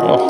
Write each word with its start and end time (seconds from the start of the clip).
Was 0.00 0.28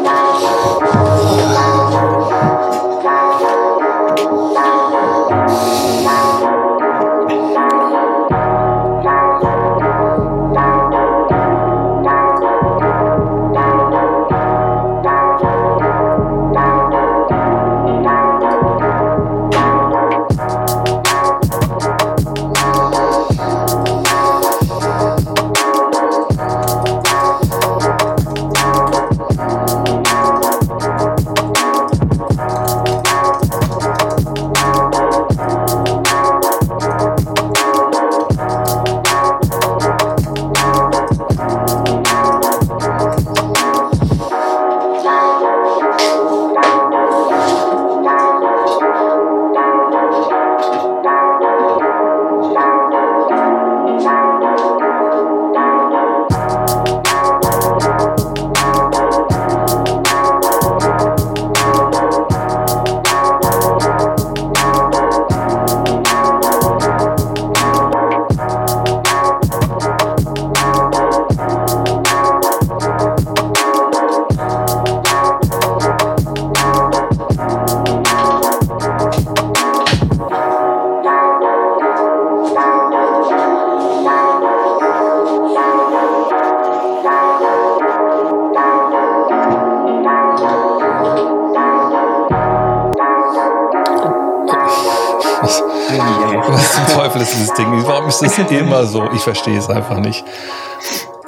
Warum 98.20 98.47
ist 98.47 98.50
immer 98.50 98.86
so? 98.86 99.08
Ich 99.14 99.20
verstehe 99.20 99.58
es 99.58 99.69
einfach 99.69 99.98
nicht. 99.98 100.24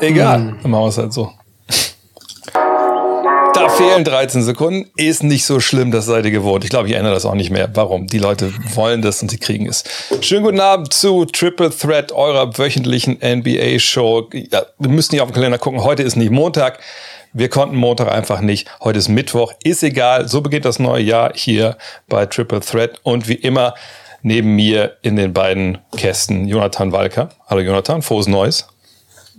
Egal, 0.00 0.38
hm. 0.38 0.58
dann 0.62 0.70
machen 0.70 0.84
wir 0.84 0.88
es 0.88 0.98
halt 0.98 1.12
so. 1.12 1.32
Da 3.52 3.68
fehlen 3.68 4.04
13 4.04 4.42
Sekunden. 4.42 4.90
Ist 4.96 5.22
nicht 5.22 5.44
so 5.44 5.60
schlimm, 5.60 5.90
das 5.90 6.06
seid 6.06 6.24
ihr 6.24 6.30
gewohnt. 6.30 6.64
Ich 6.64 6.70
glaube, 6.70 6.88
ich 6.88 6.94
ändere 6.94 7.12
das 7.14 7.26
auch 7.26 7.34
nicht 7.34 7.50
mehr. 7.50 7.68
Warum? 7.74 8.06
Die 8.06 8.18
Leute 8.18 8.52
wollen 8.74 9.02
das 9.02 9.20
und 9.22 9.30
sie 9.30 9.38
kriegen 9.38 9.68
es. 9.68 9.84
Schönen 10.20 10.44
guten 10.44 10.60
Abend 10.60 10.92
zu 10.92 11.26
Triple 11.26 11.70
Threat, 11.70 12.12
eurer 12.12 12.56
wöchentlichen 12.56 13.18
NBA-Show. 13.22 14.30
Ja, 14.32 14.62
wir 14.78 14.90
müssen 14.90 15.12
hier 15.12 15.22
auf 15.22 15.30
den 15.30 15.34
Kalender 15.34 15.58
gucken. 15.58 15.84
Heute 15.84 16.02
ist 16.02 16.16
nicht 16.16 16.30
Montag. 16.30 16.78
Wir 17.32 17.48
konnten 17.48 17.76
Montag 17.76 18.10
einfach 18.10 18.40
nicht. 18.40 18.68
Heute 18.80 18.98
ist 18.98 19.08
Mittwoch. 19.08 19.52
Ist 19.62 19.82
egal. 19.82 20.26
So 20.26 20.40
beginnt 20.40 20.64
das 20.64 20.78
neue 20.78 21.02
Jahr 21.02 21.32
hier 21.34 21.76
bei 22.08 22.26
Triple 22.26 22.60
Threat. 22.60 22.98
Und 23.02 23.28
wie 23.28 23.34
immer 23.34 23.74
neben 24.22 24.54
mir 24.54 24.96
in 25.02 25.16
den 25.16 25.32
beiden 25.32 25.78
Kästen 25.96 26.46
Jonathan 26.46 26.92
Walker. 26.92 27.30
Hallo 27.46 27.60
Jonathan, 27.60 28.02
frohes 28.02 28.26
Neues. 28.26 28.66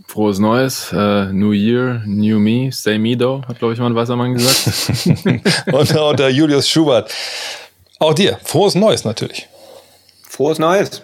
Frohes 0.08 0.40
Neues, 0.40 0.92
uh, 0.92 1.31
New 1.31 1.52
Year, 1.52 2.02
New 2.06 2.40
Me, 2.40 2.72
Stay 2.72 2.97
Me 2.97 3.18
though, 3.18 3.41
hat 3.47 3.59
glaube 3.59 3.74
ich 3.74 3.80
mal 3.80 3.88
ein 3.88 3.96
weißer 3.96 4.16
Mann 4.16 4.34
gesagt. 4.34 5.08
und, 5.72 5.96
und 5.96 6.20
der 6.20 6.30
Julius 6.31 6.68
Schubert. 6.68 7.14
Auch 8.00 8.14
dir, 8.14 8.38
frohes 8.44 8.75
Neues 8.75 9.06
natürlich. 9.06 9.47
Frohes 10.28 10.59
Neues. 10.59 11.02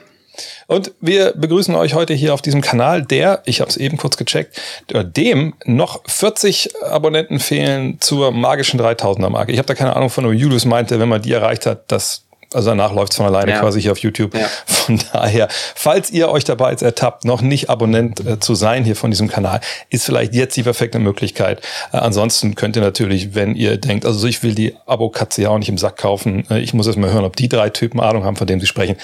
Und 0.67 0.91
wir 0.99 1.33
begrüßen 1.35 1.73
euch 1.75 1.93
heute 1.93 2.13
hier 2.13 2.33
auf 2.33 2.41
diesem 2.41 2.61
Kanal, 2.61 3.01
der, 3.01 3.41
ich 3.45 3.61
habe 3.61 3.69
es 3.69 3.77
eben 3.77 3.97
kurz 3.97 4.17
gecheckt, 4.17 4.59
dem 4.91 5.53
noch 5.65 6.01
40 6.05 6.83
Abonnenten 6.83 7.39
fehlen 7.39 7.99
zur 8.01 8.31
magischen 8.31 8.79
3000er 8.79 9.29
Marke. 9.29 9.53
Ich 9.53 9.57
habe 9.57 9.67
da 9.67 9.73
keine 9.73 9.95
Ahnung 9.95 10.09
von, 10.09 10.25
nur 10.25 10.33
Julius 10.33 10.65
meinte, 10.65 10.99
wenn 10.99 11.09
man 11.09 11.21
die 11.21 11.31
erreicht 11.31 11.65
hat, 11.65 11.91
das 11.91 12.26
also 12.53 12.69
danach 12.69 12.93
läuft 12.93 13.11
es 13.11 13.17
von 13.17 13.25
alleine 13.25 13.51
ja. 13.51 13.59
quasi 13.59 13.81
hier 13.81 13.91
auf 13.91 13.97
YouTube. 13.99 14.33
Ja. 14.33 14.47
Von 14.65 14.99
daher, 15.11 15.49
falls 15.75 16.09
ihr 16.11 16.29
euch 16.29 16.45
dabei 16.45 16.71
jetzt 16.71 16.81
ertappt, 16.81 17.25
noch 17.25 17.41
nicht 17.41 17.69
Abonnent 17.69 18.25
äh, 18.25 18.39
zu 18.39 18.55
sein 18.55 18.85
hier 18.85 18.95
von 18.95 19.11
diesem 19.11 19.27
Kanal, 19.27 19.59
ist 19.89 20.05
vielleicht 20.05 20.33
jetzt 20.33 20.55
die 20.55 20.63
perfekte 20.63 20.99
Möglichkeit. 20.99 21.61
Äh, 21.91 21.97
ansonsten 21.97 22.55
könnt 22.55 22.77
ihr 22.77 22.81
natürlich, 22.81 23.35
wenn 23.35 23.55
ihr 23.55 23.77
denkt, 23.77 24.05
also 24.05 24.25
ich 24.27 24.43
will 24.43 24.55
die 24.55 24.75
Abo-Katze 24.85 25.41
ja 25.41 25.49
auch 25.49 25.57
nicht 25.57 25.69
im 25.69 25.77
Sack 25.77 25.97
kaufen, 25.97 26.45
äh, 26.49 26.59
ich 26.59 26.73
muss 26.73 26.87
erst 26.87 26.97
mal 26.97 27.11
hören, 27.11 27.25
ob 27.25 27.35
die 27.35 27.49
drei 27.49 27.69
Typen 27.69 27.99
Ahnung 27.99 28.23
haben, 28.23 28.37
von 28.37 28.47
denen 28.47 28.61
sie 28.61 28.67
sprechen, 28.67 28.95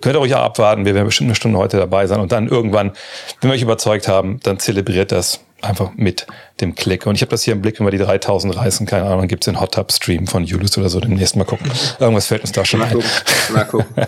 könnt 0.00 0.16
ihr 0.16 0.20
euch 0.20 0.30
ja 0.30 0.42
abwarten. 0.42 0.84
Wir 0.84 0.94
werden 0.94 1.06
bestimmt 1.06 1.28
eine 1.28 1.36
Stunde 1.36 1.58
heute 1.58 1.76
dabei 1.76 2.06
sein 2.08 2.20
und 2.20 2.32
dann 2.32 2.48
irgendwann, 2.48 2.92
wenn 3.40 3.50
wir 3.50 3.54
euch 3.54 3.62
überzeugt 3.62 4.08
haben, 4.08 4.40
dann 4.42 4.58
zelebriert 4.58 5.12
das 5.12 5.40
einfach 5.62 5.92
mit 5.96 6.26
dem 6.60 6.74
Klick. 6.74 7.06
Und 7.06 7.14
ich 7.14 7.22
habe 7.22 7.30
das 7.30 7.42
hier 7.42 7.52
im 7.52 7.62
Blick, 7.62 7.78
wenn 7.78 7.86
wir 7.86 7.90
die 7.90 7.98
3000 7.98 8.56
reißen, 8.56 8.86
keine 8.86 9.06
Ahnung, 9.06 9.28
gibt 9.28 9.44
es 9.44 9.52
den 9.52 9.60
Hot 9.60 9.74
Tub 9.74 9.92
Stream 9.92 10.26
von 10.26 10.44
Julius 10.44 10.76
oder 10.78 10.88
so 10.88 11.00
demnächst 11.00 11.36
mal 11.36 11.44
gucken. 11.44 11.70
Irgendwas 11.98 12.26
fällt 12.26 12.42
uns 12.42 12.52
da 12.52 12.64
schon 12.64 12.80
mal 12.80 12.86
ein. 12.86 12.94
Gucken. 12.94 13.10
Mal 13.52 13.64
gucken. 13.64 14.06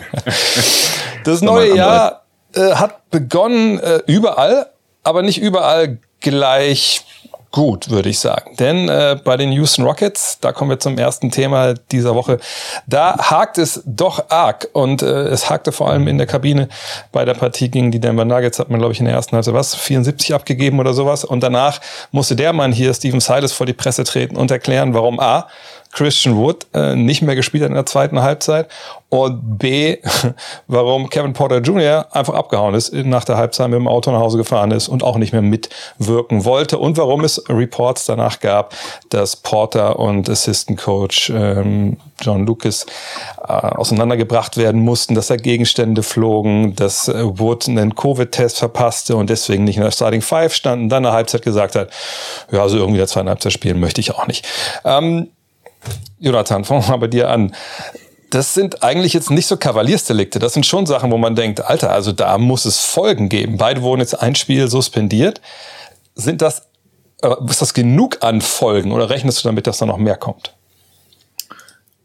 das 1.24 1.40
neue 1.40 1.76
Jahr 1.76 2.24
äh, 2.54 2.72
hat 2.72 3.10
begonnen 3.10 3.78
äh, 3.78 4.00
überall, 4.06 4.66
aber 5.02 5.22
nicht 5.22 5.40
überall 5.40 5.98
gleich 6.20 7.04
gut, 7.52 7.90
würde 7.90 8.08
ich 8.08 8.18
sagen. 8.18 8.56
Denn 8.56 8.88
äh, 8.88 9.16
bei 9.22 9.36
den 9.36 9.52
Houston 9.52 9.84
Rockets, 9.84 10.38
da 10.40 10.52
kommen 10.52 10.70
wir 10.70 10.80
zum 10.80 10.98
ersten 10.98 11.30
Thema 11.30 11.74
dieser 11.74 12.14
Woche, 12.14 12.38
da 12.86 13.16
hakt 13.18 13.58
es 13.58 13.82
doch 13.86 14.30
arg. 14.30 14.68
Und 14.72 15.02
äh, 15.02 15.24
es 15.26 15.48
hakte 15.48 15.70
vor 15.70 15.88
allem 15.90 16.08
in 16.08 16.18
der 16.18 16.26
Kabine 16.26 16.68
bei 17.12 17.24
der 17.24 17.34
Partie 17.34 17.70
gegen 17.70 17.92
die 17.92 18.00
Denver 18.00 18.24
Nuggets, 18.24 18.58
hat 18.58 18.70
man, 18.70 18.80
glaube 18.80 18.94
ich, 18.94 18.98
in 18.98 19.04
der 19.04 19.14
ersten 19.14 19.36
Halbzeit 19.36 19.54
was, 19.54 19.74
74 19.74 20.34
abgegeben 20.34 20.80
oder 20.80 20.94
sowas. 20.94 21.24
Und 21.24 21.42
danach 21.42 21.80
musste 22.10 22.34
der 22.34 22.52
Mann 22.52 22.72
hier, 22.72 22.92
Steven 22.94 23.20
Silas, 23.20 23.52
vor 23.52 23.66
die 23.66 23.72
Presse 23.74 24.04
treten 24.04 24.36
und 24.36 24.50
erklären, 24.50 24.94
warum 24.94 25.20
A, 25.20 25.46
Christian 25.92 26.36
Wood 26.36 26.66
äh, 26.75 26.97
nicht 26.97 27.22
mehr 27.22 27.36
gespielt 27.36 27.62
hat 27.62 27.69
in 27.69 27.75
der 27.75 27.86
zweiten 27.86 28.22
Halbzeit 28.22 28.69
und 29.10 29.58
B, 29.58 29.98
warum 30.66 31.10
Kevin 31.10 31.34
Porter 31.34 31.58
Jr. 31.58 32.06
einfach 32.12 32.32
abgehauen 32.32 32.75
ist, 32.75 32.94
nach 32.94 33.25
der 33.25 33.36
Halbzeit 33.36 33.69
mit 33.69 33.78
dem 33.78 33.86
Auto 33.86 34.10
nach 34.10 34.20
Hause 34.20 34.38
gefahren 34.38 34.70
ist 34.70 34.88
und 34.88 35.02
auch 35.02 35.19
nicht 35.19 35.32
mehr 35.32 35.42
mitwirken 35.42 36.47
wollte 36.47 36.78
und 36.78 36.97
warum 36.97 37.22
es 37.25 37.44
Reports 37.48 38.06
danach 38.06 38.41
gab, 38.41 38.75
dass 39.10 39.36
Porter 39.36 39.98
und 39.98 40.31
Assistant 40.31 40.81
Coach 40.81 41.28
ähm, 41.28 41.98
John 42.22 42.47
Lucas 42.47 42.86
äh, 43.47 43.52
auseinandergebracht 43.52 44.56
werden 44.56 44.81
mussten, 44.81 45.14
dass 45.14 45.26
da 45.26 45.36
Gegenstände 45.36 46.02
flogen, 46.02 46.75
dass 46.75 47.08
äh, 47.08 47.38
Wood 47.38 47.69
einen 47.69 47.94
Covid-Test 47.94 48.58
verpasste 48.58 49.16
und 49.16 49.28
deswegen 49.28 49.64
nicht 49.64 49.76
in 49.76 49.82
der 49.82 49.91
Starting 49.91 50.22
Five 50.22 50.54
stand 50.54 50.84
und 50.84 50.88
dann 50.88 51.02
in 51.02 51.08
der 51.08 51.12
Halbzeit 51.12 51.42
gesagt 51.42 51.75
hat, 51.75 51.91
ja, 52.50 52.62
also 52.62 52.78
irgendwie 52.78 52.98
der 52.98 53.08
zweiten 53.08 53.28
Halbzeit 53.28 53.52
spielen 53.52 53.78
möchte 53.78 54.00
ich 54.00 54.14
auch 54.14 54.26
nicht. 54.26 54.47
Ähm, 54.86 55.28
Jonathan, 56.19 56.65
fangen 56.65 56.82
wir 56.82 56.91
mal 56.91 56.97
bei 56.97 57.09
dir 57.09 57.31
an. 57.31 57.54
Das 58.31 58.54
sind 58.54 58.82
eigentlich 58.82 59.12
jetzt 59.12 59.31
nicht 59.31 59.47
so 59.47 59.59
Kavaliersdelikte. 59.59 60.38
Das 60.38 60.54
sind 60.54 60.65
schon 60.65 60.87
Sachen, 60.87 61.10
wo 61.10 61.19
man 61.19 61.34
denkt, 61.34 61.60
Alter, 61.60 61.91
also 61.91 62.12
da 62.12 62.38
muss 62.38 62.65
es 62.65 62.81
Folgen 62.81 63.28
geben. 63.28 63.59
Beide 63.59 63.82
wurden 63.82 64.00
jetzt 64.00 64.20
ein 64.20 64.34
Spiel 64.34 64.69
suspendiert. 64.69 65.43
Sind 66.15 66.41
das, 66.41 66.69
äh, 67.22 67.34
ist 67.48 67.60
das 67.60 67.75
genug 67.75 68.22
an 68.22 68.41
Folgen 68.41 68.93
oder 68.93 69.10
rechnest 69.10 69.44
du 69.44 69.48
damit, 69.48 69.66
dass 69.66 69.78
da 69.78 69.87
noch 69.87 69.98
mehr 69.98 70.17
kommt? 70.17 70.55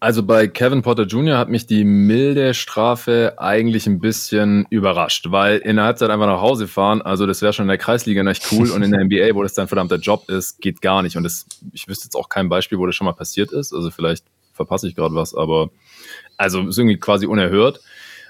Also 0.08 0.24
bei 0.24 0.48
Kevin 0.48 0.84
Potter 0.84 1.04
Jr. 1.04 1.38
hat 1.38 1.50
mich 1.50 1.66
die 1.66 1.84
milde 1.84 2.54
Strafe 2.54 3.34
eigentlich 3.36 3.88
ein 3.88 4.00
bisschen 4.00 4.66
überrascht, 4.70 5.32
weil 5.32 5.58
in 5.58 5.76
der 5.76 5.84
Halbzeit 5.84 6.10
einfach 6.10 6.28
nach 6.28 6.40
Hause 6.40 6.70
fahren, 6.70 7.02
also 7.02 7.26
das 7.26 7.42
wäre 7.42 7.52
schon 7.52 7.66
in 7.66 7.68
der 7.68 7.78
Kreisliga 7.78 8.24
nicht 8.24 8.50
cool 8.54 8.72
und 8.72 8.84
in 8.84 8.92
der 8.92 9.04
NBA, 9.04 9.36
wo 9.36 9.44
das 9.44 9.54
dein 9.54 9.68
verdammter 9.68 9.98
Job 9.98 10.30
ist, 10.30 10.62
geht 10.62 10.82
gar 10.82 11.02
nicht. 11.02 11.18
Und 11.18 11.24
das, 11.24 11.46
ich 11.74 11.90
wüsste 11.90 12.06
jetzt 12.06 12.16
auch 12.16 12.30
kein 12.30 12.48
Beispiel, 12.48 12.78
wo 12.78 12.86
das 12.86 12.96
schon 12.96 13.04
mal 13.04 13.12
passiert 13.12 13.52
ist. 13.52 13.74
Also 13.74 13.92
vielleicht 13.92 14.24
verpasse 14.54 14.88
ich 14.88 14.96
gerade 14.96 15.14
was, 15.14 15.36
aber 15.36 15.72
also 16.38 16.66
ist 16.70 16.78
irgendwie 16.78 17.00
quasi 17.00 17.26
unerhört. 17.26 17.82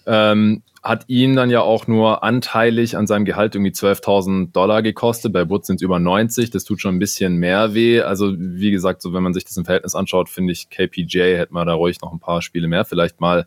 Ähm, 0.08 0.64
hat 0.88 1.04
ihn 1.08 1.36
dann 1.36 1.50
ja 1.50 1.62
auch 1.62 1.88
nur 1.88 2.24
anteilig 2.24 2.96
an 2.96 3.08
seinem 3.08 3.26
Gehalt 3.26 3.56
irgendwie 3.56 3.72
12.000 3.72 4.52
Dollar 4.52 4.82
gekostet. 4.82 5.34
Bei 5.34 5.50
Wood 5.50 5.66
sind 5.66 5.78
es 5.78 5.82
über 5.82 6.00
90. 6.00 6.50
Das 6.50 6.64
tut 6.64 6.80
schon 6.80 6.96
ein 6.96 7.00
bisschen 7.00 7.36
mehr 7.36 7.74
weh. 7.74 8.02
Also 8.02 8.34
wie 8.38 8.72
gesagt, 8.72 9.02
so 9.02 9.14
wenn 9.14 9.24
man 9.24 9.34
sich 9.34 9.44
das 9.44 9.58
im 9.58 9.66
Verhältnis 9.66 9.96
anschaut, 9.96 10.30
finde 10.30 10.54
ich 10.54 10.70
KPJ 10.70 11.36
hätte 11.36 11.54
man 11.54 11.68
da 11.68 11.74
ruhig 11.74 12.00
noch 12.02 12.14
ein 12.14 12.20
paar 12.20 12.42
Spiele 12.42 12.68
mehr 12.68 12.86
vielleicht 12.86 13.20
mal 13.20 13.46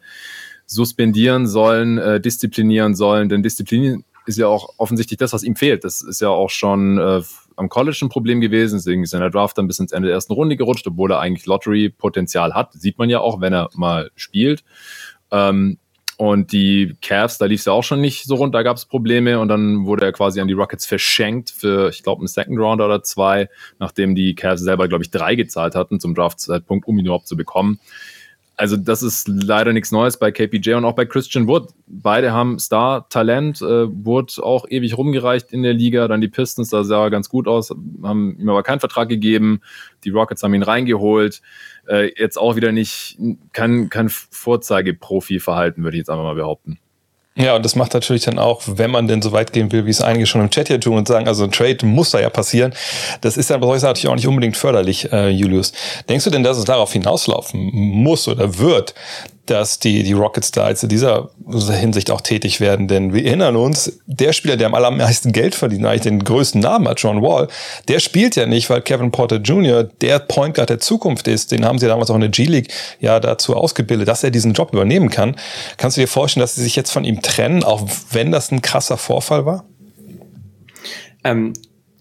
suspendieren 0.66 1.46
sollen, 1.46 1.98
äh, 1.98 2.20
disziplinieren 2.20 2.94
sollen. 2.94 3.28
Denn 3.28 3.42
Disziplin 3.42 4.04
ist 4.26 4.38
ja 4.38 4.46
auch 4.46 4.74
offensichtlich 4.76 5.18
das, 5.18 5.32
was 5.32 5.42
ihm 5.42 5.56
fehlt. 5.56 5.84
Das 5.84 6.02
ist 6.02 6.20
ja 6.20 6.28
auch 6.28 6.50
schon 6.50 6.98
äh, 6.98 7.22
am 7.56 7.68
College 7.68 7.98
ein 8.02 8.08
Problem 8.08 8.40
gewesen, 8.40 8.76
deswegen 8.76 9.02
ist 9.02 9.12
er 9.12 9.18
in 9.18 9.22
der 9.22 9.30
Draft 9.30 9.58
dann 9.58 9.66
bis 9.66 9.78
ins 9.78 9.92
Ende 9.92 10.08
der 10.08 10.14
ersten 10.14 10.32
Runde 10.32 10.56
gerutscht, 10.56 10.86
obwohl 10.86 11.10
er 11.10 11.20
eigentlich 11.20 11.46
Lottery-Potenzial 11.46 12.54
hat. 12.54 12.72
Sieht 12.74 12.98
man 12.98 13.10
ja 13.10 13.20
auch, 13.20 13.40
wenn 13.40 13.52
er 13.52 13.70
mal 13.74 14.10
spielt. 14.14 14.62
Ähm, 15.30 15.78
und 16.20 16.52
die 16.52 16.98
Cavs, 17.00 17.38
da 17.38 17.46
lief 17.46 17.60
es 17.60 17.64
ja 17.64 17.72
auch 17.72 17.82
schon 17.82 18.02
nicht 18.02 18.24
so 18.24 18.34
rund, 18.34 18.54
da 18.54 18.62
gab 18.62 18.76
es 18.76 18.84
Probleme. 18.84 19.40
Und 19.40 19.48
dann 19.48 19.86
wurde 19.86 20.04
er 20.04 20.12
quasi 20.12 20.38
an 20.42 20.48
die 20.48 20.52
Rockets 20.52 20.84
verschenkt 20.84 21.48
für, 21.48 21.88
ich 21.88 22.02
glaube, 22.02 22.20
einen 22.20 22.28
Second 22.28 22.58
Rounder 22.58 22.84
oder 22.84 23.02
zwei, 23.02 23.48
nachdem 23.78 24.14
die 24.14 24.34
Cavs 24.34 24.60
selber, 24.60 24.86
glaube 24.86 25.02
ich, 25.02 25.10
drei 25.10 25.34
gezahlt 25.34 25.74
hatten 25.74 25.98
zum 25.98 26.14
Draft-Zeitpunkt, 26.14 26.86
um 26.86 26.98
ihn 26.98 27.06
überhaupt 27.06 27.26
zu 27.26 27.38
bekommen 27.38 27.80
also 28.60 28.76
das 28.76 29.02
ist 29.02 29.26
leider 29.26 29.72
nichts 29.72 29.90
Neues 29.90 30.18
bei 30.18 30.30
KPJ 30.30 30.74
und 30.74 30.84
auch 30.84 30.92
bei 30.92 31.06
Christian 31.06 31.48
Wood. 31.48 31.70
Beide 31.86 32.32
haben 32.32 32.58
Star-Talent. 32.58 33.62
Äh, 33.62 33.86
Wood 33.88 34.38
auch 34.38 34.66
ewig 34.68 34.98
rumgereicht 34.98 35.50
in 35.50 35.62
der 35.62 35.72
Liga. 35.72 36.06
Dann 36.08 36.20
die 36.20 36.28
Pistons, 36.28 36.68
da 36.68 36.84
sah 36.84 37.04
er 37.04 37.10
ganz 37.10 37.30
gut 37.30 37.48
aus, 37.48 37.70
haben 37.70 38.38
ihm 38.38 38.50
aber 38.50 38.62
keinen 38.62 38.80
Vertrag 38.80 39.08
gegeben. 39.08 39.62
Die 40.04 40.10
Rockets 40.10 40.42
haben 40.42 40.52
ihn 40.52 40.62
reingeholt. 40.62 41.40
Äh, 41.88 42.12
jetzt 42.20 42.36
auch 42.36 42.54
wieder 42.54 42.70
nicht, 42.70 43.16
kein, 43.54 43.88
kein 43.88 44.10
Vorzeigeprofi-Verhalten, 44.10 45.82
würde 45.82 45.96
ich 45.96 46.00
jetzt 46.00 46.10
einfach 46.10 46.24
mal 46.24 46.34
behaupten. 46.34 46.78
Ja, 47.40 47.56
und 47.56 47.64
das 47.64 47.74
macht 47.74 47.94
natürlich 47.94 48.24
dann 48.24 48.38
auch, 48.38 48.60
wenn 48.66 48.90
man 48.90 49.08
denn 49.08 49.22
so 49.22 49.32
weit 49.32 49.52
gehen 49.54 49.72
will, 49.72 49.86
wie 49.86 49.90
es 49.90 50.02
einige 50.02 50.26
schon 50.26 50.42
im 50.42 50.50
Chat 50.50 50.68
hier 50.68 50.78
tun 50.78 50.98
und 50.98 51.08
sagen, 51.08 51.26
also 51.26 51.44
ein 51.44 51.50
Trade 51.50 51.86
muss 51.86 52.10
da 52.10 52.20
ja 52.20 52.28
passieren. 52.28 52.74
Das 53.22 53.38
ist 53.38 53.48
dann 53.48 53.60
bei 53.60 53.66
euch 53.66 53.80
natürlich 53.80 54.08
auch 54.08 54.14
nicht 54.14 54.26
unbedingt 54.26 54.58
förderlich, 54.58 55.10
äh, 55.10 55.28
Julius. 55.28 55.72
Denkst 56.08 56.24
du 56.24 56.30
denn, 56.30 56.42
dass 56.42 56.58
es 56.58 56.64
darauf 56.64 56.92
hinauslaufen 56.92 57.70
muss 57.72 58.28
oder 58.28 58.58
wird, 58.58 58.94
dass 59.46 59.78
die, 59.78 60.02
die 60.02 60.12
Rockets 60.12 60.52
da 60.52 60.68
jetzt 60.68 60.82
in 60.82 60.88
dieser 60.88 61.30
Hinsicht 61.72 62.10
auch 62.10 62.20
tätig 62.20 62.60
werden. 62.60 62.88
Denn 62.88 63.12
wir 63.12 63.24
erinnern 63.24 63.56
uns, 63.56 64.00
der 64.06 64.32
Spieler, 64.32 64.56
der 64.56 64.66
am 64.66 64.74
allermeisten 64.74 65.32
Geld 65.32 65.54
verdient, 65.54 65.84
eigentlich 65.84 66.02
den 66.02 66.22
größten 66.22 66.60
Namen 66.60 66.86
hat, 66.86 67.00
John 67.00 67.20
Wall, 67.22 67.48
der 67.88 68.00
spielt 68.00 68.36
ja 68.36 68.46
nicht, 68.46 68.70
weil 68.70 68.80
Kevin 68.82 69.10
Porter 69.10 69.36
Jr. 69.36 69.84
der 69.84 70.20
Point 70.20 70.54
Guard 70.54 70.70
der 70.70 70.78
Zukunft 70.78 71.26
ist. 71.26 71.50
Den 71.52 71.64
haben 71.64 71.78
sie 71.78 71.86
damals 71.86 72.10
auch 72.10 72.14
in 72.14 72.20
der 72.20 72.30
G-League 72.30 72.72
ja 73.00 73.18
dazu 73.18 73.56
ausgebildet, 73.56 74.06
dass 74.08 74.22
er 74.22 74.30
diesen 74.30 74.52
Job 74.52 74.72
übernehmen 74.72 75.10
kann. 75.10 75.36
Kannst 75.76 75.96
du 75.96 76.00
dir 76.00 76.08
vorstellen, 76.08 76.42
dass 76.42 76.54
sie 76.54 76.62
sich 76.62 76.76
jetzt 76.76 76.92
von 76.92 77.04
ihm 77.04 77.22
trennen, 77.22 77.64
auch 77.64 77.82
wenn 78.12 78.30
das 78.30 78.52
ein 78.52 78.62
krasser 78.62 78.96
Vorfall 78.96 79.46
war? 79.46 79.64
Ähm, 81.24 81.52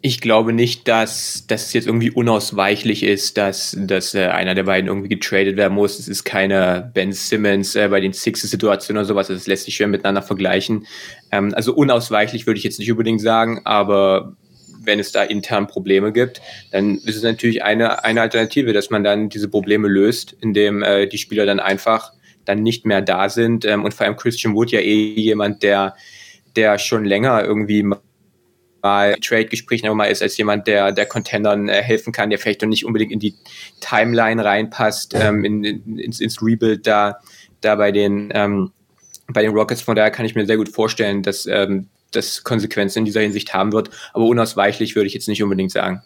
ich 0.01 0.21
glaube 0.21 0.53
nicht, 0.53 0.87
dass, 0.87 1.45
es 1.49 1.73
jetzt 1.73 1.87
irgendwie 1.87 2.11
unausweichlich 2.11 3.03
ist, 3.03 3.37
dass, 3.37 3.75
dass 3.77 4.15
äh, 4.15 4.27
einer 4.27 4.55
der 4.55 4.63
beiden 4.63 4.87
irgendwie 4.87 5.09
getradet 5.09 5.57
werden 5.57 5.73
muss. 5.73 5.99
Es 5.99 6.07
ist 6.07 6.23
keine 6.23 6.89
Ben 6.93 7.11
Simmons 7.11 7.75
äh, 7.75 7.89
bei 7.89 7.99
den 7.99 8.13
Sixes-Situationen 8.13 8.99
oder 8.99 9.07
sowas. 9.07 9.27
Das 9.27 9.47
lässt 9.47 9.65
sich 9.65 9.75
schwer 9.75 9.87
miteinander 9.87 10.21
vergleichen. 10.21 10.87
Ähm, 11.31 11.53
also 11.53 11.73
unausweichlich 11.73 12.47
würde 12.47 12.59
ich 12.59 12.63
jetzt 12.63 12.79
nicht 12.79 12.91
unbedingt 12.91 13.21
sagen, 13.21 13.61
aber 13.65 14.37
wenn 14.81 14.99
es 14.99 15.11
da 15.11 15.23
intern 15.23 15.67
Probleme 15.67 16.13
gibt, 16.13 16.41
dann 16.71 16.97
ist 16.99 17.17
es 17.17 17.23
natürlich 17.23 17.63
eine, 17.63 18.03
eine 18.05 18.21
Alternative, 18.21 18.71
dass 18.71 18.89
man 18.89 19.03
dann 19.03 19.27
diese 19.27 19.49
Probleme 19.49 19.89
löst, 19.89 20.35
indem 20.39 20.81
äh, 20.81 21.07
die 21.07 21.17
Spieler 21.17 21.45
dann 21.45 21.59
einfach 21.59 22.13
dann 22.45 22.63
nicht 22.63 22.85
mehr 22.85 23.01
da 23.01 23.27
sind. 23.27 23.65
Ähm, 23.65 23.83
und 23.83 23.93
vor 23.93 24.05
allem 24.05 24.15
Christian 24.15 24.55
Wood 24.55 24.71
ja 24.71 24.79
eh 24.79 25.13
jemand, 25.13 25.61
der, 25.61 25.95
der 26.55 26.79
schon 26.79 27.03
länger 27.03 27.43
irgendwie 27.43 27.83
bei 28.81 29.15
Trade-Gesprächen 29.21 29.95
mal 29.95 30.05
ist 30.05 30.21
als 30.21 30.37
jemand, 30.37 30.67
der 30.67 30.91
der 30.91 31.05
Contendern 31.05 31.69
äh, 31.69 31.81
helfen 31.81 32.13
kann, 32.13 32.29
der 32.29 32.39
vielleicht 32.39 32.61
noch 32.61 32.69
nicht 32.69 32.85
unbedingt 32.85 33.11
in 33.11 33.19
die 33.19 33.35
Timeline 33.79 34.43
reinpasst, 34.43 35.13
ähm, 35.15 35.43
in, 35.43 35.63
in, 35.63 35.99
ins, 35.99 36.19
ins 36.19 36.41
Rebuild 36.41 36.87
da, 36.87 37.19
da 37.61 37.75
bei 37.75 37.91
den 37.91 38.29
ähm, 38.33 38.71
bei 39.27 39.41
den 39.41 39.51
Rockets. 39.51 39.81
Von 39.81 39.95
daher 39.95 40.11
kann 40.11 40.25
ich 40.25 40.35
mir 40.35 40.45
sehr 40.45 40.57
gut 40.57 40.69
vorstellen, 40.69 41.23
dass 41.23 41.45
ähm, 41.45 41.87
das 42.11 42.43
Konsequenzen 42.43 42.99
in 42.99 43.05
dieser 43.05 43.21
Hinsicht 43.21 43.53
haben 43.53 43.71
wird. 43.71 43.89
Aber 44.13 44.25
unausweichlich 44.25 44.95
würde 44.95 45.07
ich 45.07 45.13
jetzt 45.13 45.27
nicht 45.27 45.43
unbedingt 45.43 45.71
sagen. 45.71 46.01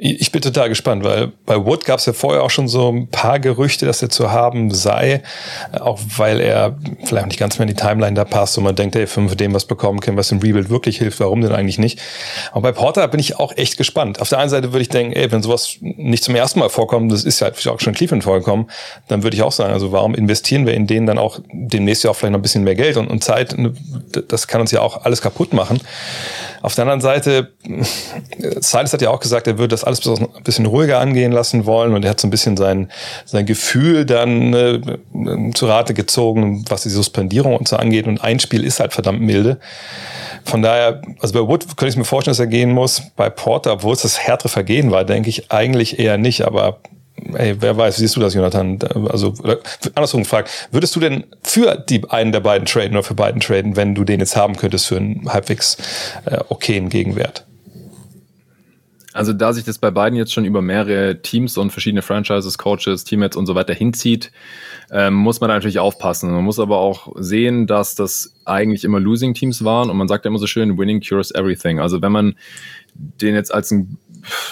Ich 0.00 0.30
bin 0.30 0.40
total 0.40 0.68
gespannt, 0.68 1.02
weil 1.02 1.32
bei 1.44 1.56
Wood 1.56 1.84
gab 1.84 1.98
es 1.98 2.06
ja 2.06 2.12
vorher 2.12 2.44
auch 2.44 2.50
schon 2.50 2.68
so 2.68 2.88
ein 2.88 3.08
paar 3.08 3.40
Gerüchte, 3.40 3.84
dass 3.84 4.00
er 4.00 4.08
zu 4.08 4.30
haben 4.30 4.70
sei, 4.70 5.22
auch 5.72 5.98
weil 6.16 6.40
er 6.40 6.78
vielleicht 7.04 7.26
nicht 7.26 7.40
ganz 7.40 7.58
mehr 7.58 7.68
in 7.68 7.74
die 7.74 7.80
Timeline 7.80 8.14
da 8.14 8.24
passt 8.24 8.56
und 8.56 8.64
man 8.64 8.76
denkt, 8.76 8.94
ey, 8.94 9.08
wenn 9.16 9.28
wir 9.28 9.34
dem 9.34 9.54
was 9.54 9.64
bekommen 9.64 9.98
können, 9.98 10.16
was 10.16 10.30
im 10.30 10.38
Rebuild 10.38 10.70
wirklich 10.70 10.98
hilft, 10.98 11.18
warum 11.18 11.40
denn 11.40 11.50
eigentlich 11.50 11.78
nicht? 11.78 11.98
Aber 12.52 12.62
bei 12.62 12.72
Porter 12.72 13.08
bin 13.08 13.18
ich 13.18 13.40
auch 13.40 13.56
echt 13.56 13.76
gespannt. 13.76 14.20
Auf 14.20 14.28
der 14.28 14.38
einen 14.38 14.50
Seite 14.50 14.72
würde 14.72 14.82
ich 14.82 14.88
denken, 14.88 15.14
ey, 15.14 15.32
wenn 15.32 15.42
sowas 15.42 15.78
nicht 15.80 16.22
zum 16.22 16.36
ersten 16.36 16.60
Mal 16.60 16.68
vorkommt, 16.68 17.10
das 17.10 17.24
ist 17.24 17.40
ja 17.40 17.50
auch 17.66 17.80
schon 17.80 17.92
Cleveland 17.92 18.22
vorgekommen, 18.22 18.70
dann 19.08 19.24
würde 19.24 19.36
ich 19.36 19.42
auch 19.42 19.52
sagen, 19.52 19.72
also 19.72 19.90
warum 19.90 20.14
investieren 20.14 20.64
wir 20.64 20.74
in 20.74 20.86
denen 20.86 21.06
dann 21.06 21.18
auch 21.18 21.40
demnächst 21.52 22.04
ja 22.04 22.10
auch 22.10 22.16
vielleicht 22.16 22.32
noch 22.32 22.38
ein 22.38 22.42
bisschen 22.42 22.62
mehr 22.62 22.76
Geld 22.76 22.96
und, 22.96 23.08
und 23.08 23.24
Zeit? 23.24 23.56
Das 24.28 24.46
kann 24.46 24.60
uns 24.60 24.70
ja 24.70 24.80
auch 24.80 25.04
alles 25.04 25.20
kaputt 25.20 25.52
machen. 25.52 25.80
Auf 26.62 26.74
der 26.74 26.82
anderen 26.82 27.00
Seite, 27.00 27.52
Silas 28.60 28.92
hat 28.92 29.02
ja 29.02 29.10
auch 29.10 29.20
gesagt, 29.20 29.46
er 29.46 29.58
würde 29.58 29.68
das 29.68 29.84
alles 29.84 30.06
ein 30.06 30.28
bisschen 30.44 30.66
ruhiger 30.66 31.00
angehen 31.00 31.32
lassen 31.32 31.66
wollen 31.66 31.94
und 31.94 32.04
er 32.04 32.10
hat 32.10 32.20
so 32.20 32.26
ein 32.26 32.30
bisschen 32.30 32.56
sein, 32.56 32.90
sein 33.24 33.46
Gefühl 33.46 34.04
dann 34.04 34.52
äh, 34.54 34.80
zu 35.54 35.66
Rate 35.66 35.94
gezogen, 35.94 36.64
was 36.68 36.82
die 36.82 36.88
Suspendierung 36.88 37.56
und 37.56 37.68
so 37.68 37.76
angeht. 37.76 38.06
Und 38.06 38.22
ein 38.22 38.40
Spiel 38.40 38.64
ist 38.64 38.80
halt 38.80 38.92
verdammt 38.92 39.20
milde. 39.20 39.58
Von 40.44 40.62
daher, 40.62 41.02
also 41.20 41.34
bei 41.34 41.48
Wood 41.48 41.76
könnte 41.76 41.90
ich 41.90 41.96
mir 41.96 42.04
vorstellen, 42.04 42.32
dass 42.32 42.40
er 42.40 42.46
gehen 42.46 42.72
muss. 42.72 43.02
Bei 43.16 43.30
Porter, 43.30 43.72
obwohl 43.72 43.92
es 43.92 44.02
das 44.02 44.18
härtere 44.18 44.48
Vergehen 44.48 44.90
war, 44.90 45.04
denke 45.04 45.28
ich 45.28 45.50
eigentlich 45.52 45.98
eher 45.98 46.18
nicht. 46.18 46.42
Aber 46.42 46.80
Ey, 47.34 47.56
wer 47.60 47.76
weiß, 47.76 47.96
siehst 47.96 48.16
du 48.16 48.20
das, 48.20 48.34
Jonathan? 48.34 48.78
Also, 49.10 49.34
andersrum 49.94 50.22
gefragt, 50.22 50.50
würdest 50.70 50.94
du 50.96 51.00
denn 51.00 51.24
für 51.42 51.76
die 51.76 52.08
einen 52.10 52.32
der 52.32 52.40
beiden 52.40 52.66
traden 52.66 52.92
oder 52.92 53.02
für 53.02 53.14
beiden 53.14 53.40
traden, 53.40 53.76
wenn 53.76 53.94
du 53.94 54.04
den 54.04 54.20
jetzt 54.20 54.36
haben 54.36 54.56
könntest 54.56 54.86
für 54.86 54.96
einen 54.96 55.32
halbwegs 55.32 55.76
äh, 56.26 56.38
okayen 56.48 56.88
Gegenwert? 56.88 57.44
Also 59.18 59.32
da 59.32 59.52
sich 59.52 59.64
das 59.64 59.78
bei 59.78 59.90
beiden 59.90 60.16
jetzt 60.16 60.32
schon 60.32 60.44
über 60.44 60.62
mehrere 60.62 61.20
Teams 61.20 61.56
und 61.58 61.70
verschiedene 61.70 62.02
Franchises, 62.02 62.56
Coaches, 62.56 63.02
Teammates 63.02 63.36
und 63.36 63.46
so 63.46 63.56
weiter 63.56 63.74
hinzieht, 63.74 64.30
ähm, 64.92 65.14
muss 65.14 65.40
man 65.40 65.48
natürlich 65.48 65.80
aufpassen. 65.80 66.30
Man 66.30 66.44
muss 66.44 66.60
aber 66.60 66.78
auch 66.78 67.12
sehen, 67.16 67.66
dass 67.66 67.96
das 67.96 68.32
eigentlich 68.44 68.84
immer 68.84 69.00
Losing 69.00 69.34
Teams 69.34 69.64
waren 69.64 69.90
und 69.90 69.96
man 69.96 70.06
sagt 70.06 70.24
ja 70.24 70.28
immer 70.28 70.38
so 70.38 70.46
schön, 70.46 70.78
Winning 70.78 71.00
cures 71.00 71.34
everything. 71.34 71.80
Also 71.80 72.00
wenn 72.00 72.12
man 72.12 72.36
den 72.94 73.34
jetzt 73.34 73.52
als 73.52 73.72
ein 73.72 73.98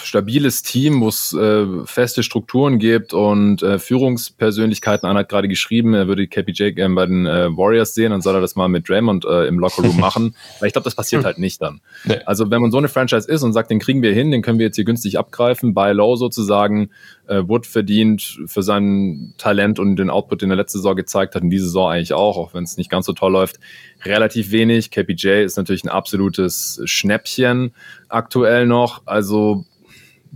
stabiles 0.03 0.63
Team, 0.63 1.01
wo 1.01 1.09
es 1.09 1.33
äh, 1.33 1.67
feste 1.85 2.23
Strukturen 2.23 2.79
gibt 2.79 3.13
und 3.13 3.63
äh, 3.63 3.79
Führungspersönlichkeiten. 3.79 5.09
Einer 5.09 5.21
hat 5.21 5.29
gerade 5.29 5.49
geschrieben, 5.49 5.95
er 5.95 6.09
würde 6.09 6.27
KPJ 6.27 6.71
gerne 6.71 6.95
bei 6.95 7.07
den 7.07 7.27
äh, 7.27 7.57
Warriors 7.57 7.95
sehen, 7.95 8.11
dann 8.11 8.21
soll 8.21 8.35
er 8.35 8.41
das 8.41 8.57
mal 8.57 8.69
mit 8.69 8.89
Draymond 8.89 9.25
äh, 9.25 9.47
im 9.47 9.59
Lockerroom 9.59 9.99
machen. 9.99 10.35
Weil 10.61 10.69
ich 10.69 10.73
glaube, 10.73 10.85
das 10.85 10.95
passiert 10.95 11.21
hm. 11.21 11.27
halt 11.27 11.39
nicht 11.39 11.61
dann. 11.61 11.81
Nee. 12.05 12.21
Also 12.27 12.51
wenn 12.51 12.61
man 12.61 12.71
so 12.71 12.79
eine 12.79 12.89
Franchise 12.89 13.31
ist 13.31 13.43
und 13.43 13.53
sagt, 13.53 13.71
den 13.71 13.79
kriegen 13.79 14.03
wir 14.03 14.13
hin, 14.13 14.31
den 14.31 14.43
können 14.43 14.59
wir 14.59 14.67
jetzt 14.67 14.77
hier 14.77 14.85
günstig 14.85 15.19
abgreifen, 15.19 15.75
bei 15.75 15.93
Low 15.93 16.17
sozusagen, 16.17 16.91
äh, 17.27 17.43
Wood 17.47 17.67
verdient 17.67 18.41
für 18.47 18.63
sein 18.63 19.35
Talent 19.39 19.79
und 19.79 19.97
den 19.97 20.11
Output, 20.11 20.43
den 20.43 20.51
er 20.51 20.57
letzte 20.57 20.79
Saison 20.79 20.97
gezeigt 20.97 21.35
hat, 21.35 21.43
in 21.43 21.51
dieser 21.51 21.67
Saison 21.67 21.91
eigentlich 21.91 22.13
auch, 22.13 22.37
auch 22.37 22.55
wenn 22.55 22.65
es 22.65 22.77
nicht 22.77 22.91
ganz 22.91 23.07
so 23.07 23.13
toll 23.13 23.33
läuft, 23.33 23.57
relativ 24.05 24.51
wenig. 24.51 24.91
KPJ 24.91 25.45
ist 25.45 25.57
natürlich 25.57 25.85
ein 25.85 25.89
absolutes 25.89 26.81
Schnäppchen 26.85 27.73
aktuell 28.09 28.67
noch. 28.67 29.03
Also 29.07 29.65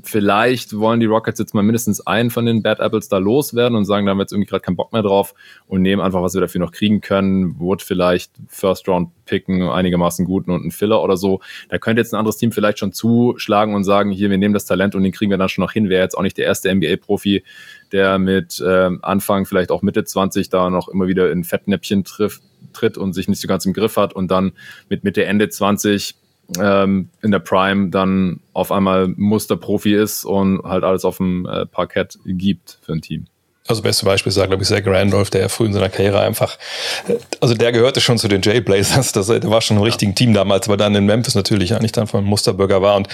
vielleicht 0.02 0.76
wollen 0.78 1.00
die 1.00 1.06
Rockets 1.06 1.38
jetzt 1.38 1.54
mal 1.54 1.62
mindestens 1.62 2.06
einen 2.06 2.30
von 2.30 2.46
den 2.46 2.62
Bad 2.62 2.80
Apples 2.80 3.08
da 3.08 3.18
loswerden 3.18 3.76
und 3.76 3.84
sagen, 3.84 4.06
da 4.06 4.10
haben 4.10 4.18
wir 4.18 4.22
jetzt 4.22 4.32
irgendwie 4.32 4.48
gerade 4.48 4.62
keinen 4.62 4.76
Bock 4.76 4.92
mehr 4.92 5.02
drauf 5.02 5.34
und 5.66 5.82
nehmen 5.82 6.00
einfach, 6.00 6.22
was 6.22 6.34
wir 6.34 6.40
dafür 6.40 6.60
noch 6.60 6.72
kriegen 6.72 7.00
können. 7.00 7.58
Wood 7.58 7.82
vielleicht 7.82 8.32
First 8.48 8.88
Round 8.88 9.10
picken, 9.24 9.62
einigermaßen 9.62 10.24
guten 10.24 10.50
und 10.50 10.62
einen 10.62 10.70
Filler 10.70 11.02
oder 11.02 11.16
so. 11.16 11.40
Da 11.68 11.78
könnte 11.78 12.00
jetzt 12.00 12.12
ein 12.12 12.18
anderes 12.18 12.36
Team 12.36 12.52
vielleicht 12.52 12.78
schon 12.78 12.92
zuschlagen 12.92 13.74
und 13.74 13.84
sagen, 13.84 14.10
hier, 14.10 14.30
wir 14.30 14.38
nehmen 14.38 14.54
das 14.54 14.66
Talent 14.66 14.94
und 14.94 15.02
den 15.02 15.12
kriegen 15.12 15.30
wir 15.30 15.38
dann 15.38 15.48
schon 15.48 15.62
noch 15.62 15.72
hin. 15.72 15.88
Wäre 15.88 16.02
jetzt 16.02 16.16
auch 16.16 16.22
nicht 16.22 16.38
der 16.38 16.46
erste 16.46 16.74
NBA-Profi, 16.74 17.44
der 17.92 18.18
mit 18.18 18.60
äh, 18.60 18.90
Anfang, 19.02 19.46
vielleicht 19.46 19.70
auch 19.70 19.82
Mitte 19.82 20.04
20 20.04 20.48
da 20.48 20.70
noch 20.70 20.88
immer 20.88 21.06
wieder 21.06 21.30
in 21.30 21.44
Fettnäppchen 21.44 22.04
trifft, 22.04 22.42
tritt 22.72 22.96
und 22.96 23.12
sich 23.12 23.28
nicht 23.28 23.40
so 23.40 23.48
ganz 23.48 23.66
im 23.66 23.72
Griff 23.72 23.96
hat 23.96 24.12
und 24.12 24.30
dann 24.30 24.52
mit 24.88 25.04
Mitte, 25.04 25.24
Ende 25.24 25.48
20 25.48 26.14
ähm, 26.58 27.10
in 27.22 27.30
der 27.30 27.38
Prime 27.38 27.90
dann 27.90 28.40
auf 28.52 28.72
einmal 28.72 29.08
Musterprofi 29.08 29.94
ist 29.94 30.24
und 30.24 30.62
halt 30.64 30.84
alles 30.84 31.04
auf 31.04 31.18
dem 31.18 31.46
äh, 31.46 31.66
Parkett 31.66 32.18
gibt 32.24 32.78
für 32.82 32.92
ein 32.92 33.02
Team. 33.02 33.26
Also 33.68 33.82
beste 33.82 34.04
Beispiel 34.04 34.32
sagt, 34.32 34.48
glaube 34.48 34.64
ich, 34.64 34.68
Zach 34.68 34.82
Randolph, 34.84 35.30
der 35.30 35.48
früh 35.48 35.66
in 35.66 35.72
seiner 35.72 35.90
Karriere 35.90 36.20
einfach, 36.20 36.58
äh, 37.06 37.16
also 37.40 37.54
der 37.54 37.72
gehörte 37.72 38.00
schon 38.00 38.18
zu 38.18 38.26
den 38.26 38.42
Jailblazers, 38.42 39.12
das, 39.12 39.28
der 39.28 39.48
war 39.48 39.60
schon 39.60 39.76
im 39.76 39.82
richtigen 39.82 40.14
Team 40.14 40.34
damals, 40.34 40.66
aber 40.66 40.76
dann 40.76 40.94
in 40.94 41.06
Memphis 41.06 41.34
natürlich 41.34 41.74
eigentlich 41.74 41.92
dann 41.92 42.06
von 42.06 42.24
Musterbürger 42.24 42.82
war 42.82 42.96
und 42.96 43.08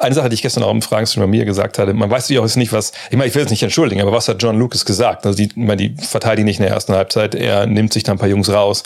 eine 0.00 0.14
Sache, 0.14 0.28
die 0.28 0.34
ich 0.34 0.42
gestern 0.42 0.62
auch 0.62 0.70
im 0.70 0.82
Fragenstream 0.82 1.22
bei 1.24 1.26
mir 1.26 1.44
gesagt 1.44 1.78
hatte, 1.78 1.92
man 1.94 2.10
weiß 2.10 2.24
natürlich 2.24 2.40
auch 2.40 2.56
nicht, 2.56 2.72
was, 2.72 2.92
ich 3.10 3.16
meine, 3.16 3.28
ich 3.28 3.34
will 3.34 3.44
es 3.44 3.50
nicht 3.50 3.62
entschuldigen, 3.62 4.00
aber 4.00 4.12
was 4.12 4.28
hat 4.28 4.42
John 4.42 4.58
Lucas 4.58 4.84
gesagt? 4.84 5.26
Also 5.26 5.36
die, 5.36 5.44
ich 5.44 5.56
meine, 5.56 5.76
die 5.76 5.94
verteidigen 6.02 6.46
nicht 6.46 6.58
in 6.58 6.64
der 6.64 6.72
ersten 6.72 6.94
Halbzeit, 6.94 7.34
er 7.34 7.66
nimmt 7.66 7.92
sich 7.92 8.02
dann 8.02 8.16
ein 8.16 8.18
paar 8.18 8.28
Jungs 8.28 8.50
raus, 8.50 8.82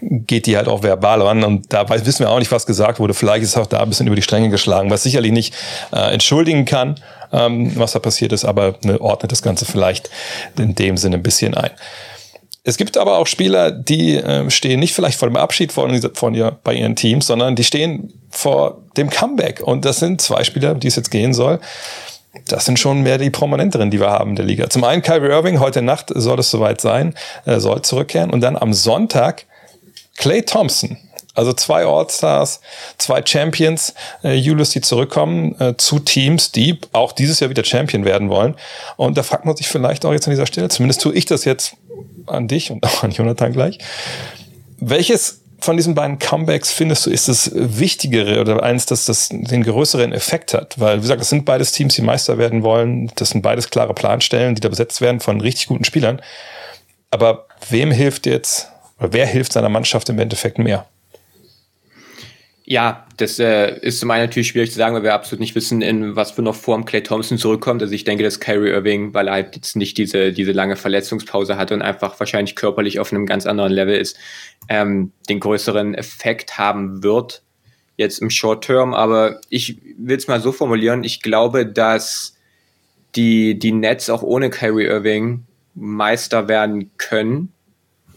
geht 0.00 0.46
die 0.46 0.56
halt 0.56 0.68
auch 0.68 0.82
verbal 0.82 1.22
an 1.22 1.44
und 1.44 1.72
da 1.72 1.88
weiß, 1.88 2.06
wissen 2.06 2.20
wir 2.20 2.30
auch 2.30 2.38
nicht, 2.38 2.52
was 2.52 2.66
gesagt 2.66 2.98
wurde. 2.98 3.14
Vielleicht 3.14 3.44
ist 3.44 3.56
auch 3.56 3.66
da 3.66 3.80
ein 3.80 3.88
bisschen 3.88 4.06
über 4.06 4.16
die 4.16 4.22
Stränge 4.22 4.48
geschlagen, 4.48 4.90
was 4.90 5.02
sicherlich 5.02 5.32
nicht 5.32 5.54
äh, 5.92 6.12
entschuldigen 6.12 6.64
kann, 6.64 6.96
ähm, 7.32 7.72
was 7.76 7.92
da 7.92 7.98
passiert 7.98 8.32
ist, 8.32 8.44
aber 8.44 8.76
ne, 8.82 9.00
ordnet 9.00 9.32
das 9.32 9.42
Ganze 9.42 9.66
vielleicht 9.66 10.08
in 10.58 10.74
dem 10.74 10.96
Sinne 10.96 11.16
ein 11.16 11.22
bisschen 11.22 11.54
ein. 11.54 11.70
Es 12.66 12.78
gibt 12.78 12.96
aber 12.96 13.18
auch 13.18 13.26
Spieler, 13.26 13.70
die 13.70 14.16
äh, 14.16 14.48
stehen 14.50 14.80
nicht 14.80 14.94
vielleicht 14.94 15.18
vor 15.18 15.28
dem 15.28 15.36
Abschied 15.36 15.70
von, 15.70 16.00
von 16.14 16.34
ihr 16.34 16.56
bei 16.64 16.72
ihren 16.72 16.96
Teams, 16.96 17.26
sondern 17.26 17.56
die 17.56 17.64
stehen 17.64 18.12
vor 18.30 18.78
dem 18.96 19.10
Comeback. 19.10 19.60
Und 19.60 19.84
das 19.84 20.00
sind 20.00 20.22
zwei 20.22 20.44
Spieler, 20.44 20.74
die 20.74 20.88
es 20.88 20.96
jetzt 20.96 21.10
gehen 21.10 21.34
soll. 21.34 21.60
Das 22.48 22.64
sind 22.64 22.78
schon 22.78 23.02
mehr 23.02 23.18
die 23.18 23.30
prominenteren, 23.30 23.90
die 23.90 24.00
wir 24.00 24.10
haben 24.10 24.30
in 24.30 24.36
der 24.36 24.46
Liga. 24.46 24.70
Zum 24.70 24.82
einen 24.82 25.02
Kyrie 25.02 25.28
Irving, 25.28 25.60
heute 25.60 25.82
Nacht 25.82 26.10
soll 26.14 26.40
es 26.40 26.50
soweit 26.50 26.80
sein, 26.80 27.14
er 27.44 27.60
soll 27.60 27.82
zurückkehren. 27.82 28.30
Und 28.30 28.40
dann 28.40 28.56
am 28.56 28.72
Sonntag 28.72 29.44
Clay 30.16 30.42
Thompson. 30.42 30.96
Also 31.34 31.52
zwei 31.52 31.84
All-Stars, 31.84 32.60
zwei 32.96 33.20
Champions, 33.24 33.92
äh, 34.22 34.34
Julius, 34.34 34.70
die 34.70 34.80
zurückkommen 34.80 35.60
äh, 35.60 35.76
zu 35.76 35.98
Teams, 35.98 36.52
die 36.52 36.78
auch 36.92 37.12
dieses 37.12 37.40
Jahr 37.40 37.50
wieder 37.50 37.64
Champion 37.64 38.04
werden 38.04 38.30
wollen. 38.30 38.54
Und 38.96 39.18
da 39.18 39.24
fragt 39.24 39.44
man 39.44 39.56
sich 39.56 39.68
vielleicht 39.68 40.06
auch 40.06 40.12
jetzt 40.12 40.28
an 40.28 40.30
dieser 40.30 40.46
Stelle, 40.46 40.68
zumindest 40.68 41.00
tue 41.02 41.12
ich 41.12 41.26
das 41.26 41.44
jetzt 41.44 41.76
an 42.26 42.48
dich 42.48 42.70
und 42.70 42.84
auch 42.84 43.02
an 43.02 43.10
Jonathan 43.10 43.52
gleich. 43.52 43.78
Welches 44.78 45.40
von 45.60 45.76
diesen 45.76 45.94
beiden 45.94 46.18
Comebacks 46.18 46.70
findest 46.70 47.06
du, 47.06 47.10
ist 47.10 47.28
das 47.28 47.50
wichtigere 47.54 48.40
oder 48.40 48.62
eins, 48.62 48.86
das, 48.86 49.06
das 49.06 49.30
den 49.30 49.62
größeren 49.62 50.12
Effekt 50.12 50.52
hat? 50.52 50.78
Weil, 50.78 50.98
wie 50.98 51.02
gesagt, 51.02 51.20
das 51.20 51.30
sind 51.30 51.44
beides 51.44 51.72
Teams, 51.72 51.94
die 51.94 52.02
Meister 52.02 52.38
werden 52.38 52.62
wollen. 52.62 53.10
Das 53.16 53.30
sind 53.30 53.42
beides 53.42 53.70
klare 53.70 53.94
Planstellen, 53.94 54.54
die 54.54 54.60
da 54.60 54.68
besetzt 54.68 55.00
werden 55.00 55.20
von 55.20 55.40
richtig 55.40 55.66
guten 55.68 55.84
Spielern. 55.84 56.20
Aber 57.10 57.46
wem 57.70 57.90
hilft 57.90 58.26
jetzt, 58.26 58.68
oder 58.98 59.12
wer 59.12 59.26
hilft 59.26 59.52
seiner 59.52 59.68
Mannschaft 59.68 60.08
im 60.08 60.18
Endeffekt 60.18 60.58
mehr? 60.58 60.86
Ja, 62.66 63.06
das 63.18 63.38
äh, 63.38 63.78
ist 63.80 64.00
zum 64.00 64.10
einen 64.10 64.24
natürlich 64.24 64.48
schwierig 64.48 64.70
zu 64.70 64.78
sagen, 64.78 64.94
weil 64.94 65.02
wir 65.02 65.12
absolut 65.12 65.40
nicht 65.40 65.54
wissen, 65.54 65.82
in 65.82 66.16
was 66.16 66.30
für 66.30 66.40
noch 66.40 66.54
Form 66.54 66.86
Clay 66.86 67.02
Thompson 67.02 67.36
zurückkommt. 67.36 67.82
Also 67.82 67.92
ich 67.92 68.04
denke, 68.04 68.24
dass 68.24 68.40
Kyrie 68.40 68.70
Irving, 68.70 69.12
weil 69.12 69.28
er 69.28 69.34
halt 69.34 69.54
jetzt 69.54 69.76
nicht 69.76 69.98
diese, 69.98 70.32
diese 70.32 70.52
lange 70.52 70.76
Verletzungspause 70.76 71.58
hatte 71.58 71.74
und 71.74 71.82
einfach 71.82 72.18
wahrscheinlich 72.18 72.56
körperlich 72.56 73.00
auf 73.00 73.12
einem 73.12 73.26
ganz 73.26 73.44
anderen 73.44 73.70
Level 73.70 73.96
ist, 73.98 74.16
ähm, 74.70 75.12
den 75.28 75.40
größeren 75.40 75.94
Effekt 75.94 76.56
haben 76.56 77.02
wird, 77.02 77.42
jetzt 77.98 78.22
im 78.22 78.30
Short 78.30 78.64
Term. 78.64 78.94
Aber 78.94 79.40
ich 79.50 79.78
will 79.98 80.16
es 80.16 80.26
mal 80.26 80.40
so 80.40 80.50
formulieren, 80.50 81.04
ich 81.04 81.20
glaube, 81.20 81.66
dass 81.66 82.34
die, 83.14 83.58
die 83.58 83.72
Nets 83.72 84.08
auch 84.08 84.22
ohne 84.22 84.48
Kyrie 84.48 84.86
Irving 84.86 85.44
Meister 85.74 86.48
werden 86.48 86.90
können 86.96 87.53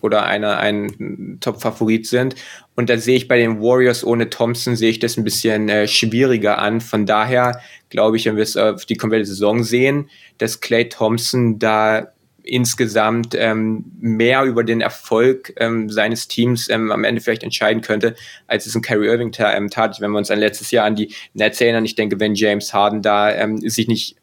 oder 0.07 0.25
eine, 0.25 0.57
ein 0.57 1.37
Top-Favorit 1.39 2.07
sind. 2.07 2.35
Und 2.75 2.89
da 2.89 2.97
sehe 2.97 3.17
ich 3.17 3.27
bei 3.27 3.37
den 3.37 3.61
Warriors 3.61 4.03
ohne 4.03 4.29
Thompson, 4.29 4.75
sehe 4.75 4.89
ich 4.89 4.99
das 4.99 5.17
ein 5.17 5.23
bisschen 5.23 5.69
äh, 5.69 5.87
schwieriger 5.87 6.57
an. 6.57 6.81
Von 6.81 7.05
daher 7.05 7.61
glaube 7.89 8.17
ich, 8.17 8.25
wenn 8.25 8.35
wir 8.35 8.43
es 8.43 8.57
auf 8.57 8.85
die 8.85 8.95
komplette 8.95 9.25
Saison 9.25 9.63
sehen, 9.63 10.09
dass 10.39 10.59
Clay 10.59 10.89
Thompson 10.89 11.59
da 11.59 12.07
insgesamt 12.47 13.35
ähm, 13.37 13.85
mehr 13.99 14.43
über 14.43 14.63
den 14.63 14.81
Erfolg 14.81 15.53
ähm, 15.57 15.89
seines 15.89 16.27
Teams 16.27 16.69
ähm, 16.69 16.91
am 16.91 17.03
Ende 17.03 17.21
vielleicht 17.21 17.43
entscheiden 17.43 17.81
könnte, 17.81 18.15
als 18.47 18.65
es 18.65 18.75
ein 18.75 18.81
Kyrie 18.81 19.07
Irving 19.07 19.31
ähm, 19.39 19.69
tat. 19.69 19.99
Wenn 19.99 20.11
wir 20.11 20.17
uns 20.17 20.31
an 20.31 20.39
letztes 20.39 20.71
Jahr 20.71 20.85
an 20.85 20.95
die 20.95 21.13
Nets 21.33 21.61
erinnern, 21.61 21.85
ich 21.85 21.95
denke, 21.95 22.19
wenn 22.19 22.35
James 22.35 22.73
Harden 22.73 23.01
da 23.01 23.31
ähm, 23.31 23.57
sich 23.69 23.87
nicht 23.87 24.15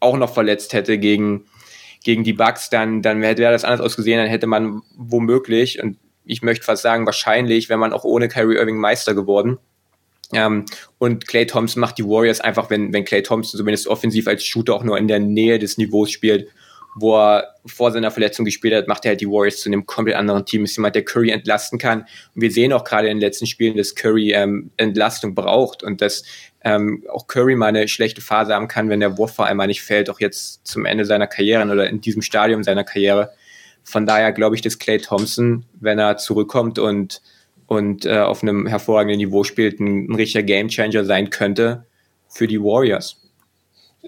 auch 0.00 0.16
noch 0.16 0.32
verletzt 0.32 0.72
hätte 0.72 0.98
gegen 0.98 1.46
gegen 2.04 2.22
die 2.22 2.34
Bucks, 2.34 2.70
dann, 2.70 3.02
dann 3.02 3.20
wäre 3.20 3.34
das 3.34 3.64
anders 3.64 3.80
ausgesehen, 3.80 4.18
dann 4.18 4.28
hätte 4.28 4.46
man 4.46 4.82
womöglich, 4.96 5.82
und 5.82 5.98
ich 6.24 6.42
möchte 6.42 6.64
fast 6.64 6.82
sagen, 6.82 7.06
wahrscheinlich, 7.06 7.68
wäre 7.68 7.78
man 7.78 7.92
auch 7.92 8.04
ohne 8.04 8.28
Kyrie 8.28 8.56
Irving 8.56 8.78
Meister 8.78 9.14
geworden. 9.14 9.58
Ähm, 10.32 10.64
und 10.98 11.26
Clay 11.26 11.46
Thompson 11.46 11.80
macht 11.80 11.98
die 11.98 12.04
Warriors 12.04 12.40
einfach, 12.40 12.70
wenn, 12.70 12.92
wenn 12.92 13.04
Clay 13.04 13.22
Thompson 13.22 13.58
zumindest 13.58 13.86
offensiv 13.88 14.28
als 14.28 14.44
Shooter 14.44 14.74
auch 14.74 14.84
nur 14.84 14.98
in 14.98 15.08
der 15.08 15.18
Nähe 15.18 15.58
des 15.58 15.76
Niveaus 15.76 16.10
spielt, 16.10 16.48
wo 16.94 17.16
er 17.16 17.54
vor 17.66 17.90
seiner 17.90 18.10
Verletzung 18.10 18.44
gespielt 18.44 18.74
hat, 18.74 18.88
macht 18.88 19.04
er 19.04 19.10
halt 19.10 19.20
die 19.20 19.28
Warriors 19.28 19.60
zu 19.60 19.68
einem 19.68 19.84
komplett 19.84 20.16
anderen 20.16 20.46
Team. 20.46 20.64
Ist 20.64 20.76
jemand, 20.76 20.94
der 20.94 21.04
Curry 21.04 21.30
entlasten 21.30 21.78
kann. 21.78 22.00
Und 22.34 22.42
wir 22.42 22.50
sehen 22.50 22.72
auch 22.72 22.84
gerade 22.84 23.08
in 23.08 23.16
den 23.16 23.20
letzten 23.20 23.46
Spielen, 23.46 23.76
dass 23.76 23.94
Curry 23.94 24.32
ähm, 24.32 24.70
Entlastung 24.76 25.34
braucht 25.34 25.82
und 25.82 26.00
dass 26.00 26.24
ähm, 26.62 27.04
auch 27.12 27.26
Curry 27.26 27.56
mal 27.56 27.66
eine 27.66 27.88
schlechte 27.88 28.20
Phase 28.20 28.54
haben 28.54 28.68
kann, 28.68 28.88
wenn 28.88 29.00
der 29.00 29.18
Wurf 29.18 29.34
vor 29.34 29.46
allem 29.46 29.58
nicht 29.66 29.82
fällt, 29.82 30.08
auch 30.08 30.20
jetzt 30.20 30.66
zum 30.66 30.86
Ende 30.86 31.04
seiner 31.04 31.26
Karriere 31.26 31.70
oder 31.70 31.88
in 31.88 32.00
diesem 32.00 32.22
Stadium 32.22 32.62
seiner 32.62 32.84
Karriere. 32.84 33.32
Von 33.82 34.06
daher 34.06 34.32
glaube 34.32 34.56
ich, 34.56 34.62
dass 34.62 34.78
Clay 34.78 34.98
Thompson, 34.98 35.66
wenn 35.80 35.98
er 35.98 36.16
zurückkommt 36.16 36.78
und, 36.78 37.20
und 37.66 38.06
äh, 38.06 38.18
auf 38.18 38.42
einem 38.42 38.66
hervorragenden 38.66 39.18
Niveau 39.18 39.44
spielt, 39.44 39.78
ein, 39.80 40.06
ein 40.10 40.14
richtiger 40.14 40.42
Gamechanger 40.42 41.04
sein 41.04 41.28
könnte 41.28 41.84
für 42.28 42.46
die 42.46 42.60
Warriors. 42.60 43.23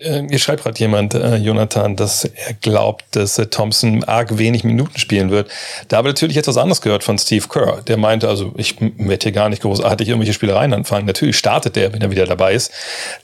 Äh, 0.01 0.23
mir 0.23 0.39
schreibt 0.39 0.63
gerade 0.63 0.79
jemand, 0.79 1.15
äh, 1.15 1.37
Jonathan, 1.37 1.97
dass 1.97 2.25
er 2.25 2.53
glaubt, 2.61 3.05
dass 3.13 3.39
äh, 3.39 3.47
Thompson 3.47 4.05
arg 4.05 4.37
wenig 4.37 4.63
Minuten 4.63 4.99
spielen 4.99 5.31
wird. 5.31 5.51
Da 5.89 5.97
habe 5.97 6.09
ich 6.09 6.15
natürlich 6.15 6.37
etwas 6.37 6.59
anderes 6.59 6.83
gehört 6.83 7.03
von 7.03 7.17
Steve 7.19 7.47
Kerr. 7.49 7.81
Der 7.83 7.97
meinte, 7.97 8.29
also 8.29 8.53
ich 8.57 8.77
werde 8.81 9.25
hier 9.25 9.33
gar 9.33 9.49
nicht 9.49 9.63
großartig 9.63 10.09
irgendwelche 10.09 10.35
Spielereien 10.35 10.75
anfangen. 10.75 11.07
Natürlich 11.07 11.39
startet 11.39 11.77
der, 11.77 11.95
wenn 11.95 12.03
er 12.03 12.11
wieder 12.11 12.27
dabei 12.27 12.53
ist. 12.53 12.73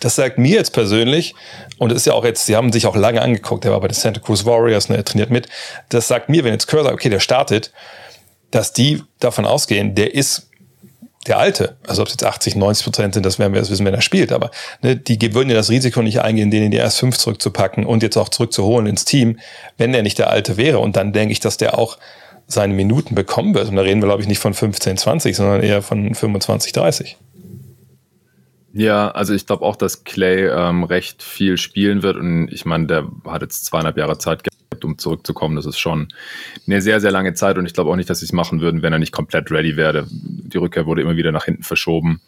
Das 0.01 0.17
sagt 0.17 0.39
mir 0.39 0.57
jetzt 0.57 0.73
persönlich, 0.73 1.35
und 1.79 1.93
es 1.93 1.99
ist 1.99 2.07
ja 2.07 2.15
auch 2.15 2.25
jetzt, 2.25 2.47
sie 2.47 2.57
haben 2.57 2.73
sich 2.73 2.87
auch 2.87 2.97
lange 2.97 3.21
angeguckt, 3.21 3.65
der 3.65 3.73
war 3.73 3.81
bei 3.81 3.89
den 3.89 3.95
Santa 3.95 4.21
Cruz 4.21 4.47
Warriors, 4.47 4.89
ne, 4.89 4.97
er 4.97 5.05
trainiert 5.05 5.31
mit. 5.31 5.49
Das 5.91 6.09
sagt 6.09 6.31
mir, 6.31 6.43
wenn 6.43 6.53
jetzt 6.53 6.69
Kerr 6.69 6.85
sagt, 6.85 6.95
okay, 6.95 7.11
der 7.11 7.21
startet, 7.21 7.71
dass 8.51 8.73
die 8.73 9.03
davon 9.21 9.45
ausgehen, 9.45 9.95
der 9.95 10.15
ist 10.15 10.49
der 11.27 11.39
Alte, 11.39 11.77
also 11.87 12.03
ob 12.03 12.09
es 12.09 12.15
jetzt 12.15 12.25
80, 12.25 12.57
90 12.57 12.85
Prozent 12.85 13.15
sind, 13.15 13.25
das 13.25 13.39
werden 13.39 13.53
wir 13.53 13.61
erst 13.61 13.71
wissen, 13.71 13.87
wenn 13.87 13.95
er 13.95 14.01
spielt, 14.01 14.33
aber 14.33 14.51
ne, 14.81 14.97
die 14.97 15.35
würden 15.35 15.49
ja 15.51 15.55
das 15.55 15.71
Risiko 15.71 16.03
nicht 16.03 16.21
eingehen, 16.21 16.51
den 16.51 16.65
in 16.65 16.71
die 16.73 16.79
erst 16.79 16.99
fünf 16.99 17.17
zurückzupacken 17.17 17.87
und 17.87 18.03
jetzt 18.03 18.17
auch 18.17 18.29
zurückzuholen 18.29 18.87
ins 18.87 19.05
Team, 19.05 19.39
wenn 19.79 19.93
der 19.93 20.03
nicht 20.03 20.19
der 20.19 20.31
Alte 20.31 20.57
wäre. 20.57 20.81
Und 20.81 20.97
dann 20.97 21.13
denke 21.13 21.33
ich, 21.33 21.41
dass 21.41 21.57
der 21.57 21.79
auch 21.79 21.99
seine 22.49 22.75
Minuten 22.75 23.15
bekommen 23.15 23.55
wird. 23.55 23.69
Und 23.69 23.77
da 23.77 23.83
reden 23.83 24.03
wir, 24.03 24.09
glaube 24.09 24.23
ich, 24.23 24.29
nicht 24.29 24.41
von 24.41 24.53
15, 24.53 24.97
20, 24.97 25.37
sondern 25.37 25.63
eher 25.63 25.81
von 25.81 26.15
25, 26.15 26.73
30. 26.73 27.17
Ja, 28.75 29.11
also 29.11 29.33
ich 29.33 29.47
glaube 29.47 29.65
auch, 29.65 29.77
dass 29.77 30.05
Clay 30.05 30.49
ähm, 30.49 30.85
recht 30.85 31.23
viel 31.23 31.57
spielen 31.57 32.03
wird. 32.03 32.17
Und 32.17 32.49
ich 32.49 32.65
meine, 32.65 32.87
der 32.87 33.07
hat 33.27 33.43
jetzt 33.43 33.65
zweieinhalb 33.67 33.97
Jahre 33.97 34.19
Zeit 34.19 34.43
gehabt 34.43 34.62
um 34.85 34.99
zurückzukommen. 34.99 35.57
Das 35.57 35.67
ist 35.67 35.79
schon 35.79 36.09
eine 36.67 36.81
sehr, 36.81 37.01
sehr 37.01 37.11
lange 37.11 37.35
Zeit 37.35 37.59
und 37.59 37.67
ich 37.67 37.75
glaube 37.75 37.91
auch 37.91 37.97
nicht, 37.97 38.11
dass 38.11 38.21
sie 38.21 38.27
es 38.27 38.33
machen 38.33 38.61
würden, 38.61 38.83
wenn 38.83 38.93
er 38.93 38.99
nicht 38.99 39.13
komplett 39.13 39.51
ready 39.51 39.77
wäre. 39.77 40.07
Die 40.11 40.59
Rückkehr 40.59 40.87
wurde 40.87 41.03
immer 41.03 41.17
wieder 41.17 41.33
nach 41.33 41.45
hinten 41.45 41.63
verschoben. 41.63 42.21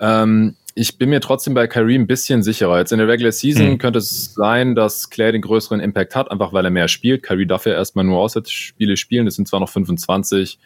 Ähm, 0.00 0.54
ich 0.74 0.96
bin 0.96 1.10
mir 1.10 1.20
trotzdem 1.20 1.54
bei 1.54 1.66
Kyrie 1.66 1.98
ein 1.98 2.06
bisschen 2.06 2.44
sicherer. 2.44 2.78
Jetzt 2.78 2.92
in 2.92 2.98
der 2.98 3.08
Regular 3.08 3.32
Season 3.32 3.70
mhm. 3.70 3.78
könnte 3.78 3.98
es 3.98 4.34
sein, 4.34 4.76
dass 4.76 5.10
Claire 5.10 5.32
den 5.32 5.42
größeren 5.42 5.80
Impact 5.80 6.14
hat, 6.14 6.30
einfach 6.30 6.52
weil 6.52 6.64
er 6.64 6.70
mehr 6.70 6.86
spielt. 6.86 7.24
Kyrie 7.24 7.46
darf 7.46 7.66
ja 7.66 7.72
erstmal 7.72 8.04
nur 8.04 8.18
Auswärtsspiele 8.18 8.96
spielen. 8.96 9.24
Das 9.24 9.34
sind 9.34 9.48
zwar 9.48 9.58
noch 9.58 9.68
25, 9.68 10.58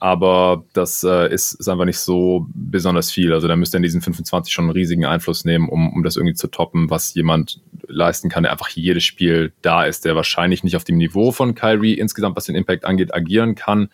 aber 0.00 0.64
das 0.72 1.02
äh, 1.02 1.32
ist, 1.32 1.54
ist 1.54 1.68
einfach 1.68 1.84
nicht 1.84 1.98
so 1.98 2.46
besonders 2.54 3.10
viel. 3.10 3.32
Also 3.32 3.48
da 3.48 3.56
müsste 3.56 3.76
er 3.76 3.78
in 3.78 3.82
diesen 3.82 4.00
25 4.00 4.52
schon 4.52 4.66
einen 4.66 4.72
riesigen 4.72 5.04
Einfluss 5.04 5.44
nehmen, 5.44 5.68
um, 5.68 5.92
um 5.92 6.02
das 6.02 6.16
irgendwie 6.16 6.34
zu 6.34 6.48
toppen, 6.48 6.88
was 6.90 7.14
jemand 7.14 7.60
leisten 7.88 8.28
kann, 8.28 8.44
der 8.44 8.52
einfach 8.52 8.68
jedes 8.68 9.04
Spiel 9.04 9.52
da 9.62 9.84
ist, 9.84 10.04
der 10.04 10.14
wahrscheinlich 10.14 10.62
nicht 10.62 10.76
auf 10.76 10.84
dem 10.84 10.98
Niveau 10.98 11.32
von 11.32 11.54
Kyrie 11.54 11.94
insgesamt, 11.94 12.36
was 12.36 12.44
den 12.44 12.54
Impact 12.54 12.84
angeht, 12.84 13.14
agieren 13.14 13.54
kann. 13.54 13.88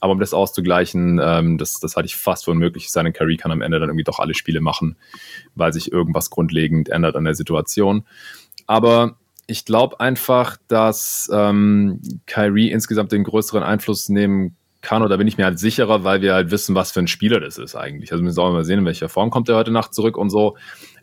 Aber 0.00 0.12
um 0.12 0.20
das 0.20 0.32
auszugleichen, 0.32 1.20
ähm, 1.22 1.58
das, 1.58 1.78
das 1.78 1.94
halte 1.94 2.06
ich 2.06 2.16
fast 2.16 2.46
für 2.46 2.52
unmöglich 2.52 2.90
sein. 2.90 3.12
Kyrie 3.12 3.36
kann 3.36 3.52
am 3.52 3.60
Ende 3.60 3.78
dann 3.78 3.90
irgendwie 3.90 4.04
doch 4.04 4.18
alle 4.18 4.34
Spiele 4.34 4.62
machen, 4.62 4.96
weil 5.54 5.74
sich 5.74 5.92
irgendwas 5.92 6.30
grundlegend 6.30 6.88
ändert 6.88 7.16
an 7.16 7.24
der 7.24 7.34
Situation. 7.34 8.04
Aber 8.66 9.16
ich 9.46 9.66
glaube 9.66 10.00
einfach, 10.00 10.56
dass 10.68 11.28
ähm, 11.32 12.00
Kyrie 12.26 12.70
insgesamt 12.70 13.12
den 13.12 13.24
größeren 13.24 13.62
Einfluss 13.62 14.08
nehmen 14.08 14.56
kann, 14.82 15.02
oder 15.02 15.18
bin 15.18 15.26
ich 15.26 15.36
mir 15.36 15.44
halt 15.44 15.58
sicherer, 15.58 16.04
weil 16.04 16.22
wir 16.22 16.34
halt 16.34 16.50
wissen, 16.50 16.74
was 16.74 16.92
für 16.92 17.00
ein 17.00 17.08
Spieler 17.08 17.40
das 17.40 17.58
ist 17.58 17.74
eigentlich. 17.74 18.12
Also 18.12 18.24
wir 18.24 18.32
sollen 18.32 18.54
mal 18.54 18.64
sehen, 18.64 18.80
in 18.80 18.86
welcher 18.86 19.08
Form 19.08 19.30
kommt 19.30 19.48
er 19.48 19.56
heute 19.56 19.70
Nacht 19.70 19.94
zurück 19.94 20.16
und 20.16 20.30
so. 20.30 20.56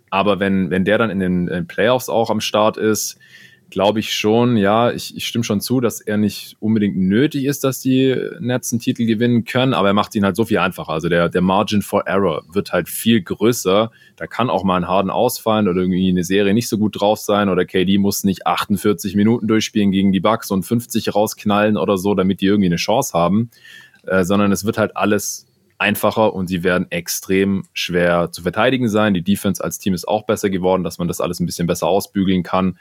Aber 0.10 0.40
wenn, 0.40 0.70
wenn 0.70 0.86
der 0.86 0.98
dann 0.98 1.10
in 1.10 1.20
den, 1.20 1.48
in 1.48 1.54
den 1.54 1.68
Playoffs 1.68 2.10
auch 2.10 2.30
am 2.30 2.42
Start 2.42 2.78
ist, 2.78 3.20
glaube 3.70 4.00
ich 4.00 4.14
schon, 4.14 4.56
ja, 4.56 4.92
ich, 4.92 5.16
ich 5.16 5.28
stimme 5.28 5.44
schon 5.44 5.60
zu, 5.60 5.82
dass 5.82 6.00
er 6.00 6.18
nicht 6.18 6.56
unbedingt 6.60 6.98
nötig 6.98 7.46
ist, 7.46 7.64
dass 7.64 7.80
die 7.80 8.16
Nets 8.40 8.72
einen 8.72 8.80
Titel 8.80 9.06
gewinnen 9.06 9.44
können, 9.44 9.74
aber 9.74 9.90
er 9.90 9.94
macht 9.94 10.16
ihn 10.16 10.24
halt 10.24 10.36
so 10.36 10.46
viel 10.46 10.60
einfacher. 10.60 10.94
Also 10.94 11.10
der, 11.10 11.30
der 11.30 11.42
Margin 11.42 11.82
for 11.82 12.08
Error 12.08 12.44
wird 12.52 12.72
halt 12.72 12.88
viel 12.88 13.22
größer. 13.22 13.92
Da 14.16 14.28
kann 14.28 14.50
auch 14.50 14.64
mal 14.64 14.78
ein 14.78 14.88
Harden 14.88 15.12
ausfallen 15.12 15.68
oder 15.68 15.82
irgendwie 15.82 16.10
eine 16.10 16.24
Serie 16.24 16.54
nicht 16.54 16.70
so 16.70 16.78
gut 16.78 17.00
drauf 17.00 17.20
sein 17.20 17.50
oder 17.50 17.66
KD 17.66 17.98
muss 17.98 18.24
nicht 18.24 18.48
48 18.48 19.16
Minuten 19.16 19.48
durchspielen 19.48 19.92
gegen 19.92 20.12
die 20.12 20.22
Bucks 20.22 20.50
und 20.50 20.64
50 20.64 21.14
rausknallen 21.14 21.78
oder 21.78 21.98
so, 21.98 22.16
damit 22.16 22.42
die 22.42 22.46
irgendwie 22.46 22.70
eine 22.70 22.78
Chance 22.78 23.18
haben, 23.18 23.50
äh, 24.06 24.24
sondern 24.24 24.52
es 24.52 24.66
wird 24.66 24.78
halt 24.78 24.96
alles 24.96 25.46
einfacher 25.78 26.34
und 26.34 26.48
sie 26.48 26.64
werden 26.64 26.88
extrem 26.90 27.66
schwer 27.74 28.32
zu 28.32 28.42
verteidigen 28.42 28.90
sein. 28.90 29.14
Die 29.14 29.22
Defense 29.22 29.64
als 29.64 29.78
Team 29.78 29.94
ist 29.94 30.08
auch 30.08 30.26
besser 30.26 30.50
geworden, 30.50 30.84
dass 30.84 30.98
man 30.98 31.08
das 31.08 31.22
alles 31.22 31.40
ein 31.40 31.46
bisschen 31.46 31.68
besser 31.68 31.88
ausbügeln 31.88 32.44
kann. 32.44 32.78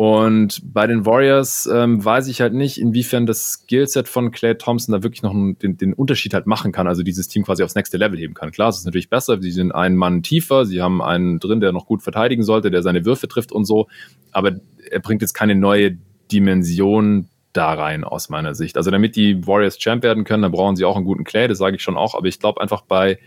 Und 0.00 0.62
bei 0.64 0.86
den 0.86 1.04
Warriors 1.04 1.68
ähm, 1.70 2.02
weiß 2.02 2.28
ich 2.28 2.40
halt 2.40 2.54
nicht, 2.54 2.80
inwiefern 2.80 3.26
das 3.26 3.52
Skillset 3.52 4.08
von 4.08 4.30
Clay 4.30 4.56
Thompson 4.56 4.94
da 4.94 5.02
wirklich 5.02 5.22
noch 5.22 5.34
den, 5.34 5.76
den, 5.76 5.92
Unterschied 5.92 6.32
halt 6.32 6.46
machen 6.46 6.72
kann, 6.72 6.86
also 6.86 7.02
dieses 7.02 7.28
Team 7.28 7.44
quasi 7.44 7.62
aufs 7.62 7.74
nächste 7.74 7.98
Level 7.98 8.18
heben 8.18 8.32
kann. 8.32 8.50
Klar, 8.50 8.70
es 8.70 8.78
ist 8.78 8.86
natürlich 8.86 9.10
besser, 9.10 9.42
sie 9.42 9.50
sind 9.50 9.72
einen 9.72 9.96
Mann 9.96 10.22
tiefer, 10.22 10.64
sie 10.64 10.80
haben 10.80 11.02
einen 11.02 11.38
drin, 11.38 11.60
der 11.60 11.72
noch 11.72 11.84
gut 11.84 12.02
verteidigen 12.02 12.44
sollte, 12.44 12.70
der 12.70 12.82
seine 12.82 13.04
Würfe 13.04 13.28
trifft 13.28 13.52
und 13.52 13.66
so, 13.66 13.88
aber 14.32 14.52
er 14.90 15.00
bringt 15.00 15.20
jetzt 15.20 15.34
keine 15.34 15.54
neue 15.54 15.98
Dimension 16.32 17.28
da 17.52 17.74
rein 17.74 18.02
aus 18.02 18.30
meiner 18.30 18.54
Sicht. 18.54 18.78
Also 18.78 18.90
damit 18.90 19.16
die 19.16 19.46
Warriors 19.46 19.76
Champ 19.76 20.02
werden 20.02 20.24
können, 20.24 20.44
dann 20.44 20.52
brauchen 20.52 20.76
sie 20.76 20.86
auch 20.86 20.96
einen 20.96 21.04
guten 21.04 21.24
Clay, 21.24 21.46
das 21.46 21.58
sage 21.58 21.76
ich 21.76 21.82
schon 21.82 21.98
auch, 21.98 22.14
aber 22.14 22.26
ich 22.26 22.40
glaube 22.40 22.62
einfach 22.62 22.80
bei 22.80 23.18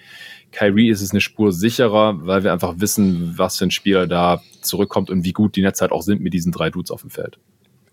Kyrie 0.54 0.90
ist 0.90 1.02
es 1.02 1.12
eine 1.12 1.22
Spur 1.22 1.52
sicherer, 1.52 2.16
weil 2.26 2.44
wir 2.44 2.54
einfach 2.54 2.76
wissen, 2.78 3.34
was 3.38 3.58
für 3.58 3.66
ein 3.66 3.72
Spieler 3.72 4.08
da 4.08 4.42
zurückkommt 4.62 5.10
und 5.10 5.26
wie 5.26 5.34
gut 5.34 5.56
die 5.56 5.62
Netzheit 5.62 5.92
auch 5.92 6.02
sind 6.02 6.22
mit 6.22 6.34
diesen 6.34 6.52
drei 6.52 6.70
Dudes 6.70 6.92
auf 6.92 7.02
dem 7.02 7.10
Feld. 7.10 7.38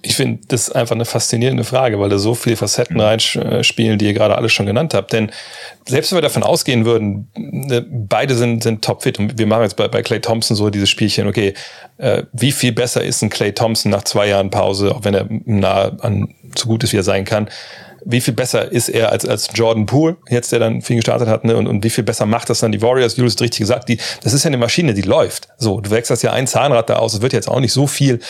Ich 0.02 0.14
finde 0.14 0.40
das 0.48 0.70
einfach 0.70 0.94
eine 0.94 1.04
faszinierende 1.04 1.62
Frage, 1.62 2.00
weil 2.00 2.08
da 2.08 2.18
so 2.18 2.34
viele 2.34 2.56
Facetten 2.56 2.96
mhm. 2.96 3.02
reinspielen, 3.02 3.98
die 3.98 4.06
ihr 4.06 4.14
gerade 4.14 4.34
alle 4.34 4.48
schon 4.48 4.64
genannt 4.64 4.94
habt. 4.94 5.12
Denn 5.12 5.30
selbst 5.86 6.10
wenn 6.10 6.16
wir 6.16 6.22
davon 6.22 6.42
ausgehen 6.42 6.86
würden, 6.86 7.28
ne, 7.36 7.84
beide 7.90 8.34
sind, 8.34 8.62
sind 8.62 8.82
topfit 8.82 9.18
und 9.18 9.38
wir 9.38 9.46
machen 9.46 9.64
jetzt 9.64 9.76
bei, 9.76 9.88
bei 9.88 10.02
Clay 10.02 10.20
Thompson 10.20 10.56
so 10.56 10.70
dieses 10.70 10.88
Spielchen, 10.88 11.26
okay, 11.26 11.52
äh, 11.98 12.22
wie 12.32 12.52
viel 12.52 12.72
besser 12.72 13.04
ist 13.04 13.22
ein 13.22 13.28
Clay 13.28 13.52
Thompson 13.52 13.90
nach 13.90 14.04
zwei 14.04 14.28
Jahren 14.28 14.48
Pause, 14.48 14.94
auch 14.94 15.04
wenn 15.04 15.12
er 15.12 15.26
nah 15.44 15.92
an 16.00 16.34
so 16.56 16.66
gut 16.66 16.82
ist, 16.82 16.94
wie 16.94 16.98
er 16.98 17.02
sein 17.02 17.26
kann, 17.26 17.50
wie 18.04 18.20
viel 18.20 18.34
besser 18.34 18.70
ist 18.70 18.88
er 18.88 19.12
als, 19.12 19.26
als 19.26 19.48
Jordan 19.54 19.86
Poole, 19.86 20.16
jetzt 20.28 20.52
der 20.52 20.58
dann 20.58 20.82
viel 20.82 20.96
gestartet 20.96 21.28
hat, 21.28 21.44
ne? 21.44 21.56
und, 21.56 21.66
und 21.66 21.84
wie 21.84 21.90
viel 21.90 22.04
besser 22.04 22.26
macht 22.26 22.50
das 22.50 22.60
dann 22.60 22.72
die 22.72 22.82
Warriors? 22.82 23.16
Julius 23.16 23.34
hat 23.34 23.42
richtig 23.42 23.60
gesagt, 23.60 23.88
die, 23.88 23.98
das 24.22 24.32
ist 24.32 24.44
ja 24.44 24.48
eine 24.48 24.58
Maschine, 24.58 24.94
die 24.94 25.02
läuft. 25.02 25.48
So, 25.58 25.80
du 25.80 25.90
wechselst 25.90 26.22
ja 26.22 26.32
ein 26.32 26.46
Zahnrad 26.46 26.90
da 26.90 26.96
aus, 26.96 27.14
es 27.14 27.22
wird 27.22 27.32
jetzt 27.32 27.48
auch 27.48 27.60
nicht 27.60 27.72
so 27.72 27.86
viel, 27.86 28.20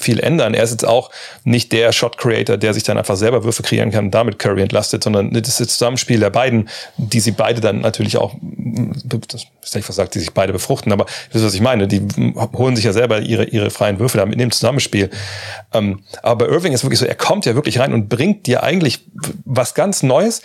viel 0.00 0.20
ändern. 0.20 0.54
Er 0.54 0.64
ist 0.64 0.70
jetzt 0.70 0.86
auch 0.86 1.10
nicht 1.44 1.72
der 1.72 1.92
Shot 1.92 2.18
Creator, 2.18 2.56
der 2.56 2.74
sich 2.74 2.82
dann 2.82 2.98
einfach 2.98 3.16
selber 3.16 3.44
Würfe 3.44 3.62
kreieren 3.62 3.90
kann 3.90 4.06
und 4.06 4.10
damit 4.10 4.38
Curry 4.38 4.62
entlastet, 4.62 5.04
sondern 5.04 5.32
das 5.32 5.48
ist 5.48 5.60
das 5.60 5.68
Zusammenspiel 5.68 6.20
der 6.20 6.30
beiden, 6.30 6.68
die 6.96 7.20
sie 7.20 7.32
beide 7.32 7.60
dann 7.60 7.80
natürlich 7.80 8.16
auch, 8.16 8.34
das 9.28 9.46
ist 9.62 9.74
nicht 9.74 9.84
versagt, 9.84 10.14
die 10.14 10.20
sich 10.20 10.32
beide 10.32 10.52
befruchten, 10.52 10.92
aber 10.92 11.06
das 11.32 11.40
ist, 11.40 11.46
was 11.46 11.54
ich 11.54 11.60
meine, 11.60 11.88
die 11.88 12.02
holen 12.56 12.76
sich 12.76 12.84
ja 12.84 12.92
selber 12.92 13.20
ihre, 13.20 13.44
ihre 13.44 13.70
freien 13.70 13.98
Würfe 13.98 14.18
da 14.18 14.26
mit 14.26 14.40
dem 14.40 14.50
Zusammenspiel. 14.50 15.10
Ähm, 15.72 16.00
aber 16.22 16.48
Irving 16.48 16.72
ist 16.72 16.84
wirklich 16.84 17.00
so, 17.00 17.06
er 17.06 17.14
kommt 17.14 17.46
ja 17.46 17.54
wirklich 17.54 17.78
rein 17.78 17.92
und 17.92 18.08
bringt 18.08 18.46
dir 18.46 18.62
eigentlich 18.62 19.06
was 19.44 19.74
ganz 19.74 20.02
Neues. 20.02 20.42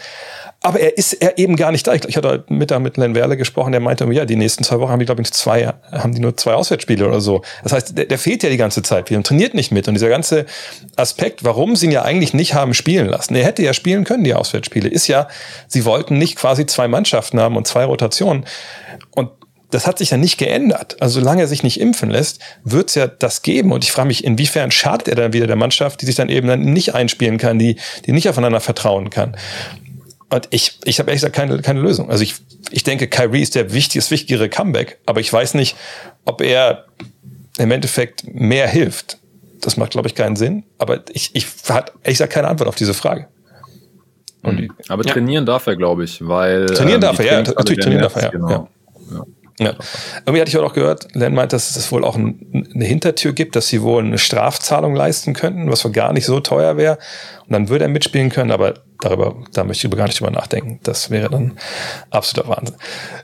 Aber 0.62 0.80
er 0.80 0.98
ist 0.98 1.14
er 1.14 1.38
eben 1.38 1.56
gar 1.56 1.72
nicht 1.72 1.88
da. 1.88 1.94
Ich, 1.94 2.18
hatte 2.18 2.28
heute 2.28 2.54
Mittag 2.54 2.82
mit 2.82 2.98
Len 2.98 3.16
Werle 3.16 3.38
gesprochen, 3.38 3.72
der 3.72 3.80
meinte, 3.80 4.06
ja, 4.12 4.26
die 4.26 4.36
nächsten 4.36 4.66
zwei 4.66 4.80
Wochen 4.80 4.92
haben 4.92 5.00
die, 5.00 5.06
glaube 5.06 5.22
ich, 5.22 5.32
zwei, 5.32 5.74
haben 5.92 6.14
die 6.14 6.20
nur 6.20 6.36
zwei 6.36 6.54
Auswärtsspiele 6.54 7.08
oder 7.08 7.22
so. 7.22 7.44
Das 7.64 7.72
heißt, 7.72 7.98
der, 7.98 8.06
der 8.06 8.18
fehlt 8.18 8.44
ja 8.44 8.50
die 8.50 8.58
ganze 8.58 8.82
Zeit 8.82 9.10
Wir 9.10 9.24
trainiert 9.24 9.54
nicht 9.54 9.72
mit. 9.72 9.88
Und 9.88 9.94
dieser 9.94 10.10
ganze 10.10 10.46
Aspekt, 10.98 11.46
warum 11.46 11.78
sie 11.78 11.86
ihn 11.86 11.92
ja 11.92 12.02
eigentlich 12.02 12.34
nicht 12.34 12.56
haben 12.56 12.74
spielen 12.74 13.08
lassen, 13.08 13.36
er 13.36 13.46
hätte 13.46 13.64
ja 13.64 13.74
spielen 13.74 14.04
können, 14.04 14.26
die 14.26 14.34
Auswärtsspiele, 14.34 14.90
ist 14.90 15.08
ja, 15.08 15.30
sie 15.68 15.86
wollten 15.86 16.18
nicht 16.18 16.36
quasi 16.36 16.66
zwei 16.66 16.90
Mannschaften 16.90 17.40
haben 17.40 17.56
und 17.56 17.66
zwei 17.66 17.86
Rotationen. 17.86 18.46
Und 19.12 19.30
das 19.72 19.86
hat 19.86 20.00
sich 20.00 20.10
ja 20.10 20.18
nicht 20.18 20.38
geändert. 20.38 20.98
Also 21.00 21.20
solange 21.20 21.42
er 21.42 21.48
sich 21.48 21.64
nicht 21.64 21.80
impfen 21.80 22.10
lässt, 22.10 22.40
wird 22.64 22.90
es 22.90 22.96
ja 22.96 23.08
das 23.08 23.42
geben. 23.42 23.72
Und 23.72 23.84
ich 23.84 23.92
frage 23.92 24.08
mich, 24.08 24.24
inwiefern 24.24 24.72
schadet 24.72 25.08
er 25.08 25.16
dann 25.16 25.34
wieder 25.34 25.48
der 25.48 25.56
Mannschaft, 25.56 26.02
die 26.02 26.06
sich 26.06 26.16
dann 26.16 26.30
eben 26.30 26.48
dann 26.48 26.62
nicht 26.62 26.96
einspielen 26.96 27.38
kann, 27.38 27.60
die, 27.60 27.78
die 28.06 28.12
nicht 28.12 28.28
aufeinander 28.28 28.62
vertrauen 28.62 29.10
kann. 29.10 29.38
Und 30.30 30.48
ich, 30.52 30.80
ich 30.86 31.00
habe 31.00 31.10
ehrlich 31.10 31.22
gesagt 31.22 31.36
keine, 31.36 31.62
keine 31.62 31.82
Lösung. 31.82 32.10
Also 32.10 32.24
ich, 32.24 32.36
ich 32.72 32.84
denke, 32.84 33.08
Kyrie 33.08 33.42
ist 33.42 33.56
der 33.56 33.74
wichtigste, 33.74 34.12
wichtigere 34.12 34.50
Comeback, 34.50 35.00
aber 35.06 35.20
ich 35.20 35.32
weiß 35.32 35.56
nicht, 35.56 35.76
ob 36.26 36.42
er 36.42 36.86
im 37.58 37.72
Endeffekt 37.72 38.24
mehr 38.28 38.68
hilft. 38.68 39.18
Das 39.62 39.76
macht, 39.76 39.92
glaube 39.92 40.08
ich, 40.08 40.16
keinen 40.16 40.36
Sinn. 40.36 40.64
Aber 40.78 41.02
ich, 41.12 41.32
ich 41.36 41.46
hatte 41.68 41.94
ehrlich 42.04 42.18
gesagt 42.18 42.34
keine 42.34 42.48
Antwort 42.48 42.70
auf 42.70 42.76
diese 42.76 42.94
Frage. 42.94 43.28
Die, 44.46 44.72
aber 44.88 45.04
trainieren 45.04 45.44
ja. 45.44 45.54
darf 45.54 45.68
er, 45.68 45.76
glaube 45.76 46.06
ich, 46.06 46.26
weil. 46.26 46.68
Trainieren 46.68 46.96
ähm, 46.96 47.02
darf 47.02 47.20
er, 47.20 47.26
ja, 47.26 47.42
natürlich 47.42 47.80
trainieren 47.80 48.04
darf 48.04 48.16
er, 48.16 48.24
ja. 48.24 48.30
Genau. 48.30 48.70
ja. 49.12 49.26
Ja. 49.60 49.76
Irgendwie 50.26 50.42
hatte 50.42 50.50
ich 50.50 50.58
auch 50.58 50.74
gehört, 50.74 51.14
Len 51.14 51.34
meint, 51.34 51.54
dass 51.54 51.76
es 51.76 51.92
wohl 51.92 52.06
auch 52.06 52.16
ein, 52.16 52.70
eine 52.74 52.86
Hintertür 52.86 53.34
gibt, 53.34 53.56
dass 53.56 53.68
sie 53.68 53.82
wohl 53.82 54.04
eine 54.04 54.18
Strafzahlung 54.18 54.96
leisten 54.96 55.34
könnten, 55.34 55.70
was 55.70 55.84
wohl 55.84 55.92
gar 55.92 56.14
nicht 56.14 56.26
so 56.26 56.40
teuer 56.40 56.78
wäre. 56.78 56.98
Und 57.46 57.52
dann 57.52 57.70
würde 57.70 57.86
er 57.86 57.90
mitspielen 57.90 58.30
können, 58.30 58.52
aber 58.52 58.76
darüber, 59.02 59.36
da 59.54 59.64
möchte 59.64 59.88
ich 59.88 59.96
gar 59.96 60.06
nicht 60.06 60.20
drüber 60.20 60.32
nachdenken. 60.32 60.80
Das 60.84 61.10
wäre 61.10 61.30
dann 61.30 61.58
absoluter 62.10 62.50
Wahnsinn. 62.50 62.76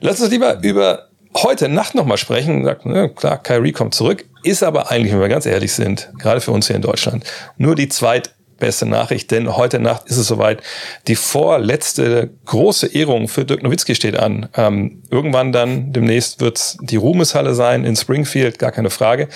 Lass 0.01 0.21
uns 0.21 0.29
lieber 0.29 0.61
über 0.61 1.07
heute 1.35 1.69
Nacht 1.69 1.95
nochmal 1.95 2.17
sprechen. 2.17 2.65
Sagt, 2.65 2.85
ne, 2.85 3.09
klar, 3.09 3.41
Kyrie 3.41 3.71
kommt 3.71 3.93
zurück, 3.93 4.25
ist 4.43 4.61
aber 4.63 4.91
eigentlich, 4.91 5.13
wenn 5.13 5.21
wir 5.21 5.29
ganz 5.29 5.45
ehrlich 5.45 5.73
sind, 5.73 6.11
gerade 6.19 6.41
für 6.41 6.51
uns 6.51 6.67
hier 6.67 6.75
in 6.75 6.81
Deutschland, 6.81 7.23
nur 7.57 7.75
die 7.75 7.89
zweit 7.89 8.35
beste 8.65 8.87
Nachricht, 8.87 9.29
denn 9.29 9.55
heute 9.55 9.77
Nacht 9.77 10.07
ist 10.07 10.17
es 10.17 10.25
soweit. 10.27 10.63
Die 11.07 11.15
vorletzte 11.15 12.31
große 12.45 12.87
Ehrung 12.95 13.27
für 13.27 13.45
Dirk 13.45 13.61
Nowitzki 13.61 13.93
steht 13.93 14.17
an. 14.17 14.49
Ähm, 14.55 15.03
irgendwann 15.11 15.51
dann, 15.51 15.93
demnächst 15.93 16.41
wird's 16.41 16.75
die 16.81 16.95
Ruhmeshalle 16.95 17.53
sein 17.53 17.85
in 17.85 17.95
Springfield, 17.95 18.57
gar 18.57 18.71
keine 18.71 18.89
Frage. 18.89 19.27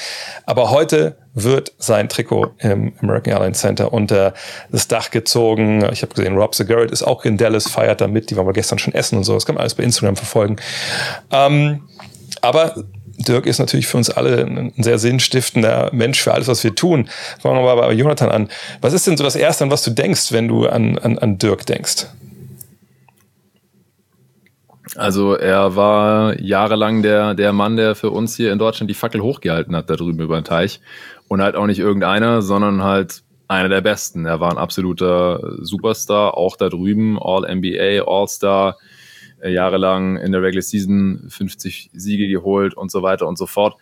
Aber 0.48 0.72
heute 0.72 1.18
wird 1.36 1.74
sein 1.78 2.10
Trikot 2.10 2.56
im 2.58 2.94
American 3.04 3.34
Airlines 3.34 3.60
Center 3.60 3.94
unter 3.94 4.34
das 4.72 4.88
Dach 4.88 5.12
gezogen. 5.12 5.88
Ich 5.92 6.02
habe 6.02 6.16
gesehen, 6.16 6.36
Rob 6.36 6.58
Garrett 6.68 6.90
ist 6.90 7.04
auch 7.04 7.24
in 7.24 7.38
Dallas, 7.38 7.70
feiert 7.70 8.02
damit. 8.02 8.32
Die 8.32 8.36
waren 8.36 8.48
wir 8.48 8.54
gestern 8.54 8.80
schon 8.80 8.96
essen 8.96 9.16
und 9.20 9.26
so. 9.26 9.36
Das 9.36 9.46
kann 9.46 9.54
man 9.54 9.62
alles 9.62 9.76
bei 9.76 9.84
Instagram 9.84 10.16
verfolgen. 10.16 10.56
Ähm, 11.32 11.88
aber 12.42 12.84
Dirk 13.20 13.46
ist 13.46 13.60
natürlich 13.60 13.88
für 13.88 13.98
uns 13.98 14.10
alle 14.10 14.46
ein 14.46 14.74
sehr 14.78 14.98
sinnstiftender 14.98 15.90
Mensch 15.92 16.22
für 16.22 16.34
alles, 16.34 16.48
was 16.48 16.64
wir 16.64 16.74
tun. 16.74 17.10
Fangen 17.40 17.58
wir 17.58 17.64
mal 17.64 17.76
bei 17.76 17.94
Jonathan 17.94 18.30
an. 18.30 18.50
Was 18.82 18.94
ist 18.94 19.08
denn 19.08 19.18
so 19.18 19.24
das 19.24 19.36
Erste, 19.36 19.66
an 19.66 19.72
was 19.72 19.84
du 19.84 19.92
denkst, 19.92 20.32
wenn 20.32 20.48
du 20.48 20.68
an, 20.68 20.98
an, 20.98 21.20
an 21.20 21.38
Dirk 21.38 21.66
denkst? 21.66 22.08
Also 24.96 25.36
er 25.36 25.76
war 25.76 26.40
jahrelang 26.40 27.04
der, 27.04 27.36
der 27.36 27.54
Mann, 27.54 27.78
der 27.78 27.96
für 27.96 28.10
uns 28.10 28.36
hier 28.36 28.52
in 28.52 28.60
Deutschland 28.60 28.90
die 28.90 28.96
Fackel 28.96 29.22
hochgehalten 29.22 29.76
hat, 29.76 29.90
da 29.90 29.96
drüben 29.96 30.20
über 30.20 30.40
den 30.40 30.46
Teich. 30.46 30.80
Und 31.28 31.42
halt 31.42 31.56
auch 31.56 31.68
nicht 31.68 31.80
irgendeiner, 31.80 32.42
sondern 32.42 32.84
halt 32.84 33.22
einer 33.48 33.70
der 33.70 33.82
Besten. 33.82 34.26
Er 34.26 34.40
war 34.40 34.52
ein 34.52 34.58
absoluter 34.58 35.58
Superstar, 35.60 36.38
auch 36.38 36.56
da 36.56 36.70
drüben, 36.70 37.20
All-NBA, 37.20 38.04
All-Star, 38.08 38.78
jahrelang 39.44 40.18
in 40.18 40.32
der 40.32 40.42
Regular 40.42 40.62
Season 40.62 41.26
50 41.30 41.92
Siege 41.94 42.28
geholt 42.28 42.74
und 42.76 42.92
so 42.92 43.02
weiter 43.02 43.28
und 43.28 43.38
so 43.38 43.46
fort. 43.46 43.76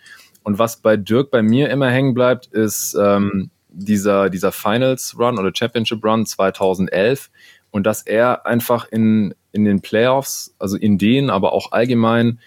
Und 0.44 0.60
was 0.60 0.78
bei 0.78 0.98
Dirk 0.98 1.32
bei 1.32 1.42
mir 1.42 1.70
immer 1.70 1.90
hängen 1.90 2.14
bleibt, 2.14 2.48
ist 2.48 2.96
ähm, 3.00 3.50
dieser, 3.70 4.30
dieser 4.30 4.52
Finals 4.52 5.16
Run 5.20 5.38
oder 5.38 5.52
Championship 5.54 6.04
Run 6.04 6.26
2011 6.26 7.30
und 7.72 7.86
dass 7.86 8.02
er 8.02 8.46
einfach 8.46 8.88
in, 8.90 9.36
in 9.52 9.66
den 9.66 9.82
Playoffs, 9.82 10.56
also 10.58 10.78
in 10.78 10.98
denen, 10.98 11.30
aber 11.30 11.54
auch 11.54 11.72
allgemein, 11.72 12.40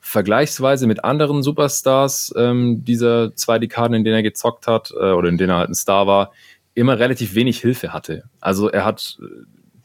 vergleichsweise 0.00 0.88
mit 0.88 1.04
anderen 1.04 1.44
Superstars 1.44 2.34
ähm, 2.36 2.84
dieser 2.84 3.36
zwei 3.36 3.60
Dekaden, 3.60 3.94
in 3.94 4.02
denen 4.04 4.16
er 4.16 4.22
gezockt 4.24 4.66
hat 4.66 4.90
äh, 4.90 5.12
oder 5.12 5.28
in 5.28 5.38
denen 5.38 5.50
er 5.50 5.58
halt 5.58 5.70
ein 5.70 5.74
Star 5.74 6.08
war, 6.08 6.32
immer 6.74 6.98
relativ 6.98 7.34
wenig 7.34 7.60
Hilfe 7.60 7.92
hatte. 7.92 8.24
Also 8.40 8.68
er 8.68 8.84
hat 8.84 9.18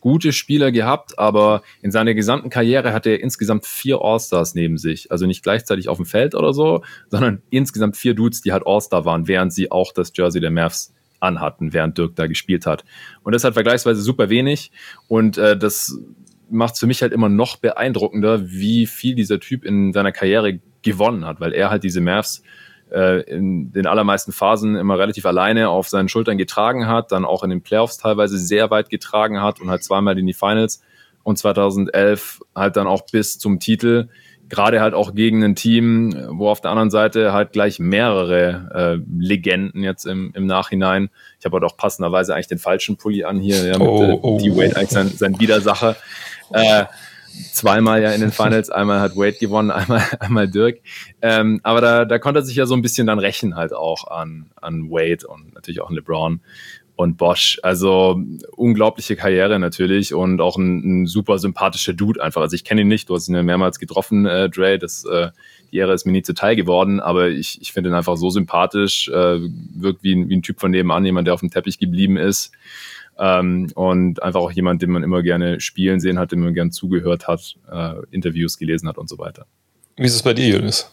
gute 0.07 0.31
Spieler 0.31 0.71
gehabt, 0.71 1.19
aber 1.19 1.63
in 1.81 1.91
seiner 1.91 2.13
gesamten 2.13 2.49
Karriere 2.49 2.93
hatte 2.93 3.09
er 3.09 3.21
insgesamt 3.21 3.65
vier 3.65 3.99
All-Stars 4.01 4.55
neben 4.55 4.77
sich. 4.77 5.11
Also 5.11 5.25
nicht 5.25 5.43
gleichzeitig 5.43 5.89
auf 5.89 5.97
dem 5.97 6.05
Feld 6.05 6.33
oder 6.33 6.53
so, 6.53 6.81
sondern 7.11 7.41
insgesamt 7.49 7.97
vier 7.97 8.13
Dudes, 8.13 8.41
die 8.41 8.53
halt 8.53 8.63
All-Star 8.65 9.03
waren, 9.03 9.27
während 9.27 9.51
sie 9.51 9.69
auch 9.69 9.91
das 9.91 10.13
Jersey 10.15 10.39
der 10.39 10.49
Mavs 10.49 10.93
anhatten, 11.19 11.73
während 11.73 11.97
Dirk 11.97 12.15
da 12.15 12.27
gespielt 12.27 12.65
hat. 12.65 12.85
Und 13.23 13.35
das 13.35 13.43
hat 13.43 13.55
vergleichsweise 13.55 14.01
super 14.01 14.29
wenig 14.29 14.71
und 15.09 15.37
äh, 15.37 15.57
das 15.57 15.99
macht 16.49 16.75
es 16.75 16.79
für 16.79 16.87
mich 16.87 17.01
halt 17.01 17.11
immer 17.11 17.27
noch 17.27 17.57
beeindruckender, 17.57 18.49
wie 18.49 18.85
viel 18.85 19.13
dieser 19.13 19.41
Typ 19.41 19.65
in 19.65 19.91
seiner 19.91 20.13
Karriere 20.13 20.61
gewonnen 20.83 21.25
hat, 21.25 21.41
weil 21.41 21.51
er 21.51 21.69
halt 21.69 21.83
diese 21.83 21.99
Mavs 21.99 22.43
äh, 22.91 23.21
in 23.21 23.71
den 23.71 23.87
allermeisten 23.87 24.31
Phasen 24.31 24.75
immer 24.75 24.97
relativ 24.97 25.25
alleine 25.25 25.69
auf 25.69 25.89
seinen 25.89 26.09
Schultern 26.09 26.37
getragen 26.37 26.87
hat, 26.87 27.11
dann 27.11 27.25
auch 27.25 27.43
in 27.43 27.49
den 27.49 27.61
Playoffs 27.61 27.97
teilweise 27.97 28.37
sehr 28.37 28.69
weit 28.69 28.89
getragen 28.89 29.41
hat 29.41 29.59
und 29.61 29.69
halt 29.69 29.83
zweimal 29.83 30.17
in 30.17 30.25
die 30.25 30.33
Finals 30.33 30.81
und 31.23 31.37
2011 31.37 32.39
halt 32.55 32.77
dann 32.77 32.87
auch 32.87 33.01
bis 33.11 33.37
zum 33.37 33.59
Titel, 33.59 34.07
gerade 34.49 34.79
halt 34.79 34.93
auch 34.93 35.13
gegen 35.13 35.43
ein 35.43 35.55
Team, 35.55 36.15
wo 36.29 36.49
auf 36.49 36.61
der 36.61 36.71
anderen 36.71 36.89
Seite 36.89 37.33
halt 37.33 37.51
gleich 37.51 37.79
mehrere 37.79 38.69
äh, 38.73 39.05
Legenden 39.19 39.83
jetzt 39.83 40.05
im, 40.05 40.31
im 40.33 40.45
Nachhinein. 40.45 41.09
Ich 41.39 41.45
habe 41.45 41.55
halt 41.55 41.65
auch 41.65 41.75
passenderweise 41.75 42.33
eigentlich 42.33 42.47
den 42.47 42.59
falschen 42.59 42.95
Pulli 42.97 43.25
an 43.25 43.39
hier, 43.39 43.65
ja, 43.65 43.77
mit 43.77 43.87
oh, 43.87 44.03
äh, 44.03 44.19
oh, 44.21 44.39
D-Wade 44.39 44.77
eigentlich 44.77 44.89
sein, 44.89 45.09
sein 45.09 45.39
Widersacher. 45.39 45.97
Äh, 46.53 46.85
zweimal 47.51 48.01
ja 48.01 48.11
in 48.11 48.21
den 48.21 48.31
Finals. 48.31 48.69
Einmal 48.69 48.99
hat 48.99 49.15
Wade 49.15 49.37
gewonnen, 49.39 49.71
einmal, 49.71 50.03
einmal 50.19 50.47
Dirk. 50.47 50.79
Ähm, 51.21 51.59
aber 51.63 51.81
da, 51.81 52.05
da 52.05 52.19
konnte 52.19 52.39
er 52.39 52.43
sich 52.43 52.55
ja 52.55 52.65
so 52.65 52.75
ein 52.75 52.81
bisschen 52.81 53.07
dann 53.07 53.19
rächen 53.19 53.55
halt 53.55 53.73
auch 53.73 54.07
an, 54.07 54.49
an 54.61 54.89
Wade 54.89 55.27
und 55.27 55.53
natürlich 55.53 55.81
auch 55.81 55.89
an 55.89 55.95
LeBron 55.95 56.41
und 56.97 57.17
Bosch. 57.17 57.59
Also 57.63 58.19
unglaubliche 58.55 59.15
Karriere 59.15 59.59
natürlich 59.59 60.13
und 60.13 60.41
auch 60.41 60.57
ein, 60.57 61.03
ein 61.03 61.05
super 61.05 61.37
sympathischer 61.37 61.93
Dude 61.93 62.21
einfach. 62.21 62.41
Also 62.41 62.55
ich 62.55 62.63
kenne 62.63 62.81
ihn 62.81 62.87
nicht, 62.87 63.07
du 63.07 63.15
hast 63.15 63.29
ihn 63.29 63.35
ja 63.35 63.43
mehrmals 63.43 63.79
getroffen, 63.79 64.25
äh, 64.25 64.49
Dre. 64.49 64.79
Das, 64.79 65.05
äh, 65.05 65.29
die 65.71 65.77
Ehre 65.77 65.93
ist 65.93 66.05
mir 66.05 66.11
nie 66.11 66.23
zuteil 66.23 66.55
geworden, 66.55 66.99
aber 66.99 67.29
ich, 67.29 67.61
ich 67.61 67.71
finde 67.71 67.91
ihn 67.91 67.93
einfach 67.93 68.17
so 68.17 68.29
sympathisch, 68.29 69.09
äh, 69.09 69.39
wirkt 69.75 70.03
wie 70.03 70.15
ein, 70.15 70.29
wie 70.29 70.37
ein 70.37 70.41
Typ 70.41 70.59
von 70.59 70.71
nebenan, 70.71 71.05
jemand, 71.05 71.27
der 71.27 71.35
auf 71.35 71.41
dem 71.41 71.51
Teppich 71.51 71.77
geblieben 71.77 72.17
ist. 72.17 72.51
Ähm, 73.19 73.71
und 73.75 74.21
einfach 74.21 74.39
auch 74.39 74.51
jemand, 74.51 74.81
den 74.81 74.91
man 74.91 75.03
immer 75.03 75.23
gerne 75.23 75.59
spielen 75.59 75.99
sehen 75.99 76.19
hat, 76.19 76.31
dem 76.31 76.41
man 76.41 76.53
gerne 76.53 76.71
zugehört 76.71 77.27
hat, 77.27 77.55
äh, 77.71 77.93
Interviews 78.11 78.57
gelesen 78.57 78.87
hat 78.87 78.97
und 78.97 79.09
so 79.09 79.17
weiter. 79.17 79.45
Wie 79.95 80.05
ist 80.05 80.15
es 80.15 80.23
bei 80.23 80.33
dir, 80.33 80.47
Julius? 80.47 80.91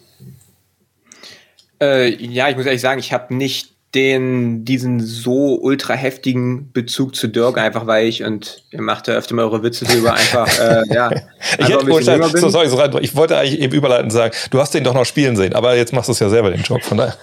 Äh, 1.80 2.14
ja, 2.24 2.48
ich 2.48 2.56
muss 2.56 2.64
ehrlich 2.64 2.80
sagen, 2.80 2.98
ich 2.98 3.12
habe 3.12 3.34
nicht 3.34 3.74
den, 3.94 4.64
diesen 4.64 4.98
so 4.98 5.56
ultra 5.60 5.94
heftigen 5.94 6.72
Bezug 6.72 7.14
zu 7.14 7.28
Dirk, 7.28 7.58
einfach 7.58 7.86
weil 7.86 8.06
ich, 8.06 8.24
und 8.24 8.64
ihr 8.72 8.82
macht 8.82 9.06
ja 9.06 9.14
öfter 9.14 9.34
mal 9.34 9.44
eure 9.44 9.62
Witze 9.62 9.84
drüber, 9.84 10.14
einfach, 10.14 10.48
äh, 10.58 10.82
ja. 10.92 11.10
ich, 11.58 11.68
hätte, 11.68 11.86
wollte, 11.86 12.38
so, 12.38 12.48
sorry, 12.48 12.68
so 12.68 12.98
ich 13.00 13.14
wollte 13.14 13.38
eigentlich 13.38 13.60
eben 13.60 13.72
überleiten 13.72 14.06
und 14.06 14.10
sagen, 14.10 14.34
du 14.50 14.58
hast 14.58 14.74
den 14.74 14.82
doch 14.82 14.94
noch 14.94 15.04
spielen 15.04 15.36
sehen, 15.36 15.54
aber 15.54 15.76
jetzt 15.76 15.92
machst 15.92 16.08
du 16.08 16.12
es 16.12 16.18
ja 16.18 16.28
selber, 16.28 16.50
den 16.50 16.62
Job, 16.62 16.82
von 16.82 16.98
daher. 16.98 17.14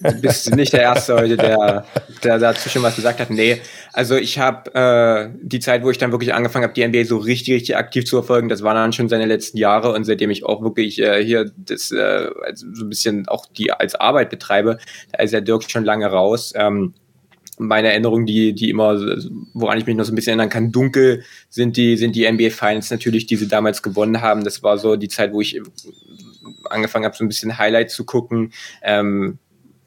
Du 0.00 0.20
bist 0.20 0.54
nicht 0.54 0.72
der 0.72 0.82
Erste 0.82 1.14
heute, 1.14 1.36
der, 1.36 1.84
der 2.24 2.38
dazu 2.38 2.68
schon 2.68 2.82
was 2.82 2.96
gesagt 2.96 3.20
hat. 3.20 3.30
Nee, 3.30 3.60
also 3.96 4.14
ich 4.14 4.38
habe 4.38 4.74
äh, 4.74 5.30
die 5.40 5.58
Zeit, 5.58 5.82
wo 5.82 5.90
ich 5.90 5.96
dann 5.96 6.12
wirklich 6.12 6.34
angefangen 6.34 6.64
habe, 6.64 6.74
die 6.74 6.86
NBA 6.86 7.04
so 7.04 7.16
richtig, 7.16 7.54
richtig 7.54 7.76
aktiv 7.78 8.04
zu 8.04 8.16
verfolgen, 8.16 8.50
das 8.50 8.62
waren 8.62 8.76
dann 8.76 8.92
schon 8.92 9.08
seine 9.08 9.24
letzten 9.24 9.56
Jahre 9.56 9.92
und 9.94 10.04
seitdem 10.04 10.28
ich 10.30 10.44
auch 10.44 10.62
wirklich 10.62 11.00
äh, 11.00 11.24
hier 11.24 11.50
das 11.56 11.92
äh, 11.92 12.28
also 12.44 12.66
so 12.74 12.84
ein 12.84 12.90
bisschen 12.90 13.26
auch 13.26 13.46
die 13.46 13.72
als 13.72 13.94
Arbeit 13.94 14.28
betreibe, 14.28 14.76
da 15.12 15.22
ist 15.22 15.32
ja 15.32 15.40
Dirk 15.40 15.70
schon 15.70 15.86
lange 15.86 16.04
raus. 16.08 16.52
Ähm, 16.54 16.92
meine 17.56 17.88
Erinnerungen, 17.88 18.26
die, 18.26 18.52
die 18.52 18.68
immer, 18.68 19.00
woran 19.54 19.78
ich 19.78 19.86
mich 19.86 19.96
noch 19.96 20.04
so 20.04 20.12
ein 20.12 20.14
bisschen 20.14 20.32
erinnern 20.32 20.50
kann, 20.50 20.72
dunkel 20.72 21.24
sind 21.48 21.78
die, 21.78 21.96
sind 21.96 22.14
die 22.14 22.30
NBA 22.30 22.50
Finals 22.50 22.90
natürlich, 22.90 23.24
die 23.24 23.36
sie 23.36 23.48
damals 23.48 23.82
gewonnen 23.82 24.20
haben. 24.20 24.44
Das 24.44 24.62
war 24.62 24.76
so 24.76 24.96
die 24.96 25.08
Zeit, 25.08 25.32
wo 25.32 25.40
ich 25.40 25.58
angefangen 26.68 27.06
habe, 27.06 27.16
so 27.16 27.24
ein 27.24 27.28
bisschen 27.28 27.56
Highlights 27.56 27.94
zu 27.94 28.04
gucken. 28.04 28.52
Ähm, 28.82 29.38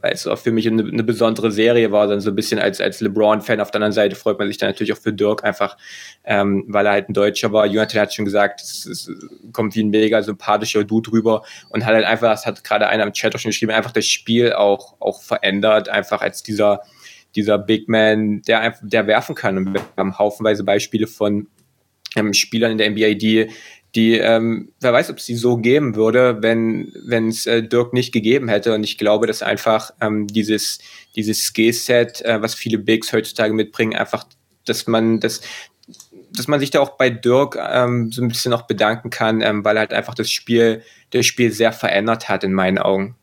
weil 0.02 0.14
es 0.14 0.26
auch 0.28 0.38
für 0.38 0.52
mich 0.52 0.68
eine, 0.68 0.84
eine, 0.84 1.04
besondere 1.04 1.52
Serie 1.52 1.92
war, 1.92 2.08
dann 2.08 2.22
so 2.22 2.30
ein 2.30 2.36
bisschen 2.36 2.60
als, 2.60 2.80
als 2.80 3.02
LeBron-Fan. 3.02 3.60
Auf 3.60 3.72
der 3.72 3.80
anderen 3.80 3.92
Seite 3.92 4.16
freut 4.16 4.40
man 4.40 4.48
sich 4.48 4.58
dann 4.58 4.70
natürlich 4.70 4.94
auch 4.94 4.98
für 4.98 5.12
Dirk 5.12 5.44
einfach, 5.44 5.78
ähm, 6.24 6.64
weil 6.68 6.86
er 6.86 6.94
halt 6.94 7.10
ein 7.10 7.14
Deutscher 7.14 7.52
war. 7.52 7.66
Jonathan 7.66 8.02
hat 8.02 8.14
schon 8.14 8.26
gesagt, 8.26 8.62
es, 8.62 8.86
es 8.86 9.12
kommt 9.52 9.76
wie 9.76 9.84
ein 9.84 9.90
mega 9.90 10.22
sympathischer 10.22 10.84
Dude 10.84 11.12
rüber 11.12 11.44
und 11.70 11.86
hat 11.86 11.96
halt 11.96 12.06
einfach, 12.06 12.32
das 12.32 12.46
hat 12.46 12.64
gerade 12.64 12.88
einer 12.88 13.04
im 13.04 13.14
Chat 13.14 13.36
auch 13.36 13.40
schon 13.40 13.50
geschrieben, 13.50 13.72
einfach 13.72 13.92
das 13.92 14.06
Spiel 14.06 14.54
auch, 14.54 14.96
auch 15.00 15.22
verändert, 15.22 15.90
einfach 15.90 16.22
als 16.22 16.44
dieser, 16.44 16.82
dieser 17.36 17.58
Big 17.58 17.90
Man, 17.90 18.42
der 18.44 18.62
einfach, 18.62 18.82
der 18.84 19.06
werfen 19.06 19.36
kann. 19.36 19.58
Und 19.58 19.74
wir 19.74 19.82
haben 19.98 20.18
haufenweise 20.18 20.64
Beispiele 20.64 21.08
von 21.08 21.48
ähm, 22.16 22.34
Spielern 22.34 22.72
in 22.72 22.78
der 22.78 22.90
NBA, 22.90 23.16
die 23.16 23.50
die, 23.96 24.18
ähm, 24.18 24.72
wer 24.80 24.94
weiß, 24.94 25.10
ob 25.10 25.18
es 25.18 25.26
die 25.26 25.36
so 25.36 25.58
geben 25.58 25.96
würde, 25.96 26.38
wenn 26.42 26.94
wenn 27.06 27.30
es 27.30 27.46
äh, 27.46 27.64
Dirk 27.64 27.94
nicht 27.94 28.12
gegeben 28.12 28.48
hätte. 28.48 28.74
Und 28.74 28.84
ich 28.84 28.98
glaube, 28.98 29.28
dass 29.28 29.42
einfach 29.42 29.92
ähm, 30.02 30.28
dieses 30.28 30.80
dieses 31.16 31.42
Skillset, 31.44 32.22
äh, 32.22 32.42
was 32.42 32.54
viele 32.54 32.78
Bigs 32.78 33.12
heutzutage 33.12 33.54
mitbringen, 33.54 33.96
einfach, 33.96 34.26
dass 34.66 34.86
man 34.88 35.20
das 35.20 35.42
dass 36.32 36.48
man 36.48 36.60
sich 36.60 36.70
da 36.70 36.80
auch 36.80 36.98
bei 36.98 37.10
Dirk 37.10 37.58
ähm, 37.60 38.12
so 38.12 38.22
ein 38.22 38.28
bisschen 38.28 38.52
noch 38.52 38.68
bedanken 38.68 39.10
kann, 39.10 39.42
ähm, 39.42 39.66
weil 39.66 39.78
er 39.78 39.82
halt 39.82 39.94
einfach 39.94 40.14
das 40.14 40.30
Spiel, 40.30 40.84
das 41.10 41.26
Spiel 41.26 41.52
sehr 41.52 41.72
verändert 41.72 42.30
hat 42.30 42.44
in 42.44 42.54
meinen 42.54 42.78
Augen. 42.78 43.16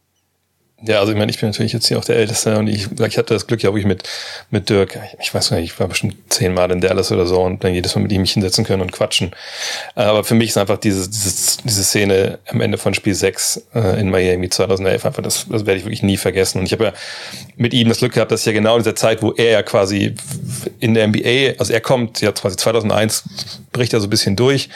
Ja, 0.83 1.01
also 1.01 1.11
ich 1.11 1.17
meine, 1.17 1.31
ich 1.31 1.41
bin 1.41 1.49
natürlich 1.49 1.73
jetzt 1.73 1.87
hier 1.89 1.99
auch 1.99 2.05
der 2.05 2.17
Älteste 2.17 2.59
und 2.59 2.67
ich, 2.67 2.89
ich 3.01 3.17
hatte 3.17 3.33
das 3.33 3.47
Glück 3.47 3.63
ja 3.63 3.71
wirklich 3.71 3.87
mit, 3.87 4.03
mit 4.51 4.69
Dirk, 4.69 4.99
ich 5.23 5.33
weiß 5.33 5.49
gar 5.49 5.57
nicht, 5.57 5.73
ich 5.73 5.81
war 5.81 5.89
bestimmt 5.89 6.17
zehnmal 6.29 6.71
in 6.71 6.83
Dallas 6.83 7.11
oder 7.11 7.25
so 7.25 7.41
und 7.41 7.65
dann 7.65 7.73
jedes 7.73 7.95
Mal 7.95 8.03
mit 8.03 8.13
ihm 8.13 8.21
mich 8.21 8.33
hinsetzen 8.33 8.63
können 8.63 8.83
und 8.83 8.93
quatschen. 8.93 9.31
Aber 9.95 10.23
für 10.23 10.35
mich 10.35 10.51
ist 10.51 10.59
einfach 10.59 10.77
diese, 10.77 11.09
diese, 11.09 11.63
diese 11.65 11.83
Szene 11.83 12.41
am 12.49 12.61
Ende 12.61 12.77
von 12.77 12.93
Spiel 12.93 13.15
6 13.15 13.63
äh, 13.75 13.99
in 13.99 14.11
Miami 14.11 14.51
2011 14.51 15.07
einfach, 15.07 15.23
das, 15.23 15.47
das 15.49 15.65
werde 15.65 15.79
ich 15.79 15.87
wirklich 15.87 16.03
nie 16.03 16.19
vergessen. 16.19 16.59
Und 16.59 16.67
ich 16.67 16.73
habe 16.73 16.85
ja 16.85 16.93
mit 17.57 17.73
ihm 17.73 17.89
das 17.89 17.99
Glück 17.99 18.13
gehabt, 18.13 18.31
dass 18.31 18.45
ja 18.45 18.53
genau 18.53 18.77
in 18.77 18.83
dieser 18.83 18.97
Zeit, 18.97 19.23
wo 19.23 19.33
er 19.33 19.53
ja 19.53 19.63
quasi 19.63 20.15
in 20.79 20.93
der 20.93 21.09
NBA, 21.09 21.59
also 21.59 21.73
er 21.73 21.81
kommt 21.81 22.21
ja 22.21 22.33
quasi 22.33 22.57
2001, 22.57 23.25
bricht 23.73 23.95
er 23.95 24.01
so 24.01 24.09
ein 24.09 24.11
bisschen 24.11 24.37
durch, 24.37 24.69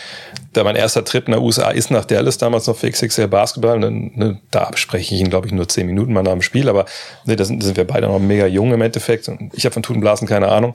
da 0.52 0.64
mein 0.64 0.76
erster 0.76 1.04
Trip 1.04 1.26
in 1.26 1.32
der 1.32 1.42
USA 1.42 1.70
ist 1.70 1.90
nach 1.90 2.04
Dallas, 2.04 2.38
damals 2.38 2.66
noch 2.66 2.76
für 2.76 2.90
XXL 2.90 3.28
Basketball. 3.28 3.78
Ne, 3.78 3.90
ne, 3.90 4.40
da 4.50 4.68
bespreche 4.70 5.14
ich 5.14 5.20
ihn, 5.20 5.30
glaube 5.30 5.46
ich, 5.46 5.52
nur 5.52 5.68
zehn 5.68 5.86
Minuten 5.86 6.12
mal 6.12 6.22
nach 6.22 6.32
dem 6.32 6.42
Spiel, 6.42 6.68
aber 6.68 6.86
ne, 7.24 7.36
da 7.36 7.44
sind, 7.44 7.62
sind 7.62 7.76
wir 7.76 7.86
beide 7.86 8.08
noch 8.08 8.18
mega 8.18 8.46
jung 8.46 8.72
im 8.72 8.82
Endeffekt. 8.82 9.28
Und 9.28 9.52
ich 9.54 9.64
habe 9.64 9.72
von 9.72 9.82
Tutenblasen 9.82 10.26
keine 10.26 10.48
Ahnung. 10.48 10.74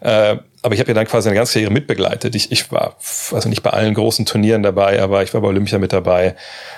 Äh, 0.00 0.36
aber 0.62 0.74
ich 0.74 0.80
habe 0.80 0.88
ja 0.88 0.94
dann 0.94 1.06
quasi 1.06 1.28
eine 1.28 1.36
ganze 1.36 1.54
Karriere 1.54 1.72
mitbegleitet. 1.72 2.34
Ich, 2.34 2.50
ich 2.50 2.72
war 2.72 2.96
also 3.32 3.48
nicht 3.48 3.62
bei 3.62 3.70
allen 3.70 3.94
großen 3.94 4.26
Turnieren 4.26 4.62
dabei, 4.62 5.00
aber 5.00 5.22
ich 5.22 5.32
war 5.34 5.40
bei 5.40 5.48
Olympia 5.48 5.78
mit 5.78 5.92
dabei. 5.92 6.34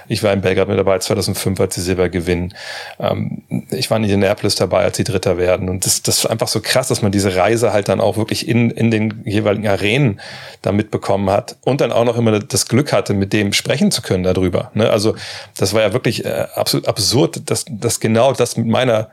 Ich 0.09 0.23
war 0.23 0.33
in 0.33 0.41
Belgrad 0.41 0.69
mit 0.69 0.79
dabei 0.79 0.99
2005, 0.99 1.61
als 1.61 1.75
sie 1.75 1.83
Silber 1.83 2.09
gewinnen. 2.09 2.55
Ähm, 2.99 3.43
ich 3.71 3.91
war 3.91 3.99
in 3.99 4.05
Indianapolis 4.05 4.57
dabei, 4.57 4.85
als 4.85 4.97
sie 4.97 5.05
Dritter 5.05 5.39
werden. 5.39 5.69
Und 5.69 5.87
das, 5.87 6.03
das 6.03 6.19
ist 6.19 6.27
einfach 6.27 6.49
so 6.49 6.61
krass, 6.61 6.89
dass 6.89 7.03
man 7.03 7.13
diese 7.13 7.37
Reise 7.37 7.73
halt 7.73 7.89
dann 7.89 8.01
auch 8.01 8.17
wirklich 8.17 8.49
in, 8.49 8.71
in 8.71 8.91
den 8.91 9.23
jeweiligen 9.25 9.69
Arenen 9.69 10.21
da 10.63 10.73
mitbekommen 10.73 11.31
hat 11.31 11.57
und 11.63 11.81
dann 11.81 11.93
auch 11.93 12.05
noch 12.05 12.17
immer 12.17 12.39
das 12.41 12.67
Glück 12.67 12.93
hatte, 12.93 13.15
mit 13.15 13.33
dem 13.33 13.53
sprechen 13.53 13.91
zu 13.91 14.03
können 14.03 14.25
darüber. 14.25 14.71
Ne? 14.75 14.91
Also 14.91 15.15
das 15.57 15.73
war 15.73 15.83
ja 15.83 15.93
wirklich 15.93 16.25
äh, 16.25 16.47
absolut 16.55 16.89
absurd, 16.89 17.51
dass, 17.51 17.65
dass 17.69 18.01
genau 18.01 18.33
das 18.33 18.57
mit 18.57 18.67
meiner 18.67 19.09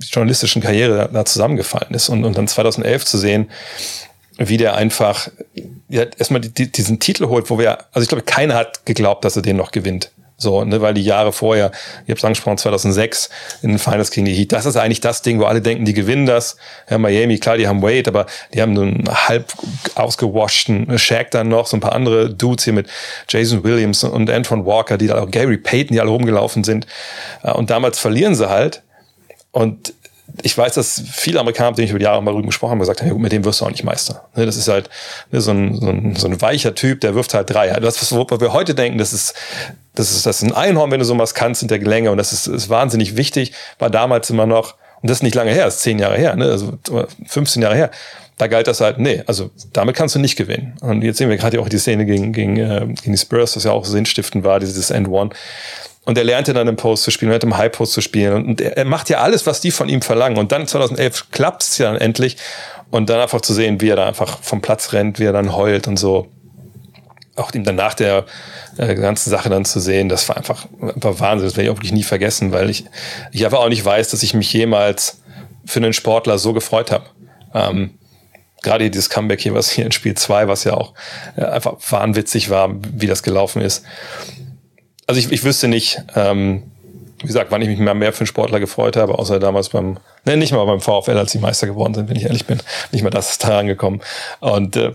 journalistischen 0.00 0.62
Karriere 0.62 1.08
da 1.12 1.24
zusammengefallen 1.24 1.94
ist. 1.94 2.08
Und, 2.08 2.24
und 2.24 2.36
dann 2.36 2.48
2011 2.48 3.04
zu 3.04 3.18
sehen, 3.18 3.50
wie 4.38 4.56
der 4.56 4.74
einfach 4.74 5.28
ja, 5.88 6.04
erstmal 6.18 6.40
die, 6.40 6.70
diesen 6.70 6.98
Titel 6.98 7.26
holt, 7.28 7.50
wo 7.50 7.58
wir, 7.58 7.78
also 7.92 8.02
ich 8.02 8.08
glaube, 8.08 8.24
keiner 8.24 8.54
hat 8.54 8.84
geglaubt, 8.86 9.24
dass 9.24 9.36
er 9.36 9.42
den 9.42 9.56
noch 9.56 9.70
gewinnt. 9.70 10.10
So, 10.36 10.64
ne, 10.64 10.80
weil 10.80 10.94
die 10.94 11.04
Jahre 11.04 11.32
vorher, 11.32 11.70
ich 12.04 12.10
habe 12.10 12.18
es 12.18 12.24
angesprochen, 12.24 12.58
2006 12.58 13.30
in 13.62 13.68
den 13.68 13.78
Finals 13.78 14.10
gegen 14.10 14.26
die 14.26 14.34
Heat, 14.34 14.50
das 14.50 14.66
ist 14.66 14.76
eigentlich 14.76 15.00
das 15.00 15.22
Ding, 15.22 15.38
wo 15.38 15.44
alle 15.44 15.62
denken, 15.62 15.84
die 15.84 15.92
gewinnen 15.92 16.26
das. 16.26 16.56
Ja, 16.90 16.98
Miami, 16.98 17.38
klar, 17.38 17.56
die 17.56 17.68
haben 17.68 17.82
Wade, 17.82 18.08
aber 18.08 18.26
die 18.52 18.60
haben 18.60 18.76
einen 18.76 19.08
halb 19.08 19.52
ausgewaschten 19.94 20.98
Shaq 20.98 21.30
dann 21.30 21.48
noch, 21.48 21.68
so 21.68 21.76
ein 21.76 21.80
paar 21.80 21.92
andere 21.92 22.30
Dudes 22.30 22.64
hier 22.64 22.72
mit 22.72 22.88
Jason 23.28 23.62
Williams 23.62 24.02
und 24.02 24.28
Antoine 24.28 24.66
Walker, 24.66 24.98
die 24.98 25.06
da 25.06 25.22
auch 25.22 25.30
Gary 25.30 25.56
Payton, 25.56 25.94
die 25.94 26.00
alle 26.00 26.10
rumgelaufen 26.10 26.64
sind. 26.64 26.88
Und 27.42 27.70
damals 27.70 28.00
verlieren 28.00 28.34
sie 28.34 28.48
halt. 28.48 28.82
Und 29.54 29.94
ich 30.42 30.58
weiß, 30.58 30.74
dass 30.74 31.02
viele 31.12 31.38
Amerikaner, 31.38 31.70
mit 31.70 31.78
denen 31.78 31.84
ich 31.84 31.90
über 31.90 32.00
die 32.00 32.06
Jahre 32.06 32.20
mal 32.22 32.32
drüber 32.32 32.46
gesprochen 32.46 32.72
habe, 32.72 32.80
gesagt 32.80 33.02
haben, 33.02 33.08
ja, 33.08 33.14
mit 33.14 33.30
dem 33.30 33.44
wirst 33.44 33.60
du 33.60 33.66
auch 33.66 33.70
nicht 33.70 33.84
Meister. 33.84 34.24
Ne, 34.34 34.46
das 34.46 34.56
ist 34.56 34.66
halt 34.66 34.90
ne, 35.30 35.40
so, 35.40 35.52
ein, 35.52 35.80
so, 35.80 35.88
ein, 35.88 36.16
so 36.16 36.26
ein 36.26 36.40
weicher 36.40 36.74
Typ, 36.74 37.00
der 37.02 37.14
wirft 37.14 37.34
halt 37.34 37.50
drei. 37.50 37.68
Das, 37.68 38.02
was 38.02 38.40
wir 38.40 38.52
heute 38.52 38.74
denken, 38.74 38.98
das 38.98 39.12
ist, 39.12 39.34
das 39.94 40.10
ist, 40.10 40.26
das 40.26 40.42
ist 40.42 40.42
ein 40.42 40.52
Einhorn, 40.52 40.90
wenn 40.90 40.98
du 40.98 41.04
sowas 41.04 41.34
kannst 41.34 41.62
in 41.62 41.68
der 41.68 41.78
Gelänge 41.78 42.10
und 42.10 42.18
das 42.18 42.32
ist, 42.32 42.48
ist 42.48 42.68
wahnsinnig 42.68 43.16
wichtig, 43.16 43.52
war 43.78 43.90
damals 43.90 44.28
immer 44.28 44.46
noch, 44.46 44.74
und 45.02 45.08
das 45.08 45.18
ist 45.18 45.22
nicht 45.22 45.36
lange 45.36 45.52
her, 45.52 45.66
das 45.66 45.76
ist 45.76 45.82
zehn 45.82 46.00
Jahre 46.00 46.16
her, 46.16 46.34
ne, 46.34 46.46
also 46.46 46.78
15 47.26 47.62
Jahre 47.62 47.76
her. 47.76 47.90
Da 48.36 48.48
galt 48.48 48.66
das 48.66 48.80
halt, 48.80 48.98
nee, 48.98 49.22
also 49.26 49.50
damit 49.72 49.94
kannst 49.94 50.16
du 50.16 50.18
nicht 50.18 50.34
gewinnen. 50.34 50.74
Und 50.80 51.02
jetzt 51.02 51.18
sehen 51.18 51.30
wir 51.30 51.36
gerade 51.36 51.60
auch 51.60 51.68
die 51.68 51.78
Szene 51.78 52.04
gegen, 52.04 52.32
gegen, 52.32 52.56
äh, 52.56 52.80
gegen 52.80 53.12
die 53.12 53.18
Spurs, 53.18 53.54
was 53.54 53.62
ja 53.62 53.70
auch 53.70 53.84
sinnstiftend 53.84 54.42
war, 54.42 54.58
dieses 54.58 54.90
End 54.90 55.06
One. 55.06 55.30
Und 56.04 56.18
er 56.18 56.24
lernte 56.24 56.52
dann 56.52 56.68
im 56.68 56.76
Post 56.76 57.04
zu 57.04 57.10
spielen, 57.10 57.30
er 57.30 57.36
hat 57.36 57.44
im 57.44 57.56
High 57.56 57.72
Post 57.72 57.92
zu 57.92 58.00
spielen. 58.02 58.46
Und 58.46 58.60
er, 58.60 58.84
macht 58.84 59.08
ja 59.08 59.18
alles, 59.18 59.46
was 59.46 59.60
die 59.60 59.70
von 59.70 59.88
ihm 59.88 60.02
verlangen. 60.02 60.36
Und 60.36 60.52
dann 60.52 60.66
2011 60.66 61.30
klappt 61.30 61.62
es 61.62 61.78
ja 61.78 61.90
dann 61.90 62.00
endlich. 62.00 62.36
Und 62.90 63.08
dann 63.08 63.20
einfach 63.20 63.40
zu 63.40 63.54
sehen, 63.54 63.80
wie 63.80 63.88
er 63.88 63.96
da 63.96 64.06
einfach 64.06 64.38
vom 64.42 64.60
Platz 64.60 64.92
rennt, 64.92 65.18
wie 65.18 65.24
er 65.24 65.32
dann 65.32 65.54
heult 65.54 65.88
und 65.88 65.96
so. 65.96 66.28
Auch 67.36 67.52
ihm 67.52 67.64
dann 67.64 67.76
nach 67.76 67.94
der 67.94 68.26
äh, 68.76 68.94
ganzen 68.94 69.30
Sache 69.30 69.48
dann 69.48 69.64
zu 69.64 69.80
sehen, 69.80 70.08
das 70.08 70.28
war 70.28 70.36
einfach 70.36 70.66
war 70.78 71.18
Wahnsinn. 71.18 71.48
Das 71.48 71.56
werde 71.56 71.68
ich 71.68 71.70
auch 71.70 71.78
wirklich 71.78 71.92
nie 71.92 72.04
vergessen, 72.04 72.52
weil 72.52 72.68
ich, 72.70 72.84
ich 73.32 73.44
einfach 73.44 73.58
auch 73.58 73.68
nicht 73.70 73.84
weiß, 73.84 74.10
dass 74.10 74.22
ich 74.22 74.34
mich 74.34 74.52
jemals 74.52 75.20
für 75.64 75.80
einen 75.80 75.94
Sportler 75.94 76.38
so 76.38 76.52
gefreut 76.52 76.92
habe. 76.92 77.06
Ähm, 77.54 77.98
gerade 78.62 78.90
dieses 78.90 79.10
Comeback 79.10 79.40
hier, 79.40 79.54
was 79.54 79.70
hier 79.70 79.86
in 79.86 79.92
Spiel 79.92 80.14
2, 80.14 80.48
was 80.48 80.64
ja 80.64 80.74
auch 80.74 80.92
äh, 81.36 81.44
einfach 81.44 81.76
wahnwitzig 81.88 82.50
war, 82.50 82.70
wie 82.74 83.06
das 83.06 83.22
gelaufen 83.22 83.62
ist 83.62 83.84
also 85.06 85.18
ich, 85.18 85.30
ich 85.30 85.44
wüsste 85.44 85.68
nicht, 85.68 86.02
ähm, 86.14 86.62
wie 87.18 87.26
gesagt, 87.26 87.50
wann 87.50 87.62
ich 87.62 87.68
mich 87.68 87.78
mehr, 87.78 87.94
mehr 87.94 88.12
für 88.12 88.20
einen 88.20 88.26
Sportler 88.26 88.60
gefreut 88.60 88.96
habe, 88.96 89.18
außer 89.18 89.38
damals 89.38 89.70
beim, 89.70 89.98
ne, 90.24 90.36
nicht 90.36 90.52
mal 90.52 90.64
beim 90.64 90.80
VfL, 90.80 91.16
als 91.16 91.32
die 91.32 91.38
Meister 91.38 91.66
geworden 91.66 91.94
sind, 91.94 92.08
wenn 92.08 92.16
ich 92.16 92.24
ehrlich 92.24 92.46
bin. 92.46 92.60
Nicht 92.92 93.02
mal 93.02 93.10
das 93.10 93.30
ist 93.30 93.44
da 93.44 93.60
angekommen. 93.60 94.00
Und 94.40 94.76
äh, 94.76 94.92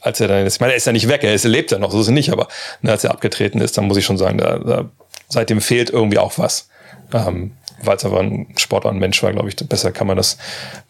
als 0.00 0.20
er 0.20 0.28
dann, 0.28 0.46
ich 0.46 0.60
meine, 0.60 0.74
er 0.74 0.76
ist 0.76 0.86
ja 0.86 0.92
nicht 0.92 1.08
weg, 1.08 1.24
er, 1.24 1.34
ist, 1.34 1.44
er 1.44 1.50
lebt 1.50 1.72
ja 1.72 1.78
noch, 1.78 1.90
so 1.90 2.00
ist 2.00 2.08
er 2.08 2.12
nicht, 2.12 2.30
aber 2.30 2.48
ne, 2.82 2.92
als 2.92 3.04
er 3.04 3.10
abgetreten 3.10 3.60
ist, 3.60 3.76
dann 3.76 3.86
muss 3.86 3.96
ich 3.96 4.04
schon 4.04 4.18
sagen, 4.18 4.38
da, 4.38 4.58
da, 4.58 4.90
seitdem 5.28 5.60
fehlt 5.60 5.90
irgendwie 5.90 6.18
auch 6.18 6.38
was. 6.38 6.68
Ähm, 7.12 7.52
weil 7.82 7.96
es 7.96 8.04
aber 8.04 8.20
ein 8.20 8.48
Sportler, 8.56 8.90
ein 8.90 8.98
Mensch 8.98 9.22
war, 9.22 9.32
glaube 9.32 9.48
ich, 9.48 9.56
besser 9.56 9.90
kann 9.90 10.06
man 10.06 10.16
das 10.16 10.36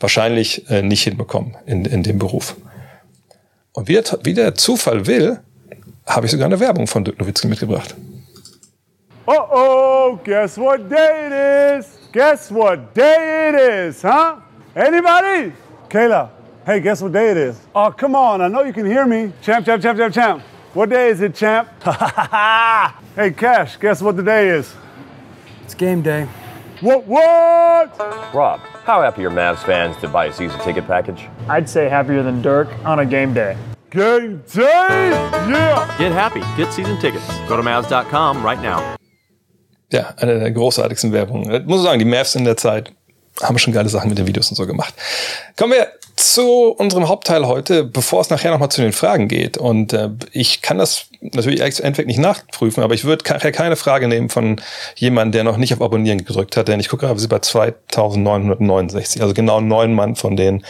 wahrscheinlich 0.00 0.68
äh, 0.70 0.82
nicht 0.82 1.04
hinbekommen 1.04 1.56
in, 1.66 1.84
in 1.84 2.02
dem 2.02 2.18
Beruf. 2.18 2.56
Und 3.72 3.88
wie 3.88 3.94
der, 3.94 4.04
wie 4.24 4.34
der 4.34 4.54
Zufall 4.56 5.06
will, 5.06 5.38
habe 6.04 6.26
ich 6.26 6.32
sogar 6.32 6.46
eine 6.46 6.58
Werbung 6.58 6.86
von 6.86 7.04
Dirk 7.04 7.20
Nowitzki 7.20 7.46
mitgebracht. 7.46 7.94
Uh-oh, 9.28 10.20
guess 10.24 10.56
what 10.56 10.88
day 10.88 11.26
it 11.26 11.32
is? 11.78 11.98
Guess 12.12 12.50
what 12.50 12.94
day 12.94 13.50
it 13.50 13.54
is, 13.54 14.02
huh? 14.02 14.40
Anybody? 14.74 15.52
Kayla, 15.88 16.30
hey, 16.66 16.80
guess 16.80 17.02
what 17.02 17.12
day 17.12 17.30
it 17.30 17.36
is? 17.36 17.60
Oh, 17.74 17.90
come 17.90 18.14
on, 18.14 18.40
I 18.40 18.48
know 18.48 18.62
you 18.62 18.72
can 18.72 18.86
hear 18.86 19.06
me. 19.06 19.32
Champ, 19.42 19.66
champ, 19.66 19.82
champ, 19.82 19.98
champ, 19.98 20.14
champ. 20.14 20.42
What 20.72 20.88
day 20.88 21.10
is 21.10 21.20
it, 21.20 21.34
champ? 21.34 21.68
hey, 23.14 23.30
Cash, 23.32 23.76
guess 23.76 24.00
what 24.00 24.16
the 24.16 24.22
day 24.22 24.48
is? 24.48 24.74
It's 25.64 25.74
game 25.74 26.02
day. 26.02 26.26
What, 26.80 27.06
what? 27.06 27.98
Rob, 28.34 28.60
how 28.84 29.02
happy 29.02 29.24
are 29.24 29.30
Mavs 29.30 29.64
fans 29.64 29.96
to 29.98 30.08
buy 30.08 30.26
a 30.26 30.32
season 30.32 30.58
ticket 30.60 30.86
package? 30.86 31.28
I'd 31.48 31.68
say 31.68 31.88
happier 31.88 32.22
than 32.22 32.40
Dirk 32.40 32.68
on 32.84 33.00
a 33.00 33.06
game 33.06 33.34
day. 33.34 33.56
Game 33.90 34.42
day? 34.52 35.10
Yeah! 35.10 35.96
Get 35.98 36.12
happy. 36.12 36.40
Get 36.56 36.72
season 36.72 36.98
tickets. 37.00 37.26
Go 37.48 37.56
to 37.56 37.62
Mavs.com 37.62 38.42
right 38.44 38.60
now. 38.62 38.96
Ja, 39.92 40.14
eine 40.16 40.38
der 40.38 40.50
großartigsten 40.50 41.12
Werbungen. 41.12 41.52
Ich 41.52 41.66
muss 41.66 41.82
sagen, 41.82 41.98
die 41.98 42.04
Mavs 42.04 42.34
in 42.34 42.44
der 42.44 42.56
Zeit 42.56 42.92
haben 43.42 43.58
schon 43.58 43.72
geile 43.72 43.88
Sachen 43.88 44.08
mit 44.08 44.18
den 44.18 44.26
Videos 44.26 44.50
und 44.50 44.56
so 44.56 44.66
gemacht. 44.66 44.94
Kommen 45.56 45.72
wir 45.72 45.88
zu 46.16 46.74
unserem 46.76 47.08
Hauptteil 47.08 47.46
heute, 47.46 47.84
bevor 47.84 48.20
es 48.20 48.28
nachher 48.28 48.50
nochmal 48.50 48.68
zu 48.70 48.82
den 48.82 48.92
Fragen 48.92 49.26
geht. 49.26 49.56
Und 49.56 49.92
äh, 49.92 50.10
ich 50.32 50.60
kann 50.60 50.78
das 50.78 51.06
natürlich 51.20 51.60
endeffekt 51.60 52.08
nicht 52.08 52.18
nachprüfen, 52.18 52.82
aber 52.82 52.94
ich 52.94 53.04
würde 53.04 53.24
keine 53.24 53.76
Frage 53.76 54.06
nehmen 54.06 54.28
von 54.28 54.60
jemandem, 54.96 55.32
der 55.32 55.44
noch 55.44 55.56
nicht 55.56 55.72
auf 55.72 55.80
Abonnieren 55.80 56.18
gedrückt 56.24 56.56
hat, 56.56 56.68
denn 56.68 56.80
ich 56.80 56.88
gucke 56.88 57.06
gerade, 57.06 57.16
wir 57.16 57.20
sind 57.20 57.30
bei 57.30 57.38
2969, 57.38 59.22
also 59.22 59.34
genau 59.34 59.60
neun 59.60 59.94
Mann 59.94 60.14
von 60.16 60.36
den 60.36 60.64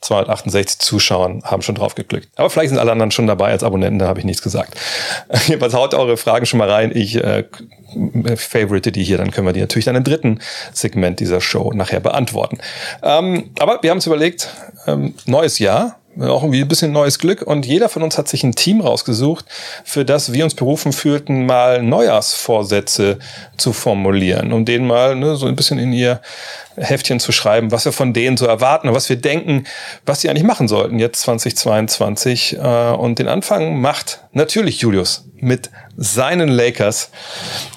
268 0.00 0.78
Zuschauern 0.78 1.42
haben 1.44 1.62
schon 1.62 1.74
drauf 1.74 1.94
geklickt. 1.94 2.28
Aber 2.36 2.50
vielleicht 2.50 2.70
sind 2.70 2.78
alle 2.78 2.92
anderen 2.92 3.10
schon 3.10 3.26
dabei 3.26 3.50
als 3.50 3.62
Abonnenten, 3.62 3.98
da 3.98 4.06
habe 4.06 4.20
ich 4.20 4.24
nichts 4.24 4.42
gesagt. 4.42 4.74
Jedenfalls 5.46 5.74
haut 5.74 5.94
eure 5.94 6.16
Fragen 6.16 6.46
schon 6.46 6.58
mal 6.58 6.70
rein. 6.70 6.92
Ich 6.94 7.16
äh, 7.16 7.44
favorite 8.36 8.92
die 8.92 9.02
hier, 9.02 9.18
dann 9.18 9.30
können 9.30 9.46
wir 9.46 9.52
die 9.52 9.60
natürlich 9.60 9.86
dann 9.86 9.96
im 9.96 10.04
dritten 10.04 10.40
Segment 10.72 11.20
dieser 11.20 11.40
Show 11.40 11.72
nachher 11.72 12.00
beantworten. 12.00 12.58
Ähm, 13.02 13.50
aber 13.58 13.82
wir 13.82 13.90
haben 13.90 13.98
uns 13.98 14.06
überlegt, 14.06 14.48
ähm, 14.86 15.14
neues 15.26 15.58
Jahr, 15.58 15.97
auch 16.20 16.42
irgendwie 16.42 16.62
ein 16.62 16.68
bisschen 16.68 16.92
neues 16.92 17.18
Glück 17.18 17.42
und 17.42 17.66
jeder 17.66 17.88
von 17.88 18.02
uns 18.02 18.18
hat 18.18 18.28
sich 18.28 18.42
ein 18.42 18.54
Team 18.54 18.80
rausgesucht, 18.80 19.44
für 19.84 20.04
das 20.04 20.32
wir 20.32 20.44
uns 20.44 20.54
berufen 20.54 20.92
fühlten, 20.92 21.46
mal 21.46 21.82
Neujahrsvorsätze 21.82 23.18
zu 23.56 23.72
formulieren, 23.72 24.52
um 24.52 24.64
denen 24.64 24.86
mal 24.86 25.14
ne, 25.14 25.36
so 25.36 25.46
ein 25.46 25.56
bisschen 25.56 25.78
in 25.78 25.92
ihr 25.92 26.20
Heftchen 26.76 27.20
zu 27.20 27.32
schreiben, 27.32 27.70
was 27.70 27.84
wir 27.84 27.92
von 27.92 28.12
denen 28.12 28.36
so 28.36 28.46
erwarten 28.46 28.88
und 28.88 28.94
was 28.94 29.08
wir 29.08 29.16
denken, 29.16 29.64
was 30.06 30.20
sie 30.20 30.30
eigentlich 30.30 30.44
machen 30.44 30.68
sollten 30.68 30.98
jetzt 30.98 31.22
2022. 31.22 32.56
Äh, 32.56 32.58
und 32.58 33.18
den 33.18 33.28
Anfang 33.28 33.80
macht 33.80 34.20
natürlich 34.32 34.80
Julius 34.80 35.24
mit 35.40 35.70
seinen 35.96 36.48
Lakers. 36.48 37.10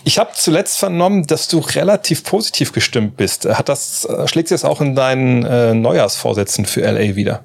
Ich 0.04 0.19
habe 0.19 0.32
zuletzt 0.34 0.80
vernommen, 0.80 1.27
dass 1.27 1.47
du 1.47 1.60
relativ 1.60 2.23
positiv 2.23 2.71
gestimmt 2.71 3.17
bist. 3.17 3.45
Hat 3.45 3.69
das 3.69 4.06
äh, 4.06 4.27
schlägt 4.27 4.49
sich 4.49 4.62
das 4.62 4.69
auch 4.69 4.82
in 4.82 4.95
deinen 4.95 5.43
äh, 5.45 5.73
Neujahrsvorsätzen 5.73 6.65
für 6.65 6.82
LA 6.82 7.15
wieder? 7.15 7.43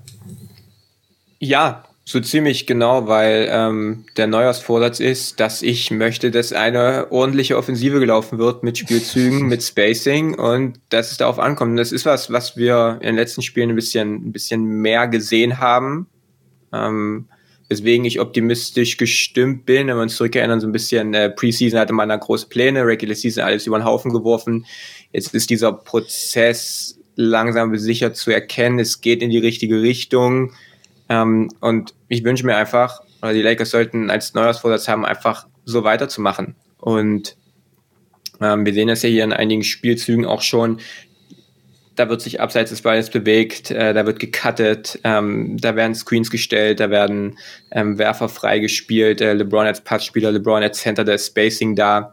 Ja, 1.38 1.84
so 2.04 2.20
ziemlich 2.20 2.66
genau, 2.66 3.08
weil 3.08 3.48
ähm, 3.50 4.04
der 4.16 4.28
Neujahrsvorsatz 4.28 5.00
ist, 5.00 5.40
dass 5.40 5.62
ich 5.62 5.90
möchte, 5.90 6.30
dass 6.30 6.52
eine 6.52 7.10
ordentliche 7.10 7.56
Offensive 7.56 7.98
gelaufen 7.98 8.38
wird 8.38 8.62
mit 8.62 8.78
Spielzügen, 8.78 9.46
mit 9.48 9.62
Spacing 9.62 10.34
und 10.38 10.78
dass 10.88 11.10
es 11.10 11.16
darauf 11.16 11.40
ankommt. 11.40 11.70
Und 11.70 11.76
das 11.76 11.90
ist 11.90 12.06
was, 12.06 12.30
was 12.30 12.56
wir 12.56 12.98
in 13.00 13.08
den 13.08 13.16
letzten 13.16 13.42
Spielen 13.42 13.70
ein 13.70 13.76
bisschen, 13.76 14.28
ein 14.28 14.32
bisschen 14.32 14.62
mehr 14.62 15.08
gesehen 15.08 15.58
haben. 15.58 16.06
Ähm, 16.72 17.26
weswegen 17.68 18.04
ich 18.04 18.20
optimistisch 18.20 18.96
gestimmt 18.96 19.66
bin. 19.66 19.88
Wenn 19.88 19.96
wir 19.96 20.02
uns 20.02 20.16
zurückerinnern, 20.16 20.60
so 20.60 20.68
ein 20.68 20.72
bisschen 20.72 21.14
äh, 21.14 21.30
Preseason 21.30 21.80
hatte 21.80 21.92
man 21.92 22.08
da 22.08 22.16
große 22.16 22.48
Pläne, 22.48 22.86
Regular 22.86 23.16
Season 23.16 23.42
alles 23.42 23.66
über 23.66 23.78
den 23.78 23.84
Haufen 23.84 24.12
geworfen. 24.12 24.64
Jetzt 25.12 25.34
ist 25.34 25.50
dieser 25.50 25.72
Prozess 25.72 26.98
langsam 27.16 27.76
sicher 27.76 28.12
zu 28.12 28.30
erkennen. 28.30 28.78
Es 28.78 29.00
geht 29.00 29.22
in 29.22 29.30
die 29.30 29.38
richtige 29.38 29.82
Richtung 29.82 30.52
ähm, 31.08 31.48
und 31.60 31.94
ich 32.08 32.24
wünsche 32.24 32.44
mir 32.44 32.56
einfach, 32.56 33.00
oder 33.22 33.32
die 33.32 33.42
Lakers 33.42 33.70
sollten 33.70 34.10
als 34.10 34.34
Neujahrsvorsatz 34.34 34.88
haben, 34.88 35.04
einfach 35.04 35.46
so 35.64 35.84
weiterzumachen. 35.84 36.56
Und 36.78 37.36
ähm, 38.40 38.66
wir 38.66 38.72
sehen 38.72 38.88
das 38.88 39.02
ja 39.02 39.08
hier 39.08 39.24
in 39.24 39.32
einigen 39.32 39.62
Spielzügen 39.62 40.26
auch 40.26 40.42
schon. 40.42 40.80
Da 41.94 42.10
wird 42.10 42.20
sich 42.20 42.40
abseits 42.40 42.70
des 42.70 42.82
Balles 42.82 43.08
bewegt, 43.08 43.70
äh, 43.70 43.94
da 43.94 44.04
wird 44.04 44.18
gecuttet, 44.18 45.00
ähm, 45.02 45.56
da 45.58 45.76
werden 45.76 45.94
Screens 45.94 46.30
gestellt, 46.30 46.78
da 46.78 46.90
werden 46.90 47.38
ähm, 47.70 47.96
Werfer 47.96 48.28
freigespielt, 48.28 49.22
äh, 49.22 49.32
LeBron 49.32 49.66
als 49.66 49.80
Passspieler, 49.80 50.30
LeBron 50.30 50.62
als 50.62 50.80
Center, 50.80 51.04
der 51.04 51.16
Spacing 51.16 51.74
da. 51.74 52.12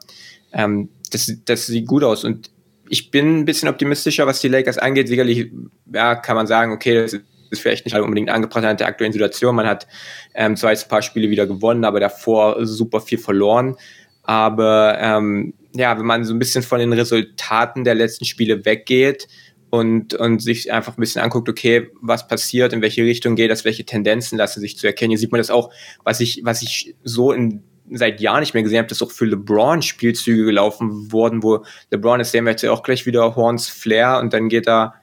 Ähm, 0.53 0.89
das, 1.11 1.31
das 1.43 1.65
sieht 1.65 1.85
gut 1.85 2.03
aus 2.03 2.23
und 2.23 2.49
ich 2.87 3.11
bin 3.11 3.39
ein 3.39 3.45
bisschen 3.45 3.69
optimistischer, 3.69 4.27
was 4.27 4.39
die 4.39 4.47
Lakers 4.47 4.77
angeht. 4.77 5.07
Sicherlich, 5.07 5.51
ja, 5.91 6.15
kann 6.15 6.35
man 6.35 6.47
sagen, 6.47 6.71
okay, 6.71 6.95
das 6.95 7.13
ist 7.13 7.23
ist 7.53 7.61
vielleicht 7.61 7.85
nicht 7.85 7.95
unbedingt 7.95 8.29
angebracht 8.29 8.63
an 8.65 8.77
der 8.77 8.87
aktuellen 8.87 9.13
Situation. 9.13 9.55
Man 9.55 9.67
hat 9.67 9.87
ähm, 10.33 10.55
zwar 10.55 10.71
jetzt 10.71 10.85
ein 10.85 10.89
paar 10.89 11.01
Spiele 11.01 11.29
wieder 11.29 11.47
gewonnen, 11.47 11.85
aber 11.85 11.99
davor 11.99 12.65
super 12.65 12.99
viel 12.99 13.17
verloren. 13.17 13.75
Aber 14.23 14.97
ähm, 14.99 15.53
ja, 15.73 15.97
wenn 15.97 16.05
man 16.05 16.23
so 16.23 16.33
ein 16.33 16.39
bisschen 16.39 16.63
von 16.63 16.79
den 16.79 16.93
Resultaten 16.93 17.83
der 17.83 17.95
letzten 17.95 18.25
Spiele 18.25 18.65
weggeht 18.65 19.27
und, 19.69 20.13
und 20.13 20.39
sich 20.39 20.71
einfach 20.71 20.97
ein 20.97 21.01
bisschen 21.01 21.21
anguckt, 21.21 21.49
okay, 21.49 21.89
was 22.01 22.27
passiert, 22.27 22.73
in 22.73 22.81
welche 22.81 23.03
Richtung 23.03 23.35
geht 23.35 23.49
das, 23.49 23.65
welche 23.65 23.85
Tendenzen 23.85 24.37
lassen 24.37 24.59
sich 24.59 24.77
zu 24.77 24.87
erkennen. 24.87 25.11
Hier 25.11 25.19
sieht 25.19 25.31
man 25.31 25.39
das 25.39 25.49
auch, 25.49 25.71
was 26.03 26.19
ich, 26.19 26.41
was 26.43 26.61
ich 26.61 26.95
so 27.03 27.31
in 27.31 27.63
seit 27.91 28.21
Jahren 28.21 28.39
nicht 28.39 28.53
mehr 28.53 28.63
gesehen 28.63 28.79
habe, 28.79 28.87
dass 28.87 29.01
auch 29.01 29.11
für 29.11 29.25
LeBron 29.25 29.81
Spielzüge 29.81 30.45
gelaufen 30.45 31.11
wurden, 31.11 31.43
wo 31.43 31.65
LeBron 31.91 32.19
ist 32.19 32.31
sehen 32.31 32.45
wir 32.45 32.51
jetzt 32.51 32.65
auch 32.65 32.83
gleich 32.83 33.05
wieder 33.05 33.35
Horns 33.35 33.67
Flair 33.67 34.19
und 34.21 34.33
dann 34.33 34.47
geht 34.47 34.67
er 34.67 34.95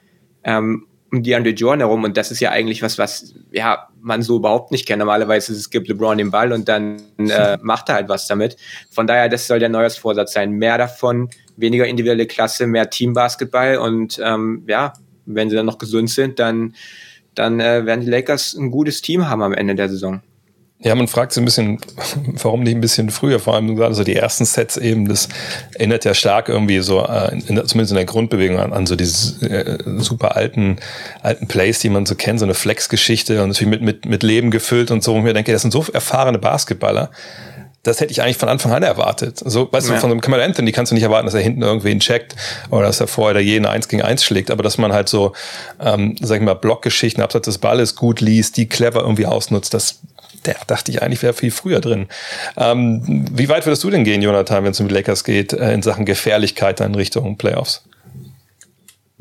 ähm, 0.43 0.87
um 1.11 1.23
DeAndre 1.23 1.51
Jordan 1.51 1.79
herum 1.79 2.03
und 2.03 2.15
das 2.17 2.31
ist 2.31 2.39
ja 2.39 2.51
eigentlich 2.51 2.81
was, 2.81 2.97
was 2.97 3.33
ja 3.51 3.87
man 3.99 4.21
so 4.21 4.37
überhaupt 4.37 4.71
nicht 4.71 4.87
kennt. 4.87 4.99
Normalerweise 4.99 5.53
es 5.53 5.69
gibt 5.69 5.87
LeBron 5.87 6.17
den 6.17 6.31
Ball 6.31 6.53
und 6.53 6.69
dann 6.69 7.01
äh, 7.17 7.57
macht 7.61 7.89
er 7.89 7.95
halt 7.95 8.09
was 8.09 8.27
damit. 8.27 8.57
Von 8.89 9.07
daher, 9.07 9.29
das 9.29 9.47
soll 9.47 9.59
der 9.59 9.69
Neujahrsvorsatz 9.69 10.33
sein. 10.33 10.51
Mehr 10.53 10.77
davon, 10.77 11.29
weniger 11.57 11.85
individuelle 11.85 12.27
Klasse, 12.27 12.65
mehr 12.65 12.89
Teambasketball 12.89 13.77
und 13.77 14.21
ähm, 14.23 14.63
ja, 14.67 14.93
wenn 15.25 15.49
sie 15.49 15.55
dann 15.55 15.65
noch 15.65 15.77
gesund 15.77 16.09
sind, 16.09 16.39
dann 16.39 16.75
dann 17.35 17.59
äh, 17.59 17.85
werden 17.85 18.01
die 18.01 18.09
Lakers 18.09 18.53
ein 18.55 18.71
gutes 18.71 19.01
Team 19.01 19.29
haben 19.29 19.41
am 19.41 19.53
Ende 19.53 19.75
der 19.75 19.89
Saison. 19.89 20.21
Ja, 20.83 20.95
man 20.95 21.07
fragt 21.07 21.31
sich 21.31 21.41
ein 21.41 21.45
bisschen, 21.45 21.77
warum 22.41 22.63
nicht 22.63 22.73
ein 22.73 22.81
bisschen 22.81 23.11
früher? 23.11 23.39
Vor 23.39 23.53
allem 23.53 23.75
gerade 23.75 23.93
so 23.93 24.03
die 24.03 24.15
ersten 24.15 24.45
Sets 24.45 24.77
eben, 24.77 25.07
das 25.07 25.29
erinnert 25.75 26.05
ja 26.05 26.13
stark 26.13 26.49
irgendwie 26.49 26.79
so, 26.79 27.05
äh, 27.05 27.33
in, 27.33 27.43
zumindest 27.67 27.91
in 27.91 27.95
der 27.95 28.05
Grundbewegung 28.05 28.59
an, 28.59 28.73
an 28.73 28.87
so 28.87 28.95
diese 28.95 29.45
äh, 29.47 29.77
super 29.99 30.35
alten, 30.35 30.77
alten 31.21 31.47
Plays, 31.47 31.79
die 31.79 31.89
man 31.89 32.05
so 32.05 32.15
kennt, 32.15 32.39
so 32.39 32.45
eine 32.45 32.55
Flex-Geschichte 32.55 33.43
und 33.43 33.49
natürlich 33.49 33.69
mit, 33.69 33.81
mit, 33.81 34.05
mit 34.05 34.23
Leben 34.23 34.49
gefüllt 34.49 34.89
und 34.89 35.03
so. 35.03 35.13
Und 35.13 35.23
mir 35.23 35.33
denke, 35.33 35.51
das 35.51 35.61
sind 35.61 35.71
so 35.71 35.85
erfahrene 35.93 36.39
Basketballer. 36.39 37.11
Das 37.83 37.99
hätte 37.99 38.11
ich 38.11 38.21
eigentlich 38.21 38.37
von 38.37 38.49
Anfang 38.49 38.71
an 38.73 38.83
erwartet. 38.83 39.39
So, 39.43 39.71
weißt 39.71 39.87
ja. 39.87 39.95
du, 39.95 40.01
von 40.01 40.11
einem 40.11 40.21
Kamala 40.21 40.43
Anthony 40.43 40.71
kannst 40.71 40.91
du 40.91 40.95
nicht 40.95 41.03
erwarten, 41.03 41.25
dass 41.25 41.33
er 41.33 41.41
hinten 41.41 41.63
irgendwen 41.63 41.99
checkt 41.99 42.35
oder 42.69 42.83
dass 42.83 42.99
er 42.99 43.07
vorher 43.07 43.33
da 43.33 43.39
jeden 43.39 43.65
Eins 43.65 43.87
gegen 43.87 44.03
Eins 44.03 44.23
schlägt, 44.23 44.51
aber 44.51 44.61
dass 44.61 44.77
man 44.77 44.93
halt 44.93 45.09
so, 45.09 45.33
ähm, 45.79 46.15
sag 46.21 46.37
ich 46.37 46.43
mal, 46.43 46.53
Blockgeschichten 46.53 47.23
abseits 47.23 47.45
des 47.45 47.57
Balles 47.57 47.95
gut 47.95 48.21
liest, 48.21 48.57
die 48.57 48.69
clever 48.69 49.01
irgendwie 49.01 49.25
ausnutzt, 49.25 49.73
das 49.73 49.99
der 50.45 50.57
dachte 50.67 50.91
ich 50.91 51.01
eigentlich 51.01 51.21
wäre 51.21 51.33
viel 51.33 51.51
früher 51.51 51.79
drin. 51.79 52.07
Ähm, 52.57 53.25
wie 53.31 53.49
weit 53.49 53.65
würdest 53.65 53.83
du 53.83 53.89
denn 53.89 54.03
gehen, 54.03 54.21
Jonathan, 54.21 54.63
wenn 54.63 54.71
es 54.71 54.79
um 54.79 54.87
die 54.87 54.93
Lakers 54.93 55.23
geht, 55.23 55.53
äh, 55.53 55.73
in 55.73 55.81
Sachen 55.81 56.05
Gefährlichkeit 56.05 56.79
in 56.81 56.95
Richtung 56.95 57.37
Playoffs? 57.37 57.83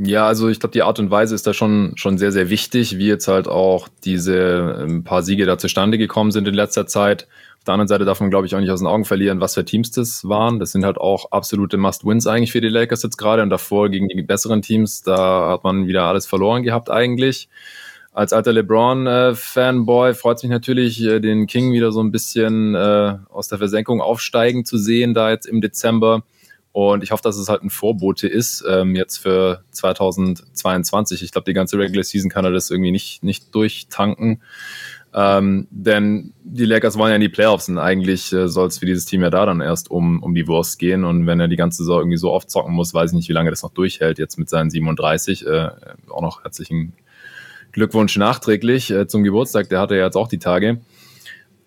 Ja, 0.03 0.27
also 0.27 0.49
ich 0.49 0.61
glaube, 0.61 0.73
die 0.73 0.83
Art 0.83 0.99
und 0.99 1.11
Weise 1.11 1.35
ist 1.35 1.47
da 1.47 1.53
schon, 1.53 1.93
schon 1.97 2.17
sehr, 2.17 2.33
sehr 2.33 2.49
wichtig, 2.49 2.97
wie 2.97 3.07
jetzt 3.07 3.29
halt 3.29 3.49
auch 3.49 3.87
diese 4.03 4.79
ähm, 4.81 5.05
paar 5.05 5.23
Siege 5.23 5.45
da 5.45 5.59
zustande 5.59 5.99
gekommen 5.99 6.31
sind 6.31 6.49
in 6.49 6.55
letzter 6.55 6.87
Zeit. 6.87 7.27
Auf 7.59 7.65
der 7.65 7.75
anderen 7.75 7.89
Seite 7.89 8.07
darf 8.07 8.19
man, 8.21 8.31
glaube 8.31 8.47
ich, 8.47 8.55
auch 8.55 8.61
nicht 8.61 8.71
aus 8.71 8.81
den 8.81 8.87
Augen 8.87 9.05
verlieren, 9.05 9.41
was 9.41 9.53
für 9.53 9.65
Teams 9.67 9.91
das 9.91 10.27
waren. 10.27 10.59
Das 10.59 10.73
sind 10.73 10.87
halt 10.87 10.97
auch 10.97 11.33
absolute 11.33 11.77
Must-Wins 11.77 12.27
eigentlich 12.27 12.53
für 12.53 12.63
die 12.63 12.69
Lakers 12.69 13.03
jetzt 13.03 13.19
gerade 13.19 13.43
und 13.43 13.51
davor 13.51 13.91
gegen 13.91 14.09
die 14.09 14.23
besseren 14.23 14.63
Teams, 14.63 15.03
da 15.03 15.51
hat 15.51 15.65
man 15.65 15.87
wieder 15.87 16.05
alles 16.05 16.27
verloren 16.27 16.63
gehabt 16.63 16.91
eigentlich 16.91 17.51
als 18.13 18.33
alter 18.33 18.53
LeBron-Fanboy 18.53 20.15
freut 20.15 20.39
es 20.39 20.43
mich 20.43 20.51
natürlich, 20.51 21.03
äh, 21.03 21.21
den 21.21 21.47
King 21.47 21.73
wieder 21.73 21.93
so 21.93 22.03
ein 22.03 22.11
bisschen 22.11 22.75
äh, 22.75 23.19
aus 23.29 23.49
der 23.49 23.59
Versenkung 23.59 24.01
aufsteigen 24.01 24.65
zu 24.65 24.79
sehen, 24.79 25.15
da 25.15 25.31
jetzt 25.31 25.47
im 25.47 25.61
Dezember. 25.61 26.25
Und 26.73 27.03
ich 27.03 27.11
hoffe, 27.11 27.23
dass 27.23 27.37
es 27.37 27.49
halt 27.49 27.63
ein 27.63 27.71
Vorbote 27.71 28.29
ist, 28.29 28.65
ähm, 28.69 28.95
jetzt 28.95 29.19
für 29.19 29.65
2022. 29.73 31.23
Ich 31.23 31.33
glaube, 31.33 31.45
die 31.45 31.53
ganze 31.53 31.79
Regular 31.79 32.05
Season 32.05 32.31
kann 32.31 32.45
er 32.45 32.53
das 32.53 32.71
irgendwie 32.71 32.93
nicht, 32.93 33.25
nicht 33.25 33.55
durchtanken. 33.55 34.43
Ähm, 35.13 35.67
denn 35.71 36.33
die 36.45 36.65
Lakers 36.65 36.97
wollen 36.97 37.11
ja 37.11 37.17
in 37.17 37.21
die 37.21 37.29
Playoffs 37.29 37.69
und 37.69 37.79
eigentlich 37.79 38.33
äh, 38.33 38.47
soll 38.47 38.69
es 38.69 38.79
für 38.79 38.87
dieses 38.87 39.07
Team 39.07 39.23
ja 39.23 39.31
da 39.31 39.45
dann 39.45 39.61
erst 39.61 39.91
um, 39.91 40.23
um 40.23 40.35
die 40.35 40.47
Wurst 40.47 40.79
gehen. 40.79 41.05
Und 41.05 41.27
wenn 41.27 41.41
er 41.41 41.49
die 41.49 41.57
ganze 41.57 41.79
Saison 41.79 42.01
irgendwie 42.01 42.17
so 42.17 42.31
oft 42.31 42.49
zocken 42.49 42.75
muss, 42.75 42.95
weiß 42.95 43.11
ich 43.11 43.17
nicht, 43.17 43.29
wie 43.29 43.33
lange 43.33 43.51
das 43.51 43.65
noch 43.65 43.73
durchhält, 43.73 44.21
jetzt 44.21 44.39
mit 44.39 44.49
seinen 44.49 44.71
37. 44.71 45.47
Äh, 45.47 45.71
auch 46.09 46.23
noch 46.23 46.45
herzlichen 46.45 46.93
Glückwunsch 46.93 47.10
nachträglich 47.77 48.91
äh, 48.91 49.07
zum 49.07 49.23
Geburtstag, 49.23 49.69
der 49.69 49.81
hatte 49.81 49.97
ja 49.97 50.05
jetzt 50.05 50.17
auch 50.17 50.29
die 50.29 50.39
Tage. 50.39 50.81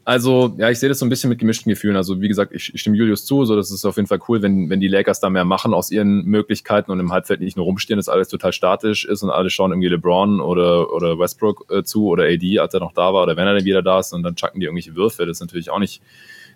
Also, 0.05 0.53
ja, 0.57 0.69
ich 0.69 0.79
sehe 0.79 0.89
das 0.89 0.99
so 0.99 1.05
ein 1.05 1.09
bisschen 1.09 1.29
mit 1.29 1.39
gemischten 1.39 1.69
Gefühlen. 1.69 1.95
Also, 1.95 2.19
wie 2.19 2.27
gesagt, 2.27 2.51
ich, 2.53 2.73
ich 2.73 2.81
stimme 2.81 2.97
Julius 2.97 3.25
zu, 3.25 3.45
so 3.45 3.55
das 3.55 3.71
ist 3.71 3.85
auf 3.85 3.95
jeden 3.95 4.07
Fall 4.07 4.19
cool, 4.27 4.41
wenn, 4.41 4.69
wenn 4.69 4.81
die 4.81 4.89
Lakers 4.89 5.21
da 5.21 5.29
mehr 5.29 5.45
machen 5.45 5.73
aus 5.73 5.91
ihren 5.91 6.25
Möglichkeiten 6.25 6.91
und 6.91 6.99
im 6.99 7.13
Halbfeld 7.13 7.39
nicht 7.39 7.55
nur 7.55 7.65
rumstehen, 7.65 7.97
dass 7.97 8.09
alles 8.09 8.27
total 8.27 8.51
statisch 8.51 9.05
ist 9.05 9.23
und 9.23 9.29
alle 9.29 9.49
schauen 9.49 9.71
irgendwie 9.71 9.87
LeBron 9.87 10.41
oder, 10.41 10.93
oder 10.93 11.17
Westbrook 11.17 11.71
äh, 11.71 11.83
zu 11.83 12.07
oder 12.07 12.25
AD, 12.25 12.59
als 12.59 12.73
er 12.73 12.81
noch 12.81 12.91
da 12.91 13.13
war 13.13 13.23
oder 13.23 13.37
wenn 13.37 13.47
er 13.47 13.55
dann 13.55 13.63
wieder 13.63 13.81
da 13.81 13.99
ist 13.99 14.11
und 14.11 14.23
dann 14.23 14.35
chucken 14.35 14.59
die 14.59 14.65
irgendwelche 14.65 14.93
Würfe. 14.93 15.25
Das 15.25 15.37
ist 15.37 15.41
natürlich 15.41 15.69
auch 15.69 15.79
nicht 15.79 16.01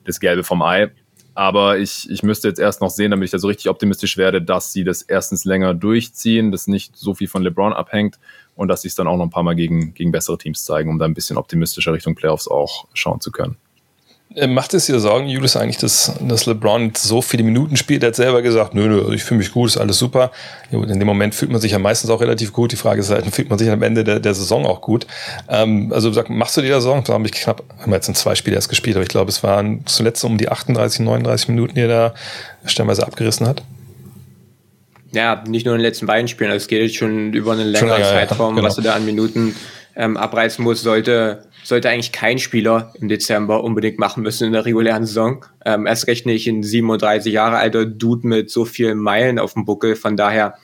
das 0.03 0.19
Gelbe 0.19 0.43
vom 0.43 0.61
Ei. 0.61 0.91
Aber 1.37 1.77
ich, 1.77 2.09
ich 2.09 2.23
müsste 2.23 2.47
jetzt 2.47 2.57
erst 2.59 2.81
noch 2.81 2.89
sehen, 2.89 3.11
damit 3.11 3.25
ich 3.25 3.31
da 3.31 3.37
so 3.37 3.47
richtig 3.47 3.69
optimistisch 3.69 4.17
werde, 4.17 4.41
dass 4.41 4.73
sie 4.73 4.83
das 4.83 5.03
erstens 5.03 5.45
länger 5.45 5.75
durchziehen, 5.75 6.51
dass 6.51 6.65
nicht 6.65 6.97
so 6.97 7.13
viel 7.13 7.27
von 7.27 7.43
LeBron 7.43 7.73
abhängt 7.73 8.17
und 8.55 8.69
dass 8.69 8.81
sie 8.81 8.87
es 8.87 8.95
dann 8.95 9.05
auch 9.05 9.17
noch 9.17 9.25
ein 9.25 9.29
paar 9.29 9.43
Mal 9.43 9.53
gegen, 9.53 9.93
gegen 9.93 10.11
bessere 10.11 10.39
Teams 10.39 10.65
zeigen, 10.65 10.89
um 10.89 10.97
da 10.97 11.05
ein 11.05 11.13
bisschen 11.13 11.37
optimistischer 11.37 11.93
Richtung 11.93 12.15
Playoffs 12.15 12.47
auch 12.47 12.87
schauen 12.95 13.21
zu 13.21 13.31
können. 13.31 13.55
Äh, 14.37 14.45
macht 14.45 14.75
es 14.75 14.85
dir 14.85 14.99
Sorgen, 14.99 15.27
Julius, 15.27 15.55
eigentlich, 15.55 15.77
dass, 15.77 16.13
dass 16.21 16.45
LeBron 16.45 16.91
so 16.95 17.23
viele 17.23 17.41
Minuten 17.41 17.75
spielt? 17.75 18.03
Er 18.03 18.09
hat 18.09 18.15
selber 18.15 18.43
gesagt, 18.43 18.75
nö, 18.75 18.87
nö, 18.87 19.11
ich 19.15 19.23
fühle 19.23 19.39
mich 19.39 19.51
gut, 19.51 19.69
ist 19.69 19.77
alles 19.77 19.97
super. 19.97 20.31
In 20.69 20.99
dem 20.99 21.07
Moment 21.07 21.33
fühlt 21.33 21.51
man 21.51 21.59
sich 21.59 21.71
ja 21.71 21.79
meistens 21.79 22.11
auch 22.11 22.21
relativ 22.21 22.53
gut. 22.53 22.71
Die 22.71 22.75
Frage 22.75 22.99
ist 22.99 23.09
halt, 23.09 23.25
fühlt 23.33 23.49
man 23.49 23.57
sich 23.57 23.67
am 23.71 23.81
Ende 23.81 24.03
der, 24.03 24.19
der 24.19 24.35
Saison 24.35 24.67
auch 24.67 24.81
gut? 24.81 25.07
Ähm, 25.49 25.91
also 25.91 26.11
sag, 26.11 26.29
machst 26.29 26.55
du 26.55 26.61
dir 26.61 26.69
da 26.69 26.81
Sorgen? 26.81 27.03
Da 27.03 27.13
habe 27.13 27.25
ich 27.25 27.31
knapp, 27.31 27.63
haben 27.79 27.91
wir 27.91 27.95
jetzt 27.95 28.09
in 28.09 28.13
zwei 28.13 28.35
Spiele 28.35 28.55
erst 28.55 28.69
gespielt, 28.69 28.95
aber 28.95 29.01
ich 29.03 29.09
glaube, 29.09 29.31
es 29.31 29.41
waren 29.41 29.81
zuletzt 29.87 30.23
um 30.23 30.37
die 30.37 30.49
38, 30.49 30.99
39 30.99 31.47
Minuten, 31.47 31.73
die 31.73 31.81
er 31.81 31.87
da 31.87 32.13
stellenweise 32.65 33.07
abgerissen 33.07 33.47
hat. 33.47 33.63
Ja, 35.13 35.43
nicht 35.47 35.65
nur 35.65 35.73
in 35.73 35.79
den 35.79 35.85
letzten 35.85 36.05
beiden 36.05 36.27
Spielen, 36.27 36.51
also 36.51 36.63
es 36.63 36.67
geht 36.67 36.83
jetzt 36.83 36.95
schon 36.95 37.33
über 37.33 37.53
einen 37.53 37.69
längeren 37.69 38.03
Zeitraum, 38.03 38.49
ja, 38.49 38.55
genau. 38.57 38.67
was 38.67 38.75
du 38.75 38.81
da 38.81 38.93
an 38.93 39.03
Minuten 39.03 39.55
ähm, 39.97 40.15
abreißen 40.15 40.63
musst, 40.63 40.83
sollte 40.83 41.43
sollte 41.63 41.89
eigentlich 41.89 42.13
kein 42.13 42.39
Spieler 42.39 42.93
im 43.01 43.09
Dezember 43.09 43.63
unbedingt 43.63 43.99
machen 43.99 44.23
müssen 44.23 44.47
in 44.47 44.53
der 44.53 44.63
regulären 44.63 45.05
Saison. 45.05 45.43
Ähm, 45.65 45.85
erst 45.85 46.07
recht 46.07 46.25
nicht 46.25 46.47
ein 46.47 46.63
37 46.63 47.33
Jahre 47.33 47.57
alter 47.57 47.85
Dude 47.85 48.25
mit 48.25 48.49
so 48.49 48.63
vielen 48.63 48.97
Meilen 48.97 49.37
auf 49.37 49.53
dem 49.53 49.65
Buckel. 49.65 49.97
Von 49.97 50.15
daher, 50.15 50.55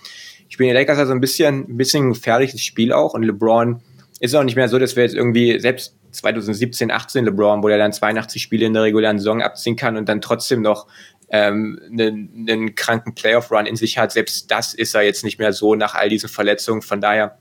ich 0.47 0.57
bin 0.57 0.67
die 0.67 0.73
Lakers 0.73 0.99
also 0.99 1.11
ein 1.11 1.19
bisschen, 1.19 1.65
ein 1.67 1.77
bisschen 1.77 2.05
ein 2.05 2.13
gefährliches 2.13 2.61
Spiel 2.61 2.93
auch. 2.93 3.15
Und 3.15 3.23
LeBron 3.23 3.81
ist 4.21 4.33
auch 4.33 4.43
nicht 4.43 4.55
mehr 4.55 4.69
so, 4.69 4.79
dass 4.79 4.95
wir 4.95 5.03
jetzt 5.03 5.15
irgendwie, 5.15 5.59
selbst 5.59 5.97
2017, 6.11 6.89
18 6.89 7.25
LeBron, 7.25 7.63
wo 7.63 7.67
er 7.67 7.77
dann 7.77 7.91
82 7.91 8.41
Spiele 8.41 8.65
in 8.65 8.73
der 8.73 8.83
regulären 8.83 9.17
Saison 9.17 9.41
abziehen 9.41 9.75
kann 9.75 9.97
und 9.97 10.07
dann 10.07 10.21
trotzdem 10.21 10.61
noch 10.61 10.87
ähm, 11.29 11.81
einen, 11.91 12.45
einen 12.47 12.75
kranken 12.75 13.13
Playoff-Run 13.13 13.65
in 13.65 13.75
sich 13.75 13.97
hat. 13.97 14.13
Selbst 14.13 14.49
das 14.51 14.73
ist 14.73 14.95
er 14.95 15.01
jetzt 15.01 15.25
nicht 15.25 15.39
mehr 15.39 15.51
so 15.51 15.75
nach 15.75 15.95
all 15.95 16.07
diesen 16.07 16.29
Verletzungen. 16.29 16.81
Von 16.81 17.01
daher 17.01 17.39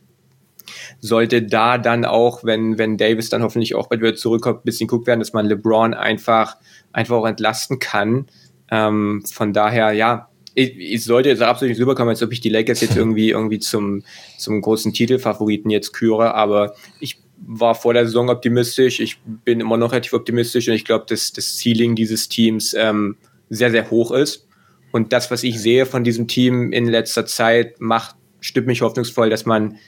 sollte 1.00 1.42
da 1.42 1.78
dann 1.78 2.04
auch, 2.04 2.44
wenn, 2.44 2.78
wenn 2.78 2.96
Davis 2.96 3.28
dann 3.28 3.42
hoffentlich 3.42 3.74
auch 3.74 3.88
bald 3.88 4.00
wieder 4.00 4.14
zurückkommt, 4.14 4.60
ein 4.60 4.64
bisschen 4.64 4.88
guckt 4.88 5.06
werden, 5.06 5.20
dass 5.20 5.32
man 5.32 5.46
LeBron 5.46 5.94
einfach, 5.94 6.56
einfach 6.92 7.16
auch 7.16 7.26
entlasten 7.26 7.78
kann. 7.78 8.26
Ähm, 8.70 9.22
von 9.30 9.52
daher, 9.52 9.92
ja, 9.92 10.28
ich, 10.54 10.76
ich 10.76 11.04
sollte 11.04 11.28
jetzt 11.28 11.42
absolut 11.42 11.70
nicht 11.70 11.80
rüberkommen, 11.80 12.10
als 12.10 12.22
ob 12.22 12.32
ich 12.32 12.40
die 12.40 12.50
Lakers 12.50 12.80
jetzt 12.80 12.96
irgendwie, 12.96 13.30
irgendwie 13.30 13.58
zum, 13.58 14.02
zum 14.38 14.60
großen 14.60 14.92
Titelfavoriten 14.92 15.70
jetzt 15.70 15.92
küre, 15.92 16.34
aber 16.34 16.74
ich 17.00 17.20
war 17.44 17.74
vor 17.74 17.94
der 17.94 18.06
Saison 18.06 18.30
optimistisch, 18.30 19.00
ich 19.00 19.18
bin 19.24 19.60
immer 19.60 19.76
noch 19.76 19.92
relativ 19.92 20.12
optimistisch 20.12 20.68
und 20.68 20.74
ich 20.74 20.84
glaube, 20.84 21.06
dass 21.08 21.32
das 21.32 21.58
Ceiling 21.58 21.94
dieses 21.96 22.28
Teams 22.28 22.74
ähm, 22.78 23.16
sehr, 23.48 23.70
sehr 23.70 23.90
hoch 23.90 24.12
ist. 24.12 24.46
Und 24.92 25.12
das, 25.12 25.30
was 25.30 25.42
ich 25.42 25.60
sehe 25.60 25.86
von 25.86 26.04
diesem 26.04 26.28
Team 26.28 26.72
in 26.72 26.86
letzter 26.86 27.26
Zeit, 27.26 27.80
macht, 27.80 28.14
stimmt 28.40 28.66
mich 28.66 28.82
hoffnungsvoll, 28.82 29.30
dass 29.30 29.46
man 29.46 29.78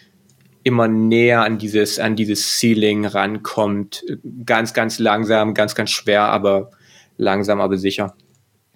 immer 0.64 0.88
näher 0.88 1.42
an 1.42 1.58
dieses, 1.58 2.00
an 2.00 2.16
dieses 2.16 2.58
Ceiling 2.58 3.04
rankommt. 3.06 4.02
Ganz, 4.44 4.74
ganz 4.74 4.98
langsam, 4.98 5.54
ganz, 5.54 5.74
ganz 5.74 5.90
schwer, 5.90 6.22
aber 6.22 6.70
langsam, 7.16 7.60
aber 7.60 7.78
sicher. 7.78 8.14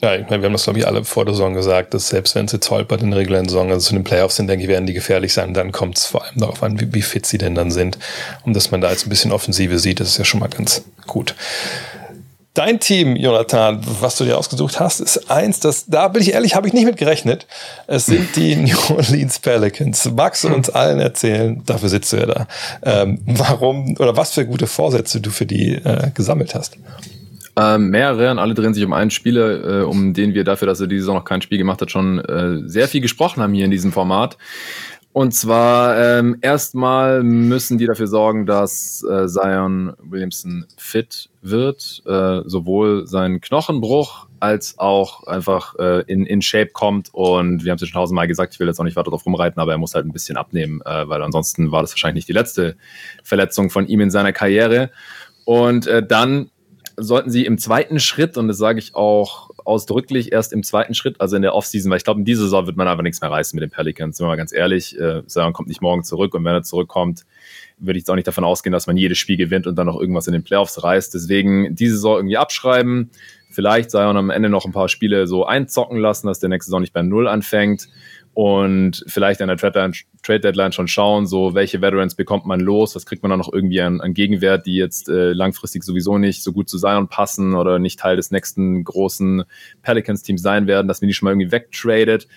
Ja, 0.00 0.14
ich 0.14 0.28
meine, 0.28 0.42
wir 0.42 0.46
haben 0.46 0.52
das, 0.52 0.62
glaube 0.62 0.78
ich, 0.78 0.86
alle 0.86 1.02
vor 1.04 1.24
der 1.24 1.34
Saison 1.34 1.54
gesagt, 1.54 1.92
dass 1.92 2.08
selbst 2.08 2.36
wenn 2.36 2.46
sie 2.46 2.56
jetzt 2.56 2.70
in 2.70 3.10
der 3.10 3.18
regulären 3.18 3.48
Saison, 3.48 3.70
also 3.70 3.88
zu 3.88 3.94
den 3.94 4.04
Playoffs 4.04 4.36
sind, 4.36 4.46
denke 4.46 4.62
ich, 4.62 4.68
werden 4.68 4.86
die 4.86 4.92
gefährlich 4.92 5.32
sein. 5.32 5.54
Dann 5.54 5.72
kommt 5.72 5.98
es 5.98 6.06
vor 6.06 6.24
allem 6.24 6.38
darauf 6.38 6.62
an, 6.62 6.78
wie, 6.78 6.94
wie 6.94 7.02
fit 7.02 7.26
sie 7.26 7.38
denn 7.38 7.56
dann 7.56 7.72
sind. 7.72 7.98
Und 8.44 8.54
dass 8.54 8.70
man 8.70 8.80
da 8.80 8.90
jetzt 8.90 9.06
ein 9.06 9.10
bisschen 9.10 9.32
Offensive 9.32 9.80
sieht, 9.80 9.98
das 9.98 10.10
ist 10.10 10.18
ja 10.18 10.24
schon 10.24 10.38
mal 10.38 10.48
ganz 10.48 10.84
gut. 11.08 11.34
Dein 12.58 12.80
Team, 12.80 13.14
Jonathan, 13.14 13.78
was 14.00 14.16
du 14.16 14.24
dir 14.24 14.36
ausgesucht 14.36 14.80
hast, 14.80 14.98
ist 14.98 15.30
eins, 15.30 15.60
das, 15.60 15.86
da 15.86 16.08
bin 16.08 16.22
ich 16.22 16.32
ehrlich, 16.32 16.56
habe 16.56 16.66
ich 16.66 16.72
nicht 16.72 16.86
mit 16.86 16.96
gerechnet. 16.96 17.46
Es 17.86 18.06
sind 18.06 18.34
die 18.34 18.56
New 18.56 18.76
Orleans 18.88 19.38
Pelicans. 19.38 20.10
Magst 20.16 20.42
du 20.42 20.48
uns 20.48 20.68
allen 20.68 20.98
erzählen, 20.98 21.62
dafür 21.64 21.88
sitzt 21.88 22.12
du 22.12 22.16
ja 22.16 22.26
da, 22.26 22.48
ähm, 22.82 23.20
warum 23.26 23.94
oder 24.00 24.16
was 24.16 24.32
für 24.32 24.44
gute 24.44 24.66
Vorsätze 24.66 25.20
du 25.20 25.30
für 25.30 25.46
die 25.46 25.74
äh, 25.74 26.10
gesammelt 26.14 26.56
hast? 26.56 26.76
Ähm, 27.54 27.90
mehrere 27.90 28.32
und 28.32 28.40
alle 28.40 28.54
drehen 28.54 28.74
sich 28.74 28.84
um 28.84 28.92
einen 28.92 29.12
Spieler, 29.12 29.82
äh, 29.82 29.84
um 29.84 30.12
den 30.12 30.34
wir 30.34 30.42
dafür, 30.42 30.66
dass 30.66 30.80
er 30.80 30.88
diese 30.88 31.02
Saison 31.02 31.14
noch 31.14 31.24
kein 31.24 31.42
Spiel 31.42 31.58
gemacht 31.58 31.80
hat, 31.80 31.92
schon 31.92 32.18
äh, 32.18 32.68
sehr 32.68 32.88
viel 32.88 33.00
gesprochen 33.00 33.40
haben 33.40 33.54
hier 33.54 33.66
in 33.66 33.70
diesem 33.70 33.92
Format. 33.92 34.36
Und 35.12 35.32
zwar 35.32 35.98
ähm, 35.98 36.38
erstmal 36.42 37.22
müssen 37.22 37.78
die 37.78 37.86
dafür 37.86 38.06
sorgen, 38.06 38.46
dass 38.46 39.02
äh, 39.02 39.26
Zion 39.26 39.94
Williamson 39.98 40.66
fit 40.76 41.30
wird, 41.42 42.02
äh, 42.06 42.42
sowohl 42.44 43.06
sein 43.06 43.40
Knochenbruch 43.40 44.26
als 44.38 44.78
auch 44.78 45.24
einfach 45.26 45.74
äh, 45.78 46.02
in, 46.02 46.26
in 46.26 46.42
Shape 46.42 46.70
kommt. 46.72 47.08
Und 47.12 47.64
wir 47.64 47.72
haben 47.72 47.76
es 47.76 47.82
ja 47.82 47.88
schon 47.88 48.00
tausendmal 48.00 48.28
gesagt, 48.28 48.54
ich 48.54 48.60
will 48.60 48.68
jetzt 48.68 48.78
auch 48.78 48.84
nicht 48.84 48.96
weiter 48.96 49.10
drauf 49.10 49.26
rumreiten, 49.26 49.60
aber 49.60 49.72
er 49.72 49.78
muss 49.78 49.94
halt 49.94 50.06
ein 50.06 50.12
bisschen 50.12 50.36
abnehmen, 50.36 50.82
äh, 50.84 51.08
weil 51.08 51.22
ansonsten 51.22 51.72
war 51.72 51.82
das 51.82 51.92
wahrscheinlich 51.92 52.22
nicht 52.22 52.28
die 52.28 52.38
letzte 52.38 52.76
Verletzung 53.24 53.70
von 53.70 53.88
ihm 53.88 54.00
in 54.00 54.10
seiner 54.10 54.32
Karriere. 54.32 54.90
Und 55.44 55.86
äh, 55.86 56.06
dann 56.06 56.50
sollten 56.96 57.30
sie 57.30 57.46
im 57.46 57.58
zweiten 57.58 57.98
Schritt, 58.00 58.36
und 58.36 58.48
das 58.48 58.58
sage 58.58 58.78
ich 58.78 58.94
auch 58.94 59.47
ausdrücklich 59.68 60.32
erst 60.32 60.52
im 60.52 60.62
zweiten 60.62 60.94
Schritt, 60.94 61.20
also 61.20 61.36
in 61.36 61.42
der 61.42 61.54
Offseason, 61.54 61.90
weil 61.90 61.98
ich 61.98 62.04
glaube, 62.04 62.20
in 62.20 62.24
dieser 62.24 62.42
Saison 62.42 62.66
wird 62.66 62.76
man 62.76 62.88
einfach 62.88 63.02
nichts 63.02 63.20
mehr 63.20 63.30
reißen 63.30 63.56
mit 63.56 63.62
den 63.62 63.70
Pelicans, 63.70 64.16
sind 64.16 64.24
wir 64.24 64.28
mal 64.28 64.36
ganz 64.36 64.52
ehrlich. 64.52 64.98
Äh, 64.98 65.24
Zion 65.26 65.52
kommt 65.52 65.68
nicht 65.68 65.82
morgen 65.82 66.02
zurück 66.02 66.34
und 66.34 66.44
wenn 66.44 66.54
er 66.54 66.62
zurückkommt, 66.62 67.26
würde 67.78 67.98
ich 67.98 68.02
jetzt 68.02 68.10
auch 68.10 68.16
nicht 68.16 68.26
davon 68.26 68.44
ausgehen, 68.44 68.72
dass 68.72 68.86
man 68.86 68.96
jedes 68.96 69.18
Spiel 69.18 69.36
gewinnt 69.36 69.66
und 69.66 69.76
dann 69.76 69.86
noch 69.86 70.00
irgendwas 70.00 70.26
in 70.26 70.32
den 70.32 70.42
Playoffs 70.42 70.82
reißt. 70.82 71.14
Deswegen 71.14 71.74
diese 71.76 71.94
Saison 71.94 72.16
irgendwie 72.16 72.36
abschreiben. 72.36 73.10
Vielleicht 73.50 73.90
Zion 73.90 74.16
am 74.16 74.30
Ende 74.30 74.48
noch 74.48 74.64
ein 74.64 74.72
paar 74.72 74.88
Spiele 74.88 75.26
so 75.26 75.46
einzocken 75.46 75.98
lassen, 75.98 76.26
dass 76.26 76.40
der 76.40 76.48
nächste 76.48 76.70
Saison 76.70 76.80
nicht 76.80 76.92
bei 76.92 77.02
Null 77.02 77.28
anfängt 77.28 77.88
und 78.38 79.02
vielleicht 79.08 79.42
an 79.42 79.48
der 79.48 79.56
Trade 79.56 79.90
Deadline 80.38 80.70
schon 80.70 80.86
schauen, 80.86 81.26
so 81.26 81.54
welche 81.54 81.82
Veterans 81.82 82.14
bekommt 82.14 82.46
man 82.46 82.60
los, 82.60 82.94
was 82.94 83.04
kriegt 83.04 83.24
man 83.24 83.30
dann 83.30 83.40
noch 83.40 83.52
irgendwie 83.52 83.80
an, 83.80 84.00
an 84.00 84.14
Gegenwert, 84.14 84.64
die 84.64 84.76
jetzt 84.76 85.08
äh, 85.08 85.32
langfristig 85.32 85.82
sowieso 85.82 86.18
nicht 86.18 86.44
so 86.44 86.52
gut 86.52 86.68
zu 86.68 86.78
Zion 86.78 87.08
passen 87.08 87.56
oder 87.56 87.80
nicht 87.80 87.98
Teil 87.98 88.14
des 88.14 88.30
nächsten 88.30 88.84
großen 88.84 89.42
Pelicans-Teams 89.82 90.40
sein 90.40 90.68
werden, 90.68 90.86
dass 90.86 91.00
man 91.00 91.08
die 91.08 91.14
schon 91.14 91.26
mal 91.26 91.32
irgendwie 91.32 91.50
wegtradet 91.50 92.28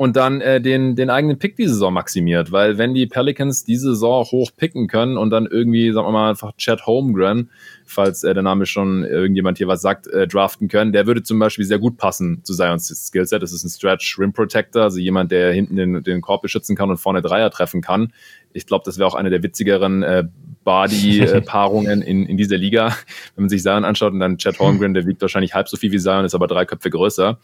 und 0.00 0.16
dann 0.16 0.40
äh, 0.40 0.62
den, 0.62 0.96
den 0.96 1.10
eigenen 1.10 1.38
Pick 1.38 1.56
diese 1.56 1.74
Saison 1.74 1.92
maximiert. 1.92 2.52
Weil 2.52 2.78
wenn 2.78 2.94
die 2.94 3.06
Pelicans 3.06 3.64
diese 3.64 3.90
Saison 3.90 4.24
hoch 4.24 4.52
picken 4.56 4.88
können 4.88 5.18
und 5.18 5.28
dann 5.28 5.44
irgendwie, 5.44 5.92
sagen 5.92 6.06
wir 6.06 6.12
mal, 6.12 6.30
einfach 6.30 6.56
Chad 6.56 6.86
Holmgren, 6.86 7.50
falls 7.90 8.24
äh, 8.24 8.32
der 8.32 8.42
Name 8.42 8.66
schon 8.66 9.04
irgendjemand 9.04 9.58
hier 9.58 9.68
was 9.68 9.82
sagt, 9.82 10.06
äh, 10.06 10.26
draften 10.26 10.68
können, 10.68 10.92
der 10.92 11.06
würde 11.06 11.22
zum 11.22 11.38
Beispiel 11.38 11.64
sehr 11.64 11.78
gut 11.78 11.96
passen 11.96 12.42
zu 12.44 12.54
Zions 12.54 12.88
Skillset. 12.88 13.42
Das 13.42 13.52
ist 13.52 13.64
ein 13.64 13.70
Stretch 13.70 14.18
Rim 14.18 14.32
Protector, 14.32 14.82
also 14.82 14.98
jemand, 14.98 15.30
der 15.32 15.52
hinten 15.52 15.76
den, 15.76 16.02
den 16.02 16.20
Korb 16.20 16.42
beschützen 16.42 16.76
kann 16.76 16.90
und 16.90 16.98
vorne 16.98 17.22
Dreier 17.22 17.50
treffen 17.50 17.80
kann. 17.80 18.12
Ich 18.52 18.66
glaube, 18.66 18.82
das 18.84 18.98
wäre 18.98 19.06
auch 19.06 19.14
eine 19.14 19.30
der 19.30 19.42
witzigeren 19.42 20.02
äh, 20.02 20.24
Body-Paarungen 20.64 22.02
in, 22.02 22.26
in 22.26 22.36
dieser 22.36 22.56
Liga, 22.56 22.88
wenn 23.34 23.44
man 23.44 23.48
sich 23.48 23.62
Zion 23.62 23.84
anschaut 23.84 24.12
und 24.12 24.20
dann 24.20 24.38
Chad 24.38 24.58
Holmgren, 24.58 24.94
der 24.94 25.06
wiegt 25.06 25.20
wahrscheinlich 25.22 25.54
halb 25.54 25.68
so 25.68 25.76
viel 25.76 25.92
wie 25.92 25.98
Zion, 25.98 26.24
ist 26.24 26.34
aber 26.34 26.46
drei 26.46 26.64
Köpfe 26.64 26.90
größer 26.90 27.38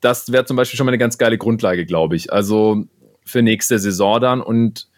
das 0.00 0.32
wäre 0.32 0.44
zum 0.44 0.56
Beispiel 0.56 0.76
schon 0.76 0.86
mal 0.86 0.90
eine 0.92 0.98
ganz 0.98 1.18
geile 1.18 1.38
Grundlage, 1.38 1.84
glaube 1.84 2.16
ich. 2.16 2.32
Also 2.32 2.84
für 3.24 3.42
nächste 3.42 3.78
Saison 3.78 4.20
dann 4.20 4.40
und 4.40 4.88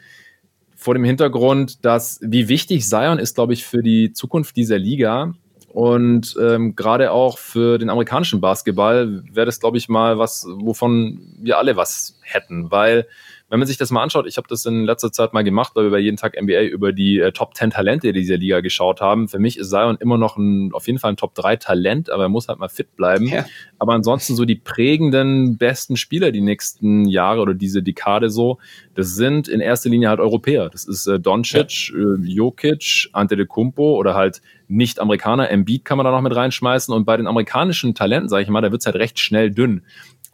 vor 0.83 0.95
dem 0.95 1.05
Hintergrund, 1.05 1.85
dass 1.85 2.19
wie 2.23 2.49
wichtig 2.49 2.87
Zion 2.87 3.19
ist, 3.19 3.37
glaube 3.37 3.53
ich, 3.53 3.65
für 3.65 3.83
die 3.83 4.13
Zukunft 4.13 4.57
dieser 4.57 4.79
Liga 4.79 5.33
und 5.73 6.37
ähm, 6.39 6.77
gerade 6.77 7.13
auch 7.13 7.39
für 7.39 7.79
den 7.79 7.89
amerikanischen 7.89 8.41
Basketball 8.41 9.23
wäre 9.33 9.47
das, 9.47 9.59
glaube 9.59 9.79
ich, 9.79 9.89
mal 9.89 10.19
was, 10.19 10.47
wovon 10.47 11.21
wir 11.39 11.57
alle 11.57 11.77
was 11.77 12.19
hätten, 12.21 12.71
weil 12.71 13.07
wenn 13.53 13.59
man 13.59 13.69
sich 13.69 13.77
das 13.77 13.91
mal 13.91 14.03
anschaut, 14.03 14.27
ich 14.27 14.39
habe 14.39 14.49
das 14.49 14.65
in 14.65 14.87
letzter 14.87 15.13
Zeit 15.13 15.35
mal 15.35 15.45
gemacht, 15.45 15.73
weil 15.75 15.85
wir 15.85 15.91
bei 15.91 15.99
jeden 15.99 16.17
Tag 16.17 16.41
NBA 16.41 16.63
über 16.63 16.95
die 16.95 17.19
äh, 17.19 17.33
Top 17.33 17.55
10 17.55 17.69
Talente 17.69 18.15
dieser 18.15 18.39
Liga 18.39 18.61
geschaut 18.61 19.03
haben. 19.03 19.29
Für 19.29 19.39
mich 19.39 19.59
ist 19.59 19.69
Zion 19.69 19.99
immer 20.01 20.17
noch 20.17 20.39
ein, 20.39 20.73
auf 20.73 20.87
jeden 20.87 20.99
Fall 20.99 21.13
ein 21.13 21.19
Top 21.19 21.35
3 21.35 21.57
Talent, 21.57 22.09
aber 22.09 22.23
er 22.23 22.29
muss 22.31 22.49
halt 22.49 22.59
mal 22.59 22.71
fit 22.71 22.97
bleiben. 22.97 23.27
Ja. 23.27 23.45
Aber 23.79 23.93
ansonsten 23.93 24.37
so 24.37 24.47
die 24.47 24.55
prägenden 24.55 25.59
besten 25.59 25.99
Spieler 25.99 26.33
die 26.33 26.41
nächsten 26.41 27.05
Jahre 27.05 27.43
oder 27.43 27.53
diese 27.53 27.83
Dekade 27.83 28.31
so, 28.31 28.57
das 28.95 29.17
sind 29.17 29.49
in 29.49 29.61
erster 29.61 29.91
Linie 29.91 30.09
halt 30.09 30.21
Europäer. 30.21 30.71
Das 30.71 30.87
ist 30.87 31.07
äh, 31.07 31.21
Doncic, 31.21 31.91
ja. 31.91 31.99
äh, 31.99 32.17
Jokic, 32.23 33.11
Antetokounmpo 33.13 33.97
oder 33.97 34.15
halt 34.15 34.41
Nicht-Amerikaner. 34.69 35.51
Embiid 35.51 35.85
kann 35.85 35.99
man 35.99 36.07
da 36.07 36.11
noch 36.11 36.23
mit 36.23 36.35
reinschmeißen. 36.35 36.95
Und 36.95 37.05
bei 37.05 37.19
den 37.19 37.27
amerikanischen 37.27 37.95
Talenten, 37.95 38.31
sage 38.31 38.45
ich 38.45 38.49
mal, 38.49 38.63
da 38.63 38.73
wird's 38.73 38.87
halt 38.87 38.97
recht 38.97 39.19
schnell 39.19 39.51
dünn. 39.51 39.83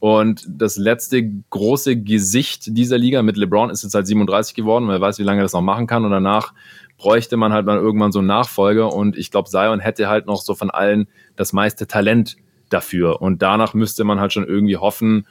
Und 0.00 0.46
das 0.48 0.76
letzte 0.76 1.28
große 1.50 1.96
Gesicht 1.96 2.76
dieser 2.76 2.98
Liga 2.98 3.22
mit 3.22 3.36
LeBron 3.36 3.70
ist 3.70 3.82
jetzt 3.82 3.94
halt 3.94 4.06
37 4.06 4.54
geworden. 4.54 4.88
Wer 4.88 5.00
weiß, 5.00 5.18
wie 5.18 5.24
lange 5.24 5.40
er 5.40 5.44
das 5.44 5.52
noch 5.52 5.60
machen 5.60 5.86
kann. 5.86 6.04
Und 6.04 6.12
danach 6.12 6.54
bräuchte 6.98 7.36
man 7.36 7.52
halt 7.52 7.66
mal 7.66 7.78
irgendwann 7.78 8.12
so 8.12 8.20
einen 8.20 8.28
Nachfolger. 8.28 8.92
Und 8.92 9.16
ich 9.16 9.30
glaube, 9.30 9.48
Zion 9.48 9.80
hätte 9.80 10.08
halt 10.08 10.26
noch 10.26 10.40
so 10.40 10.54
von 10.54 10.70
allen 10.70 11.08
das 11.34 11.52
meiste 11.52 11.86
Talent 11.86 12.36
dafür. 12.70 13.20
Und 13.20 13.42
danach 13.42 13.74
müsste 13.74 14.04
man 14.04 14.20
halt 14.20 14.32
schon 14.32 14.46
irgendwie 14.46 14.76
hoffen, 14.76 15.26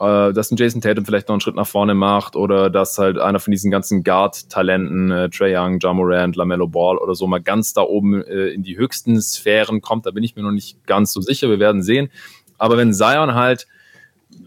äh, 0.00 0.32
dass 0.32 0.50
ein 0.50 0.56
Jason 0.56 0.80
Tatum 0.80 1.04
vielleicht 1.04 1.28
noch 1.28 1.34
einen 1.34 1.40
Schritt 1.40 1.56
nach 1.56 1.66
vorne 1.66 1.94
macht 1.94 2.36
oder 2.36 2.70
dass 2.70 2.96
halt 2.98 3.18
einer 3.18 3.40
von 3.40 3.50
diesen 3.50 3.70
ganzen 3.70 4.04
Guard-Talenten, 4.04 5.10
äh, 5.10 5.28
Trey 5.28 5.54
Young, 5.56 5.80
Ja 5.82 5.92
Morant, 5.92 6.36
LaMelo 6.36 6.68
Ball 6.68 6.96
oder 6.96 7.14
so 7.14 7.26
mal 7.26 7.42
ganz 7.42 7.72
da 7.74 7.82
oben 7.82 8.22
äh, 8.22 8.48
in 8.48 8.62
die 8.62 8.78
höchsten 8.78 9.20
Sphären 9.20 9.80
kommt. 9.80 10.06
Da 10.06 10.12
bin 10.12 10.22
ich 10.22 10.36
mir 10.36 10.42
noch 10.42 10.52
nicht 10.52 10.86
ganz 10.86 11.12
so 11.12 11.20
sicher. 11.20 11.50
Wir 11.50 11.58
werden 11.58 11.82
sehen. 11.82 12.10
Aber 12.58 12.76
wenn 12.76 12.94
Zion 12.94 13.34
halt 13.34 13.66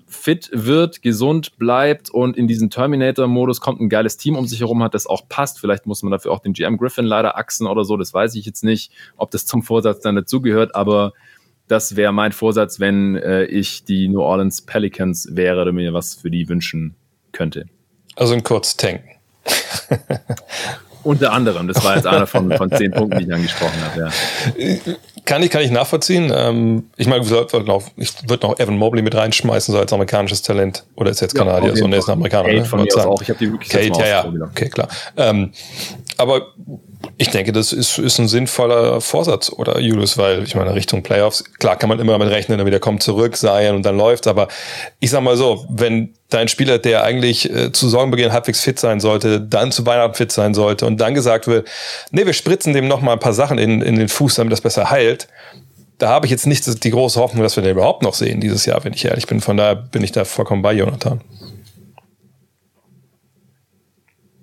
fit 0.08 0.50
wird, 0.54 1.02
gesund 1.02 1.58
bleibt 1.58 2.10
und 2.10 2.38
in 2.38 2.48
diesen 2.48 2.70
Terminator-Modus 2.70 3.62
kommt, 3.62 3.80
ein 3.82 3.90
geiles 3.90 4.18
Team 4.18 4.36
um 4.36 4.48
sich 4.48 4.60
herum 4.60 4.84
hat, 4.84 4.94
das 4.94 5.08
auch 5.08 5.28
passt. 5.30 5.60
Vielleicht 5.60 5.86
muss 5.86 6.04
man 6.04 6.12
dafür 6.12 6.32
auch 6.32 6.40
den 6.40 6.54
GM 6.54 6.78
Griffin 6.78 7.06
leider 7.06 7.38
achsen 7.38 7.68
oder 7.68 7.84
so, 7.84 7.98
das 7.98 8.14
weiß 8.14 8.36
ich 8.36 8.46
jetzt 8.46 8.64
nicht, 8.64 8.92
ob 9.18 9.32
das 9.32 9.46
zum 9.46 9.64
Vorsatz 9.64 10.02
dann 10.02 10.16
dazugehört, 10.16 10.76
aber 10.76 11.14
das 11.68 11.96
wäre 11.96 12.12
mein 12.12 12.34
Vorsatz, 12.34 12.80
wenn 12.80 13.16
äh, 13.16 13.46
ich 13.46 13.86
die 13.86 14.10
New 14.10 14.22
Orleans 14.22 14.62
Pelicans 14.62 15.30
wäre 15.32 15.62
oder 15.62 15.72
mir 15.72 15.94
was 15.94 16.16
für 16.16 16.30
die 16.30 16.50
wünschen 16.50 16.96
könnte. 17.32 17.66
Also 18.16 18.34
ein 18.34 18.44
kurz 18.44 18.76
tanken. 18.76 19.10
Unter 21.04 21.34
anderem, 21.34 21.68
das 21.68 21.84
war 21.84 21.96
jetzt 21.96 22.08
einer 22.08 22.28
von, 22.28 22.52
von 22.52 22.72
zehn 22.78 22.92
Punkten, 22.92 23.20
die 23.20 23.26
ich 23.26 23.34
angesprochen 23.34 23.80
habe. 23.84 24.12
Ja. 24.58 24.94
Kann 25.26 25.44
ich, 25.44 25.50
kann 25.50 25.62
ich 25.62 25.72
nachvollziehen. 25.72 26.32
Ähm, 26.36 26.90
ich 26.98 27.08
meine, 27.08 27.24
ich 27.24 27.30
würde 27.30 27.64
noch, 27.64 27.84
noch 27.96 28.60
Evan 28.60 28.78
Mobley 28.78 29.02
mit 29.02 29.16
reinschmeißen, 29.16 29.74
so 29.74 29.80
als 29.80 29.94
amerikanisches 29.94 30.42
Talent. 30.42 30.84
Oder 30.96 31.12
ist 31.12 31.22
jetzt 31.22 31.36
Kanadier, 31.36 31.70
ja, 31.70 31.76
so 31.76 31.88
ist 31.88 32.08
ein 32.08 32.14
Amerikaner. 32.14 32.50
Kate 32.50 32.60
ne? 32.60 32.66
von 32.66 32.82
mir 32.82 33.08
auch. 33.08 33.22
Ich 33.22 33.30
habe 33.30 33.40
die 33.40 33.52
wirklich 33.52 33.70
Kate, 33.70 34.00
ja, 34.00 34.08
ja. 34.08 34.26
Okay, 34.52 34.70
klar. 34.70 34.88
Ähm, 35.18 35.52
aber 36.18 36.54
ich 37.22 37.30
denke, 37.30 37.52
das 37.52 37.72
ist, 37.72 38.00
ist 38.00 38.18
ein 38.18 38.28
sinnvoller 38.28 39.00
Vorsatz, 39.00 39.52
oder 39.52 39.80
Julius, 39.80 40.18
weil 40.18 40.42
ich 40.42 40.56
meine, 40.56 40.74
Richtung 40.74 41.04
Playoffs, 41.04 41.44
klar 41.60 41.78
kann 41.78 41.88
man 41.88 42.00
immer 42.00 42.14
damit 42.14 42.30
rechnen, 42.30 42.58
dann 42.58 42.66
wieder 42.66 42.80
kommt 42.80 43.04
zurück, 43.04 43.38
sein 43.38 43.76
und 43.76 43.86
dann 43.86 43.96
läuft, 43.96 44.26
aber 44.26 44.48
ich 45.00 45.12
sag 45.12 45.22
mal 45.22 45.38
so, 45.38 45.64
wenn 45.70 46.16
dein 46.30 46.48
Spieler, 46.48 46.80
der 46.80 47.04
eigentlich 47.04 47.48
äh, 47.48 47.72
zu 47.72 47.90
Saisonbeginn 47.90 48.34
halbwegs 48.34 48.62
fit 48.62 48.80
sein 48.80 49.00
sollte, 49.00 49.40
dann 49.40 49.72
zu 49.72 49.86
Weihnachten 49.86 50.16
fit 50.16 50.32
sein 50.32 50.56
sollte 50.56 50.88
und 50.88 51.00
dann 51.00 51.14
gesagt 51.14 51.46
wird, 51.46 51.68
nee, 52.10 52.26
wir 52.26 52.34
spritzen 52.34 52.74
dem 52.74 52.88
noch 52.88 53.02
mal 53.02 53.14
ein 53.14 53.20
paar 53.20 53.34
Sachen 53.34 53.60
in, 53.60 53.84
in 53.84 53.98
den 53.98 54.08
Fuß, 54.08 54.34
damit 54.34 54.52
das 54.52 54.62
besser 54.62 54.90
heilt, 54.90 55.28
da 56.00 56.10
habe 56.10 56.26
ich 56.26 56.32
jetzt 56.32 56.48
nicht 56.48 56.84
die 56.84 56.90
große 56.90 57.20
Hoffnung, 57.20 57.44
dass 57.44 57.56
wir 57.56 57.62
den 57.62 57.74
überhaupt 57.74 58.02
noch 58.02 58.16
sehen 58.16 58.42
dieses 58.42 58.66
Jahr, 58.66 58.84
wenn 58.84 58.94
ich 58.94 59.06
ehrlich 59.06 59.28
bin. 59.28 59.42
Von 59.42 59.58
daher 59.58 59.76
bin 59.76 60.04
ich 60.04 60.12
da 60.12 60.26
vollkommen 60.26 60.64
bei 60.64 60.74
Jonathan. 60.74 61.22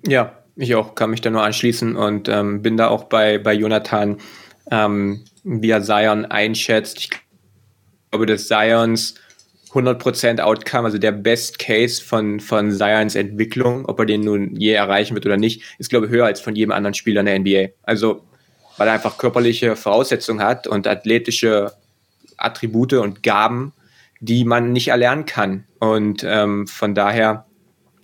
Ja, 0.07 0.38
ich 0.59 0.75
auch, 0.75 0.95
kann 0.95 1.09
mich 1.09 1.21
da 1.21 1.29
nur 1.29 1.43
anschließen 1.43 1.95
und 1.95 2.27
ähm, 2.27 2.61
bin 2.61 2.77
da 2.77 2.89
auch 2.89 3.05
bei, 3.05 3.37
bei 3.37 3.53
Jonathan, 3.53 4.17
ähm, 4.71 5.23
wie 5.43 5.69
er 5.69 5.81
Zion 5.81 6.25
einschätzt. 6.25 6.97
Ich 6.99 7.09
glaube, 8.11 8.25
dass 8.25 8.47
Zions 8.47 9.15
100% 9.71 10.41
Outcome, 10.41 10.85
also 10.85 10.97
der 10.97 11.11
Best 11.11 11.59
Case 11.59 12.03
von, 12.03 12.39
von 12.39 12.71
Zions 12.71 13.15
Entwicklung, 13.15 13.85
ob 13.85 13.99
er 13.99 14.05
den 14.05 14.21
nun 14.21 14.55
je 14.55 14.73
erreichen 14.73 15.15
wird 15.15 15.25
oder 15.25 15.37
nicht, 15.37 15.63
ist, 15.77 15.89
glaube 15.89 16.07
ich, 16.07 16.11
höher 16.11 16.25
als 16.25 16.41
von 16.41 16.55
jedem 16.55 16.71
anderen 16.71 16.93
Spieler 16.93 17.21
in 17.21 17.25
der 17.25 17.39
NBA. 17.39 17.73
Also, 17.83 18.23
weil 18.77 18.87
er 18.87 18.95
einfach 18.95 19.17
körperliche 19.17 19.75
Voraussetzungen 19.75 20.43
hat 20.43 20.67
und 20.67 20.87
athletische 20.87 21.71
Attribute 22.37 22.93
und 22.93 23.23
Gaben, 23.23 23.73
die 24.19 24.43
man 24.43 24.73
nicht 24.73 24.89
erlernen 24.89 25.25
kann. 25.25 25.65
Und 25.79 26.25
ähm, 26.27 26.67
von 26.67 26.95
daher 26.95 27.45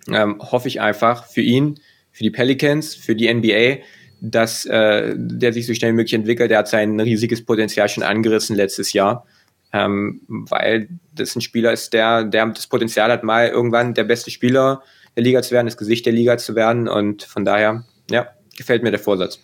ähm, 0.10 0.40
hoffe 0.40 0.68
ich 0.68 0.80
einfach 0.82 1.26
für 1.26 1.42
ihn, 1.42 1.80
für 2.16 2.24
die 2.24 2.32
Pelicans, 2.32 2.96
für 2.96 3.14
die 3.14 3.32
NBA, 3.32 3.84
dass 4.22 4.66
äh, 4.66 5.14
der 5.18 5.52
sich 5.52 5.68
so 5.68 5.74
schnell 5.74 5.92
wie 5.92 5.98
möglich 5.98 6.14
entwickelt. 6.14 6.50
Der 6.50 6.60
hat 6.60 6.70
sein 6.70 6.98
riesiges 6.98 7.44
Potenzial 7.44 7.90
schon 7.90 8.04
angerissen 8.04 8.56
letztes 8.56 8.94
Jahr, 8.94 9.26
ähm, 9.74 10.22
weil 10.28 10.88
das 11.14 11.36
ein 11.36 11.42
Spieler 11.42 11.74
ist, 11.74 11.92
der, 11.92 12.24
der 12.24 12.46
das 12.48 12.68
Potenzial 12.68 13.12
hat, 13.12 13.24
mal 13.24 13.50
irgendwann 13.50 13.94
der 13.94 14.06
beste 14.06 14.32
Spieler 14.32 14.82
der 15.18 15.24
Liga 15.24 15.42
zu 15.42 15.52
werden, 15.52 15.68
das 15.68 15.76
Gesicht 15.76 16.06
der 16.06 16.14
Liga 16.14 16.38
zu 16.38 16.56
werden. 16.56 16.88
Und 16.88 17.24
von 17.24 17.44
daher, 17.44 17.84
ja, 18.10 18.30
gefällt 18.56 18.82
mir 18.82 18.92
der 18.92 19.00
Vorsatz. 19.02 19.40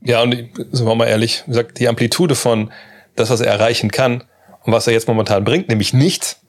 Ja, 0.00 0.22
und 0.22 0.32
sind 0.32 0.86
wir 0.86 0.94
mal 0.94 1.06
ehrlich, 1.06 1.44
gesagt, 1.46 1.78
die 1.78 1.88
Amplitude 1.88 2.34
von 2.34 2.72
das, 3.14 3.28
was 3.28 3.42
er 3.42 3.52
erreichen 3.52 3.90
kann 3.90 4.24
und 4.62 4.72
was 4.72 4.86
er 4.86 4.94
jetzt 4.94 5.06
momentan 5.06 5.44
bringt, 5.44 5.68
nämlich 5.68 5.92
nichts, 5.92 6.40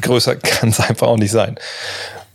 größer 0.00 0.36
kann 0.36 0.70
es 0.70 0.80
einfach 0.80 1.08
auch 1.08 1.18
nicht 1.18 1.32
sein. 1.32 1.58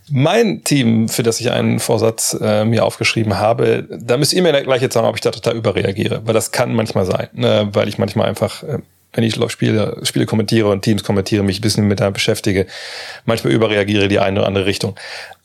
Mein 0.08 0.62
Team, 0.62 1.08
für 1.08 1.24
das 1.24 1.40
ich 1.40 1.50
einen 1.50 1.80
Vorsatz 1.80 2.36
äh, 2.40 2.64
mir 2.64 2.84
aufgeschrieben 2.84 3.38
habe, 3.38 3.88
da 3.90 4.16
müsst 4.16 4.32
ihr 4.32 4.42
mir 4.42 4.52
gleich 4.62 4.82
jetzt 4.82 4.94
sagen, 4.94 5.06
ob 5.06 5.16
ich 5.16 5.20
da 5.20 5.32
total 5.32 5.56
überreagiere, 5.56 6.22
weil 6.24 6.34
das 6.34 6.52
kann 6.52 6.74
manchmal 6.74 7.06
sein, 7.06 7.28
ne? 7.32 7.68
weil 7.72 7.88
ich 7.88 7.98
manchmal 7.98 8.28
einfach, 8.28 8.62
äh, 8.62 8.78
wenn 9.12 9.24
ich 9.24 9.36
Spiele, 9.48 9.98
Spiele 10.04 10.26
kommentiere 10.26 10.68
und 10.68 10.82
Teams 10.82 11.02
kommentiere, 11.02 11.42
mich 11.42 11.58
ein 11.58 11.62
bisschen 11.62 11.88
mit 11.88 11.98
da 11.98 12.10
beschäftige, 12.10 12.66
manchmal 13.24 13.52
überreagiere 13.52 14.06
die 14.06 14.20
eine 14.20 14.40
oder 14.40 14.46
andere 14.46 14.66
Richtung. 14.66 14.94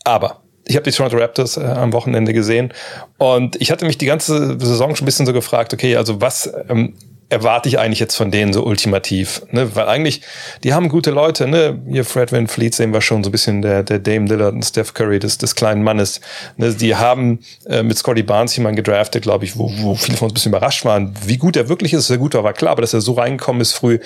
Aber 0.03 0.41
ich 0.65 0.75
habe 0.75 0.83
die 0.83 0.91
Toronto 0.91 1.17
Raptors 1.17 1.57
äh, 1.57 1.61
am 1.61 1.91
Wochenende 1.91 2.33
gesehen 2.33 2.71
und 3.17 3.59
ich 3.59 3.71
hatte 3.71 3.85
mich 3.85 3.97
die 3.97 4.05
ganze 4.05 4.59
Saison 4.59 4.95
schon 4.95 5.05
ein 5.05 5.07
bisschen 5.07 5.25
so 5.25 5.33
gefragt, 5.33 5.73
okay, 5.73 5.95
also 5.95 6.21
was 6.21 6.53
ähm, 6.69 6.93
erwarte 7.31 7.69
ich 7.69 7.79
eigentlich 7.79 7.99
jetzt 7.99 8.15
von 8.15 8.29
denen 8.29 8.51
so 8.51 8.63
ultimativ? 8.63 9.41
Ne? 9.51 9.73
Weil 9.75 9.87
eigentlich, 9.87 10.21
die 10.63 10.73
haben 10.73 10.89
gute 10.89 11.11
Leute, 11.11 11.47
ne? 11.47 11.81
Hier 11.89 12.03
Fred 12.03 12.31
Van 12.33 12.47
Fleet 12.47 12.75
sehen 12.75 12.93
wir 12.93 12.99
schon 12.99 13.23
so 13.23 13.29
ein 13.29 13.31
bisschen 13.31 13.61
der, 13.61 13.83
der 13.83 13.99
Dame 13.99 14.27
Lillard 14.27 14.53
und 14.53 14.63
Steph 14.63 14.93
Curry 14.93 15.19
des, 15.19 15.37
des 15.37 15.55
kleinen 15.55 15.81
Mannes. 15.81 16.19
Ne? 16.57 16.73
Die 16.73 16.95
haben 16.95 17.39
äh, 17.65 17.83
mit 17.83 17.97
Scotty 17.97 18.23
Barnes 18.23 18.55
jemanden 18.57 18.75
gedraftet, 18.75 19.23
glaube 19.23 19.45
ich, 19.45 19.57
wo, 19.57 19.71
wo 19.77 19.95
viele 19.95 20.17
von 20.17 20.25
uns 20.25 20.31
ein 20.31 20.35
bisschen 20.35 20.51
überrascht 20.51 20.83
waren, 20.83 21.13
wie 21.25 21.37
gut 21.37 21.55
er 21.55 21.69
wirklich 21.69 21.93
ist. 21.93 22.07
Sehr 22.07 22.17
gut, 22.17 22.33
war 22.33 22.53
klar, 22.53 22.73
aber 22.73 22.81
dass 22.81 22.93
er 22.93 23.01
so 23.01 23.13
reingekommen 23.13 23.61
ist 23.61 23.73
früh, 23.73 23.99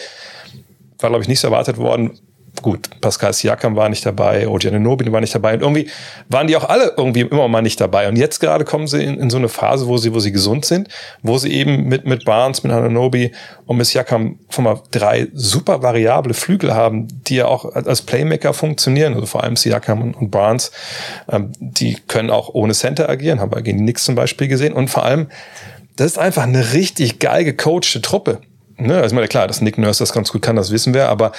war, 0.99 1.09
glaube 1.09 1.23
ich, 1.23 1.27
nicht 1.27 1.39
so 1.39 1.47
erwartet 1.47 1.77
worden 1.77 2.19
gut, 2.65 2.89
Pascal 2.99 3.31
Siakam 3.31 3.75
war 3.75 3.89
nicht 3.89 4.03
dabei, 4.07 4.47
OG 4.47 4.65
Ananobi 4.65 5.11
war 5.11 5.21
nicht 5.21 5.35
dabei 5.35 5.53
und 5.53 5.61
irgendwie 5.61 5.87
waren 6.29 6.47
die 6.47 6.57
auch 6.57 6.67
alle 6.67 6.95
irgendwie 6.97 7.21
immer 7.21 7.47
mal 7.47 7.61
nicht 7.61 7.79
dabei 7.79 8.07
und 8.07 8.15
jetzt 8.15 8.39
gerade 8.39 8.65
kommen 8.65 8.87
sie 8.87 9.03
in, 9.03 9.19
in, 9.19 9.29
so 9.29 9.37
eine 9.37 9.49
Phase, 9.49 9.85
wo 9.85 9.97
sie, 9.97 10.15
wo 10.15 10.19
sie 10.19 10.31
gesund 10.31 10.65
sind, 10.65 10.87
wo 11.21 11.37
sie 11.37 11.53
eben 11.53 11.83
mit, 11.83 12.07
mit 12.07 12.25
Barnes, 12.25 12.63
mit 12.63 12.71
Ananobi 12.73 13.33
und 13.67 13.77
mit 13.77 13.85
Siakam 13.85 14.39
von 14.49 14.63
mal 14.63 14.81
drei 14.89 15.27
super 15.35 15.83
variable 15.83 16.33
Flügel 16.33 16.73
haben, 16.73 17.07
die 17.27 17.35
ja 17.35 17.45
auch 17.45 17.71
als 17.75 18.01
Playmaker 18.01 18.51
funktionieren, 18.55 19.13
also 19.13 19.27
vor 19.27 19.43
allem 19.43 19.57
Siakam 19.57 20.01
und, 20.01 20.15
und 20.15 20.31
Barnes, 20.31 20.71
ähm, 21.31 21.51
die 21.59 21.97
können 22.07 22.31
auch 22.31 22.49
ohne 22.55 22.73
Center 22.73 23.07
agieren, 23.07 23.41
haben 23.41 23.51
wir 23.51 23.61
gegen 23.61 23.77
die 23.77 23.83
Knicks 23.83 24.05
zum 24.05 24.15
Beispiel 24.15 24.47
gesehen 24.47 24.73
und 24.73 24.89
vor 24.89 25.05
allem, 25.05 25.27
das 25.97 26.07
ist 26.07 26.17
einfach 26.17 26.43
eine 26.43 26.73
richtig 26.73 27.19
geil 27.19 27.43
gecoachte 27.43 28.01
Truppe. 28.01 28.39
Ne? 28.77 28.95
Also 28.95 29.07
ich 29.07 29.13
meine, 29.13 29.27
klar, 29.27 29.47
dass 29.47 29.61
Nick 29.61 29.77
Nurse 29.77 29.99
das 29.99 30.13
ganz 30.13 30.31
gut 30.31 30.41
kann, 30.41 30.55
das 30.55 30.71
wissen 30.71 30.95
wir, 30.95 31.09
aber 31.09 31.31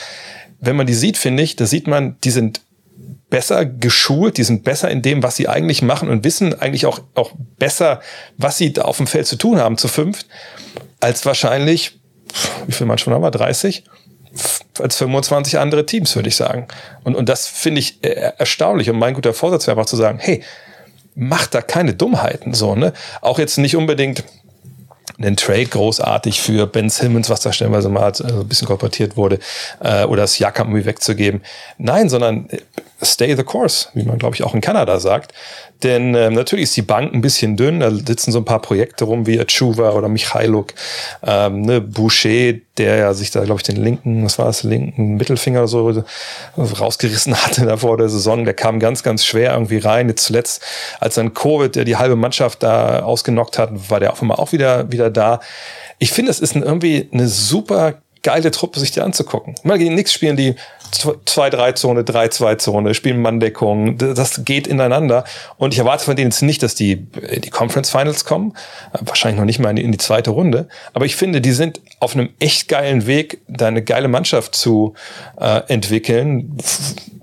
wenn 0.60 0.76
man 0.76 0.86
die 0.86 0.94
sieht, 0.94 1.16
finde 1.16 1.42
ich, 1.42 1.56
da 1.56 1.66
sieht 1.66 1.86
man, 1.86 2.16
die 2.24 2.30
sind 2.30 2.60
besser 3.28 3.66
geschult, 3.66 4.38
die 4.38 4.44
sind 4.44 4.64
besser 4.64 4.90
in 4.90 5.02
dem, 5.02 5.22
was 5.22 5.36
sie 5.36 5.48
eigentlich 5.48 5.82
machen 5.82 6.08
und 6.08 6.24
wissen 6.24 6.58
eigentlich 6.60 6.86
auch, 6.86 7.00
auch 7.14 7.32
besser, 7.58 8.00
was 8.36 8.56
sie 8.56 8.72
da 8.72 8.82
auf 8.82 8.98
dem 8.98 9.06
Feld 9.06 9.26
zu 9.26 9.36
tun 9.36 9.58
haben, 9.58 9.78
zu 9.78 9.88
fünft, 9.88 10.26
als 11.00 11.26
wahrscheinlich, 11.26 11.98
wie 12.66 12.72
viel 12.72 12.86
manchmal 12.86 13.16
haben 13.16 13.22
wir, 13.22 13.30
30? 13.30 13.84
als 14.80 14.96
25 14.96 15.58
andere 15.58 15.86
Teams, 15.86 16.14
würde 16.14 16.28
ich 16.28 16.36
sagen. 16.36 16.66
Und, 17.04 17.14
und 17.14 17.28
das 17.28 17.46
finde 17.46 17.80
ich 17.80 18.04
erstaunlich. 18.04 18.90
Und 18.90 18.98
mein 18.98 19.14
guter 19.14 19.32
Vorsatz 19.32 19.66
wäre 19.66 19.76
einfach 19.76 19.88
zu 19.88 19.96
sagen, 19.96 20.18
hey, 20.20 20.42
macht 21.14 21.54
da 21.54 21.62
keine 21.62 21.94
Dummheiten, 21.94 22.52
so, 22.52 22.74
ne? 22.74 22.92
Auch 23.22 23.38
jetzt 23.38 23.56
nicht 23.56 23.76
unbedingt, 23.76 24.24
einen 25.18 25.36
Trade 25.36 25.66
großartig 25.66 26.40
für 26.40 26.66
Ben 26.66 26.90
Simmons, 26.90 27.30
was 27.30 27.40
da 27.40 27.52
stellenweise 27.52 27.88
mal 27.88 28.14
so 28.14 28.24
ein 28.24 28.48
bisschen 28.48 28.66
kolportiert 28.66 29.16
wurde, 29.16 29.38
äh, 29.80 30.04
oder 30.04 30.22
das 30.22 30.38
irgendwie 30.72 30.86
wegzugeben. 30.86 31.42
Nein, 31.78 32.08
sondern 32.08 32.48
äh, 32.50 32.58
stay 33.02 33.34
the 33.36 33.42
course, 33.42 33.88
wie 33.94 34.02
man, 34.02 34.18
glaube 34.18 34.34
ich, 34.34 34.42
auch 34.42 34.54
in 34.54 34.60
Kanada 34.60 34.98
sagt. 35.00 35.32
Denn 35.82 36.14
äh, 36.14 36.30
natürlich 36.30 36.64
ist 36.64 36.76
die 36.76 36.82
Bank 36.82 37.12
ein 37.12 37.20
bisschen 37.20 37.56
dünn, 37.56 37.80
da 37.80 37.90
sitzen 37.90 38.32
so 38.32 38.38
ein 38.38 38.44
paar 38.44 38.62
Projekte 38.62 39.04
rum 39.04 39.26
wie 39.26 39.38
Achuva 39.38 39.90
oder 39.90 40.08
Michailuk, 40.08 40.72
ähm, 41.22 41.62
ne, 41.62 41.80
Boucher, 41.80 42.54
der 42.78 42.96
ja 42.96 43.14
sich 43.14 43.30
da, 43.30 43.44
glaube 43.44 43.60
ich, 43.60 43.62
den 43.64 43.76
linken, 43.76 44.24
was 44.24 44.38
war 44.38 44.46
das, 44.46 44.62
linken 44.62 45.16
Mittelfinger 45.16 45.60
oder 45.60 45.68
so 45.68 46.04
rausgerissen 46.56 47.34
hatte 47.44 47.66
da 47.66 47.76
vor 47.76 47.98
der 47.98 48.08
Saison. 48.08 48.44
Der 48.44 48.54
kam 48.54 48.80
ganz, 48.80 49.02
ganz 49.02 49.24
schwer 49.24 49.52
irgendwie 49.52 49.78
rein. 49.78 50.08
Jetzt 50.08 50.24
zuletzt, 50.24 50.62
als 51.00 51.16
dann 51.16 51.34
Covid, 51.34 51.74
der 51.74 51.84
die 51.84 51.96
halbe 51.96 52.16
Mannschaft 52.16 52.62
da 52.62 53.00
ausgenockt 53.02 53.58
hat, 53.58 53.90
war 53.90 54.00
der 54.00 54.12
auf 54.12 54.22
einmal 54.22 54.38
auch 54.38 54.52
wieder, 54.52 54.90
wieder 54.90 55.10
da. 55.10 55.40
Ich 55.98 56.12
finde, 56.12 56.30
es 56.30 56.40
ist 56.40 56.56
irgendwie 56.56 57.08
eine 57.12 57.28
super 57.28 57.94
geile 58.26 58.50
Truppe, 58.50 58.80
sich 58.80 58.90
die 58.90 59.00
anzugucken. 59.00 59.54
Mal 59.62 59.78
gegen 59.78 59.94
nichts 59.94 60.12
spielen 60.12 60.36
die 60.36 60.56
2-3-Zone, 60.92 62.02
3-2-Zone, 62.02 62.94
spielen 62.94 63.20
Manndeckung. 63.20 63.98
Das 63.98 64.44
geht 64.44 64.66
ineinander. 64.66 65.24
Und 65.58 65.72
ich 65.72 65.78
erwarte 65.78 66.04
von 66.04 66.16
denen 66.16 66.30
jetzt 66.30 66.42
nicht, 66.42 66.62
dass 66.62 66.74
die 66.74 67.06
in 67.30 67.40
die 67.42 67.50
Conference 67.50 67.90
Finals 67.90 68.24
kommen. 68.24 68.54
Wahrscheinlich 69.00 69.38
noch 69.38 69.46
nicht 69.46 69.58
mal 69.58 69.78
in 69.78 69.92
die 69.92 69.98
zweite 69.98 70.30
Runde. 70.30 70.68
Aber 70.92 71.04
ich 71.04 71.16
finde, 71.16 71.40
die 71.40 71.52
sind 71.52 71.80
auf 72.00 72.14
einem 72.14 72.30
echt 72.38 72.68
geilen 72.68 73.06
Weg, 73.06 73.40
da 73.48 73.66
eine 73.68 73.82
geile 73.82 74.08
Mannschaft 74.08 74.54
zu 74.54 74.94
äh, 75.38 75.62
entwickeln. 75.68 76.56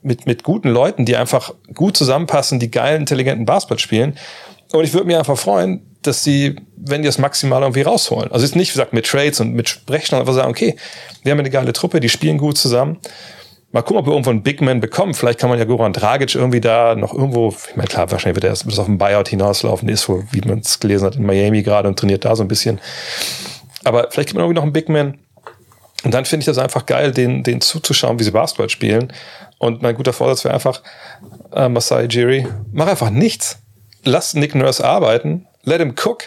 Mit, 0.05 0.25
mit 0.25 0.43
guten 0.43 0.67
Leuten, 0.67 1.05
die 1.05 1.15
einfach 1.15 1.53
gut 1.73 1.95
zusammenpassen, 1.95 2.59
die 2.59 2.69
geilen, 2.69 3.01
intelligenten 3.01 3.45
Basketball 3.45 3.79
spielen. 3.79 4.17
Und 4.73 4.83
ich 4.83 4.93
würde 4.93 5.07
mich 5.07 5.15
einfach 5.15 5.37
freuen, 5.37 5.81
dass 6.01 6.23
sie, 6.23 6.55
wenn 6.75 7.01
die 7.01 7.05
das 7.05 7.17
maximal 7.17 7.61
irgendwie 7.61 7.81
rausholen. 7.81 8.31
Also 8.31 8.45
jetzt 8.45 8.55
nicht, 8.55 8.69
wie 8.69 8.73
gesagt, 8.73 8.93
mit 8.93 9.05
Trades 9.05 9.39
und 9.39 9.53
mit 9.53 9.69
Sprechen, 9.69 10.15
aber 10.15 10.33
sagen, 10.33 10.49
okay, 10.49 10.75
wir 11.23 11.31
haben 11.31 11.39
eine 11.39 11.49
geile 11.49 11.73
Truppe, 11.73 11.99
die 11.99 12.09
spielen 12.09 12.37
gut 12.37 12.57
zusammen. 12.57 12.97
Mal 13.73 13.81
gucken, 13.81 13.97
ob 13.97 14.05
wir 14.05 14.11
irgendwo 14.11 14.29
einen 14.29 14.43
Big 14.43 14.61
Man 14.61 14.79
bekommen. 14.79 15.15
Vielleicht 15.15 15.39
kann 15.39 15.49
man 15.49 15.57
ja 15.57 15.65
Goran 15.65 15.93
Dragic 15.93 16.35
irgendwie 16.35 16.61
da 16.61 16.93
noch 16.93 17.11
irgendwo, 17.11 17.49
ich 17.49 17.75
meine, 17.75 17.87
klar, 17.87 18.09
wahrscheinlich 18.11 18.35
wird 18.35 18.43
er 18.43 18.51
erst 18.51 18.79
auf 18.79 18.85
dem 18.85 18.99
Buyout 18.99 19.29
hinauslaufen, 19.29 19.89
ist 19.89 20.07
wohl, 20.07 20.25
wie 20.29 20.41
man 20.47 20.59
es 20.59 20.79
gelesen 20.79 21.05
hat, 21.05 21.15
in 21.15 21.25
Miami 21.25 21.63
gerade 21.63 21.87
und 21.87 21.97
trainiert 21.97 22.23
da 22.23 22.35
so 22.35 22.43
ein 22.43 22.47
bisschen. 22.47 22.79
Aber 23.83 24.09
vielleicht 24.11 24.29
gibt 24.29 24.35
man 24.35 24.43
irgendwie 24.43 24.57
noch 24.57 24.63
einen 24.63 24.73
Big 24.73 24.89
Man. 24.89 25.17
Und 26.03 26.13
dann 26.13 26.25
finde 26.25 26.41
ich 26.41 26.45
das 26.45 26.59
einfach 26.59 26.85
geil, 26.85 27.11
den, 27.13 27.41
den 27.41 27.61
zuzuschauen, 27.61 28.19
wie 28.19 28.23
sie 28.23 28.31
Basketball 28.31 28.69
spielen. 28.69 29.11
Und 29.57 29.81
mein 29.81 29.95
guter 29.95 30.13
Vorsatz 30.13 30.43
wäre 30.43 30.53
einfach, 30.53 30.83
äh, 31.51 31.67
Masai 31.67 32.03
Jiri, 32.03 32.45
mach 32.71 32.85
einfach 32.85 33.09
nichts. 33.09 33.57
Lass 34.03 34.35
Nick 34.35 34.53
Nurse 34.53 34.85
arbeiten, 34.85 35.47
let 35.63 35.79
him 35.79 35.95
cook. 36.05 36.25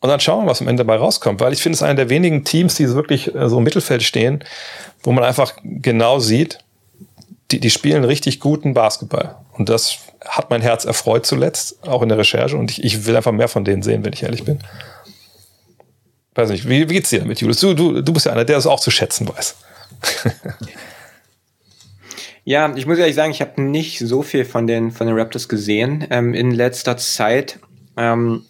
Und 0.00 0.08
dann 0.08 0.20
schauen 0.20 0.44
wir, 0.44 0.50
was 0.50 0.60
am 0.60 0.68
Ende 0.68 0.84
dabei 0.84 0.96
rauskommt. 0.96 1.40
Weil 1.40 1.52
ich 1.52 1.62
finde, 1.62 1.74
es 1.76 1.82
einer 1.82 1.94
der 1.94 2.08
wenigen 2.08 2.44
Teams, 2.44 2.76
die 2.76 2.88
wirklich 2.94 3.34
äh, 3.34 3.48
so 3.48 3.58
im 3.58 3.64
Mittelfeld 3.64 4.02
stehen, 4.02 4.44
wo 5.02 5.12
man 5.12 5.24
einfach 5.24 5.54
genau 5.64 6.20
sieht, 6.20 6.58
die, 7.50 7.60
die 7.60 7.70
spielen 7.70 8.04
richtig 8.04 8.40
guten 8.40 8.74
Basketball. 8.74 9.36
Und 9.52 9.68
das 9.68 9.98
hat 10.24 10.50
mein 10.50 10.60
Herz 10.60 10.84
erfreut 10.84 11.26
zuletzt, 11.26 11.86
auch 11.86 12.02
in 12.02 12.08
der 12.08 12.18
Recherche. 12.18 12.56
Und 12.56 12.70
ich, 12.70 12.84
ich 12.84 13.06
will 13.06 13.16
einfach 13.16 13.32
mehr 13.32 13.48
von 13.48 13.64
denen 13.64 13.82
sehen, 13.82 14.04
wenn 14.04 14.12
ich 14.12 14.22
ehrlich 14.22 14.44
bin. 14.44 14.60
Weiß 16.34 16.50
nicht, 16.50 16.68
wie, 16.68 16.88
wie 16.88 16.94
geht's 16.94 17.10
dir 17.10 17.20
damit, 17.20 17.40
Julius? 17.40 17.58
Du, 17.58 17.74
du, 17.74 18.00
du 18.00 18.12
bist 18.12 18.26
ja 18.26 18.32
einer, 18.32 18.44
der 18.44 18.58
es 18.58 18.66
auch 18.66 18.78
zu 18.78 18.92
schätzen 18.92 19.28
weiß. 19.28 19.56
ja, 22.44 22.72
ich 22.76 22.86
muss 22.86 22.98
ehrlich 22.98 23.16
sagen, 23.16 23.32
ich 23.32 23.40
habe 23.40 23.60
nicht 23.60 23.98
so 23.98 24.22
viel 24.22 24.44
von 24.44 24.68
den, 24.68 24.92
von 24.92 25.08
den 25.08 25.16
Raptors 25.18 25.48
gesehen 25.48 26.06
ähm, 26.10 26.34
in 26.34 26.52
letzter 26.52 26.96
Zeit. 26.96 27.58
Ähm, 27.96 28.44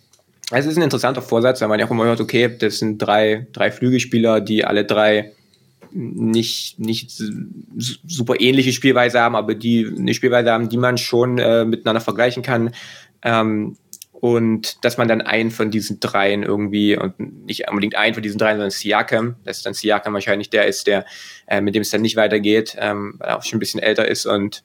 es 0.50 0.66
ist 0.66 0.76
ein 0.76 0.82
interessanter 0.82 1.22
Vorsatz, 1.22 1.60
weil 1.60 1.68
man 1.68 1.78
ja 1.78 1.86
auch 1.86 1.90
immer 1.90 2.04
hört, 2.04 2.20
okay, 2.20 2.56
das 2.58 2.78
sind 2.78 2.98
drei, 2.98 3.46
drei 3.52 3.70
Flügelspieler, 3.70 4.40
die 4.40 4.64
alle 4.64 4.84
drei 4.84 5.32
nicht, 5.92 6.78
nicht 6.78 7.22
super 8.06 8.34
ähnliche 8.38 8.72
Spielweise 8.72 9.20
haben, 9.20 9.36
aber 9.36 9.54
die 9.54 9.86
eine 9.86 10.14
Spielweise 10.14 10.52
haben, 10.52 10.68
die 10.68 10.76
man 10.76 10.98
schon 10.98 11.38
äh, 11.38 11.64
miteinander 11.64 12.00
vergleichen 12.00 12.42
kann. 12.42 12.74
Ähm, 13.22 13.76
und 14.20 14.84
dass 14.84 14.98
man 14.98 15.06
dann 15.06 15.20
einen 15.20 15.52
von 15.52 15.70
diesen 15.70 16.00
dreien 16.00 16.42
irgendwie 16.42 16.96
und 16.96 17.46
nicht 17.46 17.68
unbedingt 17.68 17.94
einen 17.94 18.14
von 18.14 18.22
diesen 18.22 18.38
dreien, 18.38 18.56
sondern 18.56 18.70
Siakam, 18.70 19.36
dass 19.44 19.62
dann 19.62 19.74
Siakam 19.74 20.12
wahrscheinlich 20.12 20.50
der 20.50 20.66
ist, 20.66 20.88
der 20.88 21.04
äh, 21.46 21.60
mit 21.60 21.76
dem 21.76 21.82
es 21.82 21.90
dann 21.90 22.02
nicht 22.02 22.16
weitergeht, 22.16 22.76
ähm, 22.80 23.14
weil 23.18 23.28
er 23.28 23.38
auch 23.38 23.44
schon 23.44 23.58
ein 23.58 23.60
bisschen 23.60 23.80
älter 23.80 24.08
ist 24.08 24.26
und, 24.26 24.64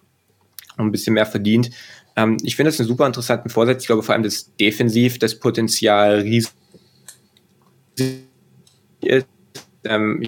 und 0.78 0.88
ein 0.88 0.92
bisschen 0.92 1.14
mehr 1.14 1.28
verdient. 1.28 1.70
Ähm, 2.16 2.38
ich 2.44 2.56
finde 2.56 2.72
das 2.72 2.80
einen 2.80 2.88
super 2.88 3.08
interessanten 3.08 3.50
Vorsatz. 3.50 3.84
Ich 3.84 3.88
glaube 3.88 4.04
vor 4.04 4.14
allem, 4.14 4.24
dass 4.24 4.56
defensiv 4.56 5.20
das 5.20 5.40
Potenzial 5.40 6.20
riesig 6.20 6.52
ist 9.02 9.28
ähm, 9.86 10.24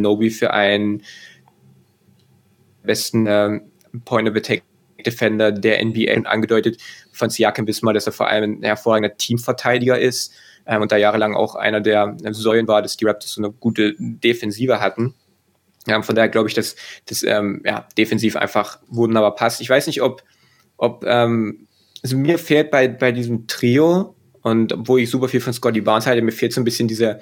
Nobi 0.00 0.30
für 0.30 0.52
einen 0.52 1.02
besten 2.82 3.26
ähm, 3.28 3.62
Point 4.04 4.28
of 4.28 4.36
Attack 4.36 4.62
Defender 5.04 5.52
der 5.52 5.84
NBA 5.84 6.22
angedeutet. 6.24 6.80
Von 7.12 7.28
Siakam 7.28 7.66
wissen 7.66 7.84
wir, 7.84 7.92
dass 7.92 8.06
er 8.06 8.12
vor 8.12 8.28
allem 8.28 8.58
ein 8.58 8.62
hervorragender 8.62 9.16
Teamverteidiger 9.16 9.98
ist 9.98 10.32
ähm, 10.66 10.80
und 10.80 10.92
da 10.92 10.96
jahrelang 10.96 11.34
auch 11.34 11.56
einer 11.56 11.80
der 11.80 12.16
Säulen 12.30 12.66
war, 12.68 12.80
dass 12.80 12.96
die 12.96 13.04
Raptors 13.04 13.32
so 13.32 13.42
eine 13.42 13.52
gute 13.52 13.94
Defensive 13.98 14.80
hatten. 14.80 15.14
Ähm, 15.86 16.02
von 16.02 16.14
daher 16.14 16.30
glaube 16.30 16.48
ich, 16.48 16.54
dass 16.54 16.76
das 17.06 17.22
ähm, 17.22 17.60
ja, 17.66 17.86
defensiv 17.98 18.36
einfach 18.36 18.78
wunderbar 18.88 19.34
passt. 19.34 19.60
Ich 19.60 19.68
weiß 19.68 19.86
nicht, 19.86 20.00
ob, 20.00 20.22
ob 20.76 21.04
ähm, 21.06 21.66
also 22.02 22.16
mir 22.16 22.38
fehlt 22.38 22.70
bei, 22.70 22.88
bei 22.88 23.12
diesem 23.12 23.46
Trio 23.46 24.14
und 24.42 24.74
wo 24.76 24.98
ich 24.98 25.08
super 25.08 25.28
viel 25.28 25.40
von 25.40 25.52
Scotty 25.52 25.80
Barnes 25.80 26.06
halte, 26.06 26.22
mir 26.22 26.32
fehlt 26.32 26.52
so 26.52 26.60
ein 26.60 26.64
bisschen 26.64 26.88
diese 26.88 27.20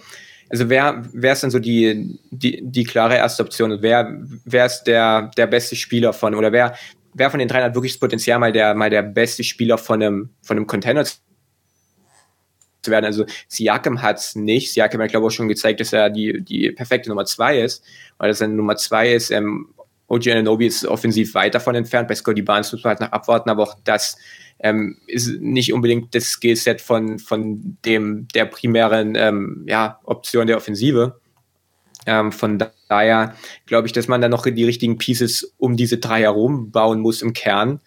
also 0.52 0.68
wer, 0.68 1.02
wer 1.14 1.32
ist 1.32 1.42
denn 1.42 1.50
so 1.50 1.58
die, 1.58 2.18
die, 2.30 2.60
die 2.62 2.84
klare 2.84 3.16
erste 3.16 3.42
Option? 3.42 3.80
Wer, 3.80 4.18
wer 4.44 4.66
ist 4.66 4.84
der, 4.84 5.30
der 5.34 5.46
beste 5.46 5.76
Spieler 5.76 6.12
von, 6.12 6.34
oder 6.34 6.52
wer, 6.52 6.76
wer 7.14 7.30
von 7.30 7.38
den 7.38 7.48
dreien 7.48 7.64
hat 7.64 7.74
wirklich 7.74 7.94
das 7.94 8.00
Potenzial, 8.00 8.38
mal 8.38 8.52
der, 8.52 8.74
mal 8.74 8.90
der 8.90 9.00
beste 9.00 9.44
Spieler 9.44 9.78
von 9.78 10.02
einem, 10.02 10.30
von 10.42 10.58
einem 10.58 10.66
Container 10.66 11.04
zu 11.06 11.16
werden? 12.84 13.06
Also 13.06 13.24
Siakam 13.48 14.02
hat 14.02 14.18
es 14.18 14.36
nicht. 14.36 14.74
Siakam 14.74 15.00
hat, 15.00 15.10
glaube 15.10 15.26
ich, 15.26 15.32
auch 15.32 15.34
schon 15.34 15.48
gezeigt, 15.48 15.80
dass 15.80 15.94
er 15.94 16.10
die, 16.10 16.42
die 16.42 16.70
perfekte 16.70 17.08
Nummer 17.08 17.24
zwei 17.24 17.58
ist, 17.60 17.82
weil 18.18 18.28
dass 18.28 18.42
er 18.42 18.48
Nummer 18.48 18.76
zwei 18.76 19.10
ist. 19.10 19.30
Ähm, 19.30 19.68
OG 20.12 20.28
Ananobi 20.28 20.66
ist 20.66 20.84
offensiv 20.84 21.34
weit 21.34 21.54
davon 21.54 21.74
entfernt. 21.74 22.06
Bei 22.06 22.14
Scotty 22.14 22.42
Barnes 22.42 22.70
muss 22.70 22.84
man 22.84 22.90
halt 22.90 23.00
noch 23.00 23.12
abwarten, 23.12 23.48
aber 23.48 23.62
auch 23.62 23.76
das 23.82 24.18
ähm, 24.58 24.98
ist 25.06 25.40
nicht 25.40 25.72
unbedingt 25.72 26.14
das 26.14 26.24
Skillset 26.24 26.82
von, 26.82 27.18
von 27.18 27.78
dem, 27.86 28.28
der 28.34 28.44
primären 28.44 29.14
ähm, 29.16 29.64
ja, 29.66 30.00
Option 30.04 30.46
der 30.46 30.58
Offensive. 30.58 31.18
Ähm, 32.04 32.30
von 32.30 32.62
daher 32.88 33.34
glaube 33.64 33.86
ich, 33.86 33.94
dass 33.94 34.06
man 34.06 34.20
dann 34.20 34.32
noch 34.32 34.44
die 34.44 34.64
richtigen 34.64 34.98
Pieces 34.98 35.54
um 35.56 35.78
diese 35.78 35.96
drei 35.96 36.20
herum 36.20 36.70
bauen 36.70 37.00
muss 37.00 37.22
im 37.22 37.32
Kern. 37.32 37.80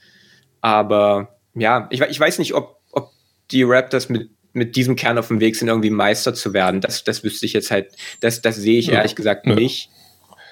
Aber 0.62 1.38
ja, 1.54 1.88
ich, 1.92 2.02
ich 2.02 2.20
weiß 2.20 2.40
nicht, 2.40 2.56
ob, 2.56 2.80
ob 2.92 3.12
die 3.52 3.62
Raptors 3.62 4.10
mit, 4.10 4.32
mit 4.52 4.76
diesem 4.76 4.96
Kern 4.96 5.20
auf 5.20 5.28
dem 5.28 5.40
Weg 5.40 5.56
sind, 5.56 5.68
irgendwie 5.68 5.92
Meister 5.92 6.34
zu 6.34 6.54
werden. 6.54 6.82
Das, 6.82 7.04
das 7.04 7.24
wüsste 7.24 7.46
ich 7.46 7.54
jetzt 7.54 7.70
halt, 7.70 7.92
das, 8.22 8.42
das 8.42 8.56
sehe 8.56 8.80
ich 8.80 8.90
ehrlich 8.90 9.16
gesagt 9.16 9.46
ja. 9.46 9.54
nicht. 9.54 9.92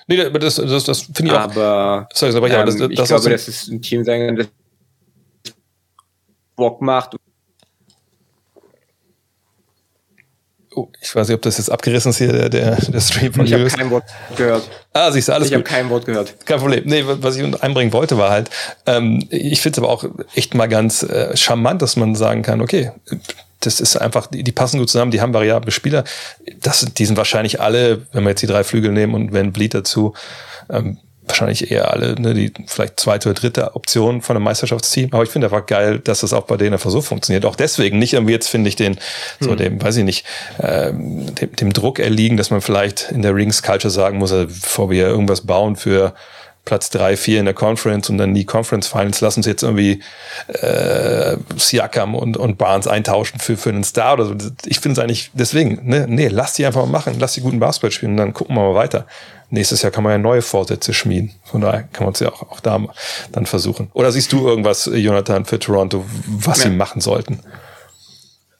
Nee, 0.07 0.25
aber 0.25 0.39
das, 0.39 0.55
das, 0.55 0.83
das 0.83 1.01
finde 1.01 1.31
ich 1.31 1.31
auch. 1.31 1.41
Aber, 1.41 2.09
sorry, 2.13 2.35
aber 2.35 2.47
ja, 2.49 2.63
das, 2.63 2.77
das, 2.77 2.89
ich 2.89 2.97
das 2.97 3.09
glaube, 3.09 3.29
das 3.29 3.47
ist 3.47 3.67
ein 3.69 3.81
Team 3.81 4.03
sein, 4.03 4.35
das 4.35 4.47
Bock 6.55 6.81
macht. 6.81 7.15
Oh, 10.75 10.87
ich 11.01 11.15
weiß 11.15 11.27
nicht, 11.27 11.35
ob 11.35 11.41
das 11.43 11.57
jetzt 11.59 11.69
abgerissen 11.69 12.09
ist 12.09 12.17
hier, 12.17 12.31
der, 12.31 12.49
der, 12.49 12.75
der 12.75 12.99
Stream 12.99 13.31
von 13.31 13.45
Ich 13.45 13.53
habe 13.53 13.65
kein 13.67 13.91
Wort 13.91 14.05
gehört. 14.35 14.67
Ah, 14.91 15.11
siehst 15.11 15.27
du, 15.27 15.33
alles 15.33 15.49
Ich 15.49 15.53
habe 15.53 15.63
kein 15.63 15.89
Wort 15.89 16.05
gehört. 16.05 16.35
Kein 16.45 16.59
Problem. 16.59 16.83
Nee, 16.85 17.03
was 17.05 17.35
ich 17.35 17.63
einbringen 17.63 17.93
wollte, 17.93 18.17
war 18.17 18.31
halt, 18.31 18.49
ähm, 18.87 19.23
ich 19.29 19.61
finde 19.61 19.79
es 19.79 19.83
aber 19.83 19.93
auch 19.93 20.05
echt 20.33 20.55
mal 20.55 20.67
ganz 20.67 21.03
äh, 21.03 21.37
charmant, 21.37 21.81
dass 21.81 21.95
man 21.95 22.15
sagen 22.15 22.41
kann, 22.41 22.59
okay, 22.59 22.91
das 23.66 23.80
ist 23.80 23.95
einfach, 23.97 24.28
die, 24.28 24.43
die 24.43 24.51
passen 24.51 24.80
gut 24.80 24.89
zusammen, 24.89 25.11
die 25.11 25.22
haben 25.22 25.34
variable 25.34 25.72
Spieler. 25.72 26.03
Das, 26.61 26.86
die 26.86 27.05
sind 27.05 27.18
wahrscheinlich 27.18 27.61
alle, 27.61 28.05
wenn 28.11 28.24
wir 28.24 28.30
jetzt 28.30 28.41
die 28.41 28.47
drei 28.47 28.64
Flügel 28.64 28.91
nehmen 28.91 29.14
und 29.14 29.34
wenn 29.34 29.51
Bleed 29.53 29.74
dazu, 29.74 30.14
ähm, 30.70 30.97
wahrscheinlich 31.26 31.72
eher 31.72 31.91
alle, 31.91 32.20
ne, 32.20 32.34
die 32.34 32.51
vielleicht 32.68 32.99
zweite 32.99 33.30
oder 33.30 33.39
dritte 33.39 33.76
Option 33.76 34.22
von 34.22 34.36
einem 34.36 34.43
Meisterschaftsteam. 34.43 35.09
Aber 35.14 35.24
ich 35.24 35.30
finde 35.30 35.47
einfach 35.47 35.66
geil, 35.66 35.99
dass 35.99 36.20
das 36.20 36.34
auch 36.34 36.43
bei 36.43 36.57
denen 36.57 36.74
einfach 36.74 36.89
so 36.89 37.01
funktioniert. 37.01 37.45
Auch 37.45 37.55
deswegen, 37.55 37.97
nicht 37.97 38.14
irgendwie 38.14 38.34
jetzt 38.34 38.49
finde 38.49 38.68
ich 38.68 38.76
den, 38.76 38.97
so 39.39 39.51
hm. 39.51 39.57
dem, 39.57 39.82
weiß 39.82 39.97
ich 39.97 40.03
nicht, 40.03 40.26
ähm, 40.59 41.34
dem, 41.36 41.55
dem 41.55 41.74
Druck 41.74 41.99
erliegen, 41.99 42.38
dass 42.38 42.51
man 42.51 42.61
vielleicht 42.61 43.11
in 43.11 43.22
der 43.22 43.36
Rings 43.36 43.64
Culture 43.64 43.91
sagen 43.91 44.18
muss, 44.18 44.32
also 44.32 44.47
bevor 44.47 44.89
wir 44.89 45.07
irgendwas 45.07 45.41
bauen 45.41 45.76
für 45.76 46.14
Platz 46.66 46.89
drei, 46.89 47.18
vier 47.18 47.39
in 47.39 47.45
der 47.45 47.53
Conference 47.53 48.09
und 48.09 48.18
dann 48.18 48.34
die 48.34 48.45
Conference 48.45 48.88
Finals 48.88 49.20
lassen 49.22 49.43
sie 49.43 49.49
jetzt 49.49 49.64
irgendwie 49.64 50.01
äh, 50.47 51.38
Siakam 51.57 52.16
und, 52.16 52.38
und 52.38 52.57
Barnes 52.57 52.88
eintauschen 52.88 53.39
für, 53.39 53.57
für 53.57 53.70
einen 53.70 53.84
Star 53.84 54.14
oder 54.14 54.26
so. 54.26 54.36
Ich 54.66 54.80
finde 54.80 54.99
es 54.99 55.03
eigentlich 55.03 55.32
deswegen, 55.34 55.82
ne, 55.84 56.05
nee, 56.07 56.30
lass 56.30 56.53
die 56.53 56.66
einfach 56.66 56.86
mal 56.86 56.91
machen, 56.91 57.16
lass 57.20 57.34
die 57.34 57.41
guten 57.41 57.59
Basketball 57.59 57.91
spielen 57.91 58.14
und 58.14 58.18
dann 58.18 58.34
gucken 58.34 58.55
wir 58.55 58.61
mal 58.61 58.76
weiter 58.76 59.05
nächstes 59.53 59.84
Jahr 59.84 59.91
kann 59.91 60.03
man 60.03 60.11
ja 60.14 60.18
neue 60.18 60.41
Vorsätze 60.41 60.93
schmieden. 60.93 61.32
Von 61.43 61.61
daher 61.61 61.84
kann 61.84 62.05
man 62.05 62.14
es 62.14 62.20
ja 62.20 62.30
auch, 62.30 62.41
auch 62.41 62.59
da 62.59 62.82
dann 63.32 63.45
versuchen. 63.45 63.89
Oder 63.93 64.11
siehst 64.11 64.34
du 64.34 64.47
irgendwas, 64.47 64.89
Jonathan, 64.91 65.45
für 65.45 65.59
Toronto, 65.59 66.03
was 66.28 66.64
ja. 66.64 66.70
sie 66.70 66.76
machen 66.76 66.99
sollten? 67.01 67.39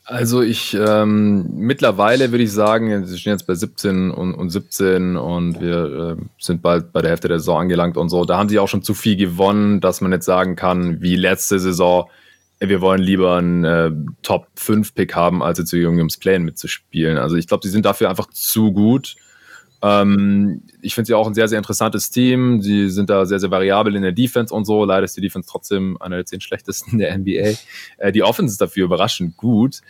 Also 0.06 0.42
ich 0.42 0.74
ähm, 0.74 1.46
mittlerweile 1.56 2.32
würde 2.32 2.44
ich 2.44 2.52
sagen, 2.52 3.06
sie 3.06 3.18
stehen 3.18 3.34
jetzt 3.34 3.48
bei 3.48 3.56
17 3.56 4.12
und, 4.12 4.34
und 4.34 4.50
17 4.50 5.16
und 5.16 5.62
wir 5.62 6.18
äh, 6.20 6.24
sind 6.38 6.62
bald 6.62 6.92
bei 6.92 7.02
der 7.02 7.12
Hälfte 7.12 7.30
der 7.30 7.40
Saison 7.40 7.62
angelangt 7.62 7.96
und 7.96 8.10
so. 8.10 8.26
Da 8.26 8.38
haben 8.38 8.50
sie 8.50 8.60
auch 8.60 8.68
schon 8.68 8.84
zu 8.84 8.94
viel 8.94 9.16
gewonnen, 9.16 9.80
dass 9.80 10.02
man 10.02 10.12
jetzt 10.12 10.26
sagen 10.26 10.58
kann, 10.58 11.02
wie 11.02 11.16
letzte 11.16 11.58
Saison, 11.58 12.10
wir 12.60 12.82
wollen 12.82 13.02
lieber 13.02 13.38
einen 13.38 13.64
äh, 13.64 13.92
Top 14.24 14.48
5 14.56 14.94
Pick 14.94 15.16
haben, 15.16 15.42
als 15.42 15.60
jetzt 15.60 15.72
irgendwie 15.72 16.02
ums 16.02 16.18
Plan 16.18 16.44
mitzuspielen. 16.44 17.18
Also 17.18 17.38
ich 17.38 17.48
glaube, 17.48 17.66
sie 17.66 17.72
sind 17.72 17.86
dafür 17.86 18.10
einfach 18.10 18.28
zu 18.30 18.74
gut. 18.74 19.16
Ähm, 19.84 20.62
ich 20.82 20.96
finde 20.96 21.08
sie 21.08 21.14
auch 21.14 21.28
ein 21.28 21.34
sehr, 21.34 21.50
sehr 21.50 21.58
interessantes 21.58 22.10
Team. 22.10 22.62
Sie 22.62 22.90
sind 22.90 23.10
da 23.10 23.26
sehr, 23.26 23.40
sehr 23.40 23.52
variabel 23.52 23.96
in 23.96 24.02
der 24.02 24.14
Defense 24.14 24.54
und 24.54 24.64
so. 24.64 24.86
Leider 24.86 25.04
ist 25.04 25.18
die 25.18 25.22
Defense 25.22 25.50
trotzdem 25.50 25.98
einer 26.00 26.16
der 26.16 26.26
zehn 26.26 26.40
schlechtesten 26.40 26.98
der 27.00 27.16
NBA. 27.18 27.58
Äh, 27.98 28.12
die 28.14 28.24
Offense 28.24 28.54
ist 28.54 28.62
dafür 28.62 28.86
überraschend 28.86 29.36
gut. 29.36 29.82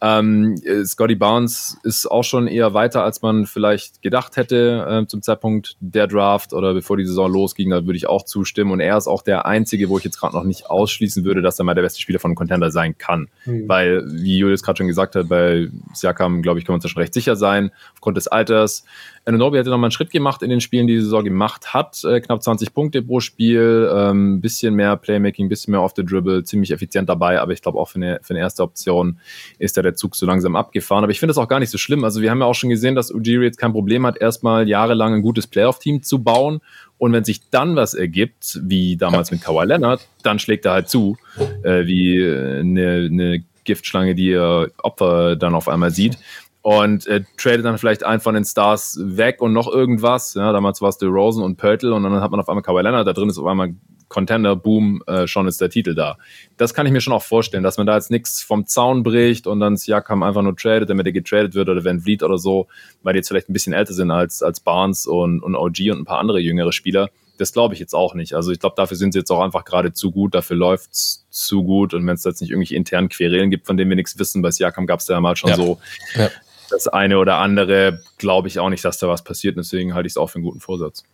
Ähm, 0.00 0.56
äh, 0.64 0.84
Scotty 0.84 1.14
Barnes 1.14 1.78
ist 1.82 2.06
auch 2.10 2.24
schon 2.24 2.46
eher 2.46 2.74
weiter, 2.74 3.04
als 3.04 3.22
man 3.22 3.46
vielleicht 3.46 4.02
gedacht 4.02 4.36
hätte 4.36 4.86
äh, 4.86 5.06
zum 5.06 5.22
Zeitpunkt 5.22 5.76
der 5.80 6.06
Draft 6.06 6.52
oder 6.52 6.74
bevor 6.74 6.96
die 6.96 7.06
Saison 7.06 7.32
losging. 7.32 7.70
Da 7.70 7.86
würde 7.86 7.96
ich 7.96 8.06
auch 8.06 8.24
zustimmen. 8.24 8.72
Und 8.72 8.80
er 8.80 8.98
ist 8.98 9.06
auch 9.06 9.22
der 9.22 9.46
Einzige, 9.46 9.88
wo 9.88 9.96
ich 9.96 10.04
jetzt 10.04 10.18
gerade 10.18 10.34
noch 10.34 10.44
nicht 10.44 10.68
ausschließen 10.68 11.24
würde, 11.24 11.40
dass 11.40 11.58
er 11.58 11.64
mal 11.64 11.74
der 11.74 11.82
beste 11.82 12.00
Spieler 12.00 12.18
von 12.18 12.34
Contender 12.34 12.70
sein 12.70 12.98
kann. 12.98 13.28
Mhm. 13.46 13.68
Weil, 13.68 14.04
wie 14.06 14.36
Julius 14.36 14.62
gerade 14.62 14.76
schon 14.76 14.88
gesagt 14.88 15.16
hat, 15.16 15.28
bei 15.28 15.68
Siakam, 15.94 16.42
glaube 16.42 16.58
ich, 16.58 16.66
kann 16.66 16.74
man 16.74 16.78
uns 16.78 16.82
da 16.82 16.88
schon 16.90 17.00
recht 17.00 17.14
sicher 17.14 17.36
sein, 17.36 17.70
aufgrund 17.94 18.18
des 18.18 18.28
Alters. 18.28 18.84
Ananobi 19.26 19.58
hatte 19.58 19.70
nochmal 19.70 19.88
einen 19.88 19.92
Schritt 19.92 20.10
gemacht 20.10 20.42
in 20.42 20.50
den 20.50 20.60
Spielen, 20.60 20.86
die 20.86 20.94
die 20.94 21.00
Saison 21.00 21.24
gemacht 21.24 21.72
hat. 21.72 22.04
Äh, 22.04 22.20
knapp 22.20 22.42
20 22.42 22.74
Punkte 22.74 23.02
pro 23.02 23.20
Spiel, 23.20 23.90
ähm, 23.92 24.40
bisschen 24.40 24.74
mehr 24.74 24.96
Playmaking, 24.96 25.48
bisschen 25.48 25.72
mehr 25.72 25.80
off 25.80 25.94
the 25.96 26.04
dribble, 26.04 26.44
ziemlich 26.44 26.70
effizient 26.70 27.08
dabei, 27.08 27.40
aber 27.40 27.52
ich 27.52 27.62
glaube 27.62 27.78
auch 27.78 27.88
für 27.88 27.96
eine, 27.96 28.20
für 28.22 28.34
eine 28.34 28.40
erste 28.40 28.62
Option 28.62 29.18
ist 29.58 29.76
da 29.76 29.82
der 29.82 29.94
Zug 29.94 30.14
so 30.14 30.26
langsam 30.26 30.56
abgefahren. 30.56 31.04
Aber 31.04 31.10
ich 31.10 31.20
finde 31.20 31.30
das 31.30 31.38
auch 31.38 31.48
gar 31.48 31.58
nicht 31.58 31.70
so 31.70 31.78
schlimm. 31.78 32.04
Also 32.04 32.20
wir 32.20 32.30
haben 32.30 32.40
ja 32.40 32.46
auch 32.46 32.54
schon 32.54 32.70
gesehen, 32.70 32.94
dass 32.94 33.10
Ujiri 33.10 33.44
jetzt 33.44 33.58
kein 33.58 33.72
Problem 33.72 34.06
hat, 34.06 34.18
erstmal 34.18 34.68
jahrelang 34.68 35.14
ein 35.14 35.22
gutes 35.22 35.46
Playoff-Team 35.46 36.02
zu 36.02 36.22
bauen. 36.22 36.60
Und 36.98 37.12
wenn 37.12 37.24
sich 37.24 37.48
dann 37.50 37.76
was 37.76 37.94
ergibt, 37.94 38.60
wie 38.62 38.96
damals 38.96 39.30
mit 39.30 39.42
Kawhi 39.42 39.64
Leonard, 39.66 40.06
dann 40.22 40.38
schlägt 40.38 40.64
er 40.64 40.72
halt 40.72 40.88
zu, 40.88 41.16
äh, 41.62 41.86
wie 41.86 42.24
eine, 42.24 43.08
eine 43.10 43.44
Giftschlange, 43.64 44.14
die 44.14 44.28
ihr 44.28 44.70
Opfer 44.82 45.36
dann 45.36 45.54
auf 45.54 45.68
einmal 45.68 45.90
sieht. 45.90 46.18
Und 46.64 47.06
äh, 47.08 47.22
tradet 47.36 47.66
dann 47.66 47.76
vielleicht 47.76 48.04
einen 48.04 48.20
von 48.20 48.34
den 48.34 48.46
Stars 48.46 48.98
weg 48.98 49.42
und 49.42 49.52
noch 49.52 49.68
irgendwas. 49.70 50.32
Ja, 50.32 50.50
damals 50.50 50.80
war 50.80 50.88
es 50.88 51.02
Rosen 51.02 51.44
und 51.44 51.56
Pörtl 51.58 51.92
und 51.92 52.02
dann 52.04 52.22
hat 52.22 52.30
man 52.30 52.40
auf 52.40 52.48
einmal 52.48 52.62
Kawhi 52.62 52.80
Leonard, 52.80 53.06
da 53.06 53.12
drin 53.12 53.28
ist 53.28 53.36
auf 53.36 53.44
einmal 53.44 53.74
Contender, 54.08 54.56
Boom, 54.56 55.02
äh, 55.06 55.26
schon 55.26 55.46
ist 55.46 55.60
der 55.60 55.68
Titel 55.68 55.94
da. 55.94 56.16
Das 56.56 56.72
kann 56.72 56.86
ich 56.86 56.92
mir 56.92 57.02
schon 57.02 57.12
auch 57.12 57.22
vorstellen, 57.22 57.62
dass 57.62 57.76
man 57.76 57.86
da 57.86 57.96
jetzt 57.96 58.10
nichts 58.10 58.42
vom 58.42 58.66
Zaun 58.66 59.02
bricht 59.02 59.46
und 59.46 59.60
dann 59.60 59.76
Siakam 59.76 60.22
einfach 60.22 60.40
nur 60.40 60.56
tradet, 60.56 60.88
damit 60.88 61.04
er 61.04 61.12
getradet 61.12 61.54
wird 61.54 61.68
oder 61.68 61.84
Van 61.84 62.00
Vliet 62.00 62.22
oder 62.22 62.38
so, 62.38 62.66
weil 63.02 63.12
die 63.12 63.18
jetzt 63.18 63.28
vielleicht 63.28 63.50
ein 63.50 63.52
bisschen 63.52 63.74
älter 63.74 63.92
sind 63.92 64.10
als, 64.10 64.42
als 64.42 64.60
Barnes 64.60 65.06
und, 65.06 65.42
und 65.42 65.56
OG 65.56 65.90
und 65.90 65.98
ein 65.98 66.04
paar 66.06 66.18
andere 66.18 66.40
jüngere 66.40 66.72
Spieler. 66.72 67.10
Das 67.36 67.52
glaube 67.52 67.74
ich 67.74 67.80
jetzt 67.80 67.94
auch 67.94 68.14
nicht. 68.14 68.32
Also 68.32 68.52
ich 68.52 68.58
glaube, 68.58 68.76
dafür 68.76 68.96
sind 68.96 69.12
sie 69.12 69.18
jetzt 69.18 69.30
auch 69.30 69.42
einfach 69.42 69.66
gerade 69.66 69.92
zu 69.92 70.12
gut, 70.12 70.34
dafür 70.34 70.56
läuft's 70.56 71.26
zu 71.28 71.62
gut. 71.64 71.92
Und 71.92 72.06
wenn 72.06 72.14
es 72.14 72.24
jetzt 72.24 72.40
nicht 72.40 72.50
irgendwelche 72.50 72.76
internen 72.76 73.10
Querelen 73.10 73.50
gibt, 73.50 73.66
von 73.66 73.76
denen 73.76 73.90
wir 73.90 73.96
nichts 73.96 74.18
wissen, 74.18 74.40
bei 74.40 74.50
Siakam 74.50 74.86
gab 74.86 75.00
es 75.00 75.08
ja 75.08 75.20
mal 75.20 75.36
schon 75.36 75.50
ja. 75.50 75.56
so 75.56 75.78
ja. 76.14 76.30
Das 76.74 76.88
eine 76.88 77.18
oder 77.18 77.36
andere, 77.36 78.00
glaube 78.18 78.48
ich 78.48 78.58
auch 78.58 78.68
nicht, 78.68 78.84
dass 78.84 78.98
da 78.98 79.08
was 79.08 79.22
passiert. 79.22 79.56
Deswegen 79.56 79.94
halte 79.94 80.06
ich 80.06 80.12
es 80.12 80.16
auch 80.16 80.28
für 80.28 80.36
einen 80.36 80.44
guten 80.44 80.60
Vorsatz. 80.60 81.04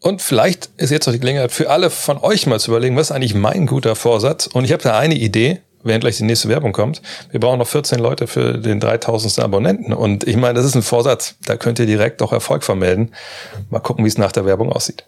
Und 0.00 0.20
vielleicht 0.20 0.70
ist 0.78 0.90
jetzt 0.90 1.06
noch 1.06 1.12
die 1.12 1.20
Gelegenheit 1.20 1.52
für 1.52 1.70
alle 1.70 1.88
von 1.90 2.18
euch 2.18 2.46
mal 2.46 2.58
zu 2.58 2.72
überlegen, 2.72 2.96
was 2.96 3.10
ist 3.10 3.12
eigentlich 3.12 3.34
mein 3.34 3.66
guter 3.66 3.94
Vorsatz? 3.94 4.48
Und 4.48 4.64
ich 4.64 4.72
habe 4.72 4.82
da 4.82 4.98
eine 4.98 5.14
Idee, 5.14 5.60
während 5.84 6.02
gleich 6.02 6.16
die 6.16 6.24
nächste 6.24 6.48
Werbung 6.48 6.72
kommt. 6.72 7.02
Wir 7.30 7.38
brauchen 7.38 7.58
noch 7.58 7.68
14 7.68 7.98
Leute 7.98 8.26
für 8.26 8.58
den 8.58 8.80
3000. 8.80 9.38
Abonnenten. 9.40 9.92
Und 9.92 10.24
ich 10.24 10.36
meine, 10.36 10.54
das 10.54 10.66
ist 10.66 10.74
ein 10.74 10.82
Vorsatz. 10.82 11.36
Da 11.44 11.56
könnt 11.56 11.78
ihr 11.78 11.86
direkt 11.86 12.20
auch 12.22 12.32
Erfolg 12.32 12.64
vermelden. 12.64 13.12
Mal 13.70 13.80
gucken, 13.80 14.04
wie 14.04 14.08
es 14.08 14.18
nach 14.18 14.32
der 14.32 14.44
Werbung 14.44 14.72
aussieht. 14.72 15.04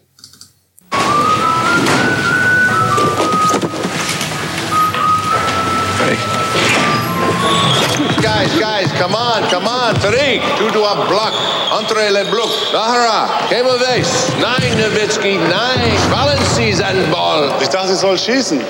Come 8.97 9.15
on, 9.15 9.43
come 9.49 9.67
on. 9.67 9.95
Tariq, 9.95 10.41
two 10.57 10.71
to 10.71 10.81
up 10.83 11.07
block. 11.07 11.33
Entre 11.71 12.09
le 12.11 12.25
bloc. 12.29 12.49
Zahra, 12.71 13.27
Kemovic. 13.49 14.05
Nein, 14.39 14.77
Nowitzki, 14.77 15.37
nein. 15.49 15.97
Valencies 16.09 16.81
an 16.81 17.09
Ball. 17.11 17.51
Ich 17.61 17.69
dachte, 17.69 17.89
sie 17.89 17.95
soll 17.95 18.17
schießen. 18.17 18.61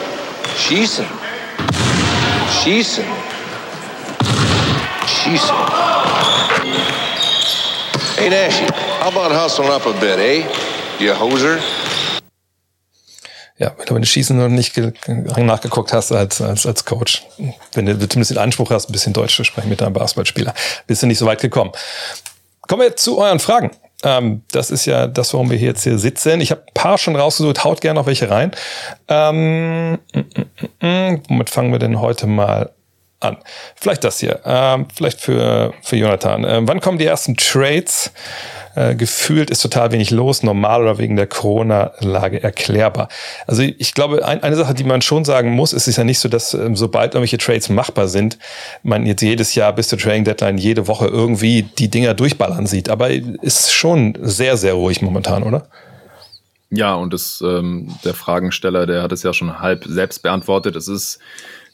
Schießen. 0.57 1.05
Schießen. 2.63 3.05
Schießen. 5.07 5.55
Hey, 8.17 8.29
Nashi, 8.29 8.65
how 8.99 9.09
about 9.09 9.31
hustling 9.31 9.69
up 9.69 9.85
a 9.85 9.93
bit, 9.99 10.19
eh? 10.19 10.47
You 10.99 11.13
hoser. 11.13 11.59
Ja, 13.57 13.73
wenn 13.87 14.01
du 14.01 14.05
Schießen 14.05 14.37
noch 14.37 14.49
nicht 14.49 14.79
nachgeguckt 15.07 15.93
hast 15.93 16.11
als, 16.11 16.41
als, 16.41 16.65
als 16.65 16.83
Coach, 16.83 17.25
wenn 17.73 17.85
du 17.85 17.93
zumindest 17.97 18.31
den 18.31 18.37
Anspruch 18.37 18.69
hast, 18.69 18.89
ein 18.89 18.91
bisschen 18.91 19.13
Deutsch 19.13 19.35
zu 19.35 19.45
sprechen 19.45 19.69
mit 19.69 19.79
deinem 19.79 19.93
Basketballspieler, 19.93 20.53
bist 20.87 21.03
du 21.03 21.07
nicht 21.07 21.19
so 21.19 21.25
weit 21.25 21.39
gekommen. 21.39 21.71
Kommen 22.67 22.81
wir 22.81 22.95
zu 22.97 23.17
euren 23.17 23.39
Fragen. 23.39 23.71
Ähm, 24.03 24.41
das 24.51 24.71
ist 24.71 24.85
ja 24.85 25.07
das, 25.07 25.33
warum 25.33 25.49
wir 25.49 25.57
hier 25.57 25.69
jetzt 25.69 25.83
hier 25.83 25.97
sitzen. 25.97 26.41
Ich 26.41 26.51
habe 26.51 26.61
ein 26.61 26.73
paar 26.73 26.97
schon 26.97 27.15
rausgesucht, 27.15 27.63
haut 27.63 27.79
gerne 27.79 27.99
noch 27.99 28.07
welche 28.07 28.29
rein. 28.29 28.51
Ähm, 29.07 29.93
mm, 29.93 30.19
mm, 30.81 30.85
mm, 30.85 31.23
womit 31.29 31.49
fangen 31.49 31.71
wir 31.71 31.79
denn 31.79 32.01
heute 32.01 32.27
mal 32.27 32.71
an? 33.19 33.37
Vielleicht 33.75 34.03
das 34.03 34.19
hier. 34.19 34.39
Ähm, 34.45 34.87
vielleicht 34.93 35.21
für, 35.21 35.73
für 35.81 35.95
Jonathan. 35.95 36.45
Ähm, 36.47 36.67
wann 36.67 36.81
kommen 36.81 36.97
die 36.97 37.05
ersten 37.05 37.35
Trades? 37.37 38.11
Äh, 38.75 38.95
gefühlt 38.95 39.49
ist 39.49 39.61
total 39.61 39.93
wenig 39.93 40.11
los, 40.11 40.43
normal 40.43 40.81
oder 40.81 40.97
wegen 40.97 41.15
der 41.15 41.27
Corona-Lage 41.27 42.43
erklärbar. 42.43 43.07
Also 43.47 43.63
ich 43.63 43.93
glaube, 43.93 44.25
ein, 44.25 44.43
eine 44.43 44.57
Sache, 44.57 44.73
die 44.73 44.83
man 44.83 45.01
schon 45.01 45.23
sagen 45.23 45.51
muss, 45.51 45.71
ist 45.71 45.87
es 45.87 45.95
ja 45.95 46.03
nicht 46.03 46.19
so, 46.19 46.27
dass 46.27 46.53
ähm, 46.53 46.75
sobald 46.75 47.13
irgendwelche 47.13 47.37
Trades 47.37 47.69
machbar 47.69 48.09
sind, 48.09 48.37
man 48.83 49.05
jetzt 49.05 49.21
jedes 49.21 49.55
Jahr 49.55 49.71
bis 49.71 49.87
zur 49.87 49.97
Trading 49.97 50.25
Deadline 50.25 50.57
jede 50.57 50.87
Woche 50.87 51.07
irgendwie 51.07 51.63
die 51.63 51.87
Dinger 51.89 52.13
durchballern 52.13 52.67
sieht. 52.67 52.89
Aber 52.89 53.09
ist 53.09 53.71
schon 53.71 54.17
sehr, 54.21 54.57
sehr 54.57 54.73
ruhig 54.73 55.01
momentan, 55.01 55.43
oder? 55.43 55.67
Ja, 56.69 56.95
und 56.95 57.13
das, 57.13 57.41
ähm, 57.45 57.95
der 58.03 58.13
Fragensteller, 58.13 58.85
der 58.85 59.03
hat 59.03 59.13
es 59.13 59.23
ja 59.23 59.33
schon 59.33 59.59
halb 59.59 59.85
selbst 59.85 60.21
beantwortet. 60.21 60.75
Es 60.75 60.89
ist 60.89 61.19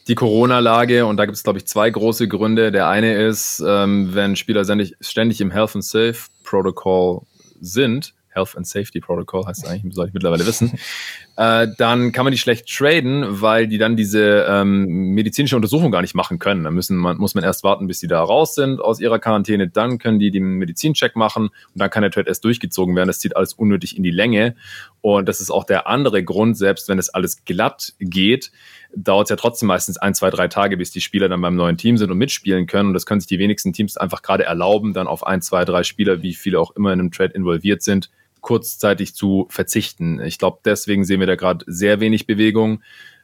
die 0.07 0.15
Corona-Lage 0.15 1.05
und 1.05 1.17
da 1.17 1.25
gibt 1.25 1.37
es, 1.37 1.43
glaube 1.43 1.59
ich, 1.59 1.67
zwei 1.67 1.89
große 1.89 2.27
Gründe. 2.27 2.71
Der 2.71 2.87
eine 2.87 3.13
ist, 3.15 3.63
ähm, 3.65 4.13
wenn 4.13 4.35
Spieler 4.35 4.63
ständig, 4.63 4.95
ständig 4.99 5.41
im 5.41 5.51
Health 5.51 5.75
and 5.75 5.85
Safe 5.85 6.17
Protocol 6.43 7.21
sind, 7.59 8.13
Health 8.33 8.55
and 8.55 8.65
Safety 8.65 8.99
Protocol 8.99 9.45
heißt 9.45 9.63
es 9.63 9.69
eigentlich, 9.69 9.93
soll 9.93 10.07
ich 10.07 10.13
mittlerweile 10.13 10.45
wissen, 10.45 10.73
äh, 11.37 11.67
dann 11.77 12.11
kann 12.11 12.23
man 12.23 12.31
die 12.31 12.37
schlecht 12.37 12.67
traden, 12.67 13.41
weil 13.41 13.67
die 13.67 13.77
dann 13.77 13.95
diese 13.95 14.45
ähm, 14.47 15.13
medizinische 15.13 15.55
Untersuchung 15.55 15.91
gar 15.91 16.01
nicht 16.01 16.15
machen 16.15 16.39
können. 16.39 16.63
Da 16.63 16.71
müssen 16.71 16.97
man, 16.97 17.17
muss 17.17 17.35
man 17.35 17.43
erst 17.43 17.63
warten, 17.63 17.87
bis 17.87 17.99
die 17.99 18.07
da 18.07 18.23
raus 18.23 18.55
sind 18.55 18.79
aus 18.79 18.99
ihrer 18.99 19.19
Quarantäne, 19.19 19.67
dann 19.67 19.97
können 19.97 20.19
die 20.19 20.31
den 20.31 20.43
Medizincheck 20.57 21.15
machen 21.15 21.47
und 21.47 21.51
dann 21.75 21.89
kann 21.89 22.03
der 22.03 22.11
Trade 22.11 22.27
erst 22.27 22.45
durchgezogen 22.45 22.95
werden. 22.95 23.07
Das 23.07 23.19
zieht 23.19 23.35
alles 23.35 23.53
unnötig 23.53 23.97
in 23.97 24.03
die 24.03 24.11
Länge 24.11 24.55
und 25.01 25.27
das 25.27 25.41
ist 25.41 25.51
auch 25.51 25.65
der 25.65 25.87
andere 25.87 26.23
Grund, 26.23 26.57
selbst 26.57 26.87
wenn 26.87 26.99
es 26.99 27.09
alles 27.09 27.43
glatt 27.43 27.93
geht, 27.99 28.51
dauert 28.95 29.25
es 29.25 29.29
ja 29.29 29.35
trotzdem 29.35 29.67
meistens 29.67 29.97
ein, 29.97 30.13
zwei, 30.13 30.29
drei 30.29 30.47
Tage, 30.47 30.77
bis 30.77 30.91
die 30.91 31.01
Spieler 31.01 31.29
dann 31.29 31.41
beim 31.41 31.55
neuen 31.55 31.77
Team 31.77 31.97
sind 31.97 32.11
und 32.11 32.17
mitspielen 32.17 32.67
können. 32.67 32.89
Und 32.89 32.93
das 32.93 33.05
können 33.05 33.19
sich 33.19 33.27
die 33.27 33.39
wenigsten 33.39 33.73
Teams 33.73 33.97
einfach 33.97 34.21
gerade 34.21 34.43
erlauben, 34.43 34.93
dann 34.93 35.07
auf 35.07 35.25
ein, 35.25 35.41
zwei, 35.41 35.65
drei 35.65 35.83
Spieler, 35.83 36.21
wie 36.21 36.33
viele 36.33 36.59
auch 36.59 36.75
immer 36.75 36.93
in 36.93 36.99
einem 36.99 37.11
Trade 37.11 37.33
involviert 37.33 37.81
sind, 37.81 38.09
kurzzeitig 38.41 39.15
zu 39.15 39.47
verzichten. 39.49 40.19
Ich 40.21 40.37
glaube, 40.37 40.59
deswegen 40.65 41.05
sehen 41.05 41.19
wir 41.19 41.27
da 41.27 41.35
gerade 41.35 41.63
sehr 41.67 41.99
wenig 41.99 42.27
Bewegung. 42.27 42.81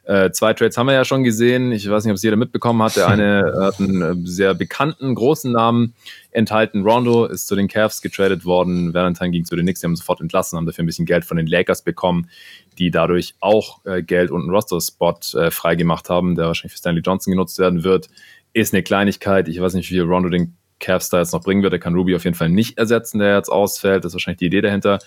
Äh, 0.08 0.32
zwei 0.32 0.54
Trades 0.54 0.78
haben 0.78 0.86
wir 0.86 0.94
ja 0.94 1.04
schon 1.04 1.22
gesehen. 1.22 1.70
Ich 1.70 1.88
weiß 1.88 2.04
nicht, 2.04 2.10
ob 2.10 2.16
es 2.16 2.22
jeder 2.22 2.36
mitbekommen 2.36 2.82
hat. 2.82 2.96
Der 2.96 3.08
eine 3.08 3.52
hat 3.60 3.78
einen 3.78 4.00
äh, 4.00 4.14
sehr 4.26 4.54
bekannten, 4.54 5.14
großen 5.14 5.52
Namen 5.52 5.92
enthalten. 6.30 6.82
Rondo 6.82 7.26
ist 7.26 7.46
zu 7.46 7.54
den 7.54 7.68
Cavs 7.68 8.00
getradet 8.00 8.46
worden. 8.46 8.94
Valentine 8.94 9.32
ging 9.32 9.44
zu 9.44 9.54
den 9.54 9.66
Knicks. 9.66 9.80
Die 9.80 9.86
haben 9.86 9.96
sofort 9.96 10.22
entlassen, 10.22 10.56
haben 10.56 10.64
dafür 10.64 10.82
ein 10.82 10.86
bisschen 10.86 11.04
Geld 11.04 11.26
von 11.26 11.36
den 11.36 11.46
Lakers 11.46 11.82
bekommen, 11.82 12.30
die 12.78 12.90
dadurch 12.90 13.34
auch 13.40 13.84
äh, 13.84 14.02
Geld 14.02 14.30
und 14.30 14.40
einen 14.40 14.50
Roster-Spot 14.50 15.18
äh, 15.34 15.50
freigemacht 15.50 16.08
haben, 16.08 16.36
der 16.36 16.46
wahrscheinlich 16.46 16.72
für 16.72 16.78
Stanley 16.78 17.02
Johnson 17.02 17.32
genutzt 17.32 17.58
werden 17.58 17.84
wird. 17.84 18.08
Ist 18.54 18.72
eine 18.72 18.82
Kleinigkeit. 18.82 19.46
Ich 19.46 19.60
weiß 19.60 19.74
nicht, 19.74 19.90
wie 19.90 19.96
viel 19.96 20.04
Rondo 20.04 20.30
den 20.30 20.56
Cavs 20.80 21.10
da 21.10 21.18
jetzt 21.18 21.32
noch 21.32 21.42
bringen 21.42 21.62
wird. 21.62 21.72
Er 21.72 21.78
kann 21.78 21.94
Ruby 21.94 22.14
auf 22.14 22.24
jeden 22.24 22.36
Fall 22.36 22.48
nicht 22.48 22.78
ersetzen, 22.78 23.18
der 23.18 23.34
jetzt 23.36 23.48
ausfällt. 23.48 24.04
Das 24.04 24.10
ist 24.10 24.14
wahrscheinlich 24.14 24.38
die 24.38 24.46
Idee 24.46 24.60
dahinter. 24.60 24.98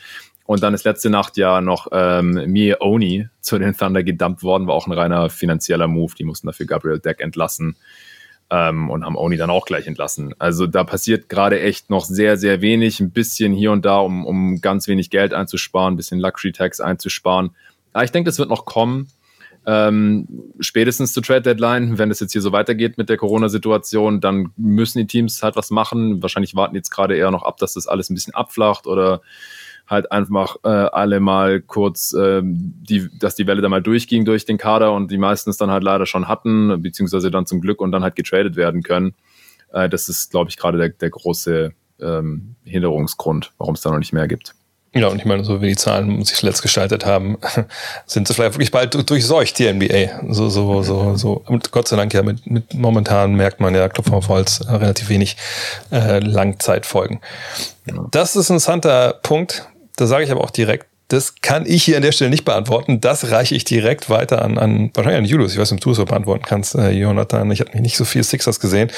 Und 0.45 0.63
dann 0.63 0.73
ist 0.73 0.83
letzte 0.83 1.09
Nacht 1.09 1.37
ja 1.37 1.61
noch 1.61 1.87
ähm, 1.91 2.31
Mie 2.47 2.75
Oni 2.79 3.27
zu 3.39 3.57
den 3.57 3.75
Thunder 3.75 4.03
gedumpt 4.03 4.43
worden, 4.43 4.67
war 4.67 4.75
auch 4.75 4.87
ein 4.87 4.91
reiner 4.91 5.29
finanzieller 5.29 5.87
Move. 5.87 6.13
Die 6.17 6.23
mussten 6.23 6.47
dafür 6.47 6.65
Gabriel 6.65 6.99
Deck 6.99 7.21
entlassen 7.21 7.77
ähm, 8.49 8.89
und 8.89 9.05
haben 9.05 9.15
Oni 9.15 9.37
dann 9.37 9.49
auch 9.49 9.65
gleich 9.65 9.87
entlassen. 9.87 10.35
Also 10.39 10.67
da 10.67 10.83
passiert 10.83 11.29
gerade 11.29 11.61
echt 11.61 11.89
noch 11.89 12.05
sehr, 12.05 12.37
sehr 12.37 12.61
wenig, 12.61 12.99
ein 12.99 13.11
bisschen 13.11 13.53
hier 13.53 13.71
und 13.71 13.85
da, 13.85 13.99
um, 13.99 14.25
um 14.25 14.59
ganz 14.59 14.87
wenig 14.87 15.09
Geld 15.09 15.33
einzusparen, 15.33 15.93
ein 15.93 15.97
bisschen 15.97 16.19
Luxury 16.19 16.51
Tax 16.51 16.81
einzusparen. 16.81 17.51
Aber 17.93 18.03
ich 18.03 18.11
denke, 18.11 18.29
das 18.29 18.39
wird 18.39 18.49
noch 18.49 18.65
kommen. 18.65 19.07
Ähm, 19.65 20.27
spätestens 20.59 21.13
zur 21.13 21.21
Trade 21.21 21.43
Deadline, 21.43 21.97
wenn 21.97 22.09
es 22.09 22.19
jetzt 22.19 22.31
hier 22.31 22.41
so 22.41 22.51
weitergeht 22.51 22.97
mit 22.97 23.09
der 23.09 23.17
Corona-Situation, 23.17 24.19
dann 24.19 24.51
müssen 24.57 24.97
die 24.99 25.07
Teams 25.07 25.43
halt 25.43 25.55
was 25.55 25.69
machen. 25.69 26.21
Wahrscheinlich 26.21 26.55
warten 26.55 26.75
jetzt 26.75 26.89
gerade 26.89 27.15
eher 27.15 27.31
noch 27.31 27.43
ab, 27.43 27.57
dass 27.57 27.73
das 27.73 27.87
alles 27.87 28.09
ein 28.09 28.15
bisschen 28.15 28.33
abflacht 28.33 28.87
oder 28.87 29.21
halt 29.87 30.11
einfach 30.11 30.55
äh, 30.63 30.69
alle 30.69 31.19
mal 31.19 31.61
kurz, 31.61 32.13
äh, 32.13 32.41
die, 32.43 33.09
dass 33.19 33.35
die 33.35 33.45
Welle 33.45 33.61
da 33.61 33.69
mal 33.69 33.81
durchging 33.81 34.25
durch 34.25 34.45
den 34.45 34.57
Kader 34.57 34.93
und 34.93 35.11
die 35.11 35.17
meisten 35.17 35.49
es 35.49 35.57
dann 35.57 35.69
halt 35.69 35.83
leider 35.83 36.05
schon 36.05 36.27
hatten, 36.27 36.81
beziehungsweise 36.81 37.29
dann 37.29 37.45
zum 37.45 37.61
Glück 37.61 37.81
und 37.81 37.91
dann 37.91 38.01
halt 38.01 38.15
getradet 38.15 38.55
werden 38.55 38.83
können. 38.83 39.13
Äh, 39.73 39.89
das 39.89 40.09
ist, 40.09 40.31
glaube 40.31 40.49
ich, 40.49 40.57
gerade 40.57 40.77
der, 40.77 40.89
der 40.89 41.09
große 41.09 41.73
ähm, 41.99 42.55
Hinderungsgrund, 42.63 43.51
warum 43.57 43.75
es 43.75 43.81
da 43.81 43.91
noch 43.91 43.99
nicht 43.99 44.13
mehr 44.13 44.27
gibt. 44.27 44.55
Ja, 44.93 45.07
und 45.07 45.19
ich 45.19 45.25
meine, 45.25 45.45
so 45.45 45.61
wie 45.61 45.69
die 45.69 45.77
Zahlen 45.77 46.21
sich 46.23 46.35
zuletzt 46.35 46.61
gestaltet 46.61 47.05
haben, 47.05 47.37
sind 48.05 48.27
sie 48.27 48.33
vielleicht 48.33 48.55
wirklich 48.55 48.71
bald 48.71 49.09
durchseucht, 49.09 49.57
die 49.57 49.71
NBA. 49.71 50.33
So, 50.33 50.49
so, 50.49 50.83
so, 50.83 51.15
so. 51.15 51.41
Und 51.45 51.71
Gott 51.71 51.87
sei 51.87 51.95
Dank 51.95 52.13
ja, 52.13 52.23
mit, 52.23 52.45
mit 52.45 52.73
momentan 52.73 53.35
merkt 53.35 53.61
man 53.61 53.73
ja, 53.73 53.87
Klopfer 53.87 54.13
auf 54.13 54.27
Holz, 54.27 54.59
äh, 54.59 54.71
relativ 54.71 55.07
wenig 55.07 55.37
äh, 55.91 56.19
Langzeitfolgen. 56.19 57.21
Das 58.11 58.35
ist 58.35 58.49
ein 58.49 58.55
interessanter 58.55 59.13
Punkt. 59.23 59.65
Da 59.95 60.07
sage 60.07 60.25
ich 60.25 60.31
aber 60.31 60.41
auch 60.41 60.51
direkt, 60.51 60.87
das 61.07 61.35
kann 61.41 61.65
ich 61.65 61.83
hier 61.83 61.97
an 61.97 62.03
der 62.03 62.11
Stelle 62.11 62.29
nicht 62.29 62.45
beantworten. 62.45 62.99
Das 62.99 63.31
reiche 63.31 63.55
ich 63.55 63.63
direkt 63.63 64.09
weiter 64.09 64.43
an, 64.43 64.57
an 64.57 64.91
wahrscheinlich 64.93 65.19
an 65.19 65.25
Julius. 65.25 65.53
Ich 65.53 65.59
weiß 65.59 65.71
nicht, 65.71 65.81
ob 65.81 65.83
du 65.83 65.91
es 65.91 65.97
so 65.97 66.05
beantworten 66.05 66.43
kannst, 66.45 66.75
äh, 66.75 66.91
Jonathan. 66.91 67.49
Ich 67.51 67.61
habe 67.61 67.77
nicht 67.79 67.95
so 67.95 68.03
viel 68.03 68.23
Sixers 68.23 68.59
gesehen. 68.59 68.91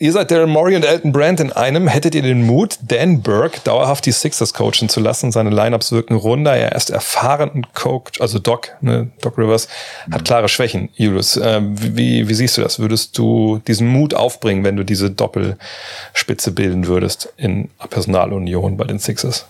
Ihr 0.00 0.12
seid 0.12 0.30
Daryl 0.30 0.46
Morey 0.46 0.76
und 0.76 0.84
Elton 0.84 1.10
Brand 1.10 1.40
in 1.40 1.50
einem. 1.50 1.88
Hättet 1.88 2.14
ihr 2.14 2.22
den 2.22 2.46
Mut, 2.46 2.78
Dan 2.82 3.20
Burke 3.20 3.58
dauerhaft 3.64 4.06
die 4.06 4.12
Sixers 4.12 4.54
coachen 4.54 4.88
zu 4.88 5.00
lassen? 5.00 5.32
Seine 5.32 5.50
Lineups 5.50 5.90
wirken 5.90 6.14
runder. 6.14 6.56
Er 6.56 6.76
ist 6.76 6.90
erfahren 6.90 7.50
und 7.50 7.74
Coach, 7.74 8.20
also 8.20 8.38
Doc, 8.38 8.76
ne, 8.80 9.10
Doc 9.20 9.36
Rivers, 9.36 9.66
hat 10.08 10.24
klare 10.24 10.48
Schwächen. 10.48 10.88
Julius, 10.94 11.36
äh, 11.36 11.60
wie, 11.64 12.28
wie 12.28 12.34
siehst 12.34 12.56
du 12.56 12.62
das? 12.62 12.78
Würdest 12.78 13.18
du 13.18 13.60
diesen 13.66 13.88
Mut 13.88 14.14
aufbringen, 14.14 14.62
wenn 14.62 14.76
du 14.76 14.84
diese 14.84 15.10
Doppelspitze 15.10 16.52
bilden 16.52 16.86
würdest 16.86 17.32
in 17.36 17.68
Personalunion 17.90 18.76
bei 18.76 18.84
den 18.84 19.00
Sixers? 19.00 19.46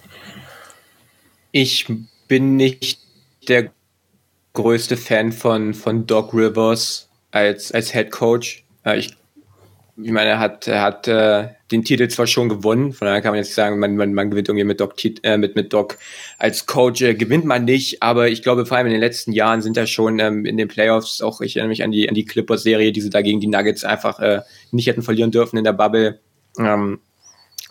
Ich 1.53 1.93
bin 2.27 2.57
nicht 2.57 3.01
der 3.49 3.69
größte 4.55 4.97
Fan 4.97 5.31
von, 5.33 5.75
von 5.75 6.07
Doc 6.07 6.33
Rivers 6.33 7.11
als, 7.33 7.71
als 7.71 7.93
Head 7.93 8.11
Coach. 8.11 8.65
Äh, 8.87 8.99
ich 9.01 9.19
ich 10.01 10.13
meine, 10.13 10.31
er 10.31 10.39
hat, 10.39 10.69
er 10.69 10.83
hat 10.83 11.09
äh, 11.09 11.49
den 11.73 11.85
Titel 11.85 12.09
zwar 12.09 12.27
schon 12.27 12.49
gewonnen, 12.49 12.93
von 12.93 13.07
daher 13.07 13.21
kann 13.21 13.33
man 13.33 13.39
jetzt 13.39 13.55
sagen, 13.55 13.79
man, 13.79 13.97
man, 13.97 14.15
man 14.15 14.31
gewinnt 14.31 14.49
irgendwie 14.49 14.65
mit 14.65 14.81
Doc, 14.81 14.95
äh, 15.23 15.37
mit, 15.37 15.57
mit 15.57 15.73
Doc 15.73 15.99
als 16.39 16.67
Coach, 16.67 17.03
äh, 17.03 17.15
gewinnt 17.15 17.45
man 17.45 17.65
nicht, 17.65 18.03
aber 18.03 18.29
ich 18.29 18.43
glaube, 18.43 18.65
vor 18.65 18.77
allem 18.77 18.87
in 18.87 18.93
den 18.93 19.01
letzten 19.01 19.33
Jahren 19.33 19.61
sind 19.61 19.77
da 19.77 19.87
schon 19.87 20.21
ähm, 20.21 20.45
in 20.45 20.57
den 20.57 20.69
Playoffs, 20.69 21.21
auch 21.21 21.41
ich 21.41 21.57
erinnere 21.57 21.71
mich 21.71 21.83
an 21.83 21.91
die, 21.91 22.09
an 22.09 22.15
die 22.15 22.25
Clippers-Serie, 22.25 22.93
die 22.93 23.01
sie 23.01 23.11
da 23.11 23.23
gegen 23.23 23.41
die 23.41 23.49
Nuggets 23.49 23.85
einfach 23.85 24.21
äh, 24.21 24.43
nicht 24.71 24.87
hätten 24.87 25.03
verlieren 25.03 25.33
dürfen 25.33 25.59
in 25.59 25.65
der 25.65 25.73
Bubble. 25.73 26.21
Ähm, 26.59 27.01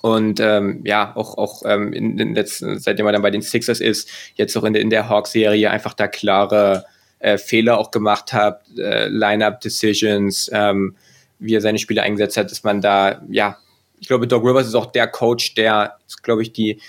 und 0.01 0.39
ähm, 0.41 0.81
ja, 0.85 1.15
auch, 1.15 1.37
auch 1.37 1.63
ähm, 1.65 1.93
in 1.93 2.17
den 2.17 2.35
letzten, 2.35 2.79
seitdem 2.79 3.05
er 3.05 3.13
dann 3.13 3.21
bei 3.21 3.31
den 3.31 3.41
Sixers 3.41 3.79
ist, 3.79 4.09
jetzt 4.35 4.55
auch 4.57 4.63
in, 4.63 4.73
der 4.73 4.81
in 4.81 4.89
der 4.89 5.07
Hawks-Serie 5.07 5.71
einfach 5.71 5.93
da 5.93 6.07
klare 6.07 6.85
äh, 7.19 7.37
Fehler 7.37 7.77
auch 7.77 7.91
gemacht 7.91 8.33
hat, 8.33 8.61
äh, 8.77 9.07
Line-Up-Decisions, 9.07 10.51
ähm, 10.53 10.95
wie 11.39 11.55
er 11.55 11.61
seine 11.61 11.79
Spiele 11.79 12.03
eingesetzt 12.03 12.37
hat, 12.37 12.51
dass 12.51 12.63
man 12.63 12.81
da, 12.81 13.21
ja, 13.29 13.57
ich 13.99 14.07
glaube, 14.07 14.27
Doc 14.27 14.43
Rivers 14.43 14.67
ist 14.67 14.75
auch 14.75 14.91
der 14.91 15.07
Coach, 15.07 15.55
der, 15.55 15.97
glaube 16.21 16.43
ich, 16.43 16.51
die 16.53 16.79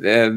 äh, 0.00 0.30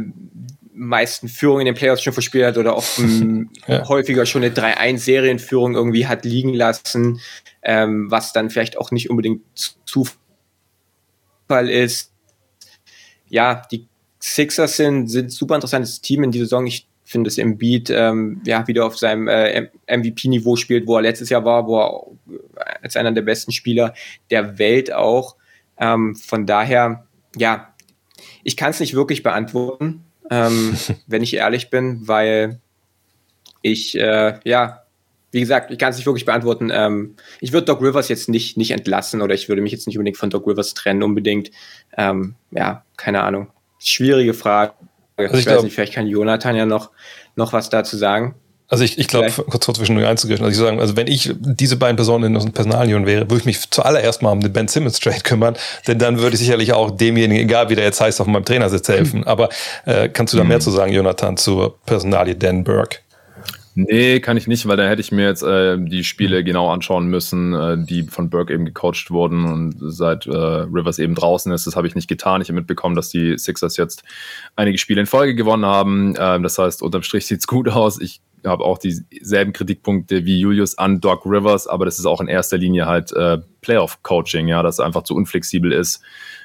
meisten 0.73 1.27
Führungen 1.29 1.61
in 1.61 1.65
den 1.67 1.75
Playoffs 1.75 2.03
schon 2.03 2.13
verspielt 2.13 2.45
hat 2.45 2.57
oder 2.57 2.75
auch 2.75 2.85
ja. 3.67 3.87
häufiger 3.87 4.25
schon 4.25 4.43
eine 4.43 4.53
3-1-Serienführung 4.53 5.75
irgendwie 5.75 6.07
hat 6.07 6.25
liegen 6.25 6.53
lassen, 6.53 7.21
ähm, 7.63 8.11
was 8.11 8.33
dann 8.33 8.49
vielleicht 8.49 8.77
auch 8.77 8.91
nicht 8.91 9.09
unbedingt 9.09 9.41
Zufall 9.85 11.69
ist. 11.69 12.11
Ja, 13.27 13.65
die 13.71 13.87
Sixers 14.19 14.77
sind, 14.77 15.07
sind 15.07 15.31
super 15.31 15.55
interessantes 15.55 16.01
Team 16.01 16.23
in 16.23 16.31
dieser 16.31 16.45
Saison. 16.45 16.67
Ich 16.67 16.87
finde, 17.05 17.29
dass 17.29 17.37
Embiid 17.37 17.89
ähm, 17.91 18.41
ja, 18.45 18.67
wieder 18.67 18.85
auf 18.85 18.97
seinem 18.97 19.27
äh, 19.27 19.69
MVP-Niveau 19.87 20.55
spielt, 20.55 20.87
wo 20.87 20.95
er 20.95 21.03
letztes 21.03 21.29
Jahr 21.29 21.45
war, 21.45 21.67
wo 21.67 21.79
er 21.79 22.81
als 22.81 22.97
einer 22.97 23.11
der 23.11 23.21
besten 23.21 23.51
Spieler 23.51 23.93
der 24.31 24.57
Welt 24.57 24.91
auch. 24.91 25.35
Ähm, 25.77 26.15
von 26.15 26.45
daher, 26.45 27.05
ja, 27.35 27.73
ich 28.43 28.57
kann 28.57 28.71
es 28.71 28.79
nicht 28.79 28.95
wirklich 28.95 29.23
beantworten, 29.23 30.03
ähm, 30.31 30.75
wenn 31.07 31.23
ich 31.23 31.35
ehrlich 31.35 31.69
bin, 31.69 32.07
weil 32.07 32.59
ich, 33.61 33.97
äh, 33.97 34.39
ja, 34.43 34.81
wie 35.31 35.41
gesagt, 35.41 35.69
ich 35.69 35.77
kann 35.77 35.89
es 35.89 35.97
nicht 35.97 36.05
wirklich 36.05 36.25
beantworten. 36.25 36.71
Ähm, 36.73 37.15
ich 37.41 37.51
würde 37.51 37.65
Doc 37.65 37.81
Rivers 37.81 38.07
jetzt 38.07 38.29
nicht, 38.29 38.57
nicht 38.57 38.71
entlassen 38.71 39.21
oder 39.21 39.35
ich 39.35 39.49
würde 39.49 39.61
mich 39.61 39.73
jetzt 39.73 39.85
nicht 39.85 39.97
unbedingt 39.97 40.17
von 40.17 40.29
Doc 40.29 40.47
Rivers 40.47 40.73
trennen, 40.73 41.03
unbedingt. 41.03 41.51
Ähm, 41.97 42.35
ja, 42.51 42.85
keine 42.95 43.21
Ahnung. 43.23 43.49
Schwierige 43.79 44.33
Frage. 44.33 44.73
Also 45.17 45.33
ich, 45.33 45.41
ich 45.41 45.45
weiß 45.45 45.53
glaub, 45.53 45.63
nicht, 45.63 45.73
vielleicht 45.73 45.93
kann 45.93 46.07
Jonathan 46.07 46.55
ja 46.55 46.65
noch, 46.65 46.91
noch 47.35 47.53
was 47.53 47.69
dazu 47.69 47.97
sagen. 47.97 48.35
Also 48.67 48.83
ich, 48.83 48.97
ich 48.97 49.07
glaube, 49.07 49.29
kurz 49.29 49.65
zwischen 49.65 50.03
einzugehen, 50.03 50.43
also 50.43 50.49
ich 50.49 50.57
sagen, 50.57 50.79
also 50.79 50.97
wenn 50.97 51.05
ich 51.05 51.31
diese 51.39 51.77
beiden 51.77 51.95
Personen 51.95 52.23
in 52.25 52.35
unserem 52.35 52.51
Personalunion 52.51 53.05
wäre, 53.05 53.29
würde 53.29 53.37
ich 53.37 53.45
mich 53.45 53.69
zuallererst 53.69 54.23
mal 54.23 54.31
um 54.31 54.39
den 54.39 54.51
Ben 54.53 54.67
Simmons 54.67 54.99
Trade 54.99 55.19
kümmern, 55.21 55.55
denn 55.87 55.99
dann 55.99 56.17
würde 56.17 56.33
ich 56.33 56.39
sicherlich 56.39 56.73
auch 56.73 56.89
demjenigen, 56.89 57.43
egal 57.43 57.69
wie 57.69 57.75
der 57.75 57.83
jetzt 57.85 58.01
heißt, 58.01 58.19
auf 58.21 58.25
meinem 58.25 58.43
Trainersitz 58.43 58.87
helfen. 58.87 59.19
Mhm. 59.19 59.27
Aber 59.27 59.49
äh, 59.85 60.09
kannst 60.09 60.33
du 60.33 60.37
da 60.37 60.43
mehr 60.43 60.57
mhm. 60.57 60.61
zu 60.61 60.71
sagen, 60.71 60.91
Jonathan, 60.91 61.37
zur 61.37 61.77
Personalie 61.85 62.35
Dan 62.35 62.63
Burke? 62.63 62.97
Nee, 63.77 64.21
kann 64.21 64.37
ich 64.37 64.47
nicht, 64.47 64.65
weil 64.69 64.77
da 64.77 64.87
hätte 64.87 65.01
ich 65.01 65.11
mir 65.11 65.25
jetzt 65.25 65.43
äh, 65.43 65.77
die 65.77 66.05
Spiele 66.05 66.45
genau 66.45 66.71
anschauen 66.71 67.07
müssen, 67.07 67.53
äh, 67.53 67.77
die 67.77 68.03
von 68.03 68.29
Burke 68.29 68.53
eben 68.53 68.63
gecoacht 68.63 69.11
wurden 69.11 69.43
und 69.43 69.75
seit 69.79 70.25
äh, 70.27 70.31
Rivers 70.31 70.97
eben 70.97 71.13
draußen 71.13 71.51
ist. 71.51 71.67
Das 71.67 71.75
habe 71.75 71.85
ich 71.85 71.93
nicht 71.93 72.07
getan. 72.07 72.41
Ich 72.41 72.47
habe 72.47 72.55
mitbekommen, 72.55 72.95
dass 72.95 73.09
die 73.09 73.37
Sixers 73.37 73.75
jetzt 73.75 74.03
einige 74.55 74.77
Spiele 74.77 75.01
in 75.01 75.07
Folge 75.07 75.35
gewonnen 75.35 75.65
haben. 75.65 76.15
Ähm, 76.17 76.41
das 76.41 76.57
heißt, 76.57 76.83
unterm 76.83 77.03
Strich 77.03 77.25
sieht's 77.27 77.47
gut 77.47 77.67
aus. 77.67 77.99
Ich 77.99 78.21
habe 78.45 78.63
auch 78.63 78.77
dieselben 78.77 79.51
Kritikpunkte 79.51 80.23
wie 80.23 80.39
Julius 80.39 80.77
an 80.77 81.01
Doc 81.01 81.25
Rivers, 81.25 81.67
aber 81.67 81.83
das 81.83 81.99
ist 81.99 82.05
auch 82.05 82.21
in 82.21 82.27
erster 82.27 82.57
Linie 82.57 82.85
halt 82.85 83.11
äh, 83.11 83.39
Playoff-Coaching, 83.59 84.47
ja, 84.47 84.63
dass 84.63 84.79
er 84.79 84.85
einfach 84.85 85.03
zu 85.03 85.15
unflexibel 85.15 85.73
ist, 85.73 86.01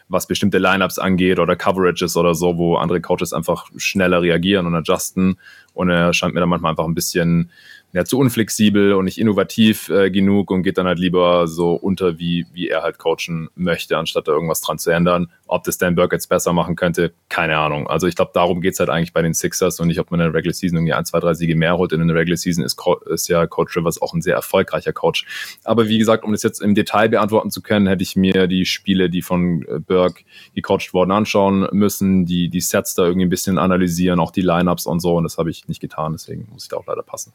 was 0.09 0.27
bestimmte 0.27 0.59
Lineups 0.59 0.99
angeht 0.99 1.39
oder 1.39 1.55
Coverages 1.55 2.17
oder 2.17 2.35
so, 2.35 2.59
wo 2.59 2.77
andere 2.77 3.01
Coaches 3.01 3.33
einfach 3.33 3.67
schneller 3.77 4.21
reagieren 4.23 4.67
und 4.67 4.75
adjusten. 4.75 5.39
Und 5.75 5.91
er 5.91 6.13
scheint 6.13 6.35
mir 6.35 6.41
dann 6.41 6.49
manchmal 6.49 6.71
einfach 6.71 6.85
ein 6.85 6.95
bisschen 6.95 7.51
ja, 7.93 8.05
zu 8.05 8.19
unflexibel 8.19 8.93
und 8.93 9.05
nicht 9.05 9.19
innovativ 9.19 9.89
äh, 9.89 10.11
genug 10.11 10.51
und 10.51 10.63
geht 10.63 10.79
dann 10.79 10.87
halt 10.87 11.01
lieber 11.01 11.49
so 11.49 11.73
unter, 11.73 12.19
wie, 12.21 12.47
wie 12.53 12.69
er 12.69 12.83
halt 12.83 12.99
coachen 12.99 13.49
möchte, 13.57 13.99
anstatt 13.99 14.29
da 14.29 14.33
irgendwas 14.33 14.61
dran 14.61 14.79
zu 14.79 14.91
ändern. 14.91 15.31
Ob 15.47 15.65
das 15.65 15.77
Dan 15.77 15.97
Burke 15.97 16.15
jetzt 16.15 16.29
besser 16.29 16.53
machen 16.53 16.77
könnte, 16.77 17.13
keine 17.29 17.59
Ahnung. 17.59 17.89
Also 17.89 18.07
ich 18.07 18.15
glaube, 18.15 18.31
darum 18.33 18.61
geht's 18.61 18.79
halt 18.79 18.91
eigentlich 18.91 19.13
bei 19.13 19.23
den 19.23 19.35
Sixers 19.35 19.81
und 19.81 19.89
nicht, 19.89 19.99
ob 19.99 20.13
man 20.13 20.21
in 20.21 20.27
der 20.27 20.35
Regular 20.35 20.55
Season 20.55 20.77
irgendwie 20.77 20.93
ein, 20.93 21.05
zwei, 21.05 21.19
drei 21.19 21.35
Siege 21.35 21.57
mehr 21.57 21.77
holt. 21.77 21.93
in 21.93 22.07
der 22.07 22.17
Regular 22.17 22.37
Season 22.37 22.65
ist, 22.65 22.81
ist 23.07 23.29
ja 23.29 23.47
Coach 23.49 23.77
Rivers 23.77 24.01
auch 24.01 24.15
ein 24.15 24.23
sehr 24.23 24.37
erfolgreicher 24.37 24.93
Coach. 24.93 25.27
Aber 25.65 25.89
wie 25.89 25.99
gesagt, 25.99 26.25
um 26.25 26.31
das 26.31 26.45
jetzt 26.45 26.63
im 26.63 26.77
Detail 26.77 27.09
beantworten 27.09 27.51
zu 27.51 27.61
können, 27.61 27.89
hätte 27.89 28.05
ich 28.05 28.15
mir 28.15 28.47
die 28.47 28.67
Spiele, 28.67 29.11
die 29.11 29.23
von 29.23 29.63
äh, 29.63 29.81
Burke 29.81 30.23
gecoacht 30.55 30.95
wurden, 30.95 31.11
anschauen 31.11 31.67
müssen, 31.73 32.25
die, 32.25 32.49
die 32.49 32.61
Sets 32.61 32.95
da 32.95 33.05
irgendwie 33.05 33.27
ein 33.27 33.31
bisschen 33.31 33.59
analysieren, 33.59 34.21
auch 34.21 34.31
die 34.31 34.43
Lineups 34.43 34.87
und 34.87 35.01
so. 35.01 35.17
Und 35.17 35.25
das 35.25 35.39
habe 35.39 35.51
ich 35.51 35.67
nicht 35.67 35.81
getan, 35.81 36.13
deswegen 36.13 36.47
muss 36.53 36.65
ich 36.65 36.69
da 36.69 36.77
auch 36.77 36.87
leider 36.87 37.03
passen. 37.03 37.33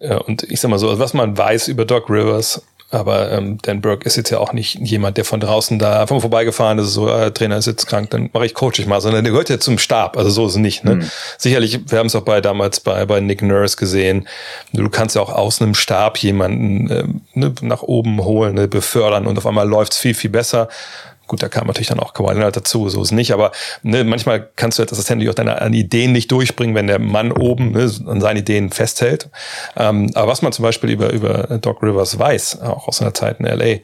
Ja, 0.00 0.18
und 0.18 0.42
ich 0.44 0.60
sag 0.60 0.70
mal 0.70 0.78
so, 0.78 0.98
was 0.98 1.14
man 1.14 1.36
weiß 1.36 1.68
über 1.68 1.84
Doc 1.84 2.10
Rivers, 2.10 2.62
aber 2.94 3.32
ähm, 3.32 3.58
Dan 3.62 3.80
Burke 3.80 4.06
ist 4.06 4.16
jetzt 4.16 4.30
ja 4.30 4.38
auch 4.38 4.52
nicht 4.52 4.78
jemand, 4.78 5.16
der 5.16 5.24
von 5.24 5.40
draußen 5.40 5.78
da 5.78 6.00
einfach 6.00 6.14
mal 6.14 6.20
vorbeigefahren 6.20 6.78
ist, 6.78 6.92
so, 6.92 7.08
äh, 7.08 7.32
Trainer 7.32 7.56
ist 7.56 7.66
jetzt 7.66 7.86
krank, 7.86 8.10
dann 8.10 8.30
mache 8.32 8.46
ich 8.46 8.54
Coach 8.54 8.78
ich 8.78 8.86
mal, 8.86 9.00
sondern 9.00 9.24
der 9.24 9.32
gehört 9.32 9.48
ja 9.48 9.58
zum 9.58 9.78
Stab, 9.78 10.16
also 10.16 10.30
so 10.30 10.46
ist 10.46 10.52
es 10.52 10.58
nicht. 10.58 10.84
Ne? 10.84 10.96
Mhm. 10.96 11.10
Sicherlich, 11.38 11.90
wir 11.90 11.98
haben 11.98 12.06
es 12.06 12.14
auch 12.14 12.22
bei 12.22 12.40
damals 12.40 12.80
bei, 12.80 13.04
bei 13.06 13.20
Nick 13.20 13.42
Nurse 13.42 13.76
gesehen, 13.76 14.28
du 14.72 14.88
kannst 14.90 15.16
ja 15.16 15.22
auch 15.22 15.32
aus 15.32 15.60
einem 15.60 15.74
Stab 15.74 16.18
jemanden 16.18 16.90
äh, 16.90 17.04
ne, 17.34 17.54
nach 17.62 17.82
oben 17.82 18.22
holen, 18.22 18.54
ne, 18.54 18.68
befördern 18.68 19.26
und 19.26 19.38
auf 19.38 19.46
einmal 19.46 19.68
läuft's 19.68 19.98
viel, 19.98 20.14
viel 20.14 20.30
besser. 20.30 20.68
Gut, 21.26 21.42
da 21.42 21.48
kam 21.48 21.66
natürlich 21.66 21.88
dann 21.88 22.00
auch 22.00 22.12
Kawhi 22.12 22.34
Leonard 22.34 22.56
dazu, 22.56 22.88
so 22.88 23.00
ist 23.00 23.08
es 23.08 23.12
nicht, 23.12 23.32
aber 23.32 23.52
ne, 23.82 24.04
manchmal 24.04 24.48
kannst 24.56 24.78
du 24.78 24.82
als 24.82 24.92
Assistent 24.92 25.26
auch 25.28 25.34
deine 25.34 25.74
Ideen 25.74 26.12
nicht 26.12 26.30
durchbringen, 26.30 26.74
wenn 26.74 26.86
der 26.86 26.98
Mann 26.98 27.32
oben 27.32 27.72
ne, 27.72 27.90
an 28.06 28.20
seinen 28.20 28.38
Ideen 28.38 28.70
festhält. 28.70 29.30
Ähm, 29.76 30.10
aber 30.14 30.30
was 30.30 30.42
man 30.42 30.52
zum 30.52 30.64
Beispiel 30.64 30.90
über, 30.90 31.12
über 31.12 31.58
Doc 31.58 31.82
Rivers 31.82 32.18
weiß, 32.18 32.60
auch 32.60 32.88
aus 32.88 32.98
seiner 32.98 33.14
Zeit 33.14 33.40
in 33.40 33.46
LA, 33.46 33.78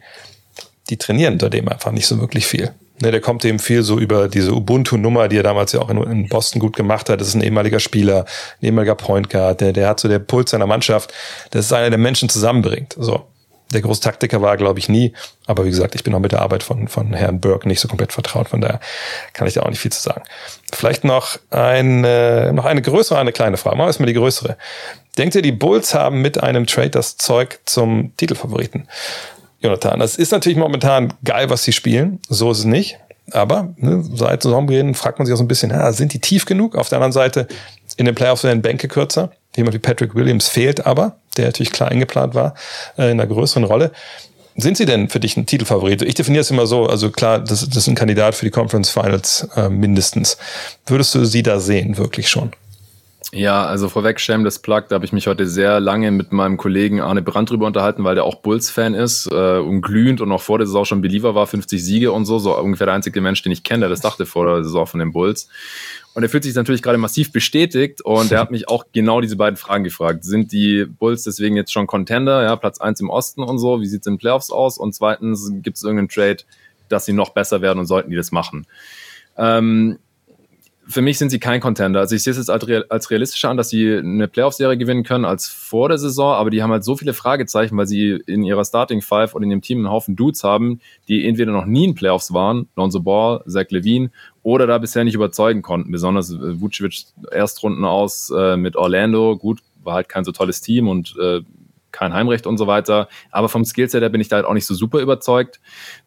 die 0.89 0.97
trainieren 0.97 1.33
unter 1.33 1.49
dem 1.49 1.67
einfach 1.67 1.91
nicht 1.91 2.07
so 2.07 2.19
wirklich 2.19 2.45
viel. 2.45 2.71
Ne, 3.01 3.09
der 3.09 3.21
kommt 3.21 3.43
eben 3.45 3.57
viel 3.57 3.81
so 3.81 3.97
über 3.97 4.27
diese 4.27 4.53
Ubuntu-Nummer, 4.53 5.27
die 5.27 5.37
er 5.37 5.43
damals 5.43 5.71
ja 5.71 5.81
auch 5.81 5.89
in, 5.89 5.97
in, 6.03 6.29
Boston 6.29 6.59
gut 6.59 6.75
gemacht 6.75 7.09
hat. 7.09 7.19
Das 7.19 7.29
ist 7.29 7.33
ein 7.33 7.41
ehemaliger 7.41 7.79
Spieler, 7.79 8.25
ein 8.61 8.65
ehemaliger 8.67 8.93
Point 8.93 9.31
Guard, 9.31 9.61
der, 9.61 9.73
der 9.73 9.87
hat 9.87 9.99
so 9.99 10.07
der 10.07 10.19
Puls 10.19 10.51
seiner 10.51 10.67
Mannschaft. 10.67 11.11
Das 11.49 11.65
ist 11.65 11.73
einer, 11.73 11.89
der 11.89 11.97
Menschen 11.97 12.29
zusammenbringt. 12.29 12.95
So 12.99 13.25
der 13.73 13.81
große 13.81 14.01
Taktiker 14.01 14.41
war, 14.41 14.57
glaube 14.57 14.79
ich, 14.79 14.89
nie. 14.89 15.13
Aber 15.45 15.65
wie 15.65 15.69
gesagt, 15.69 15.95
ich 15.95 16.03
bin 16.03 16.13
auch 16.13 16.19
mit 16.19 16.31
der 16.31 16.41
Arbeit 16.41 16.63
von, 16.63 16.87
von 16.87 17.13
Herrn 17.13 17.39
Burke 17.39 17.67
nicht 17.67 17.79
so 17.79 17.87
komplett 17.87 18.13
vertraut. 18.13 18.49
Von 18.49 18.61
daher 18.61 18.79
kann 19.33 19.47
ich 19.47 19.53
da 19.53 19.63
auch 19.63 19.69
nicht 19.69 19.79
viel 19.79 19.91
zu 19.91 20.01
sagen. 20.01 20.23
Vielleicht 20.71 21.03
noch 21.03 21.37
eine, 21.49 22.51
noch 22.53 22.65
eine 22.65 22.81
größere, 22.81 23.19
eine 23.19 23.31
kleine 23.31 23.57
Frage. 23.57 23.77
Machen 23.77 23.85
wir 23.85 23.89
erstmal 23.89 24.07
die 24.07 24.13
größere. 24.13 24.57
Denkt 25.17 25.35
ihr, 25.35 25.41
die 25.41 25.51
Bulls 25.51 25.93
haben 25.93 26.21
mit 26.21 26.41
einem 26.41 26.67
Trade 26.67 26.91
das 26.91 27.17
Zeug 27.17 27.59
zum 27.65 28.15
Titelfavoriten? 28.17 28.87
Jonathan, 29.59 29.99
das 29.99 30.15
ist 30.15 30.31
natürlich 30.31 30.57
momentan 30.57 31.13
geil, 31.23 31.49
was 31.49 31.63
sie 31.63 31.73
spielen. 31.73 32.19
So 32.27 32.51
ist 32.51 32.59
es 32.59 32.65
nicht. 32.65 32.97
Aber 33.31 33.73
ne, 33.77 34.03
seit 34.13 34.43
Saisonbeginn 34.43 34.95
fragt 34.95 35.19
man 35.19 35.25
sich 35.25 35.33
auch 35.33 35.37
so 35.37 35.43
ein 35.43 35.47
bisschen, 35.47 35.71
ja, 35.71 35.91
sind 35.91 36.13
die 36.13 36.19
tief 36.19 36.45
genug? 36.45 36.75
Auf 36.75 36.89
der 36.89 36.97
anderen 36.97 37.11
Seite, 37.11 37.47
in 37.97 38.05
den 38.05 38.15
Playoffs 38.15 38.43
werden 38.43 38.61
Bänke 38.61 38.87
kürzer. 38.87 39.31
Jemand 39.55 39.75
wie 39.75 39.79
Patrick 39.79 40.15
Williams 40.15 40.47
fehlt 40.47 40.85
aber, 40.85 41.17
der 41.37 41.45
natürlich 41.45 41.71
klar 41.71 41.89
eingeplant 41.89 42.35
war, 42.35 42.55
äh, 42.97 43.11
in 43.11 43.19
einer 43.19 43.27
größeren 43.27 43.63
Rolle. 43.63 43.91
Sind 44.55 44.75
sie 44.77 44.85
denn 44.85 45.07
für 45.07 45.19
dich 45.19 45.37
ein 45.37 45.45
Titelfavorit? 45.45 46.01
Ich 46.01 46.15
definiere 46.15 46.41
es 46.41 46.51
immer 46.51 46.67
so, 46.67 46.85
also 46.85 47.09
klar, 47.09 47.39
das, 47.39 47.67
das 47.67 47.77
ist 47.77 47.87
ein 47.87 47.95
Kandidat 47.95 48.35
für 48.35 48.45
die 48.45 48.51
Conference 48.51 48.89
Finals 48.89 49.47
äh, 49.55 49.69
mindestens. 49.69 50.37
Würdest 50.85 51.15
du 51.15 51.23
sie 51.25 51.41
da 51.41 51.59
sehen, 51.59 51.97
wirklich 51.97 52.29
schon? 52.29 52.51
Ja, 53.33 53.65
also 53.65 53.87
vorweg 53.87 54.19
Shameless 54.19 54.59
Plug, 54.59 54.83
da 54.89 54.95
habe 54.95 55.05
ich 55.05 55.13
mich 55.13 55.27
heute 55.27 55.47
sehr 55.47 55.79
lange 55.79 56.11
mit 56.11 56.33
meinem 56.33 56.57
Kollegen 56.57 56.99
Arne 56.99 57.21
Brandt 57.21 57.49
drüber 57.49 57.67
unterhalten, 57.67 58.03
weil 58.03 58.15
der 58.15 58.25
auch 58.25 58.35
Bulls-Fan 58.35 58.93
ist 58.93 59.29
äh, 59.31 59.57
und 59.57 59.81
glühend 59.81 60.19
und 60.19 60.31
auch 60.31 60.41
vor 60.41 60.57
der 60.57 60.67
Saison 60.67 60.83
schon 60.83 61.01
Believer 61.01 61.33
war, 61.33 61.47
50 61.47 61.81
Siege 61.81 62.11
und 62.11 62.25
so, 62.25 62.39
so 62.39 62.57
ungefähr 62.57 62.87
der 62.87 62.95
einzige 62.95 63.21
Mensch, 63.21 63.41
den 63.41 63.53
ich 63.53 63.63
kenne, 63.63 63.81
der 63.81 63.89
das 63.89 64.01
dachte 64.01 64.25
vor 64.25 64.47
der 64.47 64.63
Saison 64.65 64.85
von 64.85 64.99
den 64.99 65.13
Bulls. 65.13 65.47
Und 66.13 66.23
er 66.23 66.29
fühlt 66.29 66.43
sich 66.43 66.55
natürlich 66.55 66.81
gerade 66.81 66.97
massiv 66.97 67.31
bestätigt 67.31 68.01
und 68.01 68.33
er 68.33 68.39
hat 68.39 68.51
mich 68.51 68.67
auch 68.67 68.85
genau 68.91 69.21
diese 69.21 69.37
beiden 69.37 69.55
Fragen 69.55 69.85
gefragt. 69.85 70.25
Sind 70.25 70.51
die 70.51 70.85
Bulls 70.85 71.23
deswegen 71.23 71.55
jetzt 71.55 71.71
schon 71.71 71.87
Contender, 71.87 72.43
ja, 72.43 72.57
Platz 72.57 72.81
eins 72.81 72.99
im 72.99 73.09
Osten 73.09 73.43
und 73.43 73.59
so? 73.59 73.79
Wie 73.79 73.87
sieht's 73.87 74.07
in 74.07 74.17
Playoffs 74.17 74.51
aus? 74.51 74.77
Und 74.77 74.93
zweitens, 74.93 75.49
gibt 75.61 75.77
es 75.77 75.83
irgendeinen 75.83 76.09
Trade, 76.09 76.43
dass 76.89 77.05
sie 77.05 77.13
noch 77.13 77.29
besser 77.29 77.61
werden 77.61 77.79
und 77.79 77.85
sollten 77.85 78.09
die 78.09 78.17
das 78.17 78.33
machen? 78.33 78.67
Ähm, 79.37 79.99
für 80.91 81.01
mich 81.01 81.17
sind 81.17 81.29
sie 81.29 81.39
kein 81.39 81.61
Contender. 81.61 81.99
Also 81.99 82.15
ich 82.15 82.23
sehe 82.23 82.31
es 82.31 82.37
jetzt 82.37 82.49
als 82.49 83.09
realistischer 83.09 83.49
an, 83.49 83.57
dass 83.57 83.69
sie 83.69 83.97
eine 83.97 84.27
Playoff-Serie 84.27 84.77
gewinnen 84.77 85.03
können 85.03 85.25
als 85.25 85.47
vor 85.47 85.89
der 85.89 85.97
Saison, 85.97 86.33
aber 86.33 86.49
die 86.49 86.61
haben 86.61 86.71
halt 86.71 86.83
so 86.83 86.95
viele 86.95 87.13
Fragezeichen, 87.13 87.77
weil 87.77 87.87
sie 87.87 88.21
in 88.25 88.43
ihrer 88.43 88.65
Starting 88.65 89.01
Five 89.01 89.33
oder 89.33 89.43
in 89.43 89.51
ihrem 89.51 89.61
Team 89.61 89.79
einen 89.79 89.89
Haufen 89.89 90.15
Dudes 90.15 90.43
haben, 90.43 90.81
die 91.07 91.25
entweder 91.25 91.51
noch 91.51 91.65
nie 91.65 91.85
in 91.85 91.95
Playoffs 91.95 92.33
waren, 92.33 92.67
Lonzo 92.75 92.99
Ball, 92.99 93.41
Zach 93.47 93.69
Levine, 93.69 94.11
oder 94.43 94.67
da 94.67 94.77
bisher 94.77 95.03
nicht 95.03 95.15
überzeugen 95.15 95.61
konnten. 95.61 95.91
Besonders 95.91 96.31
äh, 96.31 96.59
Vucevic 96.59 97.05
Erstrunden 97.31 97.85
aus 97.85 98.31
äh, 98.35 98.57
mit 98.57 98.75
Orlando, 98.75 99.37
gut, 99.37 99.59
war 99.83 99.95
halt 99.95 100.09
kein 100.09 100.25
so 100.25 100.31
tolles 100.31 100.61
Team 100.61 100.87
und 100.87 101.15
äh, 101.21 101.41
kein 101.91 102.13
Heimrecht 102.13 102.47
und 102.47 102.57
so 102.57 102.67
weiter. 102.67 103.07
Aber 103.31 103.49
vom 103.49 103.65
Skillset 103.65 104.01
her 104.01 104.09
bin 104.09 104.21
ich 104.21 104.27
da 104.27 104.37
halt 104.37 104.45
auch 104.45 104.53
nicht 104.53 104.65
so 104.65 104.73
super 104.73 104.99
überzeugt, 104.99 105.59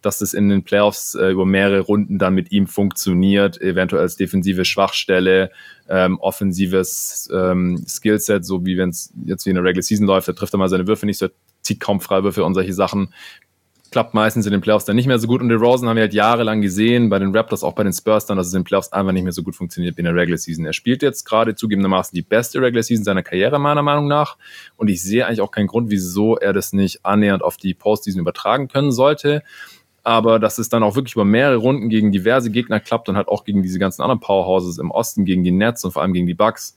dass 0.03 0.19
das 0.19 0.35
in 0.35 0.49
den 0.49 0.65
Playoffs 0.65 1.15
äh, 1.15 1.31
über 1.31 1.47
mehrere 1.47 1.81
Runden 1.81 2.19
dann 2.19 2.35
mit 2.35 2.53
ihm 2.53 2.67
funktioniert, 2.67 3.61
eventuell 3.61 4.03
als 4.03 4.17
defensive 4.17 4.65
Schwachstelle, 4.65 5.51
ähm, 5.89 6.19
offensives 6.21 7.29
ähm, 7.33 7.85
Skillset, 7.87 8.45
so 8.45 8.65
wie 8.65 8.79
wenn 8.79 8.91
es 8.91 9.13
jetzt 9.25 9.47
wie 9.47 9.51
in 9.51 9.57
der 9.57 9.65
Regular 9.65 9.83
Season 9.83 10.07
läuft, 10.07 10.29
da 10.29 10.33
trifft 10.33 10.55
er 10.55 10.59
mal 10.59 10.69
seine 10.69 10.87
Würfe 10.87 11.07
nicht 11.07 11.19
so, 11.19 11.29
zieht 11.63 11.81
kaum 11.81 12.01
Freiwürfe 12.01 12.45
und 12.45 12.55
solche 12.55 12.75
Sachen 12.75 13.13
klappt 13.95 14.13
meistens 14.13 14.45
in 14.45 14.51
den 14.51 14.61
Playoffs 14.61 14.85
dann 14.87 14.97
nicht 14.97 15.07
mehr 15.07 15.21
so 15.21 15.29
gut. 15.29 15.41
Und 15.41 15.51
den 15.51 15.59
Rosen 15.59 15.89
haben 15.89 15.95
wir 15.95 16.03
halt 16.03 16.15
jahrelang 16.15 16.61
gesehen, 16.63 17.11
bei 17.11 17.21
den 17.21 17.33
Raptors, 17.33 17.63
auch 17.63 17.75
bei 17.75 17.85
den 17.85 17.93
Spurs 17.93 18.27
dann, 18.27 18.37
dass 18.37 18.49
es 18.49 18.53
in 18.53 18.63
den 18.63 18.65
Playoffs 18.65 18.93
einfach 18.93 19.13
nicht 19.13 19.23
mehr 19.23 19.33
so 19.33 19.45
gut 19.45 19.55
funktioniert 19.55 19.97
wie 19.97 20.01
in 20.01 20.07
der 20.07 20.17
Regular 20.17 20.37
Season. 20.37 20.67
Er 20.67 20.73
spielt 20.73 21.01
jetzt 21.01 21.25
gerade 21.25 21.55
zugegebenermaßen 21.55 22.13
die 22.13 22.23
beste 22.23 22.61
Regular 22.61 22.83
Season 22.83 23.05
seiner 23.05 23.23
Karriere, 23.23 23.61
meiner 23.61 23.83
Meinung 23.83 24.09
nach. 24.09 24.37
Und 24.77 24.89
ich 24.89 25.01
sehe 25.01 25.25
eigentlich 25.25 25.43
auch 25.43 25.53
keinen 25.53 25.69
Grund, 25.69 25.91
wieso 25.91 26.37
er 26.37 26.53
das 26.53 26.73
nicht 26.73 27.07
annähernd 27.07 27.45
auf 27.45 27.57
die 27.57 27.73
Postseason 27.73 28.21
übertragen 28.21 28.67
können 28.67 28.91
sollte. 28.91 29.45
Aber 30.03 30.41
dass 30.41 30.59
es 30.59 30.69
dann 30.69 30.83
auch 30.83 30.97
wirklich 30.97 31.15
über 31.15 31.25
mehrere 31.25 31.59
Runden 31.59 31.89
gegen 31.89 32.11
diverse 32.11 32.51
Gegner 32.51 32.81
klappt 32.81 33.09
und 33.09 33.17
halt 33.17 33.29
auch 33.29 33.45
gegen 33.45 33.63
diese 33.63 33.79
ganzen 33.79 34.03
anderen 34.03 34.19
Powerhouses 34.19 34.79
im 34.79 34.91
Osten, 34.91 35.25
gegen 35.25 35.45
die 35.45 35.53
Nets 35.53 35.85
und 35.85 35.93
vor 35.93 36.03
allem 36.03 36.15
gegen 36.15 36.27
die 36.27 36.35
Bucks, 36.35 36.77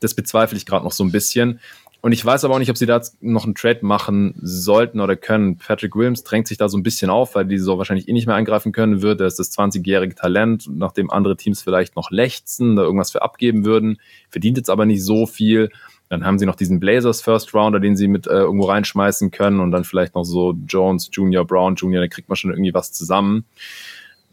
das 0.00 0.14
bezweifle 0.14 0.56
ich 0.56 0.64
gerade 0.64 0.86
noch 0.86 0.92
so 0.92 1.04
ein 1.04 1.12
bisschen. 1.12 1.60
Und 2.04 2.12
ich 2.12 2.22
weiß 2.22 2.44
aber 2.44 2.52
auch 2.52 2.58
nicht, 2.58 2.68
ob 2.68 2.76
sie 2.76 2.84
da 2.84 3.00
noch 3.22 3.44
einen 3.44 3.54
Trade 3.54 3.78
machen 3.80 4.34
sollten 4.42 5.00
oder 5.00 5.16
können. 5.16 5.56
Patrick 5.56 5.96
Williams 5.96 6.22
drängt 6.22 6.46
sich 6.46 6.58
da 6.58 6.68
so 6.68 6.76
ein 6.76 6.82
bisschen 6.82 7.08
auf, 7.08 7.34
weil 7.34 7.46
die 7.46 7.56
so 7.56 7.78
wahrscheinlich 7.78 8.08
eh 8.08 8.12
nicht 8.12 8.26
mehr 8.26 8.36
eingreifen 8.36 8.72
können 8.72 9.00
wird. 9.00 9.22
Er 9.22 9.26
ist 9.26 9.38
das 9.38 9.56
20-jährige 9.56 10.14
Talent, 10.14 10.68
nachdem 10.70 11.08
andere 11.08 11.34
Teams 11.34 11.62
vielleicht 11.62 11.96
noch 11.96 12.10
lechzen, 12.10 12.76
da 12.76 12.82
irgendwas 12.82 13.10
für 13.10 13.22
abgeben 13.22 13.64
würden. 13.64 13.96
Verdient 14.28 14.58
jetzt 14.58 14.68
aber 14.68 14.84
nicht 14.84 15.02
so 15.02 15.24
viel. 15.24 15.70
Dann 16.10 16.26
haben 16.26 16.38
sie 16.38 16.44
noch 16.44 16.56
diesen 16.56 16.78
Blazers 16.78 17.22
First 17.22 17.54
Rounder, 17.54 17.80
den 17.80 17.96
sie 17.96 18.06
mit 18.06 18.26
äh, 18.26 18.32
irgendwo 18.32 18.66
reinschmeißen 18.66 19.30
können 19.30 19.60
und 19.60 19.70
dann 19.70 19.84
vielleicht 19.84 20.14
noch 20.14 20.24
so 20.24 20.54
Jones 20.68 21.08
Junior, 21.10 21.46
Brown 21.46 21.74
Junior, 21.74 22.02
da 22.02 22.08
kriegt 22.08 22.28
man 22.28 22.36
schon 22.36 22.50
irgendwie 22.50 22.74
was 22.74 22.92
zusammen. 22.92 23.46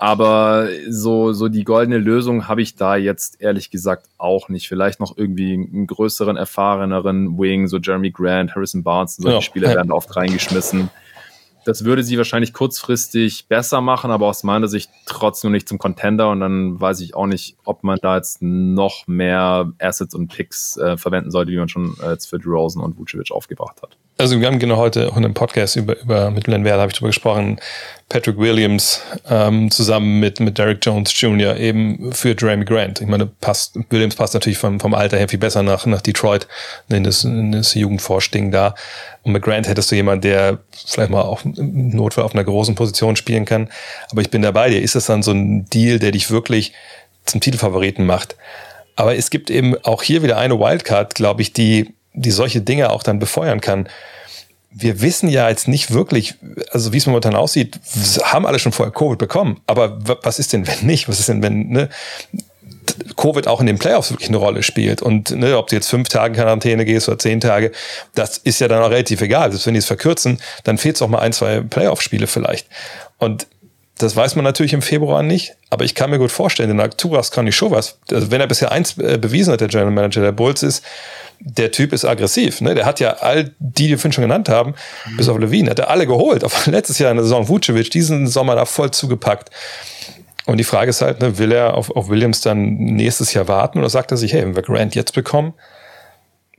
Aber 0.02 0.68
so, 0.89 1.32
so 1.32 1.47
die 1.47 1.64
goldene 1.64 1.99
Lösung 1.99 2.47
habe 2.47 2.64
ich 2.64 2.76
da 2.76 2.95
jetzt 2.95 3.39
ehrlich 3.39 3.70
gesagt 3.70 4.08
auch 4.18 4.49
nicht. 4.49 4.68
Vielleicht 4.68 4.99
noch 4.99 5.16
irgendwie 5.16 5.54
einen 5.54 5.86
größeren, 5.86 6.38
erfahreneren 6.38 7.38
Wing, 7.38 7.68
so 7.68 7.78
Jeremy 7.78 8.10
Grant, 8.10 8.56
Harrison 8.56 8.82
Barnes, 8.82 9.18
solche 9.18 9.36
ja. 9.36 9.41
Spieler 9.41 9.70
werden 9.70 9.89
da 9.89 9.93
oft 9.93 10.16
reingeschmissen. 10.16 10.89
Das 11.66 11.86
würde 11.86 12.04
sie 12.04 12.18
wahrscheinlich 12.18 12.52
kurzfristig 12.54 13.45
besser 13.47 13.82
machen, 13.82 14.10
aber 14.10 14.26
aus 14.26 14.41
meiner 14.41 14.68
Sicht 14.68 14.89
trotzdem 15.06 15.52
nicht 15.52 15.70
zum 15.70 15.78
Contender. 15.78 16.32
Und 16.32 16.39
dann 16.39 16.82
weiß 16.82 17.02
ich 17.02 17.14
auch 17.14 17.28
nicht, 17.28 17.56
ob 17.64 17.84
man 17.84 17.99
da 18.02 18.16
jetzt 18.16 18.41
noch 18.41 19.06
mehr 19.06 19.72
Assets 19.78 20.16
und 20.16 20.30
Picks 20.30 20.78
äh, 20.78 20.97
verwenden 20.97 21.30
sollte, 21.30 21.52
wie 21.52 21.58
man 21.58 21.70
schon 21.70 21.95
äh, 22.02 22.14
jetzt 22.14 22.26
für 22.26 22.41
Rosen 22.43 22.82
und 22.82 22.97
Vucevic 22.97 23.32
aufgebracht 23.32 23.84
hat. 23.84 23.95
Also 24.18 24.39
wir 24.39 24.47
haben 24.47 24.58
genau 24.58 24.78
heute 24.78 25.02
in 25.02 25.18
einem 25.18 25.36
Podcast 25.36 25.76
über, 25.76 25.99
über 26.02 26.32
mit 26.32 26.47
Len 26.47 26.64
Werder 26.64 26.82
habe 26.82 26.91
ich 26.91 26.95
darüber 26.95 27.10
gesprochen, 27.10 27.60
Patrick 28.12 28.38
Williams 28.38 29.01
ähm, 29.30 29.72
zusammen 29.72 30.20
mit, 30.20 30.41
mit 30.41 30.57
Derek 30.57 30.86
Jones 30.86 31.14
Jr. 31.18 31.55
eben 31.55 32.12
für 32.12 32.36
Jeremy 32.38 32.66
Grant. 32.66 32.99
Ich 32.99 33.07
meine, 33.07 33.26
passt, 33.26 33.80
Williams 33.89 34.16
passt 34.16 34.34
natürlich 34.34 34.57
vom, 34.57 34.82
vom 34.82 34.93
Alter 34.93 35.18
her 35.18 35.30
viel 35.30 35.39
besser 35.39 35.64
nach, 35.64 35.86
nach 35.86 36.01
Detroit 36.01 36.45
in 36.89 37.05
das, 37.05 37.24
in 37.24 37.53
das 37.53 37.74
Jugendforschding 37.74 38.51
da. 38.51 38.76
Und 39.24 39.32
mit 39.32 39.41
Grant 39.43 39.70
hättest 39.70 39.91
du 39.91 39.95
jemanden, 39.95 40.24
der 40.24 40.57
vielleicht 40.86 41.09
mal 41.09 41.22
auch 41.22 41.45
im 41.45 41.91
Notfall 41.91 42.26
auf 42.26 42.34
einer 42.34 42.43
großen 42.43 42.76
Position 42.76 43.16
spielen 43.16 43.45
kann. 43.45 43.70
Aber 44.12 44.20
ich 44.20 44.30
bin 44.30 44.41
dabei 44.41 44.70
dir. 44.70 44.82
Ist 44.82 44.95
das 44.95 45.05
dann 45.05 45.24
so 45.24 45.32
ein 45.32 45.70
Deal, 45.70 45.97
der 45.97 46.12
dich 46.12 46.30
wirklich 46.30 46.74
zum 47.26 47.39
Titelfavoriten 47.39 48.05
macht? 48.05 48.36
Aber 48.97 49.16
es 49.16 49.30
gibt 49.30 49.49
eben 49.49 49.78
auch 49.86 50.03
hier 50.03 50.22
wieder 50.22 50.38
eine 50.38 50.59
Wildcard, 50.59 51.16
glaube 51.16 51.43
ich, 51.43 51.53
die, 51.53 51.93
die 52.14 52.32
solche 52.32 52.59
Dinge 52.59 52.89
auch 52.89 53.03
dann 53.03 53.20
befeuern 53.20 53.62
kann 53.62 53.88
wir 54.74 55.02
wissen 55.02 55.30
ja 55.30 55.50
jetzt 55.50 55.68
nicht 55.68 55.92
wirklich, 55.92 56.36
also 56.72 56.94
wie 56.94 56.98
es 56.98 57.06
momentan 57.06 57.36
aussieht, 57.36 57.80
haben 58.24 58.46
alle 58.46 58.60
schon 58.60 58.72
vorher 58.72 58.94
Covid 58.94 59.18
bekommen. 59.18 59.60
Aber 59.68 60.00
was 60.24 60.40
ist 60.40 60.54
denn, 60.54 60.66
wenn 60.68 60.86
nicht? 60.86 61.08
Was 61.10 61.20
ist 61.20 61.30
denn, 61.30 61.44
wenn 61.44 61.70
ne, 61.70 61.90
Covid 63.18 63.48
auch 63.48 63.60
in 63.60 63.68
den 63.68 63.80
Playoffs 63.80 64.12
wirklich 64.12 64.30
eine 64.30 64.38
Rolle 64.38 64.64
spielt? 64.64 65.02
Und 65.02 65.32
ne, 65.32 65.58
ob 65.58 65.68
du 65.68 65.76
jetzt 65.76 65.90
fünf 65.90 66.10
Tage 66.10 66.36
Quarantäne 66.36 66.86
gehst 66.86 67.10
oder 67.10 67.20
zehn 67.20 67.42
Tage, 67.42 67.72
das 68.16 68.38
ist 68.38 68.60
ja 68.60 68.68
dann 68.68 68.82
auch 68.82 68.90
relativ 68.90 69.22
egal. 69.22 69.52
Selbst 69.52 69.68
wenn 69.68 69.74
die 69.74 69.80
es 69.80 69.86
verkürzen, 69.86 70.40
dann 70.64 70.78
fehlt 70.78 70.96
es 70.96 71.02
auch 71.02 71.10
mal 71.10 71.20
ein, 71.20 71.34
zwei 71.34 71.62
Playoff-Spiele 71.62 72.28
vielleicht. 72.28 72.68
Und 73.18 73.48
das 73.98 74.16
weiß 74.16 74.36
man 74.36 74.44
natürlich 74.44 74.74
im 74.74 74.82
Februar 74.82 75.22
nicht, 75.22 75.54
aber 75.70 75.86
ich 75.86 75.94
kann 75.94 76.10
mir 76.10 76.18
gut 76.18 76.32
vorstellen, 76.32 76.70
denn 76.70 76.80
Arturas 76.80 77.30
kann 77.30 77.46
ich 77.46 77.56
schon 77.56 77.72
was. 77.72 78.00
Also 78.10 78.32
wenn 78.32 78.42
er 78.42 78.48
bisher 78.48 78.72
eins 78.72 78.98
äh, 78.98 79.20
bewiesen 79.20 79.54
hat, 79.54 79.62
der 79.62 79.68
General 79.68 79.92
Manager 79.92 80.22
der 80.22 80.32
Bulls 80.32 80.64
ist, 80.64 80.84
der 81.44 81.72
Typ 81.72 81.92
ist 81.92 82.06
aggressiv. 82.06 82.62
Ne? 82.62 82.76
Der 82.76 82.86
hat 82.86 83.00
ja 83.00 83.14
all 83.14 83.56
die, 83.60 83.84
die 83.84 83.89
wir 83.89 83.98
vorhin 83.98 84.14
schon 84.14 84.24
genannt 84.24 84.48
haben, 84.50 84.76
mhm. 85.06 85.18
bis 85.18 85.28
auf 85.28 85.38
Levine, 85.38 85.72
hat 85.72 85.80
er 85.80 85.89
alle 85.89 86.08
geholt. 86.08 86.44
Auf 86.44 86.68
letztes 86.68 87.00
Jahr 87.00 87.12
in 87.12 87.18
der 87.18 87.24
Saison 87.24 87.48
Vucevic, 87.48 87.89
diesen 87.89 88.28
Sommer 88.28 88.56
da 88.56 88.66
voll 88.66 88.92
zugepackt. 88.92 89.50
Und 90.46 90.58
die 90.58 90.64
Frage 90.64 90.89
ist 90.89 91.02
halt, 91.02 91.22
ne, 91.22 91.38
will 91.38 91.52
er 91.52 91.76
auf, 91.76 91.96
auf 91.96 92.10
Williams 92.10 92.42
dann 92.42 92.76
nächstes 92.76 93.34
Jahr 93.34 93.48
warten 93.48 93.80
oder 93.80 93.89
sagt 93.89 94.12
er 94.12 94.18
sich, 94.18 94.34
hey, 94.34 94.42
wenn 94.44 94.56
wir 94.56 94.64
Grant 94.64 94.96
jetzt 94.96 95.14
bekommen, 95.14 95.54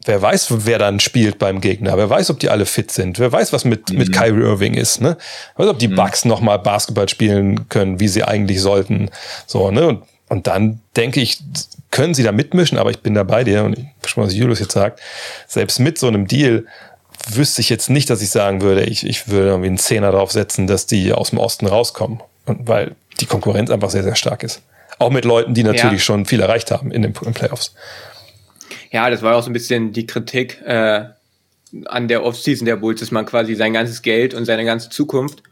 wer 0.05 0.20
weiß, 0.20 0.66
wer 0.66 0.78
dann 0.78 1.01
spielt 1.01 1.39
beim 1.39 1.61
Gegner, 1.61 1.97
wer 1.97 2.09
weiß, 2.09 2.30
ob 2.30 2.41
die 2.41 2.49
alle 2.49 2.66
fit 2.66 2.91
sind, 2.91 3.18
wer 3.18 3.30
weiß, 3.30 3.53
was 3.53 3.64
mit, 3.64 3.91
mhm. 3.91 3.99
mit 3.99 4.12
Kyrie 4.12 4.43
Irving 4.43 4.74
ist, 4.74 5.01
ne? 5.01 5.16
Wer 5.57 5.66
weiß, 5.66 5.72
ob 5.72 5.78
die 5.78 5.89
mhm. 5.89 5.97
Bucks 5.97 6.24
nochmal 6.24 6.59
Basketball 6.59 7.09
spielen 7.09 7.68
können, 7.68 8.01
wie 8.01 8.09
sie 8.09 8.24
eigentlich 8.24 8.61
sollten. 8.61 9.11
So, 9.47 9.70
ne? 9.70 9.87
Und, 9.87 10.05
und 10.28 10.47
dann 10.47 10.80
denke 10.97 11.20
ich, 11.20 11.41
können 11.93 12.14
sie 12.14 12.24
da 12.24 12.32
mitmischen, 12.32 12.78
aber 12.78 12.90
ich 12.90 13.01
bin 13.01 13.14
da 13.14 13.22
bei 13.22 13.45
dir 13.45 13.62
und 13.62 13.78
ich 13.78 13.84
schon 14.11 14.24
was 14.24 14.34
Julius 14.34 14.59
jetzt 14.59 14.72
sagt, 14.72 15.01
selbst 15.47 15.78
mit 15.78 15.99
so 15.99 16.09
einem 16.09 16.26
Deal 16.26 16.66
wüsste 17.28 17.61
ich 17.61 17.68
jetzt 17.68 17.90
nicht, 17.90 18.11
dass 18.11 18.22
ich 18.22 18.30
sagen 18.30 18.62
würde, 18.62 18.82
ich, 18.84 19.07
ich 19.07 19.28
würde 19.28 19.51
irgendwie 19.51 19.68
einen 19.68 19.78
Zehner 19.78 20.11
drauf 20.11 20.32
setzen, 20.32 20.66
dass 20.66 20.86
die 20.86 21.12
aus 21.12 21.30
dem 21.30 21.38
Osten 21.38 21.66
rauskommen. 21.66 22.20
Und 22.47 22.66
weil 22.66 22.97
die 23.20 23.26
Konkurrenz 23.26 23.70
einfach 23.70 23.90
sehr, 23.90 24.03
sehr 24.03 24.16
stark 24.16 24.43
ist. 24.43 24.62
Auch 24.99 25.11
mit 25.11 25.24
Leuten, 25.24 25.55
die 25.55 25.62
natürlich 25.62 25.93
ja. 25.93 25.99
schon 25.99 26.26
viel 26.26 26.40
erreicht 26.40 26.70
haben 26.70 26.90
in 26.90 27.03
den, 27.03 27.12
Playoffs. 27.12 27.74
Ja, 28.90 29.09
das 29.11 29.22
war 29.22 29.36
auch 29.36 29.43
so 29.43 29.51
ein 29.51 29.53
bisschen 29.53 29.93
die 29.93 30.07
Kritik 30.07 30.61
äh, 30.64 31.05
an 31.84 32.09
der 32.09 32.24
Offseason 32.24 32.64
der 32.64 32.76
Bulls, 32.76 33.01
dass 33.01 33.11
man 33.11 33.26
quasi 33.26 33.55
sein 33.55 33.74
ganzes 33.74 34.03
Geld 34.03 34.34
und 34.34 34.47
seine 34.47 34.64
ganze 34.64 34.88
Zukunft 34.88 35.43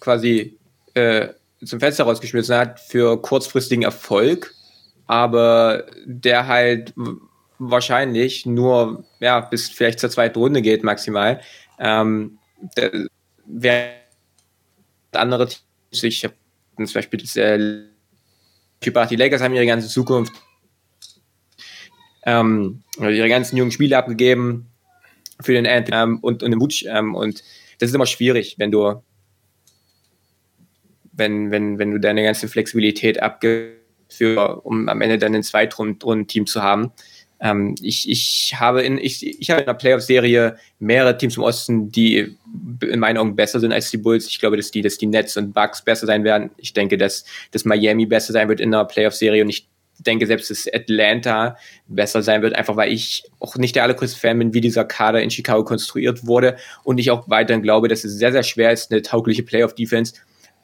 quasi 0.00 0.56
äh, 0.94 1.28
zum 1.64 1.78
Fenster 1.78 2.04
rausgeschmissen 2.04 2.56
hat 2.56 2.80
für 2.80 3.20
kurzfristigen 3.20 3.84
Erfolg 3.84 4.53
aber 5.06 5.86
der 6.04 6.46
halt 6.46 6.94
wahrscheinlich 7.58 8.46
nur 8.46 9.04
ja, 9.20 9.40
bis 9.40 9.68
vielleicht 9.70 10.00
zur 10.00 10.10
zweiten 10.10 10.38
Runde 10.38 10.62
geht 10.62 10.82
maximal. 10.82 11.40
Ähm, 11.78 12.38
wer 13.46 13.90
andere 15.12 15.48
Teams, 15.48 16.02
ich 16.02 16.24
habe 16.24 16.34
zum 16.76 16.92
Beispiel 16.92 17.20
das, 17.20 17.36
äh, 17.36 17.84
die 18.84 19.16
Lakers 19.16 19.42
haben 19.42 19.54
ihre 19.54 19.66
ganze 19.66 19.88
Zukunft, 19.88 20.32
ähm, 22.24 22.82
ihre 22.98 23.28
ganzen 23.28 23.56
jungen 23.56 23.70
Spiele 23.70 23.96
abgegeben 23.96 24.70
für 25.40 25.52
den 25.52 25.66
Anthony 25.66 26.02
ähm, 26.02 26.18
und, 26.20 26.42
und 26.42 26.50
den 26.50 26.60
Wutsch, 26.60 26.84
ähm, 26.86 27.14
und 27.14 27.42
das 27.78 27.90
ist 27.90 27.94
immer 27.94 28.06
schwierig, 28.06 28.56
wenn 28.58 28.70
du 28.70 29.02
wenn, 31.16 31.52
wenn, 31.52 31.78
wenn 31.78 31.92
du 31.92 32.00
deine 32.00 32.24
ganze 32.24 32.48
Flexibilität 32.48 33.22
abgibst 33.22 33.83
für, 34.14 34.64
um 34.64 34.88
am 34.88 35.00
Ende 35.00 35.18
dann 35.18 35.34
ein 35.34 35.42
Zweitrunden-Team 35.42 36.46
zu 36.46 36.62
haben. 36.62 36.92
Ähm, 37.40 37.74
ich, 37.82 38.08
ich 38.08 38.54
habe 38.58 38.82
in, 38.82 38.98
ich, 38.98 39.26
ich 39.26 39.50
habe 39.50 39.60
in 39.60 39.66
der 39.66 39.74
Playoff-Serie 39.74 40.56
mehrere 40.78 41.16
Teams 41.16 41.36
im 41.36 41.42
Osten, 41.42 41.90
die 41.90 42.36
in 42.80 43.00
meinen 43.00 43.18
Augen 43.18 43.36
besser 43.36 43.60
sind 43.60 43.72
als 43.72 43.90
die 43.90 43.98
Bulls. 43.98 44.28
Ich 44.28 44.38
glaube, 44.38 44.56
dass 44.56 44.70
die, 44.70 44.82
dass 44.82 44.98
die 44.98 45.06
Nets 45.06 45.36
und 45.36 45.52
Bucks 45.52 45.82
besser 45.82 46.06
sein 46.06 46.24
werden. 46.24 46.50
Ich 46.56 46.72
denke, 46.72 46.96
dass, 46.96 47.24
dass 47.50 47.64
Miami 47.64 48.06
besser 48.06 48.32
sein 48.32 48.48
wird 48.48 48.60
in 48.60 48.70
der 48.70 48.84
Playoff-Serie 48.84 49.42
und 49.42 49.50
ich 49.50 49.68
denke 49.98 50.26
selbst, 50.26 50.50
dass 50.50 50.66
Atlanta 50.72 51.56
besser 51.86 52.22
sein 52.22 52.42
wird, 52.42 52.54
einfach 52.54 52.76
weil 52.76 52.92
ich 52.92 53.24
auch 53.40 53.56
nicht 53.56 53.76
der 53.76 53.84
allergrößte 53.84 54.18
Fan 54.18 54.38
bin, 54.38 54.54
wie 54.54 54.60
dieser 54.60 54.84
Kader 54.84 55.22
in 55.22 55.30
Chicago 55.30 55.64
konstruiert 55.64 56.26
wurde 56.26 56.56
und 56.82 56.98
ich 56.98 57.10
auch 57.10 57.28
weiterhin 57.28 57.62
glaube, 57.62 57.88
dass 57.88 58.04
es 58.04 58.14
sehr, 58.14 58.32
sehr 58.32 58.42
schwer 58.42 58.72
ist, 58.72 58.90
eine 58.90 59.02
taugliche 59.02 59.42
Playoff-Defense, 59.42 60.14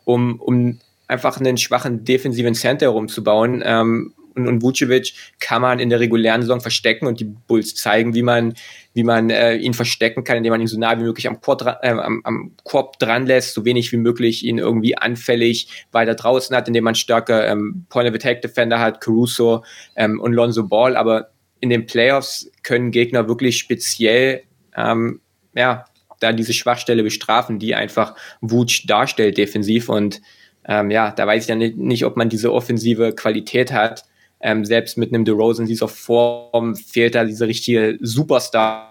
um, 0.04 0.40
um 0.40 0.80
einfach 1.10 1.38
einen 1.38 1.58
schwachen 1.58 2.04
defensiven 2.04 2.54
Center 2.54 2.88
rumzubauen. 2.88 3.62
Ähm, 3.64 4.14
und, 4.36 4.46
und 4.46 4.62
Vucevic 4.62 5.12
kann 5.40 5.60
man 5.60 5.80
in 5.80 5.90
der 5.90 5.98
regulären 5.98 6.40
Saison 6.40 6.60
verstecken 6.60 7.06
und 7.06 7.18
die 7.18 7.24
Bulls 7.24 7.74
zeigen, 7.74 8.14
wie 8.14 8.22
man, 8.22 8.54
wie 8.94 9.02
man 9.02 9.28
äh, 9.28 9.56
ihn 9.56 9.74
verstecken 9.74 10.22
kann, 10.22 10.36
indem 10.36 10.52
man 10.52 10.60
ihn 10.60 10.68
so 10.68 10.78
nah 10.78 10.96
wie 10.98 11.02
möglich 11.02 11.26
am 11.26 11.40
Korb, 11.40 11.62
äh, 11.82 11.88
am, 11.88 12.20
am 12.22 12.52
Korb 12.62 13.00
dran 13.00 13.26
lässt, 13.26 13.54
so 13.54 13.64
wenig 13.64 13.90
wie 13.90 13.96
möglich 13.96 14.44
ihn 14.44 14.58
irgendwie 14.58 14.96
anfällig 14.96 15.84
weiter 15.90 16.14
draußen 16.14 16.54
hat, 16.54 16.68
indem 16.68 16.84
man 16.84 16.94
stärker 16.94 17.48
ähm, 17.48 17.86
Point 17.88 18.08
of 18.08 18.14
Attack 18.14 18.42
Defender 18.42 18.78
hat, 18.78 19.00
Caruso 19.00 19.64
ähm, 19.96 20.20
und 20.20 20.32
Lonzo 20.32 20.68
Ball. 20.68 20.96
Aber 20.96 21.30
in 21.58 21.70
den 21.70 21.86
Playoffs 21.86 22.50
können 22.62 22.92
Gegner 22.92 23.26
wirklich 23.26 23.58
speziell 23.58 24.42
ähm, 24.76 25.20
ja, 25.56 25.86
da 26.20 26.32
diese 26.32 26.52
Schwachstelle 26.52 27.02
bestrafen, 27.02 27.58
die 27.58 27.74
einfach 27.74 28.14
Vuce 28.40 28.86
darstellt 28.86 29.38
defensiv 29.38 29.88
und 29.88 30.20
ähm, 30.66 30.90
ja, 30.90 31.10
da 31.10 31.26
weiß 31.26 31.44
ich 31.44 31.48
ja 31.48 31.54
nicht, 31.54 31.76
nicht, 31.76 32.04
ob 32.04 32.16
man 32.16 32.28
diese 32.28 32.52
offensive 32.52 33.14
Qualität 33.14 33.72
hat. 33.72 34.04
Ähm, 34.40 34.64
selbst 34.64 34.96
mit 34.96 35.12
einem 35.12 35.24
DeRozan 35.24 35.64
in 35.64 35.68
dieser 35.68 35.88
Form 35.88 36.74
fehlt 36.74 37.14
da 37.14 37.24
diese 37.24 37.46
richtige 37.46 37.98
Superstar 38.00 38.90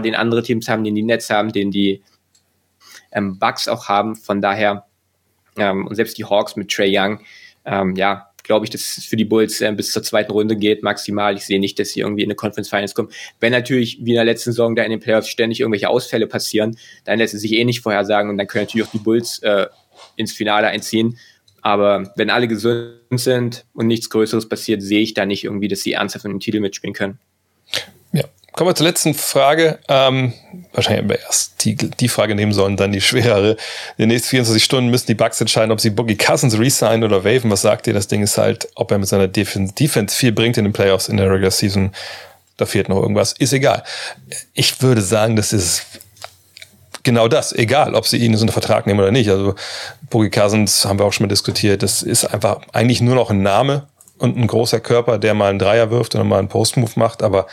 den 0.00 0.14
andere 0.14 0.42
Teams 0.42 0.68
haben, 0.68 0.84
den 0.84 0.94
die 0.94 1.02
Nets 1.02 1.30
haben, 1.30 1.52
den 1.52 1.70
die 1.70 2.02
ähm, 3.12 3.38
Bucks 3.38 3.68
auch 3.68 3.88
haben. 3.88 4.16
Von 4.16 4.40
daher, 4.40 4.86
ähm, 5.56 5.86
und 5.86 5.94
selbst 5.94 6.18
die 6.18 6.24
Hawks 6.24 6.56
mit 6.56 6.70
Trey 6.70 6.96
Young, 6.96 7.20
ähm, 7.64 7.94
ja, 7.96 8.30
glaube 8.42 8.66
ich, 8.66 8.70
dass 8.70 8.98
es 8.98 9.04
für 9.06 9.16
die 9.16 9.24
Bulls 9.24 9.60
äh, 9.60 9.72
bis 9.72 9.90
zur 9.90 10.02
zweiten 10.02 10.30
Runde 10.30 10.56
geht, 10.56 10.82
maximal. 10.82 11.34
Ich 11.34 11.46
sehe 11.46 11.58
nicht, 11.58 11.78
dass 11.78 11.90
sie 11.90 12.00
irgendwie 12.00 12.22
in 12.22 12.28
eine 12.28 12.34
Conference 12.34 12.68
Finals 12.68 12.94
kommen. 12.94 13.08
Wenn 13.40 13.52
natürlich 13.52 13.98
wie 14.02 14.10
in 14.10 14.16
der 14.16 14.24
letzten 14.24 14.50
Saison 14.50 14.76
da 14.76 14.82
in 14.82 14.90
den 14.90 15.00
Playoffs 15.00 15.28
ständig 15.28 15.60
irgendwelche 15.60 15.88
Ausfälle 15.88 16.26
passieren, 16.26 16.76
dann 17.04 17.18
lässt 17.18 17.34
es 17.34 17.40
sich 17.40 17.52
eh 17.52 17.64
nicht 17.64 17.80
vorhersagen 17.80 18.30
und 18.30 18.36
dann 18.36 18.46
können 18.46 18.64
natürlich 18.64 18.86
auch 18.86 18.92
die 18.92 18.98
Bulls 18.98 19.38
äh, 19.42 19.66
ins 20.16 20.32
Finale 20.32 20.68
einziehen. 20.68 21.18
Aber 21.62 22.12
wenn 22.16 22.30
alle 22.30 22.46
gesund 22.46 22.98
sind 23.10 23.64
und 23.72 23.86
nichts 23.86 24.10
Größeres 24.10 24.48
passiert, 24.48 24.82
sehe 24.82 25.00
ich 25.00 25.14
da 25.14 25.24
nicht 25.24 25.44
irgendwie, 25.44 25.68
dass 25.68 25.80
sie 25.80 25.92
ernsthaft 25.92 26.24
um 26.26 26.32
den 26.32 26.40
Titel 26.40 26.60
mitspielen 26.60 26.94
können. 26.94 27.18
Ja, 28.12 28.24
Kommen 28.54 28.70
wir 28.70 28.76
zur 28.76 28.86
letzten 28.86 29.14
Frage. 29.14 29.80
Ähm, 29.88 30.32
wahrscheinlich 30.72 31.02
haben 31.02 31.08
wir 31.08 31.18
erst 31.18 31.64
die, 31.64 31.74
die 31.74 32.08
Frage 32.08 32.36
nehmen 32.36 32.52
sollen, 32.52 32.76
dann 32.76 32.92
die 32.92 33.00
schwerere. 33.00 33.56
In 33.96 34.02
den 34.02 34.08
nächsten 34.10 34.28
24 34.28 34.62
Stunden 34.62 34.90
müssen 34.90 35.08
die 35.08 35.14
Bucks 35.14 35.40
entscheiden, 35.40 35.72
ob 35.72 35.80
sie 35.80 35.90
Boogie 35.90 36.16
Cousins 36.16 36.56
resignen 36.56 37.02
oder 37.02 37.24
waven. 37.24 37.50
Was 37.50 37.62
sagt 37.62 37.88
ihr? 37.88 37.94
Das 37.94 38.06
Ding 38.06 38.22
ist 38.22 38.38
halt, 38.38 38.68
ob 38.76 38.92
er 38.92 38.98
mit 38.98 39.08
seiner 39.08 39.26
Defense, 39.26 39.74
Defense 39.74 40.14
viel 40.14 40.30
bringt 40.30 40.56
in 40.56 40.64
den 40.64 40.72
Playoffs 40.72 41.08
in 41.08 41.16
der 41.16 41.28
Regular 41.28 41.50
Season. 41.50 41.90
Da 42.56 42.66
fehlt 42.66 42.88
noch 42.88 43.02
irgendwas. 43.02 43.32
Ist 43.32 43.52
egal. 43.52 43.82
Ich 44.52 44.80
würde 44.80 45.00
sagen, 45.00 45.34
das 45.34 45.52
ist 45.52 45.82
genau 47.04 47.28
das. 47.28 47.52
Egal, 47.52 47.94
ob 47.94 48.06
sie 48.06 48.18
ihn 48.18 48.34
einen 48.34 48.48
Vertrag 48.48 48.86
nehmen 48.86 49.00
oder 49.00 49.12
nicht. 49.12 49.30
Also 49.30 49.54
Boogie 50.10 50.30
Cousins 50.30 50.84
haben 50.84 50.98
wir 50.98 51.06
auch 51.06 51.12
schon 51.12 51.24
mal 51.24 51.28
diskutiert. 51.28 51.82
Das 51.82 52.02
ist 52.02 52.24
einfach 52.24 52.60
eigentlich 52.72 53.00
nur 53.00 53.14
noch 53.14 53.30
ein 53.30 53.42
Name 53.42 53.86
und 54.18 54.36
ein 54.36 54.46
großer 54.46 54.80
Körper, 54.80 55.18
der 55.18 55.34
mal 55.34 55.50
einen 55.50 55.58
Dreier 55.58 55.90
wirft 55.90 56.14
oder 56.14 56.24
mal 56.24 56.38
einen 56.38 56.48
Post-Move 56.48 56.92
macht. 56.96 57.22
Aber 57.22 57.46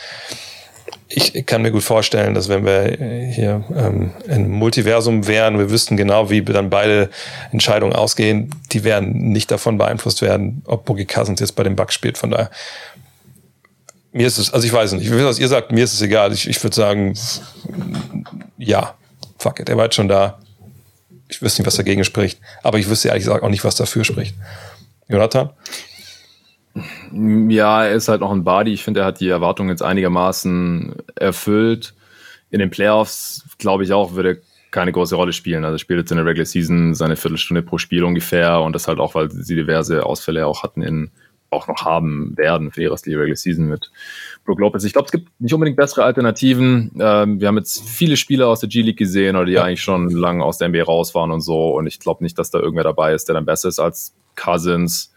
ich 1.08 1.44
kann 1.46 1.62
mir 1.62 1.70
gut 1.70 1.82
vorstellen, 1.82 2.34
dass 2.34 2.48
wenn 2.48 2.64
wir 2.64 2.96
hier 3.32 3.64
ähm, 3.76 4.12
im 4.26 4.50
Multiversum 4.50 5.26
wären, 5.26 5.58
wir 5.58 5.70
wüssten 5.70 5.96
genau, 5.96 6.30
wie 6.30 6.42
dann 6.42 6.70
beide 6.70 7.10
Entscheidungen 7.50 7.94
ausgehen, 7.94 8.50
die 8.72 8.84
werden 8.84 9.30
nicht 9.30 9.50
davon 9.50 9.76
beeinflusst 9.78 10.22
werden, 10.22 10.62
ob 10.64 10.84
Boogie 10.84 11.04
Cousins 11.04 11.40
jetzt 11.40 11.54
bei 11.54 11.62
dem 11.62 11.76
Bugs 11.76 11.94
spielt. 11.94 12.16
Von 12.16 12.30
daher, 12.30 12.50
mir 14.12 14.26
ist 14.26 14.38
es, 14.38 14.52
also 14.52 14.66
ich 14.66 14.72
weiß 14.72 14.92
nicht, 14.92 15.04
ich 15.04 15.10
will, 15.10 15.24
was 15.24 15.38
ihr 15.38 15.48
sagt, 15.48 15.72
mir 15.72 15.84
ist 15.84 15.94
es 15.94 16.02
egal. 16.02 16.32
Ich, 16.32 16.48
ich 16.48 16.62
würde 16.62 16.76
sagen, 16.76 17.14
ja, 18.56 18.94
fuck 19.42 19.60
it, 19.60 19.68
er 19.68 19.76
war 19.76 19.84
jetzt 19.84 19.96
schon 19.96 20.08
da. 20.08 20.38
Ich 21.28 21.42
wüsste 21.42 21.62
nicht, 21.62 21.66
was 21.66 21.76
dagegen 21.76 22.04
spricht, 22.04 22.40
aber 22.62 22.78
ich 22.78 22.88
wüsste 22.88 23.08
ehrlich 23.08 23.24
gesagt 23.24 23.42
auch 23.42 23.48
nicht, 23.48 23.64
was 23.64 23.74
dafür 23.74 24.04
spricht. 24.04 24.36
Jonathan? 25.08 25.50
Ja, 27.12 27.84
er 27.84 27.92
ist 27.92 28.08
halt 28.08 28.20
noch 28.20 28.32
ein 28.32 28.44
Body. 28.44 28.72
Ich 28.72 28.84
finde, 28.84 29.00
er 29.00 29.06
hat 29.06 29.20
die 29.20 29.28
Erwartungen 29.28 29.70
jetzt 29.70 29.82
einigermaßen 29.82 30.94
erfüllt. 31.16 31.94
In 32.50 32.60
den 32.60 32.70
Playoffs, 32.70 33.44
glaube 33.58 33.84
ich 33.84 33.92
auch, 33.92 34.14
würde 34.14 34.28
er 34.30 34.36
keine 34.70 34.92
große 34.92 35.14
Rolle 35.14 35.32
spielen. 35.32 35.64
Also 35.64 35.78
spielt 35.78 36.00
jetzt 36.00 36.10
in 36.10 36.16
der 36.16 36.26
Regular 36.26 36.46
Season 36.46 36.94
seine 36.94 37.16
Viertelstunde 37.16 37.62
pro 37.62 37.78
Spiel 37.78 38.04
ungefähr 38.04 38.60
und 38.60 38.74
das 38.74 38.88
halt 38.88 39.00
auch, 39.00 39.14
weil 39.14 39.30
sie 39.30 39.56
diverse 39.56 40.04
Ausfälle 40.04 40.46
auch 40.46 40.62
hatten 40.62 40.82
in, 40.82 41.10
auch 41.50 41.68
noch 41.68 41.84
haben 41.84 42.36
werden 42.36 42.70
für 42.70 42.80
die 42.80 43.14
Regular 43.14 43.36
Season 43.36 43.66
mit 43.66 43.90
Brook 44.44 44.58
Lopez. 44.58 44.84
Ich 44.84 44.92
glaube, 44.92 45.06
es 45.06 45.12
gibt 45.12 45.28
nicht 45.40 45.54
unbedingt 45.54 45.76
bessere 45.76 46.04
Alternativen. 46.04 46.92
Ähm, 46.98 47.40
wir 47.40 47.48
haben 47.48 47.56
jetzt 47.56 47.88
viele 47.88 48.16
Spieler 48.16 48.48
aus 48.48 48.60
der 48.60 48.68
G-League 48.68 48.98
gesehen 48.98 49.36
oder 49.36 49.46
die 49.46 49.52
ja. 49.52 49.64
eigentlich 49.64 49.82
schon 49.82 50.10
lange 50.10 50.44
aus 50.44 50.58
der 50.58 50.68
NBA 50.68 50.82
raus 50.82 51.14
waren 51.14 51.30
und 51.30 51.40
so 51.40 51.76
und 51.76 51.86
ich 51.86 51.98
glaube 52.00 52.24
nicht, 52.24 52.38
dass 52.38 52.50
da 52.50 52.58
irgendwer 52.58 52.84
dabei 52.84 53.14
ist, 53.14 53.28
der 53.28 53.34
dann 53.34 53.44
besser 53.44 53.68
ist 53.68 53.78
als 53.78 54.14
Cousins 54.34 55.12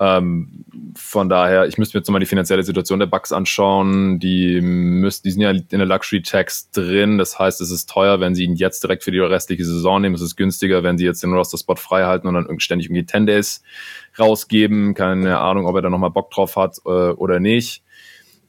ähm, 0.00 0.64
von 0.96 1.28
daher, 1.28 1.66
ich 1.66 1.76
müsste 1.76 1.96
mir 1.96 2.00
jetzt 2.00 2.10
mal 2.10 2.20
die 2.20 2.26
finanzielle 2.26 2.62
Situation 2.62 3.00
der 3.00 3.06
Bucks 3.06 3.32
anschauen. 3.32 4.20
Die, 4.20 4.60
müssen, 4.60 5.22
die 5.24 5.30
sind 5.32 5.40
ja 5.40 5.50
in 5.50 5.66
der 5.70 5.86
Luxury 5.86 6.22
Tax 6.22 6.70
drin. 6.70 7.18
Das 7.18 7.38
heißt, 7.38 7.60
es 7.60 7.70
ist 7.72 7.90
teuer, 7.90 8.20
wenn 8.20 8.34
sie 8.34 8.44
ihn 8.44 8.54
jetzt 8.54 8.82
direkt 8.84 9.02
für 9.02 9.10
die 9.10 9.18
restliche 9.18 9.64
Saison 9.64 10.00
nehmen. 10.00 10.14
Es 10.14 10.20
ist 10.20 10.36
günstiger, 10.36 10.84
wenn 10.84 10.98
sie 10.98 11.04
jetzt 11.04 11.22
den 11.22 11.32
Roster-Spot 11.32 11.76
frei 11.76 12.04
halten 12.04 12.28
und 12.28 12.34
dann 12.34 12.60
ständig 12.60 12.86
irgendwie 12.86 13.06
10 13.06 13.26
Days 13.26 13.62
rausgeben. 14.18 14.94
Keine 14.94 15.38
Ahnung, 15.38 15.66
ob 15.66 15.74
er 15.74 15.82
da 15.82 15.90
nochmal 15.90 16.10
Bock 16.10 16.30
drauf 16.30 16.54
hat 16.54 16.78
äh, 16.86 16.88
oder 16.88 17.40
nicht. 17.40 17.82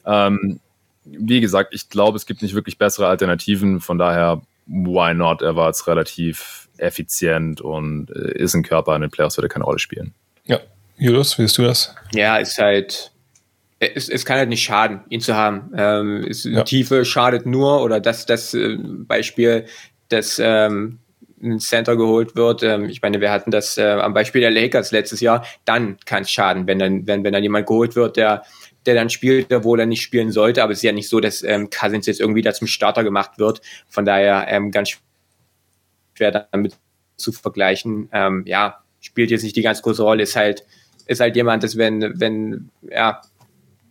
Ähm, 0.06 0.60
wie 1.06 1.42
gesagt, 1.42 1.74
ich 1.74 1.90
glaube, 1.90 2.18
es 2.18 2.26
gibt 2.26 2.42
nicht 2.42 2.56
wirklich 2.56 2.78
bessere 2.78 3.08
Alternativen. 3.08 3.80
Von 3.80 3.98
daher, 3.98 4.42
why 4.68 5.14
not? 5.14 5.42
Er 5.42 5.56
war 5.56 5.68
jetzt 5.68 5.88
relativ 5.88 6.68
effizient 6.78 7.62
und 7.62 8.10
äh, 8.12 8.38
ist 8.38 8.54
ein 8.54 8.64
Körper 8.64 8.96
in 8.96 9.02
den 9.02 9.12
Playoffs, 9.12 9.38
würde 9.38 9.50
keine 9.50 9.66
Rolle 9.66 9.80
spielen. 9.80 10.14
Ja, 10.46 10.60
Julius, 10.98 11.38
wie 11.38 11.44
siehst 11.44 11.58
du 11.58 11.64
das? 11.64 11.96
Ja, 12.14 12.38
ist 12.38 12.58
halt, 12.58 13.12
es, 13.80 14.10
es 14.10 14.26
kann 14.26 14.38
halt 14.38 14.50
nicht 14.50 14.64
schaden, 14.64 15.02
ihn 15.10 15.22
zu 15.22 15.36
haben. 15.36 15.72
Ähm, 15.76 16.26
es, 16.30 16.44
ja. 16.44 16.64
Tiefe 16.64 17.06
schadet 17.06 17.46
nur, 17.46 17.82
oder 17.82 18.00
dass 18.00 18.26
das 18.26 18.54
äh, 18.54 18.78
Beispiel, 18.80 19.66
dass 20.10 20.40
ähm, 20.42 21.00
ein 21.42 21.60
Center 21.60 21.96
geholt 21.96 22.36
wird. 22.36 22.64
Ähm, 22.64 22.86
ich 22.86 23.02
meine, 23.02 23.22
wir 23.22 23.32
hatten 23.32 23.52
das 23.52 23.78
äh, 23.78 23.84
am 23.84 24.14
Beispiel 24.14 24.42
der 24.42 24.52
Lakers 24.52 24.92
letztes 24.92 25.22
Jahr. 25.22 25.46
Dann 25.66 25.98
kann 26.06 26.24
es 26.24 26.32
schaden, 26.32 26.68
wenn 26.68 26.80
dann, 26.80 27.08
wenn, 27.08 27.24
wenn 27.24 27.34
dann 27.34 27.44
jemand 27.44 27.68
geholt 27.68 27.96
wird, 27.96 28.18
der, 28.18 28.44
der 28.86 28.96
dann 28.96 29.10
spielt, 29.10 29.48
wo 29.64 29.76
er 29.76 29.86
nicht 29.86 30.02
spielen 30.02 30.32
sollte. 30.32 30.64
Aber 30.64 30.72
es 30.72 30.80
ist 30.80 30.84
ja 30.84 30.92
nicht 30.92 31.10
so, 31.10 31.20
dass 31.20 31.44
ähm, 31.44 31.70
Cousins 31.70 32.06
jetzt 32.06 32.20
irgendwie 32.20 32.42
da 32.42 32.54
zum 32.54 32.68
Starter 32.68 33.04
gemacht 33.04 33.38
wird. 33.38 33.62
Von 33.88 34.06
daher 34.06 34.48
ähm, 34.50 34.72
ganz 34.72 34.98
schwer 36.14 36.48
damit 36.52 36.78
zu 37.18 37.32
vergleichen. 37.32 38.10
Ähm, 38.14 38.44
ja, 38.46 38.84
spielt 39.02 39.32
jetzt 39.32 39.44
nicht 39.44 39.56
die 39.56 39.62
ganz 39.62 39.82
große 39.82 40.02
Rolle, 40.02 40.24
ist 40.24 40.36
halt 40.36 40.64
ist 41.10 41.20
halt 41.22 41.36
jemand, 41.36 41.64
dass 41.64 41.76
wenn, 41.76 42.20
wenn, 42.20 42.70
ja, 42.88 43.22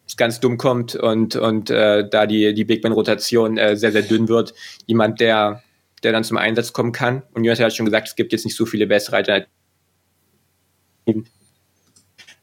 es 0.06 0.16
ganz 0.16 0.38
dumm 0.38 0.56
kommt 0.56 0.94
und, 0.94 1.34
und 1.34 1.68
äh, 1.68 2.08
da 2.08 2.26
die, 2.26 2.54
die 2.54 2.64
Big 2.64 2.84
Man-Rotation 2.84 3.58
äh, 3.58 3.76
sehr, 3.76 3.90
sehr 3.90 4.02
dünn 4.02 4.28
wird, 4.28 4.54
jemand, 4.86 5.18
der, 5.18 5.64
der 6.04 6.12
dann 6.12 6.22
zum 6.22 6.36
Einsatz 6.36 6.72
kommen 6.72 6.92
kann. 6.92 7.24
Und 7.34 7.42
Jonathan 7.42 7.66
hat 7.66 7.74
schon 7.74 7.86
gesagt, 7.86 8.06
es 8.06 8.14
gibt 8.14 8.32
jetzt 8.32 8.44
nicht 8.44 8.56
so 8.56 8.66
viele 8.66 8.86
bessere 8.86 9.16
Alternativen. 9.16 9.48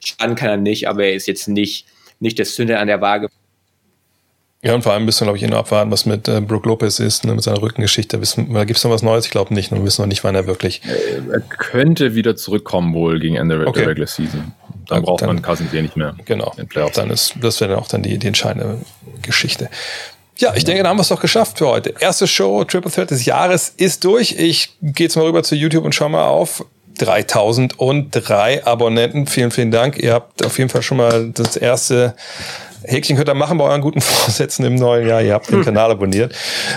Schaden 0.04 0.36
kann 0.36 0.50
er 0.50 0.58
nicht, 0.58 0.90
aber 0.90 1.06
er 1.06 1.16
ist 1.16 1.28
jetzt 1.28 1.48
nicht, 1.48 1.88
nicht 2.20 2.38
der 2.40 2.46
Zünder 2.46 2.80
an 2.80 2.88
der 2.88 3.02
Waage. 3.02 3.30
Ja, 4.66 4.74
und 4.74 4.82
vor 4.82 4.94
allem 4.94 5.06
müssen 5.06 5.22
wir, 5.22 5.26
glaube 5.26 5.38
ich, 5.38 5.44
eh 5.44 5.48
noch 5.48 5.60
abwarten, 5.60 5.92
was 5.92 6.08
mit 6.08 6.28
äh, 6.28 6.42
Brook 6.42 6.66
Lopez 6.66 7.00
ist, 7.00 7.24
ne, 7.24 7.36
mit 7.36 7.44
seiner 7.44 7.62
Rückengeschichte. 7.62 8.20
Wissen, 8.20 8.52
da 8.52 8.64
gibt 8.64 8.78
es 8.78 8.84
noch 8.84 8.90
was 8.90 9.04
Neues? 9.04 9.26
Ich 9.26 9.32
glaube 9.32 9.54
nicht. 9.54 9.72
Wir 9.72 9.84
wissen 9.84 10.02
noch 10.02 10.08
nicht, 10.08 10.24
wann 10.24 10.34
er 10.34 10.48
wirklich. 10.48 10.82
Er 11.32 11.40
könnte 11.40 12.16
wieder 12.16 12.36
zurückkommen, 12.36 12.96
wohl 12.96 13.20
gegen 13.20 13.36
Ende 13.36 13.68
okay. 13.68 13.82
der 13.82 13.90
Regular 13.90 14.08
Season. 14.08 14.54
Dann 14.88 15.04
braucht 15.04 15.22
dann, 15.22 15.28
man 15.28 15.42
Cousins 15.44 15.72
eh 15.72 15.84
nicht 15.84 15.96
mehr. 15.96 16.16
Genau. 16.26 16.52
Dann 16.96 17.12
ist, 17.12 17.36
das 17.42 17.62
wäre 17.62 17.72
dann 17.72 17.80
auch 17.80 17.88
dann 17.88 18.02
die, 18.02 18.18
die 18.18 18.26
entscheidende 18.26 18.80
Geschichte. 19.22 19.70
Ja, 20.38 20.54
ich 20.56 20.66
denke, 20.66 20.82
da 20.82 20.90
haben 20.90 20.98
wir 20.98 21.02
es 21.02 21.10
doch 21.10 21.22
geschafft 21.22 21.60
für 21.60 21.68
heute. 21.68 21.94
Erste 22.00 22.26
Show, 22.28 22.64
Triple 22.66 22.92
Threat 22.92 23.12
des 23.12 23.26
Jahres 23.26 23.70
ist 23.70 24.04
durch. 24.04 24.34
Ich 24.38 24.76
gehe 24.82 25.06
jetzt 25.06 25.16
mal 25.16 25.26
rüber 25.26 25.44
zu 25.44 25.56
YouTube 25.56 25.86
und 25.86 25.94
schau 25.94 26.10
mal 26.10 26.26
auf. 26.26 26.66
3003 26.98 28.66
Abonnenten. 28.66 29.28
Vielen, 29.28 29.52
vielen 29.52 29.72
Dank. 29.72 29.98
Ihr 29.98 30.14
habt 30.14 30.46
auf 30.46 30.58
jeden 30.58 30.70
Fall 30.70 30.82
schon 30.82 30.98
mal 30.98 31.32
das 31.32 31.56
erste 31.56 32.16
Häkchen 32.88 33.18
könnt 33.18 33.30
ihr 33.30 33.34
machen 33.34 33.58
bei 33.58 33.66
euren 33.66 33.82
guten 33.82 34.02
Vorsätzen 34.02 34.66
im 34.66 34.76
neuen 34.76 35.08
Jahr. 35.08 35.22
Ihr 35.22 35.34
habt 35.34 35.52
den 35.52 35.64
Kanal 35.64 35.92
abonniert. 35.92 36.36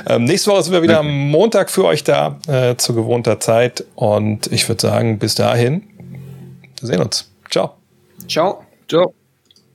Ähm, 0.08 0.24
nächste 0.24 0.50
Woche 0.50 0.62
sind 0.62 0.72
wir 0.72 0.82
wieder 0.82 1.00
am 1.00 1.30
Montag 1.30 1.70
für 1.70 1.84
euch 1.84 2.04
da, 2.04 2.38
äh, 2.48 2.76
zu 2.76 2.94
gewohnter 2.94 3.40
Zeit. 3.40 3.84
Und 3.94 4.50
ich 4.52 4.68
würde 4.68 4.80
sagen, 4.80 5.18
bis 5.18 5.34
dahin, 5.34 5.82
wir 6.80 6.88
sehen 6.88 7.00
uns. 7.00 7.30
Ciao. 7.50 7.74
Ciao. 8.26 8.64
Ciao. 8.88 9.17